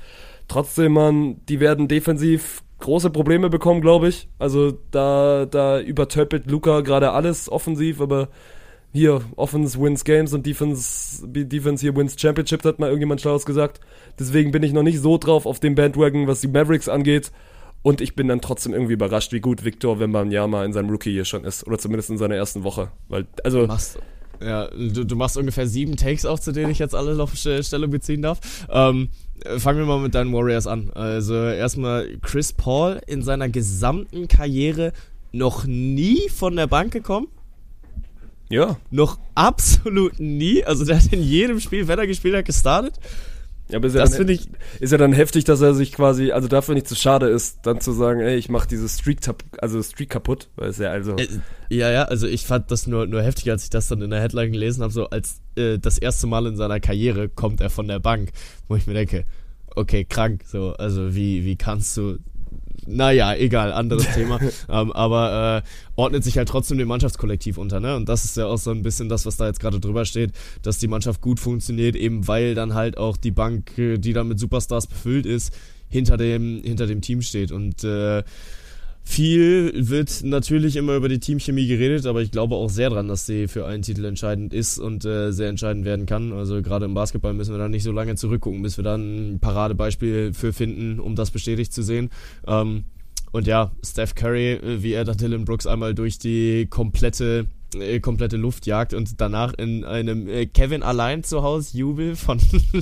Trotzdem, 0.47 0.93
man, 0.93 1.45
die 1.47 1.59
werden 1.59 1.89
defensiv 1.89 2.63
große 2.79 3.09
Probleme 3.09 3.49
bekommen, 3.49 3.81
glaube 3.81 4.07
ich. 4.07 4.29
Also 4.39 4.71
da, 4.91 5.45
da 5.45 5.81
übertöpelt 5.81 6.49
Luca 6.49 6.79
gerade 6.79 7.11
alles 7.11 7.51
offensiv, 7.51 7.99
aber 7.99 8.29
hier, 8.91 9.21
Offense 9.35 9.79
wins 9.79 10.03
Games 10.03 10.33
und 10.33 10.45
Defense, 10.45 11.27
Defense 11.27 11.81
hier 11.81 11.95
wins 11.95 12.19
Championship, 12.19 12.63
hat 12.63 12.79
mal 12.79 12.87
irgendjemand 12.87 13.21
Schlaues 13.21 13.45
gesagt. 13.45 13.79
Deswegen 14.17 14.51
bin 14.51 14.63
ich 14.63 14.73
noch 14.73 14.83
nicht 14.83 14.99
so 14.99 15.17
drauf 15.17 15.45
auf 15.45 15.59
dem 15.59 15.75
Bandwagon, 15.75 16.27
was 16.27 16.41
die 16.41 16.47
Mavericks 16.47 16.89
angeht. 16.89 17.31
Und 17.81 18.01
ich 18.01 18.15
bin 18.15 18.27
dann 18.27 18.41
trotzdem 18.41 18.73
irgendwie 18.73 18.93
überrascht, 18.93 19.31
wie 19.31 19.39
gut 19.39 19.63
Victor 19.63 19.99
Wembanyama 19.99 20.65
in 20.65 20.73
seinem 20.73 20.89
Rookie 20.89 21.11
hier 21.11 21.23
schon 21.23 21.45
ist. 21.45 21.65
Oder 21.65 21.77
zumindest 21.77 22.09
in 22.09 22.17
seiner 22.17 22.35
ersten 22.35 22.63
Woche. 22.63 22.91
Weil, 23.07 23.25
also. 23.43 23.67
Machst, 23.67 23.99
ja, 24.41 24.67
du, 24.67 25.05
du 25.05 25.15
machst 25.15 25.37
ungefähr 25.37 25.67
sieben 25.67 25.95
Takes 25.95 26.25
auf, 26.25 26.41
zu 26.41 26.51
denen 26.51 26.71
ich 26.71 26.79
jetzt 26.79 26.95
alle 26.95 27.21
auf 27.21 27.35
Stellung 27.35 27.91
beziehen 27.91 28.21
darf. 28.21 28.39
Ähm, 28.69 29.09
fangen 29.57 29.79
wir 29.79 29.85
mal 29.85 29.99
mit 29.99 30.15
deinen 30.15 30.33
Warriors 30.33 30.67
an. 30.67 30.91
Also 30.93 31.35
erstmal 31.35 32.17
Chris 32.21 32.53
Paul 32.53 32.99
in 33.07 33.21
seiner 33.21 33.49
gesamten 33.49 34.27
Karriere 34.27 34.91
noch 35.31 35.65
nie 35.65 36.27
von 36.29 36.55
der 36.55 36.67
Bank 36.67 36.91
gekommen. 36.91 37.27
Ja. 38.49 38.77
Noch 38.89 39.19
absolut 39.35 40.19
nie. 40.19 40.63
Also 40.63 40.85
der 40.85 40.97
hat 40.97 41.13
in 41.13 41.21
jedem 41.21 41.59
Spiel, 41.59 41.87
wenn 41.87 41.99
er 41.99 42.07
gespielt 42.07 42.35
hat, 42.35 42.45
gestartet. 42.45 42.99
Ja, 43.69 43.77
aber 43.77 43.85
ist 43.87 43.95
das 43.95 44.15
finde 44.15 44.33
ich 44.33 44.49
ist 44.79 44.91
ja 44.91 44.97
dann 44.97 45.13
heftig, 45.13 45.43
dass 45.43 45.61
er 45.61 45.75
sich 45.75 45.91
quasi, 45.91 46.31
also 46.31 46.47
dafür 46.47 46.73
nicht 46.73 46.87
zu 46.87 46.95
schade 46.95 47.27
ist, 47.27 47.59
dann 47.63 47.79
zu 47.79 47.91
sagen, 47.91 48.19
ey, 48.19 48.35
ich 48.35 48.49
mach 48.49 48.65
dieses 48.65 48.97
Streak, 48.97 49.19
also 49.59 49.83
Streak 49.83 50.09
kaputt, 50.09 50.49
weil 50.55 50.69
es 50.69 50.79
ja 50.79 50.89
also 50.89 51.15
äh, 51.17 51.27
ja 51.69 51.91
ja, 51.91 52.03
also 52.05 52.25
ich 52.25 52.47
fand 52.47 52.71
das 52.71 52.87
nur 52.87 53.05
nur 53.05 53.21
heftig, 53.21 53.51
als 53.51 53.65
ich 53.65 53.69
das 53.69 53.87
dann 53.87 54.01
in 54.01 54.09
der 54.09 54.21
Headline 54.21 54.51
gelesen 54.51 54.81
habe, 54.81 54.91
so 54.91 55.07
als 55.11 55.41
äh, 55.55 55.77
das 55.77 55.99
erste 55.99 56.25
Mal 56.25 56.47
in 56.47 56.55
seiner 56.55 56.79
Karriere 56.79 57.29
kommt 57.29 57.61
er 57.61 57.69
von 57.69 57.87
der 57.87 57.99
Bank, 57.99 58.31
wo 58.67 58.75
ich 58.75 58.87
mir 58.87 58.95
denke, 58.95 59.25
okay, 59.75 60.03
krank, 60.03 60.41
so, 60.47 60.73
also 60.73 61.13
wie 61.13 61.45
wie 61.45 61.55
kannst 61.55 61.95
du 61.95 62.17
naja, 62.87 63.35
egal, 63.35 63.71
anderes 63.71 64.07
Thema. 64.13 64.39
ähm, 64.69 64.91
aber 64.91 65.63
äh, 65.63 65.69
ordnet 65.95 66.23
sich 66.23 66.37
halt 66.37 66.49
trotzdem 66.49 66.77
dem 66.77 66.87
Mannschaftskollektiv 66.87 67.57
unter, 67.57 67.79
ne? 67.79 67.95
Und 67.95 68.09
das 68.09 68.25
ist 68.25 68.37
ja 68.37 68.45
auch 68.45 68.57
so 68.57 68.71
ein 68.71 68.81
bisschen 68.81 69.09
das, 69.09 69.25
was 69.25 69.37
da 69.37 69.47
jetzt 69.47 69.59
gerade 69.59 69.79
drüber 69.79 70.05
steht, 70.05 70.31
dass 70.61 70.77
die 70.77 70.87
Mannschaft 70.87 71.21
gut 71.21 71.39
funktioniert, 71.39 71.95
eben 71.95 72.27
weil 72.27 72.55
dann 72.55 72.73
halt 72.73 72.97
auch 72.97 73.17
die 73.17 73.31
Bank, 73.31 73.77
äh, 73.77 73.97
die 73.97 74.13
dann 74.13 74.27
mit 74.27 74.39
Superstars 74.39 74.87
befüllt 74.87 75.25
ist, 75.25 75.53
hinter 75.89 76.17
dem, 76.17 76.61
hinter 76.63 76.87
dem 76.87 77.01
Team 77.01 77.21
steht. 77.21 77.51
Und 77.51 77.83
äh, 77.83 78.23
viel 79.09 79.71
wird 79.75 80.21
natürlich 80.23 80.75
immer 80.75 80.95
über 80.95 81.09
die 81.09 81.19
Teamchemie 81.19 81.65
geredet, 81.65 82.05
aber 82.05 82.21
ich 82.21 82.29
glaube 82.29 82.53
auch 82.53 82.69
sehr 82.69 82.91
dran, 82.91 83.07
dass 83.07 83.25
sie 83.25 83.47
für 83.47 83.65
einen 83.65 83.81
Titel 83.81 84.05
entscheidend 84.05 84.53
ist 84.53 84.77
und 84.77 85.03
äh, 85.03 85.31
sehr 85.31 85.49
entscheidend 85.49 85.83
werden 85.83 86.05
kann. 86.05 86.31
Also 86.31 86.61
gerade 86.61 86.85
im 86.85 86.93
Basketball 86.93 87.33
müssen 87.33 87.51
wir 87.51 87.57
da 87.57 87.69
nicht 87.69 87.81
so 87.81 87.91
lange 87.91 88.13
zurückgucken, 88.13 88.61
bis 88.61 88.77
wir 88.77 88.83
dann 88.83 89.33
ein 89.33 89.39
Paradebeispiel 89.39 90.33
für 90.35 90.53
finden, 90.53 90.99
um 90.99 91.15
das 91.15 91.31
bestätigt 91.31 91.73
zu 91.73 91.81
sehen. 91.81 92.11
Ähm, 92.45 92.83
und 93.31 93.47
ja, 93.47 93.71
Steph 93.83 94.13
Curry, 94.13 94.51
äh, 94.51 94.83
wie 94.83 94.93
er 94.93 95.05
da 95.05 95.15
Dylan 95.15 95.43
Brooks 95.43 95.65
einmal 95.65 95.95
durch 95.95 96.19
die 96.19 96.67
komplette 96.69 97.47
äh, 97.73 97.99
komplette 97.99 98.37
Luft 98.37 98.67
jagt 98.67 98.93
und 98.93 99.19
danach 99.19 99.53
in 99.53 99.85
einem 99.85 100.27
äh, 100.27 100.45
Kevin 100.45 100.83
allein 100.83 101.23
zu 101.23 101.41
Hause 101.41 101.75
Jubel 101.75 102.15
von, 102.15 102.39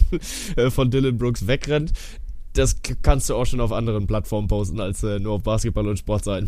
äh, 0.58 0.70
von 0.72 0.92
Dylan 0.92 1.18
Brooks 1.18 1.48
wegrennt 1.48 1.94
das 2.58 2.78
kannst 3.02 3.30
du 3.30 3.36
auch 3.36 3.46
schon 3.46 3.60
auf 3.60 3.72
anderen 3.72 4.08
Plattformen 4.08 4.48
posten, 4.48 4.80
als 4.80 5.04
äh, 5.04 5.20
nur 5.20 5.34
auf 5.34 5.44
Basketball 5.44 5.88
und 5.88 5.98
Sport 5.98 6.24
sein. 6.24 6.48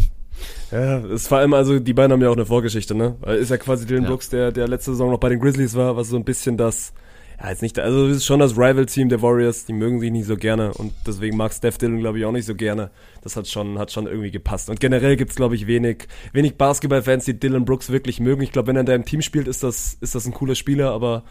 Ja, 0.72 0.99
ist 0.99 1.28
vor 1.28 1.39
allem, 1.39 1.53
also 1.53 1.80
die 1.80 1.93
beiden 1.93 2.12
haben 2.12 2.22
ja 2.22 2.30
auch 2.30 2.36
eine 2.36 2.45
Vorgeschichte, 2.45 2.95
ne? 2.95 3.16
Ist 3.39 3.51
ja 3.51 3.57
quasi 3.57 3.86
Dylan 3.86 4.03
ja. 4.03 4.10
Brooks, 4.10 4.30
der, 4.30 4.51
der 4.51 4.68
letzte 4.68 4.91
Saison 4.91 5.12
noch 5.12 5.20
bei 5.20 5.30
den 5.30 5.39
Grizzlies 5.39 5.76
war, 5.76 5.97
was 5.97 6.10
so 6.10 6.16
ein 6.16 6.24
bisschen 6.24 6.55
das, 6.55 6.93
ja, 7.41 7.49
jetzt 7.49 7.62
nicht, 7.62 7.78
also 7.80 8.07
es 8.07 8.18
ist 8.18 8.26
schon 8.26 8.39
das 8.39 8.53
Rival-Team 8.53 9.10
der 9.10 9.22
Warriors, 9.22 9.66
die 9.66 9.74
mögen 9.74 9.99
sich 9.99 10.12
nicht 10.12 10.28
so 10.28 10.38
gerne 10.38 10.74
und 10.74 10.93
deswegen 11.05 11.36
mag 11.36 11.53
Steph 11.53 11.78
Dillon, 11.78 11.99
glaube 11.99 12.20
ich, 12.20 12.26
auch 12.26 12.32
nicht 12.32 12.45
so 12.45 12.55
gerne. 12.55 12.91
Das 13.22 13.36
hat 13.36 13.47
schon, 13.47 13.80
hat 13.80 13.91
schon 13.91 14.07
irgendwie 14.07 14.32
gepasst. 14.32 14.70
Und 14.70 14.80
generell 14.80 15.18
gibt's 15.18 15.36
glaube 15.36 15.55
ich, 15.55 15.68
wenig, 15.68 16.07
wenig 16.32 16.57
Basketball-Fans, 16.57 17.26
die 17.26 17.39
Dylan 17.39 17.66
Brooks 17.66 17.89
wirklich 17.89 18.20
mögen. 18.20 18.41
Ich 18.41 18.51
glaube, 18.51 18.68
wenn 18.68 18.78
er 18.78 18.82
in 18.82 18.86
deinem 18.86 19.05
Team 19.05 19.22
spielt, 19.22 19.47
ist 19.47 19.64
das, 19.64 19.97
ist 19.99 20.16
das 20.16 20.26
ein 20.26 20.34
cooler 20.34 20.55
Spieler, 20.55 20.91
aber 20.91 21.24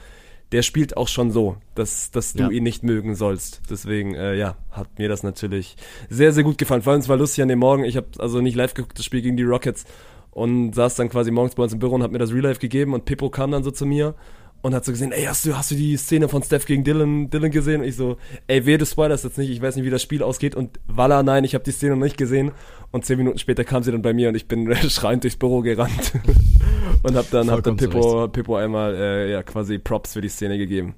der 0.53 0.62
spielt 0.62 0.96
auch 0.96 1.09
schon 1.09 1.30
so, 1.30 1.57
dass, 1.74 2.11
dass 2.11 2.32
du 2.32 2.44
ja. 2.44 2.51
ihn 2.51 2.62
nicht 2.62 2.82
mögen 2.82 3.14
sollst. 3.14 3.62
Deswegen, 3.70 4.14
äh, 4.14 4.34
ja, 4.34 4.57
hat 4.70 4.99
mir 4.99 5.09
das 5.09 5.22
natürlich 5.22 5.76
sehr, 6.09 6.32
sehr 6.32 6.44
gut 6.44 6.59
gefallen. 6.59 6.82
Vor 6.82 6.92
allem, 6.92 7.01
es 7.01 7.09
war 7.09 7.16
lustig 7.16 7.42
an 7.42 7.49
dem 7.49 7.59
Morgen. 7.59 7.84
Ich 7.84 7.96
habe 7.96 8.09
also 8.18 8.40
nicht 8.40 8.57
live 8.57 8.74
geguckt, 8.74 8.99
das 8.99 9.05
Spiel 9.05 9.20
gegen 9.20 9.36
die 9.36 9.42
Rockets 9.44 9.84
und 10.30 10.74
saß 10.74 10.94
dann 10.94 11.09
quasi 11.09 11.30
morgens 11.30 11.55
bei 11.55 11.62
uns 11.62 11.72
im 11.72 11.78
Büro 11.78 11.96
und 11.96 12.03
hat 12.03 12.12
mir 12.12 12.18
das 12.18 12.32
Real 12.32 12.44
Life 12.44 12.61
gegeben 12.61 12.94
und 12.94 13.05
Pippo 13.05 13.28
kam 13.28 13.51
dann 13.51 13.62
so 13.62 13.70
zu 13.70 13.84
mir 13.84 14.14
und 14.62 14.74
hat 14.74 14.84
so 14.84 14.92
gesehen, 14.92 15.12
ey, 15.12 15.24
hast 15.24 15.46
du, 15.46 15.56
hast 15.56 15.70
du 15.70 15.76
die 15.76 15.96
Szene 15.96 16.28
von 16.28 16.42
Steph 16.42 16.66
gegen 16.66 16.82
Dylan, 16.82 17.30
Dylan 17.30 17.50
gesehen? 17.50 17.80
Und 17.80 17.86
ich 17.86 17.96
so, 17.96 18.16
ey, 18.48 18.66
wehe, 18.66 18.78
du 18.78 18.86
spoilerst 18.86 19.24
jetzt 19.24 19.38
nicht, 19.38 19.50
ich 19.50 19.62
weiß 19.62 19.76
nicht, 19.76 19.84
wie 19.84 19.90
das 19.90 20.02
Spiel 20.02 20.22
ausgeht. 20.22 20.54
Und 20.54 20.80
Walla, 20.86 21.22
nein, 21.22 21.44
ich 21.44 21.54
habe 21.54 21.64
die 21.64 21.70
Szene 21.70 21.96
noch 21.96 22.04
nicht 22.04 22.18
gesehen. 22.18 22.52
Und 22.90 23.04
zehn 23.04 23.18
Minuten 23.18 23.38
später 23.38 23.64
kam 23.64 23.82
sie 23.82 23.92
dann 23.92 24.02
bei 24.02 24.12
mir 24.12 24.30
und 24.30 24.34
ich 24.34 24.48
bin 24.48 24.74
schreiend 24.88 25.22
durchs 25.22 25.36
Büro 25.36 25.61
gerannt. 25.61 26.12
und 27.02 27.16
hab 27.16 27.30
dann, 27.30 27.50
hab 27.50 27.62
dann 27.62 27.76
Pippo, 27.76 28.28
Pippo 28.28 28.56
einmal 28.56 28.94
äh, 28.94 29.30
ja, 29.30 29.42
quasi 29.42 29.78
Props 29.78 30.14
für 30.14 30.20
die 30.20 30.28
Szene 30.28 30.59
gegeben. 30.59 30.94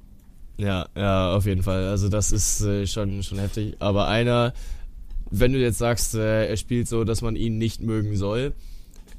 Ja, 0.56 0.86
ja, 0.96 1.34
auf 1.34 1.46
jeden 1.46 1.62
Fall. 1.62 1.88
Also 1.88 2.08
das 2.08 2.32
ist 2.32 2.62
äh, 2.62 2.86
schon, 2.86 3.22
schon 3.22 3.38
heftig. 3.38 3.76
Aber 3.78 4.08
einer, 4.08 4.52
wenn 5.30 5.52
du 5.52 5.58
jetzt 5.58 5.78
sagst, 5.78 6.14
äh, 6.14 6.48
er 6.48 6.56
spielt 6.56 6.88
so, 6.88 7.04
dass 7.04 7.22
man 7.22 7.36
ihn 7.36 7.58
nicht 7.58 7.82
mögen 7.82 8.16
soll, 8.16 8.52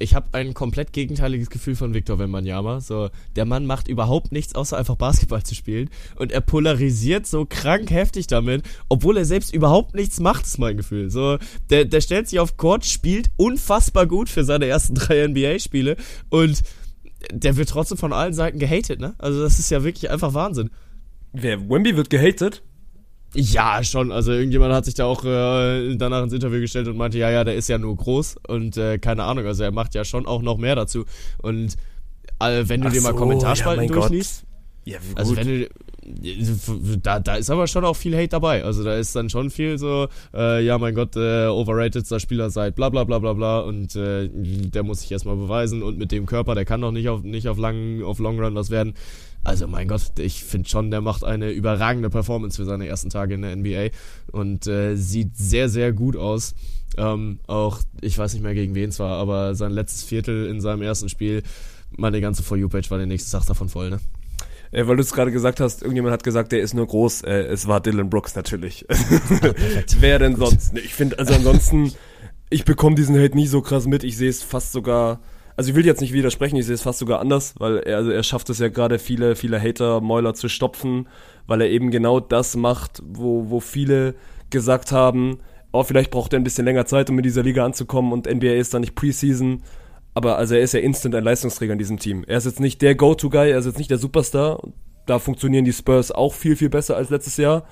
ich 0.01 0.15
habe 0.15 0.27
ein 0.33 0.53
komplett 0.53 0.93
gegenteiliges 0.93 1.49
Gefühl 1.49 1.75
von 1.75 1.93
Victor 1.93 2.19
Wembanyama. 2.19 2.81
So, 2.81 3.09
der 3.35 3.45
Mann 3.45 3.65
macht 3.65 3.87
überhaupt 3.87 4.31
nichts, 4.31 4.55
außer 4.55 4.77
einfach 4.77 4.95
Basketball 4.95 5.43
zu 5.43 5.55
spielen. 5.55 5.89
Und 6.15 6.31
er 6.31 6.41
polarisiert 6.41 7.27
so 7.27 7.45
krank 7.45 7.91
heftig 7.91 8.27
damit, 8.27 8.63
obwohl 8.89 9.17
er 9.17 9.25
selbst 9.25 9.53
überhaupt 9.53 9.95
nichts 9.95 10.19
macht, 10.19 10.45
ist 10.45 10.57
mein 10.57 10.77
Gefühl. 10.77 11.09
So, 11.09 11.37
der, 11.69 11.85
der 11.85 12.01
stellt 12.01 12.27
sich 12.27 12.39
auf 12.39 12.57
Court, 12.57 12.85
spielt 12.85 13.31
unfassbar 13.37 14.07
gut 14.07 14.29
für 14.29 14.43
seine 14.43 14.65
ersten 14.65 14.95
drei 14.95 15.27
NBA-Spiele 15.27 15.95
und 16.29 16.61
der 17.31 17.55
wird 17.55 17.69
trotzdem 17.69 17.97
von 17.97 18.13
allen 18.13 18.33
Seiten 18.33 18.57
gehatet, 18.57 18.99
ne? 18.99 19.13
Also 19.19 19.41
das 19.41 19.59
ist 19.59 19.69
ja 19.69 19.83
wirklich 19.83 20.09
einfach 20.09 20.33
Wahnsinn. 20.33 20.71
Wer, 21.33 21.69
Wemby 21.69 21.95
wird 21.95 22.09
gehatet? 22.09 22.63
Ja, 23.33 23.83
schon. 23.83 24.11
Also 24.11 24.31
irgendjemand 24.33 24.73
hat 24.73 24.85
sich 24.85 24.93
da 24.93 25.05
auch 25.05 25.23
äh, 25.23 25.95
danach 25.95 26.23
ins 26.23 26.33
Interview 26.33 26.59
gestellt 26.59 26.87
und 26.87 26.97
meinte, 26.97 27.17
ja, 27.17 27.29
ja, 27.29 27.43
der 27.43 27.55
ist 27.55 27.69
ja 27.69 27.77
nur 27.77 27.95
groß 27.95 28.35
und 28.47 28.77
äh, 28.77 28.97
keine 28.97 29.23
Ahnung, 29.23 29.45
also 29.45 29.63
er 29.63 29.71
macht 29.71 29.95
ja 29.95 30.03
schon 30.03 30.25
auch 30.25 30.41
noch 30.41 30.57
mehr 30.57 30.75
dazu. 30.75 31.05
Und 31.41 31.75
äh, 32.39 32.63
wenn 32.67 32.81
du 32.81 32.87
Ach 32.87 32.91
dir 32.91 33.01
mal 33.01 33.11
so, 33.11 33.15
Kommentarspalten 33.15 33.85
ja, 33.85 33.93
durchliest, 33.93 34.43
ja, 34.83 34.97
also 35.15 35.35
wenn 35.35 35.47
du 35.47 35.69
da, 37.01 37.19
da 37.19 37.35
ist 37.35 37.49
aber 37.49 37.67
schon 37.67 37.85
auch 37.85 37.95
viel 37.95 38.15
Hate 38.15 38.29
dabei. 38.29 38.63
Also 38.63 38.83
da 38.83 38.95
ist 38.95 39.15
dann 39.15 39.29
schon 39.29 39.49
viel 39.49 39.77
so, 39.77 40.07
äh, 40.33 40.63
ja 40.65 40.77
mein 40.77 40.95
Gott, 40.95 41.15
äh, 41.15 41.45
overratedster 41.45 42.19
Spieler 42.19 42.49
seit 42.49 42.75
bla 42.75 42.89
bla 42.89 43.03
bla 43.03 43.19
bla 43.19 43.33
bla 43.33 43.59
und 43.59 43.95
äh, 43.95 44.29
der 44.33 44.83
muss 44.83 45.01
sich 45.01 45.11
erstmal 45.11 45.35
beweisen 45.35 45.83
und 45.83 45.97
mit 45.97 46.11
dem 46.11 46.25
Körper, 46.25 46.55
der 46.55 46.65
kann 46.65 46.81
doch 46.81 46.91
nicht 46.91 47.07
auf, 47.07 47.21
nicht 47.23 47.47
auf 47.47 47.57
lang, 47.57 48.01
auf 48.03 48.19
Long 48.19 48.39
Run 48.39 48.55
was 48.55 48.71
werden. 48.71 48.95
Also 49.43 49.67
mein 49.67 49.87
Gott, 49.87 50.19
ich 50.19 50.43
finde 50.43 50.69
schon, 50.69 50.91
der 50.91 51.01
macht 51.01 51.23
eine 51.23 51.49
überragende 51.51 52.09
Performance 52.09 52.57
für 52.57 52.65
seine 52.65 52.87
ersten 52.87 53.09
Tage 53.09 53.33
in 53.33 53.41
der 53.41 53.55
NBA 53.55 53.89
und 54.31 54.67
äh, 54.67 54.95
sieht 54.95 55.35
sehr, 55.35 55.67
sehr 55.67 55.93
gut 55.93 56.15
aus. 56.15 56.53
Ähm, 56.97 57.39
auch, 57.47 57.79
ich 58.01 58.17
weiß 58.17 58.33
nicht 58.33 58.43
mehr 58.43 58.53
gegen 58.53 58.75
wen 58.75 58.89
es 58.89 58.99
war, 58.99 59.17
aber 59.17 59.55
sein 59.55 59.71
letztes 59.71 60.03
Viertel 60.03 60.47
in 60.47 60.61
seinem 60.61 60.81
ersten 60.83 61.09
Spiel, 61.09 61.41
meine 61.89 62.21
ganze 62.21 62.43
For 62.43 62.57
You-Page 62.57 62.91
war 62.91 62.97
der 62.97 63.07
nächste 63.07 63.31
Tag 63.31 63.45
davon 63.47 63.69
voll, 63.69 63.89
ne? 63.89 63.99
Äh, 64.71 64.87
weil 64.87 64.95
du 64.95 65.01
es 65.01 65.11
gerade 65.11 65.31
gesagt 65.31 65.59
hast, 65.59 65.81
irgendjemand 65.81 66.13
hat 66.13 66.23
gesagt, 66.23 66.51
der 66.51 66.61
ist 66.61 66.73
nur 66.73 66.87
groß. 66.87 67.23
Äh, 67.23 67.43
es 67.43 67.67
war 67.67 67.81
Dylan 67.81 68.09
Brooks 68.09 68.35
natürlich. 68.35 68.85
Wer 69.99 70.19
denn 70.19 70.35
sonst? 70.35 70.77
Ich 70.77 70.93
finde, 70.93 71.19
also 71.19 71.33
ansonsten, 71.33 71.91
ich 72.49 72.63
bekomme 72.63 72.95
diesen 72.95 73.17
Hate 73.17 73.35
nie 73.35 73.47
so 73.47 73.61
krass 73.61 73.85
mit. 73.85 74.03
Ich 74.03 74.17
sehe 74.17 74.29
es 74.29 74.43
fast 74.43 74.71
sogar 74.71 75.19
also 75.61 75.69
ich 75.69 75.75
will 75.75 75.85
jetzt 75.85 76.01
nicht 76.01 76.11
widersprechen, 76.11 76.55
ich 76.55 76.65
sehe 76.65 76.73
es 76.73 76.81
fast 76.81 76.97
sogar 76.97 77.19
anders, 77.19 77.53
weil 77.59 77.77
er, 77.77 77.97
also 77.97 78.09
er 78.09 78.23
schafft 78.23 78.49
es 78.49 78.57
ja 78.57 78.69
gerade 78.69 78.97
viele, 78.97 79.35
viele 79.35 79.61
Hater-Mäuler 79.61 80.33
zu 80.33 80.49
stopfen, 80.49 81.07
weil 81.45 81.61
er 81.61 81.69
eben 81.69 81.91
genau 81.91 82.19
das 82.19 82.55
macht, 82.55 83.03
wo, 83.05 83.51
wo 83.51 83.59
viele 83.59 84.15
gesagt 84.49 84.91
haben, 84.91 85.37
oh, 85.71 85.83
vielleicht 85.83 86.09
braucht 86.09 86.33
er 86.33 86.39
ein 86.39 86.43
bisschen 86.43 86.65
länger 86.65 86.87
Zeit, 86.87 87.11
um 87.11 87.19
in 87.19 87.21
dieser 87.21 87.43
Liga 87.43 87.63
anzukommen 87.63 88.11
und 88.11 88.25
NBA 88.25 88.53
ist 88.53 88.73
da 88.73 88.79
nicht 88.79 88.95
Preseason. 88.95 89.61
Aber 90.15 90.39
also 90.39 90.55
er 90.55 90.61
ist 90.61 90.73
ja 90.73 90.79
instant 90.79 91.13
ein 91.13 91.23
Leistungsträger 91.23 91.73
in 91.73 91.79
diesem 91.79 91.99
Team. 91.99 92.23
Er 92.25 92.39
ist 92.39 92.45
jetzt 92.45 92.59
nicht 92.59 92.81
der 92.81 92.95
Go-To-Guy, 92.95 93.51
er 93.51 93.59
ist 93.59 93.67
jetzt 93.67 93.77
nicht 93.77 93.91
der 93.91 93.99
Superstar. 93.99 94.67
Da 95.05 95.19
funktionieren 95.19 95.63
die 95.63 95.73
Spurs 95.73 96.11
auch 96.11 96.33
viel, 96.33 96.55
viel 96.55 96.69
besser 96.69 96.97
als 96.97 97.11
letztes 97.11 97.37
Jahr 97.37 97.67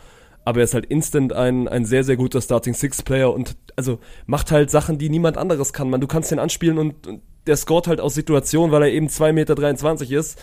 aber 0.49 0.61
er 0.61 0.63
ist 0.63 0.73
halt 0.73 0.87
instant 0.87 1.31
ein, 1.31 1.67
ein 1.67 1.85
sehr, 1.85 2.03
sehr 2.03 2.17
guter 2.17 2.41
Starting 2.41 2.73
Six 2.73 3.03
Player 3.03 3.31
und 3.31 3.55
also 3.75 3.99
macht 4.25 4.51
halt 4.51 4.71
Sachen, 4.71 4.97
die 4.97 5.09
niemand 5.09 5.37
anderes 5.37 5.73
kann. 5.73 5.91
Man, 5.91 6.01
du 6.01 6.07
kannst 6.07 6.31
den 6.31 6.39
anspielen 6.39 6.79
und, 6.79 7.05
und 7.05 7.21
der 7.45 7.55
scoret 7.55 7.87
halt 7.87 8.01
aus 8.01 8.15
Situationen, 8.15 8.71
weil 8.71 8.81
er 8.81 8.91
eben 8.91 9.07
2,23 9.07 9.33
Meter 9.33 10.19
ist. 10.19 10.39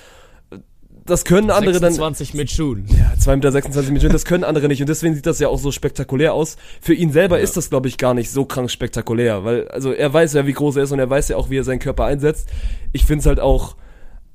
Das 1.05 1.25
können 1.25 1.51
andere 1.51 1.75
26 1.75 2.31
dann. 2.31 2.37
mit 2.37 2.51
Schuhen. 2.53 2.87
Ja, 2.89 3.15
2,26 3.19 3.35
Meter 3.37 3.93
mit 3.93 4.03
Schuhen, 4.03 4.13
das 4.13 4.25
können 4.25 4.45
andere 4.45 4.69
nicht. 4.69 4.81
Und 4.81 4.89
deswegen 4.89 5.15
sieht 5.17 5.27
das 5.27 5.41
ja 5.41 5.49
auch 5.49 5.59
so 5.59 5.73
spektakulär 5.73 6.33
aus. 6.35 6.57
Für 6.81 6.95
ihn 6.95 7.11
selber 7.11 7.39
ja. 7.39 7.43
ist 7.43 7.57
das, 7.57 7.69
glaube 7.69 7.89
ich, 7.89 7.99
gar 7.99 8.15
nicht 8.15 8.31
so 8.31 8.45
krank 8.45 8.71
spektakulär. 8.71 9.45
Weil, 9.45 9.67
also 9.69 9.93
er 9.93 10.13
weiß 10.13 10.35
ja, 10.35 10.47
wie 10.47 10.53
groß 10.53 10.77
er 10.77 10.85
ist 10.85 10.93
und 10.93 11.01
er 11.01 11.11
weiß 11.11 11.29
ja 11.29 11.37
auch, 11.37 11.51
wie 11.51 11.59
er 11.59 11.65
seinen 11.65 11.81
Körper 11.81 12.05
einsetzt. 12.05 12.49
Ich 12.93 13.05
finde 13.07 13.21
es 13.21 13.27
halt 13.27 13.41
auch 13.41 13.75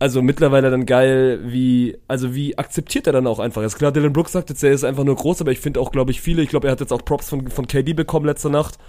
also 0.02 0.24
mittlerweile 0.24 0.72
dann 0.72 0.88
geil, 0.88 1.42
wie, 1.44 1.96
also 2.08 2.34
wie 2.34 2.58
akzeptiert 2.58 3.06
er 3.06 3.14
dann 3.14 3.28
auch 3.28 3.38
einfach 3.38 3.62
ist. 3.62 3.78
Klar, 3.78 3.92
Dylan 3.92 4.14
Brooks 4.14 4.32
sagt 4.32 4.50
jetzt, 4.50 4.64
er 4.64 4.72
ist 4.72 4.84
einfach 4.84 5.04
nur 5.04 5.16
groß, 5.16 5.42
aber 5.42 5.52
ich 5.52 5.60
finde 5.60 5.80
auch, 5.80 5.92
glaube 5.92 6.10
ich, 6.10 6.22
viele, 6.22 6.42
ich 6.42 6.50
glaube, 6.50 6.68
er 6.68 6.72
hat 6.72 6.80
jetzt 6.80 6.92
auch 6.92 7.06
Props 7.06 7.30
von, 7.30 7.50
von 7.50 7.68
KD 7.68 7.94
bekommen 7.94 8.26
letzte 8.26 8.50
Nacht, 8.50 8.80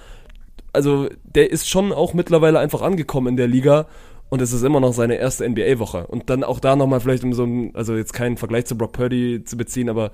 also 0.73 1.11
der 1.25 1.51
ist 1.51 1.69
schon 1.69 1.93
auch 1.93 2.15
mittlerweile 2.15 2.61
einfach 2.61 2.81
angekommen 2.81 3.27
in 3.27 3.37
der 3.37 3.47
Liga 3.47 3.89
und 4.33 4.41
es 4.41 4.55
ist 4.55 4.63
immer 4.63 4.81
noch 4.81 4.95
seine 4.95 5.17
erste 5.17 5.47
NBA-Woche. 5.47 6.07
Und 6.07 6.31
dann 6.31 6.43
auch 6.43 6.59
da 6.59 6.75
nochmal 6.75 7.01
vielleicht 7.01 7.23
um 7.23 7.35
so 7.35 7.45
ein, 7.45 7.73
also 7.75 7.95
jetzt 7.95 8.15
keinen 8.15 8.39
Vergleich 8.39 8.65
zu 8.65 8.79
Brock 8.79 8.93
Purdy 8.93 9.45
zu 9.45 9.59
beziehen, 9.59 9.91
aber 9.91 10.11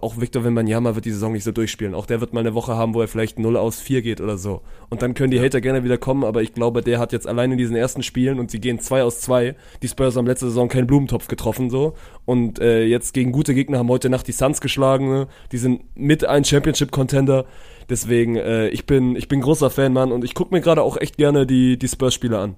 auch 0.00 0.18
Victor 0.18 0.42
Wembanyama 0.42 0.94
wird 0.94 1.04
die 1.04 1.10
Saison 1.10 1.34
nicht 1.34 1.44
so 1.44 1.52
durchspielen. 1.52 1.94
Auch 1.94 2.06
der 2.06 2.22
wird 2.22 2.32
mal 2.32 2.40
eine 2.40 2.54
Woche 2.54 2.78
haben, 2.78 2.94
wo 2.94 3.02
er 3.02 3.08
vielleicht 3.08 3.38
0 3.38 3.58
aus 3.58 3.78
4 3.78 4.00
geht 4.00 4.22
oder 4.22 4.38
so. 4.38 4.62
Und 4.88 5.02
dann 5.02 5.12
können 5.12 5.30
die 5.30 5.38
Hater 5.38 5.60
gerne 5.60 5.84
wieder 5.84 5.98
kommen, 5.98 6.24
aber 6.24 6.40
ich 6.40 6.54
glaube, 6.54 6.80
der 6.80 6.98
hat 6.98 7.12
jetzt 7.12 7.26
allein 7.26 7.52
in 7.52 7.58
diesen 7.58 7.76
ersten 7.76 8.02
Spielen 8.02 8.38
und 8.38 8.50
sie 8.50 8.58
gehen 8.58 8.78
2 8.80 9.02
aus 9.02 9.20
2. 9.20 9.54
Die 9.82 9.88
Spurs 9.88 10.16
haben 10.16 10.26
letzte 10.26 10.46
Saison 10.46 10.70
keinen 10.70 10.86
Blumentopf 10.86 11.28
getroffen, 11.28 11.68
so. 11.68 11.92
Und 12.24 12.60
äh, 12.60 12.84
jetzt 12.84 13.12
gegen 13.12 13.32
gute 13.32 13.52
Gegner 13.52 13.80
haben 13.80 13.90
heute 13.90 14.08
Nacht 14.08 14.28
die 14.28 14.32
Suns 14.32 14.62
geschlagen. 14.62 15.10
Ne? 15.10 15.28
Die 15.52 15.58
sind 15.58 15.82
mit 15.94 16.24
ein 16.24 16.42
Championship-Contender. 16.42 17.44
Deswegen, 17.90 18.36
äh, 18.36 18.68
ich 18.68 18.86
bin, 18.86 19.14
ich 19.14 19.28
bin 19.28 19.42
großer 19.42 19.68
Fan, 19.68 19.92
Mann, 19.92 20.10
und 20.10 20.24
ich 20.24 20.34
gucke 20.34 20.54
mir 20.54 20.62
gerade 20.62 20.82
auch 20.82 20.96
echt 20.96 21.18
gerne 21.18 21.46
die, 21.46 21.78
die 21.78 21.88
Spurs-Spiele 21.88 22.38
an. 22.38 22.56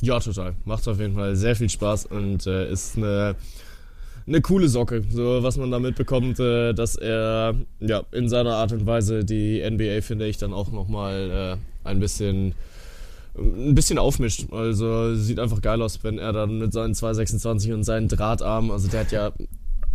Ja, 0.00 0.20
total. 0.20 0.54
Macht 0.64 0.86
auf 0.86 1.00
jeden 1.00 1.14
Fall 1.14 1.34
sehr 1.36 1.56
viel 1.56 1.68
Spaß 1.68 2.06
und 2.06 2.46
äh, 2.46 2.70
ist 2.70 2.96
eine, 2.96 3.34
eine 4.26 4.40
coole 4.40 4.68
Socke, 4.68 5.02
so 5.10 5.42
was 5.42 5.56
man 5.56 5.70
da 5.70 5.78
mitbekommt, 5.80 6.38
äh, 6.38 6.72
dass 6.72 6.94
er 6.94 7.54
ja 7.80 8.04
in 8.12 8.28
seiner 8.28 8.54
Art 8.56 8.72
und 8.72 8.86
Weise 8.86 9.24
die 9.24 9.62
NBA, 9.68 10.02
finde 10.02 10.26
ich, 10.26 10.38
dann 10.38 10.52
auch 10.52 10.70
nochmal 10.70 11.58
äh, 11.84 11.88
ein 11.88 11.98
bisschen 11.98 12.54
ein 13.38 13.74
bisschen 13.74 13.98
aufmischt. 13.98 14.52
Also 14.52 15.14
sieht 15.14 15.38
einfach 15.38 15.60
geil 15.60 15.80
aus, 15.82 16.02
wenn 16.02 16.18
er 16.18 16.32
dann 16.32 16.58
mit 16.58 16.72
seinen 16.72 16.94
226 16.94 17.72
und 17.72 17.84
seinen 17.84 18.08
Drahtarmen, 18.08 18.70
also 18.70 18.88
der 18.88 19.00
hat 19.00 19.12
ja 19.12 19.32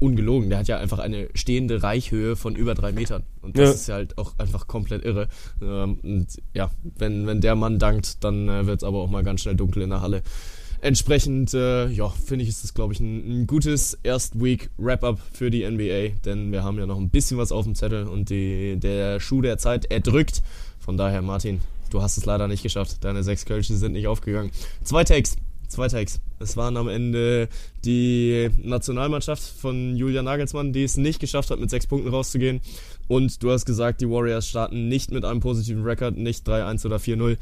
ungelogen, 0.04 0.50
der 0.50 0.60
hat 0.60 0.68
ja 0.68 0.78
einfach 0.78 1.00
eine 1.00 1.30
stehende 1.34 1.82
Reichhöhe 1.82 2.36
von 2.36 2.56
über 2.56 2.76
drei 2.76 2.92
Metern. 2.92 3.24
Und 3.42 3.58
das 3.58 3.70
ja. 3.70 3.74
ist 3.74 3.88
ja 3.88 3.96
halt 3.96 4.18
auch 4.18 4.38
einfach 4.38 4.68
komplett 4.68 5.06
irre. 5.06 5.30
Ähm, 5.62 6.00
und 6.04 6.28
ja, 6.54 6.72
wenn, 6.98 7.26
wenn 7.26 7.42
der 7.42 7.56
Mann 7.56 7.80
dankt, 7.80 8.24
dann 8.24 8.50
äh, 8.50 8.66
wird 8.68 8.82
es 8.82 8.84
aber 8.84 9.00
auch 9.00 9.10
mal 9.10 9.24
ganz 9.24 9.42
schnell 9.42 9.56
dunkel 9.56 9.82
in 9.84 9.90
der 9.90 10.02
Halle. 10.02 10.22
Entsprechend, 10.82 11.54
äh, 11.54 11.88
ja, 11.88 12.10
finde 12.10 12.44
ich, 12.44 12.50
ist 12.50 12.66
das, 12.66 12.74
glaube 12.74 12.92
ich, 12.94 13.00
ein, 13.00 13.44
ein 13.44 13.48
gutes 13.48 13.98
Erst-Week-Wrap-Up 14.04 15.18
für 15.32 15.50
die 15.50 15.66
NBA, 15.66 16.20
denn 16.26 16.52
wir 16.52 16.66
haben 16.66 16.78
ja 16.78 16.86
noch 16.86 16.98
ein 16.98 17.10
bisschen 17.10 17.38
was 17.38 17.54
auf 17.54 17.64
dem 17.64 17.74
Zettel 17.74 18.06
und 18.06 18.30
die, 18.30 18.76
der 18.78 19.22
Schuh 19.22 19.42
der 19.42 19.58
Zeit, 19.58 19.86
er 19.90 20.02
drückt. 20.02 20.42
Von 20.80 20.98
daher, 20.98 21.22
Martin, 21.22 21.62
du 21.90 22.02
hast 22.02 22.18
es 22.18 22.26
leider 22.26 22.50
nicht 22.50 22.64
geschafft. 22.64 22.98
Deine 23.06 23.24
sechs 23.24 23.46
Kölsche 23.46 23.78
sind 23.78 23.94
nicht 23.94 24.08
aufgegangen. 24.08 24.52
Zwei 24.84 25.06
Takes. 25.06 25.38
Zwei 25.74 25.88
Takes. 25.88 26.20
Es 26.38 26.56
waren 26.56 26.78
am 26.78 26.88
Ende 26.88 27.48
die 27.84 28.48
Nationalmannschaft 28.62 29.42
von 29.42 29.96
Julian 29.96 30.26
Nagelsmann, 30.26 30.72
die 30.72 30.84
es 30.84 30.98
nicht 30.98 31.20
geschafft 31.20 31.50
hat, 31.50 31.60
mit 31.60 31.72
sechs 31.72 31.88
Punkten 31.88 32.10
rauszugehen. 32.10 32.62
Und 33.08 33.42
du 33.42 33.50
hast 33.50 33.66
gesagt, 33.66 34.00
die 34.00 34.08
Warriors 34.08 34.48
starten 34.48 34.88
nicht 34.88 35.12
mit 35.12 35.26
einem 35.26 35.40
positiven 35.40 35.84
Rekord, 35.84 36.16
nicht 36.16 36.48
3-1 36.48 36.86
oder 36.86 36.98
4-0 36.98 37.38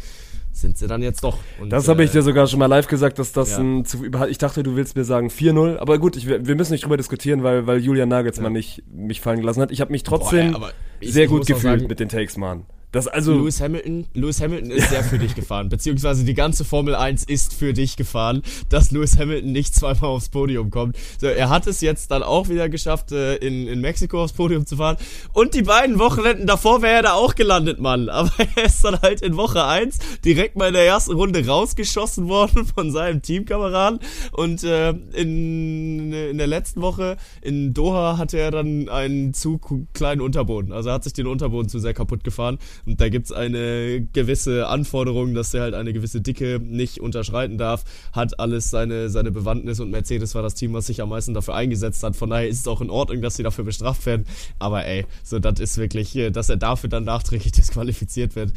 sind 0.54 0.78
sie 0.78 0.88
dann 0.88 1.02
jetzt 1.02 1.26
doch. 1.26 1.40
Und, 1.60 1.72
das 1.72 1.90
habe 1.90 2.06
ich 2.06 2.12
äh, 2.12 2.14
dir 2.14 2.22
sogar 2.22 2.48
schon 2.48 2.60
mal 2.60 2.68
live 2.68 2.88
gesagt, 2.88 3.20
dass 3.20 3.34
das 3.34 3.52
ja. 3.52 3.60
ein 3.60 3.84
zu, 3.84 4.06
ich 4.30 4.38
dachte, 4.38 4.64
du 4.64 4.78
willst 4.78 4.96
mir 4.96 5.04
sagen 5.04 5.28
4-0, 5.28 5.78
aber 5.78 6.00
gut, 6.00 6.16
ich, 6.16 6.28
wir 6.28 6.56
müssen 6.56 6.72
nicht 6.72 6.86
drüber 6.86 6.98
diskutieren, 6.98 7.44
weil, 7.44 7.68
weil 7.68 7.80
Julian 7.80 8.08
Nagelsmann 8.08 8.54
ja. 8.54 8.58
nicht 8.58 8.84
mich 8.90 9.20
fallen 9.20 9.42
gelassen 9.42 9.62
hat. 9.62 9.72
Ich 9.72 9.82
habe 9.82 9.92
mich 9.92 10.04
trotzdem 10.04 10.54
Boah, 10.54 10.72
sehr 11.02 11.28
gut 11.28 11.48
gefühlt 11.48 11.62
sagen, 11.62 11.88
mit 11.88 12.00
den 12.00 12.08
Takes, 12.08 12.38
Mann. 12.38 12.66
Das 12.92 13.08
also 13.08 13.34
Lewis 13.34 13.62
Hamilton, 13.62 14.06
Lewis 14.14 14.42
Hamilton 14.42 14.72
ist 14.72 14.90
sehr 14.90 15.04
für 15.04 15.18
dich 15.18 15.34
gefahren, 15.34 15.70
beziehungsweise 15.70 16.26
die 16.26 16.34
ganze 16.34 16.66
Formel 16.66 16.94
1 16.94 17.24
ist 17.24 17.54
für 17.54 17.74
dich 17.74 17.96
gefahren, 17.96 18.42
dass 18.68 18.92
Lewis 18.92 19.18
Hamilton 19.18 19.54
nicht 19.54 19.74
zweimal 19.74 20.10
aufs 20.10 20.28
Podium 20.28 20.72
kommt. 20.72 20.98
So, 21.20 21.28
er 21.28 21.50
hat 21.50 21.68
es 21.68 21.80
jetzt 21.80 22.12
dann 22.12 22.22
auch 22.22 22.50
wieder 22.50 22.68
geschafft, 22.68 23.14
äh, 23.14 23.36
in, 23.36 23.68
in 23.68 23.80
Mexiko 23.80 24.22
aufs 24.22 24.34
Podium 24.34 24.66
zu 24.66 24.76
fahren. 24.76 24.98
Und 25.32 25.54
die 25.54 25.62
beiden 25.62 26.00
Wochenenden 26.00 26.48
davor 26.48 26.82
wäre 26.82 26.96
er 26.96 27.02
da 27.04 27.14
auch 27.14 27.36
gelandet, 27.36 27.80
Mann. 27.80 28.10
Aber 28.10 28.32
er 28.56 28.66
ist 28.66 28.84
dann 28.84 29.02
halt 29.02 29.22
in 29.22 29.38
Woche 29.38 29.64
1 29.64 29.98
direkt 30.26 30.58
mal 30.58 30.68
in 30.68 30.74
der 30.74 30.86
ersten 30.86 31.14
Runde 31.14 31.48
rausgeschossen 31.48 32.28
worden 32.28 32.66
von 32.66 32.92
seinem 32.92 33.22
Teamkameraden. 33.22 34.00
Und 34.34 34.66
äh, 34.66 34.90
in, 35.14 36.12
in 36.12 36.38
der 36.38 36.48
letzten 36.48 36.82
Woche 36.82 37.16
in 37.42 37.74
Doha 37.74 38.18
hatte 38.18 38.38
er 38.38 38.52
dann 38.52 38.90
einen 38.90 39.34
zu 39.34 39.62
kleinen 39.94 40.20
Unterboden. 40.20 40.74
Also 40.74 40.90
er 40.90 40.96
hat 40.96 41.06
sich 41.06 41.14
den 41.14 41.28
Unterboden 41.28 41.70
zu 41.70 41.80
sehr 41.80 41.94
kaputt 41.94 42.26
gefahren 42.26 42.58
Und 42.86 43.02
da 43.02 43.10
gibt's 43.10 43.32
eine 43.32 44.08
gewisse 44.14 44.68
Anforderung, 44.68 45.34
dass 45.34 45.54
er 45.54 45.62
halt 45.62 45.74
eine 45.74 45.94
gewisse 45.94 46.22
Dicke 46.22 46.60
nicht 46.64 47.00
unterschreiten 47.00 47.58
darf. 47.58 47.84
Hat 48.14 48.40
alles 48.40 48.70
seine, 48.70 49.10
seine 49.10 49.32
Bewandtnis 49.32 49.80
und 49.80 49.92
Mercedes 49.92 50.36
war 50.36 50.42
das 50.42 50.56
Team, 50.56 50.74
was 50.74 50.88
sich 50.88 51.02
am 51.02 51.10
meisten 51.10 51.34
dafür 51.34 51.56
eingesetzt 51.56 52.04
hat. 52.04 52.16
Von 52.16 52.30
daher 52.30 52.48
ist 52.48 52.60
es 52.60 52.68
auch 52.68 52.82
in 52.82 52.90
Ordnung, 52.90 53.22
dass 53.22 53.36
sie 53.36 53.44
dafür 53.44 53.64
bestraft 53.64 54.06
werden. 54.06 54.26
Aber 54.60 54.86
ey, 54.86 55.06
so 55.24 55.40
das 55.40 55.60
ist 55.60 55.78
wirklich, 55.78 56.16
äh, 56.16 56.32
dass 56.32 56.50
er 56.50 56.58
dafür 56.58 56.90
dann 56.90 57.04
nachträglich 57.04 57.52
disqualifiziert 57.52 58.36
wird. 58.36 58.54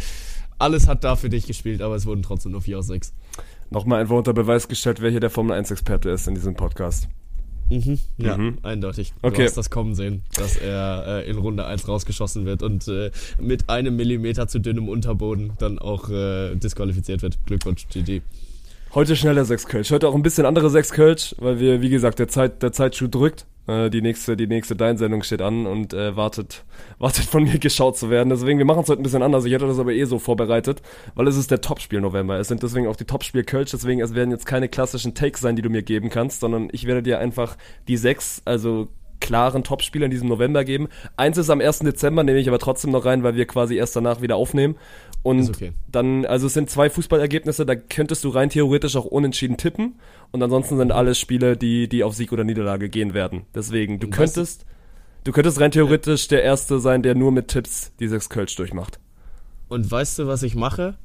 Alles 0.58 0.86
hat 0.86 1.04
da 1.04 1.16
für 1.16 1.28
dich 1.28 1.46
gespielt, 1.46 1.82
aber 1.82 1.96
es 1.96 2.06
wurden 2.06 2.22
trotzdem 2.22 2.52
nur 2.52 2.62
4 2.62 2.78
aus 2.78 2.86
6. 2.86 3.12
Nochmal 3.70 4.00
einfach 4.00 4.16
unter 4.16 4.32
Beweis 4.32 4.68
gestellt, 4.68 5.00
wer 5.00 5.10
hier 5.10 5.20
der 5.20 5.30
Formel 5.30 5.56
1-Experte 5.58 6.10
ist 6.10 6.28
in 6.28 6.34
diesem 6.34 6.54
Podcast. 6.54 7.08
Mhm. 7.70 7.98
Ja, 8.18 8.36
Mhm. 8.36 8.58
eindeutig. 8.62 9.12
Okay. 9.22 9.36
Du 9.38 9.42
hast 9.44 9.56
das 9.56 9.70
kommen 9.70 9.94
sehen, 9.94 10.22
dass 10.36 10.56
er 10.56 11.22
äh, 11.24 11.30
in 11.30 11.38
Runde 11.38 11.64
1 11.66 11.88
rausgeschossen 11.88 12.44
wird 12.44 12.62
und 12.62 12.86
äh, 12.88 13.10
mit 13.40 13.68
einem 13.70 13.96
Millimeter 13.96 14.46
zu 14.48 14.58
dünnem 14.58 14.88
Unterboden 14.88 15.52
dann 15.58 15.78
auch 15.78 16.10
äh, 16.10 16.54
disqualifiziert 16.56 17.22
wird. 17.22 17.38
Glückwunsch, 17.46 17.86
GG. 17.88 18.20
Heute 18.94 19.16
schneller 19.16 19.44
6 19.44 19.66
Kölsch. 19.66 19.90
Heute 19.90 20.08
auch 20.08 20.14
ein 20.14 20.22
bisschen 20.22 20.46
andere 20.46 20.70
6 20.70 20.92
Kölsch, 20.92 21.34
weil 21.38 21.58
wir, 21.58 21.80
wie 21.80 21.88
gesagt, 21.90 22.18
der, 22.18 22.28
Zeit, 22.28 22.62
der 22.62 22.72
Zeitschuh 22.72 23.08
drückt. 23.08 23.46
Äh, 23.66 23.90
die 23.90 24.02
nächste, 24.02 24.36
die 24.36 24.46
nächste 24.46 24.76
Dein-Sendung 24.76 25.22
steht 25.22 25.42
an 25.42 25.66
und 25.66 25.94
äh, 25.94 26.16
wartet, 26.16 26.64
wartet 26.98 27.24
von 27.24 27.44
mir 27.44 27.58
geschaut 27.58 27.96
zu 27.96 28.10
werden. 28.10 28.28
Deswegen, 28.30 28.58
wir 28.58 28.66
machen 28.66 28.82
es 28.82 28.88
heute 28.88 29.00
ein 29.00 29.04
bisschen 29.04 29.22
anders. 29.22 29.44
Ich 29.44 29.54
hatte 29.54 29.66
das 29.66 29.78
aber 29.78 29.92
eh 29.92 30.04
so 30.04 30.18
vorbereitet, 30.18 30.82
weil 31.14 31.28
es 31.28 31.36
ist 31.36 31.50
der 31.50 31.60
Topspiel 31.60 32.00
November. 32.00 32.38
Es 32.38 32.48
sind 32.48 32.62
deswegen 32.62 32.86
auch 32.86 32.96
die 32.96 33.04
Topspiel 33.04 33.44
Kölsch, 33.44 33.70
deswegen 33.70 34.00
es 34.00 34.14
werden 34.14 34.30
jetzt 34.30 34.46
keine 34.46 34.68
klassischen 34.68 35.14
Takes 35.14 35.40
sein, 35.40 35.56
die 35.56 35.62
du 35.62 35.70
mir 35.70 35.82
geben 35.82 36.10
kannst, 36.10 36.40
sondern 36.40 36.68
ich 36.72 36.86
werde 36.86 37.02
dir 37.02 37.18
einfach 37.18 37.56
die 37.88 37.96
sechs, 37.96 38.42
also 38.44 38.88
klaren 39.20 39.64
Topspieler 39.64 40.04
in 40.04 40.10
diesem 40.10 40.28
November 40.28 40.64
geben. 40.64 40.88
Eins 41.16 41.38
ist 41.38 41.48
am 41.48 41.60
1. 41.60 41.78
Dezember, 41.80 42.24
nehme 42.24 42.38
ich 42.38 42.48
aber 42.48 42.58
trotzdem 42.58 42.90
noch 42.90 43.06
rein, 43.06 43.22
weil 43.22 43.36
wir 43.36 43.46
quasi 43.46 43.76
erst 43.76 43.96
danach 43.96 44.20
wieder 44.20 44.36
aufnehmen. 44.36 44.76
Und 45.24 45.48
okay. 45.48 45.72
dann, 45.90 46.26
also 46.26 46.48
es 46.48 46.52
sind 46.52 46.68
zwei 46.68 46.90
Fußballergebnisse, 46.90 47.64
da 47.64 47.74
könntest 47.74 48.24
du 48.24 48.28
rein 48.28 48.50
theoretisch 48.50 48.94
auch 48.94 49.06
unentschieden 49.06 49.56
tippen. 49.56 49.94
Und 50.32 50.42
ansonsten 50.42 50.76
sind 50.76 50.92
alles 50.92 51.18
Spiele, 51.18 51.56
die, 51.56 51.88
die 51.88 52.04
auf 52.04 52.14
Sieg 52.14 52.30
oder 52.30 52.44
Niederlage 52.44 52.90
gehen 52.90 53.14
werden. 53.14 53.46
Deswegen, 53.54 53.98
du 53.98 54.10
könntest, 54.10 54.66
du 55.24 55.32
könntest 55.32 55.58
rein 55.60 55.70
theoretisch 55.70 56.28
der 56.28 56.42
Erste 56.42 56.78
sein, 56.78 57.02
der 57.02 57.14
nur 57.14 57.32
mit 57.32 57.48
Tipps 57.48 57.90
die 58.00 58.08
sechs 58.08 58.28
Kölsch 58.28 58.54
durchmacht. 58.56 59.00
Und 59.68 59.90
weißt 59.90 60.18
du, 60.18 60.26
was 60.26 60.42
ich 60.42 60.54
mache? 60.54 60.98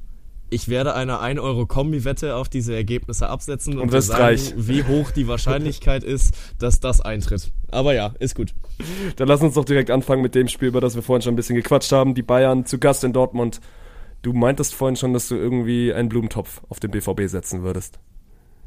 Ich 0.50 0.68
werde 0.68 0.94
eine 0.94 1.22
1-Euro-Kombi-Wette 1.22 2.34
auf 2.34 2.50
diese 2.50 2.74
Ergebnisse 2.74 3.26
absetzen 3.28 3.78
und, 3.78 3.90
Und 3.90 4.02
sagen, 4.02 4.22
reich. 4.22 4.52
wie 4.54 4.82
hoch 4.84 5.12
die 5.12 5.28
Wahrscheinlichkeit 5.28 6.04
ist, 6.04 6.34
dass 6.58 6.78
das 6.78 7.00
eintritt. 7.00 7.52
Aber 7.70 7.94
ja, 7.94 8.12
ist 8.18 8.34
gut. 8.34 8.52
Dann 9.16 9.28
lass 9.28 9.40
uns 9.40 9.54
doch 9.54 9.64
direkt 9.64 9.90
anfangen 9.90 10.20
mit 10.20 10.34
dem 10.34 10.48
Spiel, 10.48 10.68
über 10.68 10.82
das 10.82 10.94
wir 10.94 11.02
vorhin 11.02 11.22
schon 11.22 11.32
ein 11.32 11.36
bisschen 11.36 11.56
gequatscht 11.56 11.92
haben. 11.92 12.14
Die 12.14 12.22
Bayern 12.22 12.66
zu 12.66 12.78
Gast 12.78 13.02
in 13.02 13.14
Dortmund. 13.14 13.60
Du 14.22 14.32
meintest 14.32 14.74
vorhin 14.74 14.96
schon, 14.96 15.12
dass 15.12 15.28
du 15.28 15.36
irgendwie 15.36 15.92
einen 15.94 16.08
Blumentopf 16.08 16.60
auf 16.68 16.78
den 16.80 16.90
BVB 16.90 17.22
setzen 17.26 17.62
würdest. 17.62 17.98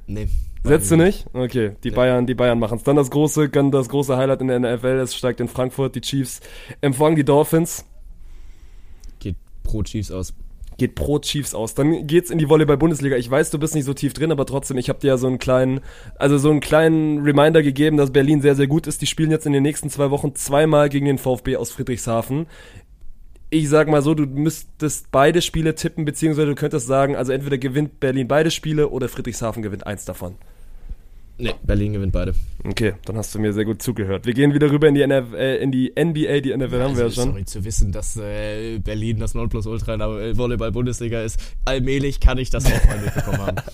Nee. 0.08 0.28
Setzt 0.64 0.92
du 0.92 0.98
nicht? 0.98 1.28
Okay, 1.34 1.74
die 1.84 1.90
Nee. 1.90 1.96
Bayern, 1.96 2.26
die 2.26 2.34
Bayern 2.36 2.60
machen 2.60 2.78
es. 2.78 2.84
Dann 2.84 2.96
das 2.96 3.10
große, 3.12 3.50
dann 3.50 3.72
das 3.72 3.88
große 3.90 4.18
Highlight 4.18 4.42
in 4.42 4.48
der 4.48 4.60
NFL, 4.60 5.00
es 5.02 5.16
steigt 5.16 5.40
in 5.40 5.48
Frankfurt, 5.48 5.96
die 5.96 6.02
Chiefs 6.02 6.40
empfangen 6.82 7.16
die 7.16 7.24
Dolphins. 7.24 7.86
Geht 9.20 9.36
pro 9.64 9.84
Chiefs 9.84 10.12
aus. 10.12 10.34
geht 10.78 10.96
pro 10.96 11.20
Chiefs 11.20 11.54
aus. 11.54 11.76
Dann 11.76 12.08
geht's 12.08 12.32
in 12.32 12.38
die 12.40 12.50
Volleyball-Bundesliga. 12.50 13.16
Ich 13.16 13.30
weiß, 13.30 13.52
du 13.52 13.60
bist 13.60 13.76
nicht 13.76 13.86
so 13.86 13.94
tief 13.94 14.14
drin, 14.14 14.32
aber 14.32 14.46
trotzdem, 14.46 14.78
ich 14.78 14.90
habe 14.90 15.00
dir 15.00 15.08
ja 15.10 15.18
so 15.18 15.28
einen 15.28 15.38
kleinen, 15.38 15.82
also 16.16 16.38
so 16.38 16.50
einen 16.50 16.62
kleinen 16.62 17.20
Reminder 17.24 17.62
gegeben, 17.62 17.96
dass 17.96 18.12
Berlin 18.12 18.42
sehr, 18.42 18.56
sehr 18.56 18.68
gut 18.68 18.88
ist. 18.88 19.02
Die 19.02 19.06
spielen 19.06 19.30
jetzt 19.32 19.46
in 19.46 19.54
den 19.54 19.64
nächsten 19.64 19.90
zwei 19.90 20.10
Wochen 20.10 20.34
zweimal 20.36 20.90
gegen 20.90 21.06
den 21.06 21.18
VfB 21.20 21.58
aus 21.58 21.72
Friedrichshafen. 21.72 22.48
Ich 23.54 23.70
sag 23.70 23.88
mal 23.88 24.02
so, 24.02 24.16
du 24.16 24.26
müsstest 24.26 25.12
beide 25.12 25.40
Spiele 25.44 25.76
tippen, 25.76 26.06
beziehungsweise 26.06 26.48
du 26.48 26.56
könntest 26.56 26.88
sagen, 26.88 27.16
also 27.16 27.32
entweder 27.32 27.60
gewinnt 27.60 28.00
Berlin 28.00 28.28
beide 28.28 28.50
Spiele 28.50 28.90
oder 28.90 29.08
Friedrichshafen 29.08 29.62
gewinnt 29.62 29.86
eins 29.86 30.06
davon. 30.06 30.38
Nee, 31.38 31.54
Berlin 31.62 31.94
gewinnt 31.94 32.14
beide. 32.14 32.34
Okay, 32.64 32.94
dann 33.06 33.16
hast 33.16 33.36
du 33.36 33.40
mir 33.40 33.54
sehr 33.54 33.66
gut 33.66 33.84
zugehört. 33.84 34.26
Wir 34.26 34.34
gehen 34.34 34.56
wieder 34.56 34.72
rüber 34.72 34.88
in 34.88 34.96
die, 34.96 35.04
NF 35.04 35.34
äh, 35.34 35.58
in 35.58 35.72
die 35.72 35.94
NBA, 35.96 36.40
die 36.40 36.58
NFL 36.58 36.82
haben 36.82 36.98
wir 36.98 37.04
ja 37.04 37.12
schon. 37.12 37.30
Sorry 37.30 37.46
zu 37.46 37.64
wissen, 37.64 37.92
dass 37.92 38.18
äh, 38.18 38.80
Berlin 38.80 39.20
das 39.20 39.36
Nonplusultra 39.36 39.94
in 39.94 40.00
der 40.00 40.10
äh, 40.10 40.36
Volleyball-Bundesliga 40.36 41.22
ist. 41.22 41.40
Allmählich 41.64 42.20
kann 42.20 42.40
ich 42.40 42.50
das 42.50 42.66
auch 42.66 42.86
mal 42.88 42.98
mitbekommen 42.98 43.38
haben. 43.38 43.58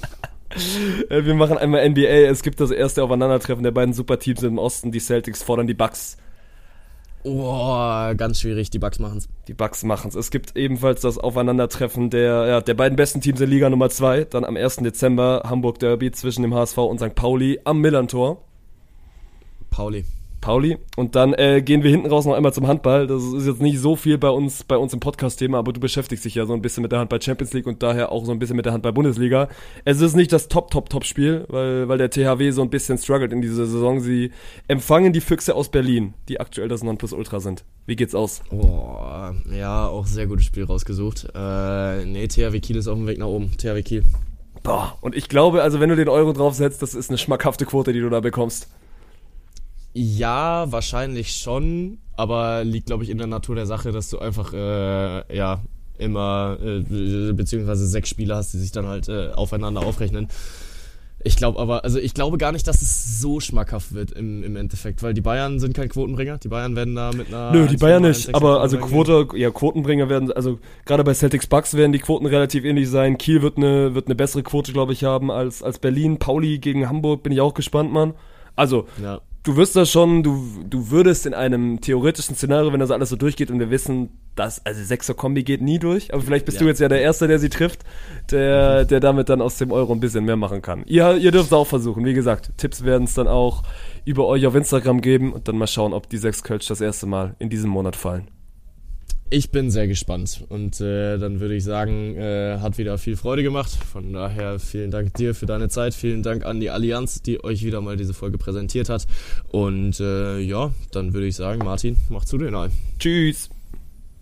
Äh, 1.09 1.25
wir 1.25 1.35
machen 1.35 1.59
einmal 1.59 1.87
NBA. 1.87 2.27
Es 2.27 2.41
gibt 2.41 2.59
das 2.59 2.71
erste 2.71 3.03
Aufeinandertreffen 3.03 3.61
der 3.61 3.69
beiden 3.69 3.93
Superteams 3.93 4.41
im 4.41 4.57
Osten. 4.57 4.91
Die 4.91 4.99
Celtics 4.99 5.43
fordern 5.43 5.67
die 5.67 5.75
Bucks. 5.75 6.17
Oh, 7.23 8.13
ganz 8.15 8.39
schwierig, 8.39 8.69
die 8.69 8.79
Bugs 8.79 8.99
machen's. 8.99 9.27
Die 9.47 9.53
Bucks 9.53 9.83
machen's. 9.83 10.15
Es 10.15 10.31
gibt 10.31 10.55
ebenfalls 10.55 11.01
das 11.01 11.17
Aufeinandertreffen 11.17 12.09
der, 12.09 12.47
ja, 12.47 12.61
der 12.61 12.73
beiden 12.75 12.95
besten 12.95 13.19
Teams 13.19 13.39
der 13.39 13.47
Liga 13.47 13.69
Nummer 13.69 13.89
2. 13.89 14.25
Dann 14.25 14.45
am 14.45 14.55
1. 14.55 14.77
Dezember 14.77 15.43
Hamburg 15.45 15.79
Derby 15.79 16.11
zwischen 16.11 16.43
dem 16.43 16.53
HSV 16.53 16.77
und 16.77 16.99
St. 16.99 17.15
Pauli 17.15 17.59
am 17.65 17.81
Millantor. 17.81 18.41
Pauli. 19.69 20.05
Pauli. 20.41 20.77
Und 20.95 21.15
dann 21.15 21.33
äh, 21.33 21.61
gehen 21.61 21.83
wir 21.83 21.91
hinten 21.91 22.07
raus 22.07 22.25
noch 22.25 22.33
einmal 22.33 22.53
zum 22.53 22.67
Handball. 22.67 23.07
Das 23.07 23.23
ist 23.23 23.45
jetzt 23.45 23.61
nicht 23.61 23.79
so 23.79 23.95
viel 23.95 24.17
bei 24.17 24.29
uns, 24.29 24.63
bei 24.63 24.77
uns 24.77 24.93
im 24.93 24.99
Podcast-Thema, 24.99 25.59
aber 25.59 25.73
du 25.73 25.79
beschäftigst 25.79 26.25
dich 26.25 26.35
ja 26.35 26.45
so 26.45 26.53
ein 26.53 26.61
bisschen 26.61 26.81
mit 26.81 26.91
der 26.91 26.99
Handball 26.99 27.21
Champions 27.21 27.53
League 27.53 27.67
und 27.67 27.83
daher 27.83 28.11
auch 28.11 28.25
so 28.25 28.31
ein 28.31 28.39
bisschen 28.39 28.55
mit 28.55 28.65
der 28.65 28.73
Handball 28.73 28.93
Bundesliga. 28.93 29.49
Es 29.85 30.01
ist 30.01 30.15
nicht 30.15 30.31
das 30.31 30.47
Top-Top-Top-Spiel, 30.47 31.45
weil, 31.49 31.87
weil 31.87 31.97
der 31.97 32.09
THW 32.09 32.51
so 32.51 32.61
ein 32.61 32.69
bisschen 32.69 32.97
struggelt 32.97 33.33
in 33.33 33.41
dieser 33.41 33.65
Saison. 33.65 33.99
Sie 33.99 34.31
empfangen 34.67 35.13
die 35.13 35.21
Füchse 35.21 35.55
aus 35.55 35.69
Berlin, 35.69 36.13
die 36.27 36.39
aktuell 36.39 36.67
das 36.67 36.83
Nonplusultra 36.83 37.39
sind. 37.39 37.63
Wie 37.85 37.95
geht's 37.95 38.15
aus? 38.15 38.41
Oh, 38.51 39.31
ja, 39.51 39.87
auch 39.87 40.05
sehr 40.05 40.27
gutes 40.27 40.45
Spiel 40.45 40.65
rausgesucht. 40.65 41.27
Äh, 41.33 42.05
nee, 42.05 42.27
THW 42.27 42.59
Kiel 42.59 42.77
ist 42.77 42.87
auf 42.87 42.97
dem 42.97 43.07
Weg 43.07 43.17
nach 43.17 43.27
oben. 43.27 43.51
THW 43.57 43.81
Kiel. 43.81 44.03
Boah, 44.63 44.97
und 45.01 45.15
ich 45.15 45.29
glaube, 45.29 45.63
also 45.63 45.79
wenn 45.79 45.89
du 45.89 45.95
den 45.95 46.09
Euro 46.09 46.33
draufsetzt, 46.33 46.81
das 46.81 46.93
ist 46.93 47.09
eine 47.09 47.17
schmackhafte 47.17 47.65
Quote, 47.65 47.93
die 47.93 48.01
du 48.01 48.09
da 48.09 48.19
bekommst. 48.19 48.67
Ja, 49.93 50.71
wahrscheinlich 50.71 51.33
schon, 51.35 51.97
aber 52.15 52.63
liegt, 52.63 52.87
glaube 52.87 53.03
ich, 53.03 53.09
in 53.09 53.17
der 53.17 53.27
Natur 53.27 53.55
der 53.55 53.65
Sache, 53.65 53.91
dass 53.91 54.09
du 54.09 54.19
einfach, 54.19 54.53
äh, 54.53 55.35
ja, 55.35 55.61
immer, 55.97 56.57
äh, 56.61 57.33
beziehungsweise 57.33 57.87
sechs 57.87 58.09
Spieler 58.09 58.37
hast, 58.37 58.53
die 58.53 58.57
sich 58.57 58.71
dann 58.71 58.87
halt 58.87 59.09
äh, 59.09 59.31
aufeinander 59.31 59.81
aufrechnen. 59.81 60.27
Ich 61.21 61.35
glaube 61.35 61.59
aber, 61.59 61.83
also 61.83 61.99
ich 61.99 62.13
glaube 62.13 62.37
gar 62.37 62.53
nicht, 62.53 62.65
dass 62.65 62.81
es 62.81 63.19
so 63.19 63.41
schmackhaft 63.41 63.93
wird 63.93 64.11
im, 64.11 64.41
im 64.41 64.55
Endeffekt, 64.55 65.03
weil 65.03 65.13
die 65.13 65.19
Bayern 65.19 65.59
sind 65.59 65.73
kein 65.73 65.89
Quotenbringer. 65.89 66.37
Die 66.37 66.47
Bayern 66.47 66.77
werden 66.77 66.95
da 66.95 67.11
mit 67.11 67.27
einer. 67.27 67.51
Nö, 67.51 67.67
die 67.67 67.75
1,5, 67.75 67.79
Bayern 67.81 68.03
nicht, 68.03 68.29
1,6 68.29 68.35
aber 68.35 68.61
also. 68.61 68.77
Quote, 68.77 69.27
ja, 69.35 69.49
Quotenbringer 69.51 70.07
werden, 70.07 70.31
also 70.31 70.59
gerade 70.85 71.03
bei 71.03 71.13
Celtics 71.13 71.47
Bucks 71.47 71.73
werden 71.73 71.91
die 71.91 71.99
Quoten 71.99 72.25
relativ 72.25 72.63
ähnlich 72.63 72.89
sein. 72.89 73.17
Kiel 73.17 73.41
wird 73.41 73.57
eine, 73.57 73.95
wird 73.95 74.07
eine 74.07 74.15
bessere 74.15 74.43
Quote, 74.43 74.71
glaube 74.71 74.93
ich, 74.93 75.03
haben 75.03 75.29
als, 75.29 75.61
als 75.61 75.79
Berlin. 75.79 76.19
Pauli 76.19 76.59
gegen 76.59 76.87
Hamburg 76.87 77.23
bin 77.23 77.33
ich 77.33 77.41
auch 77.41 77.53
gespannt, 77.53 77.91
Mann. 77.91 78.13
Also, 78.55 78.87
Ja. 79.03 79.19
Du 79.43 79.55
wirst 79.55 79.75
das 79.75 79.91
schon, 79.91 80.23
du, 80.23 80.43
du 80.69 80.91
würdest 80.91 81.25
in 81.25 81.33
einem 81.33 81.81
theoretischen 81.81 82.35
Szenario, 82.35 82.71
wenn 82.73 82.79
das 82.79 82.91
alles 82.91 83.09
so 83.09 83.15
durchgeht 83.15 83.51
und 83.51 83.59
wir 83.59 83.69
wissen, 83.69 84.09
dass, 84.35 84.65
also 84.65 84.83
sechser 84.83 85.13
Kombi 85.13 85.43
geht 85.43 85.61
nie 85.61 85.79
durch, 85.79 86.13
aber 86.13 86.21
vielleicht 86.21 86.45
bist 86.45 86.57
Ja. 86.57 86.63
du 86.63 86.67
jetzt 86.69 86.79
ja 86.79 86.87
der 86.87 87.01
Erste, 87.01 87.27
der 87.27 87.39
sie 87.39 87.49
trifft, 87.49 87.83
der, 88.31 88.85
der 88.85 88.99
damit 88.99 89.29
dann 89.29 89.41
aus 89.41 89.57
dem 89.57 89.71
Euro 89.71 89.91
ein 89.93 89.99
bisschen 89.99 90.25
mehr 90.25 90.37
machen 90.37 90.61
kann. 90.61 90.83
Ihr, 90.85 91.17
ihr 91.17 91.31
dürft 91.31 91.47
es 91.47 91.53
auch 91.53 91.67
versuchen. 91.67 92.05
Wie 92.05 92.13
gesagt, 92.13 92.51
Tipps 92.57 92.83
werden 92.83 93.03
es 93.03 93.13
dann 93.15 93.27
auch 93.27 93.63
über 94.05 94.27
euch 94.27 94.45
auf 94.45 94.55
Instagram 94.55 95.01
geben 95.01 95.33
und 95.33 95.47
dann 95.47 95.57
mal 95.57 95.67
schauen, 95.67 95.93
ob 95.93 96.09
die 96.09 96.17
sechs 96.17 96.43
Kölsch 96.43 96.67
das 96.67 96.79
erste 96.81 97.05
Mal 97.05 97.35
in 97.39 97.49
diesem 97.49 97.69
Monat 97.69 97.95
fallen. 97.95 98.27
Ich 99.31 99.51
bin 99.51 99.69
sehr 99.69 99.87
gespannt 99.87 100.43
und 100.49 100.81
äh, 100.81 101.19
dann 101.19 101.39
würde 101.39 101.55
ich 101.55 101.63
sagen, 101.63 102.15
äh, 102.15 102.57
hat 102.61 102.79
wieder 102.79 102.97
viel 102.97 103.15
Freude 103.15 103.43
gemacht. 103.43 103.69
Von 103.69 104.11
daher 104.11 104.57
vielen 104.57 104.89
Dank 104.89 105.13
dir 105.13 105.35
für 105.35 105.45
deine 105.45 105.69
Zeit, 105.69 105.93
vielen 105.93 106.23
Dank 106.23 106.45
an 106.45 106.59
die 106.59 106.71
Allianz, 106.71 107.21
die 107.21 107.43
euch 107.43 107.63
wieder 107.63 107.79
mal 107.79 107.95
diese 107.95 108.15
Folge 108.15 108.39
präsentiert 108.39 108.89
hat. 108.89 109.05
Und 109.49 109.99
äh, 109.99 110.39
ja, 110.39 110.71
dann 110.91 111.13
würde 111.13 111.27
ich 111.27 111.35
sagen, 111.35 111.63
Martin, 111.63 111.97
mach 112.09 112.25
zu 112.25 112.39
den 112.39 112.55
ein. 112.55 112.71
Tschüss! 112.97 113.51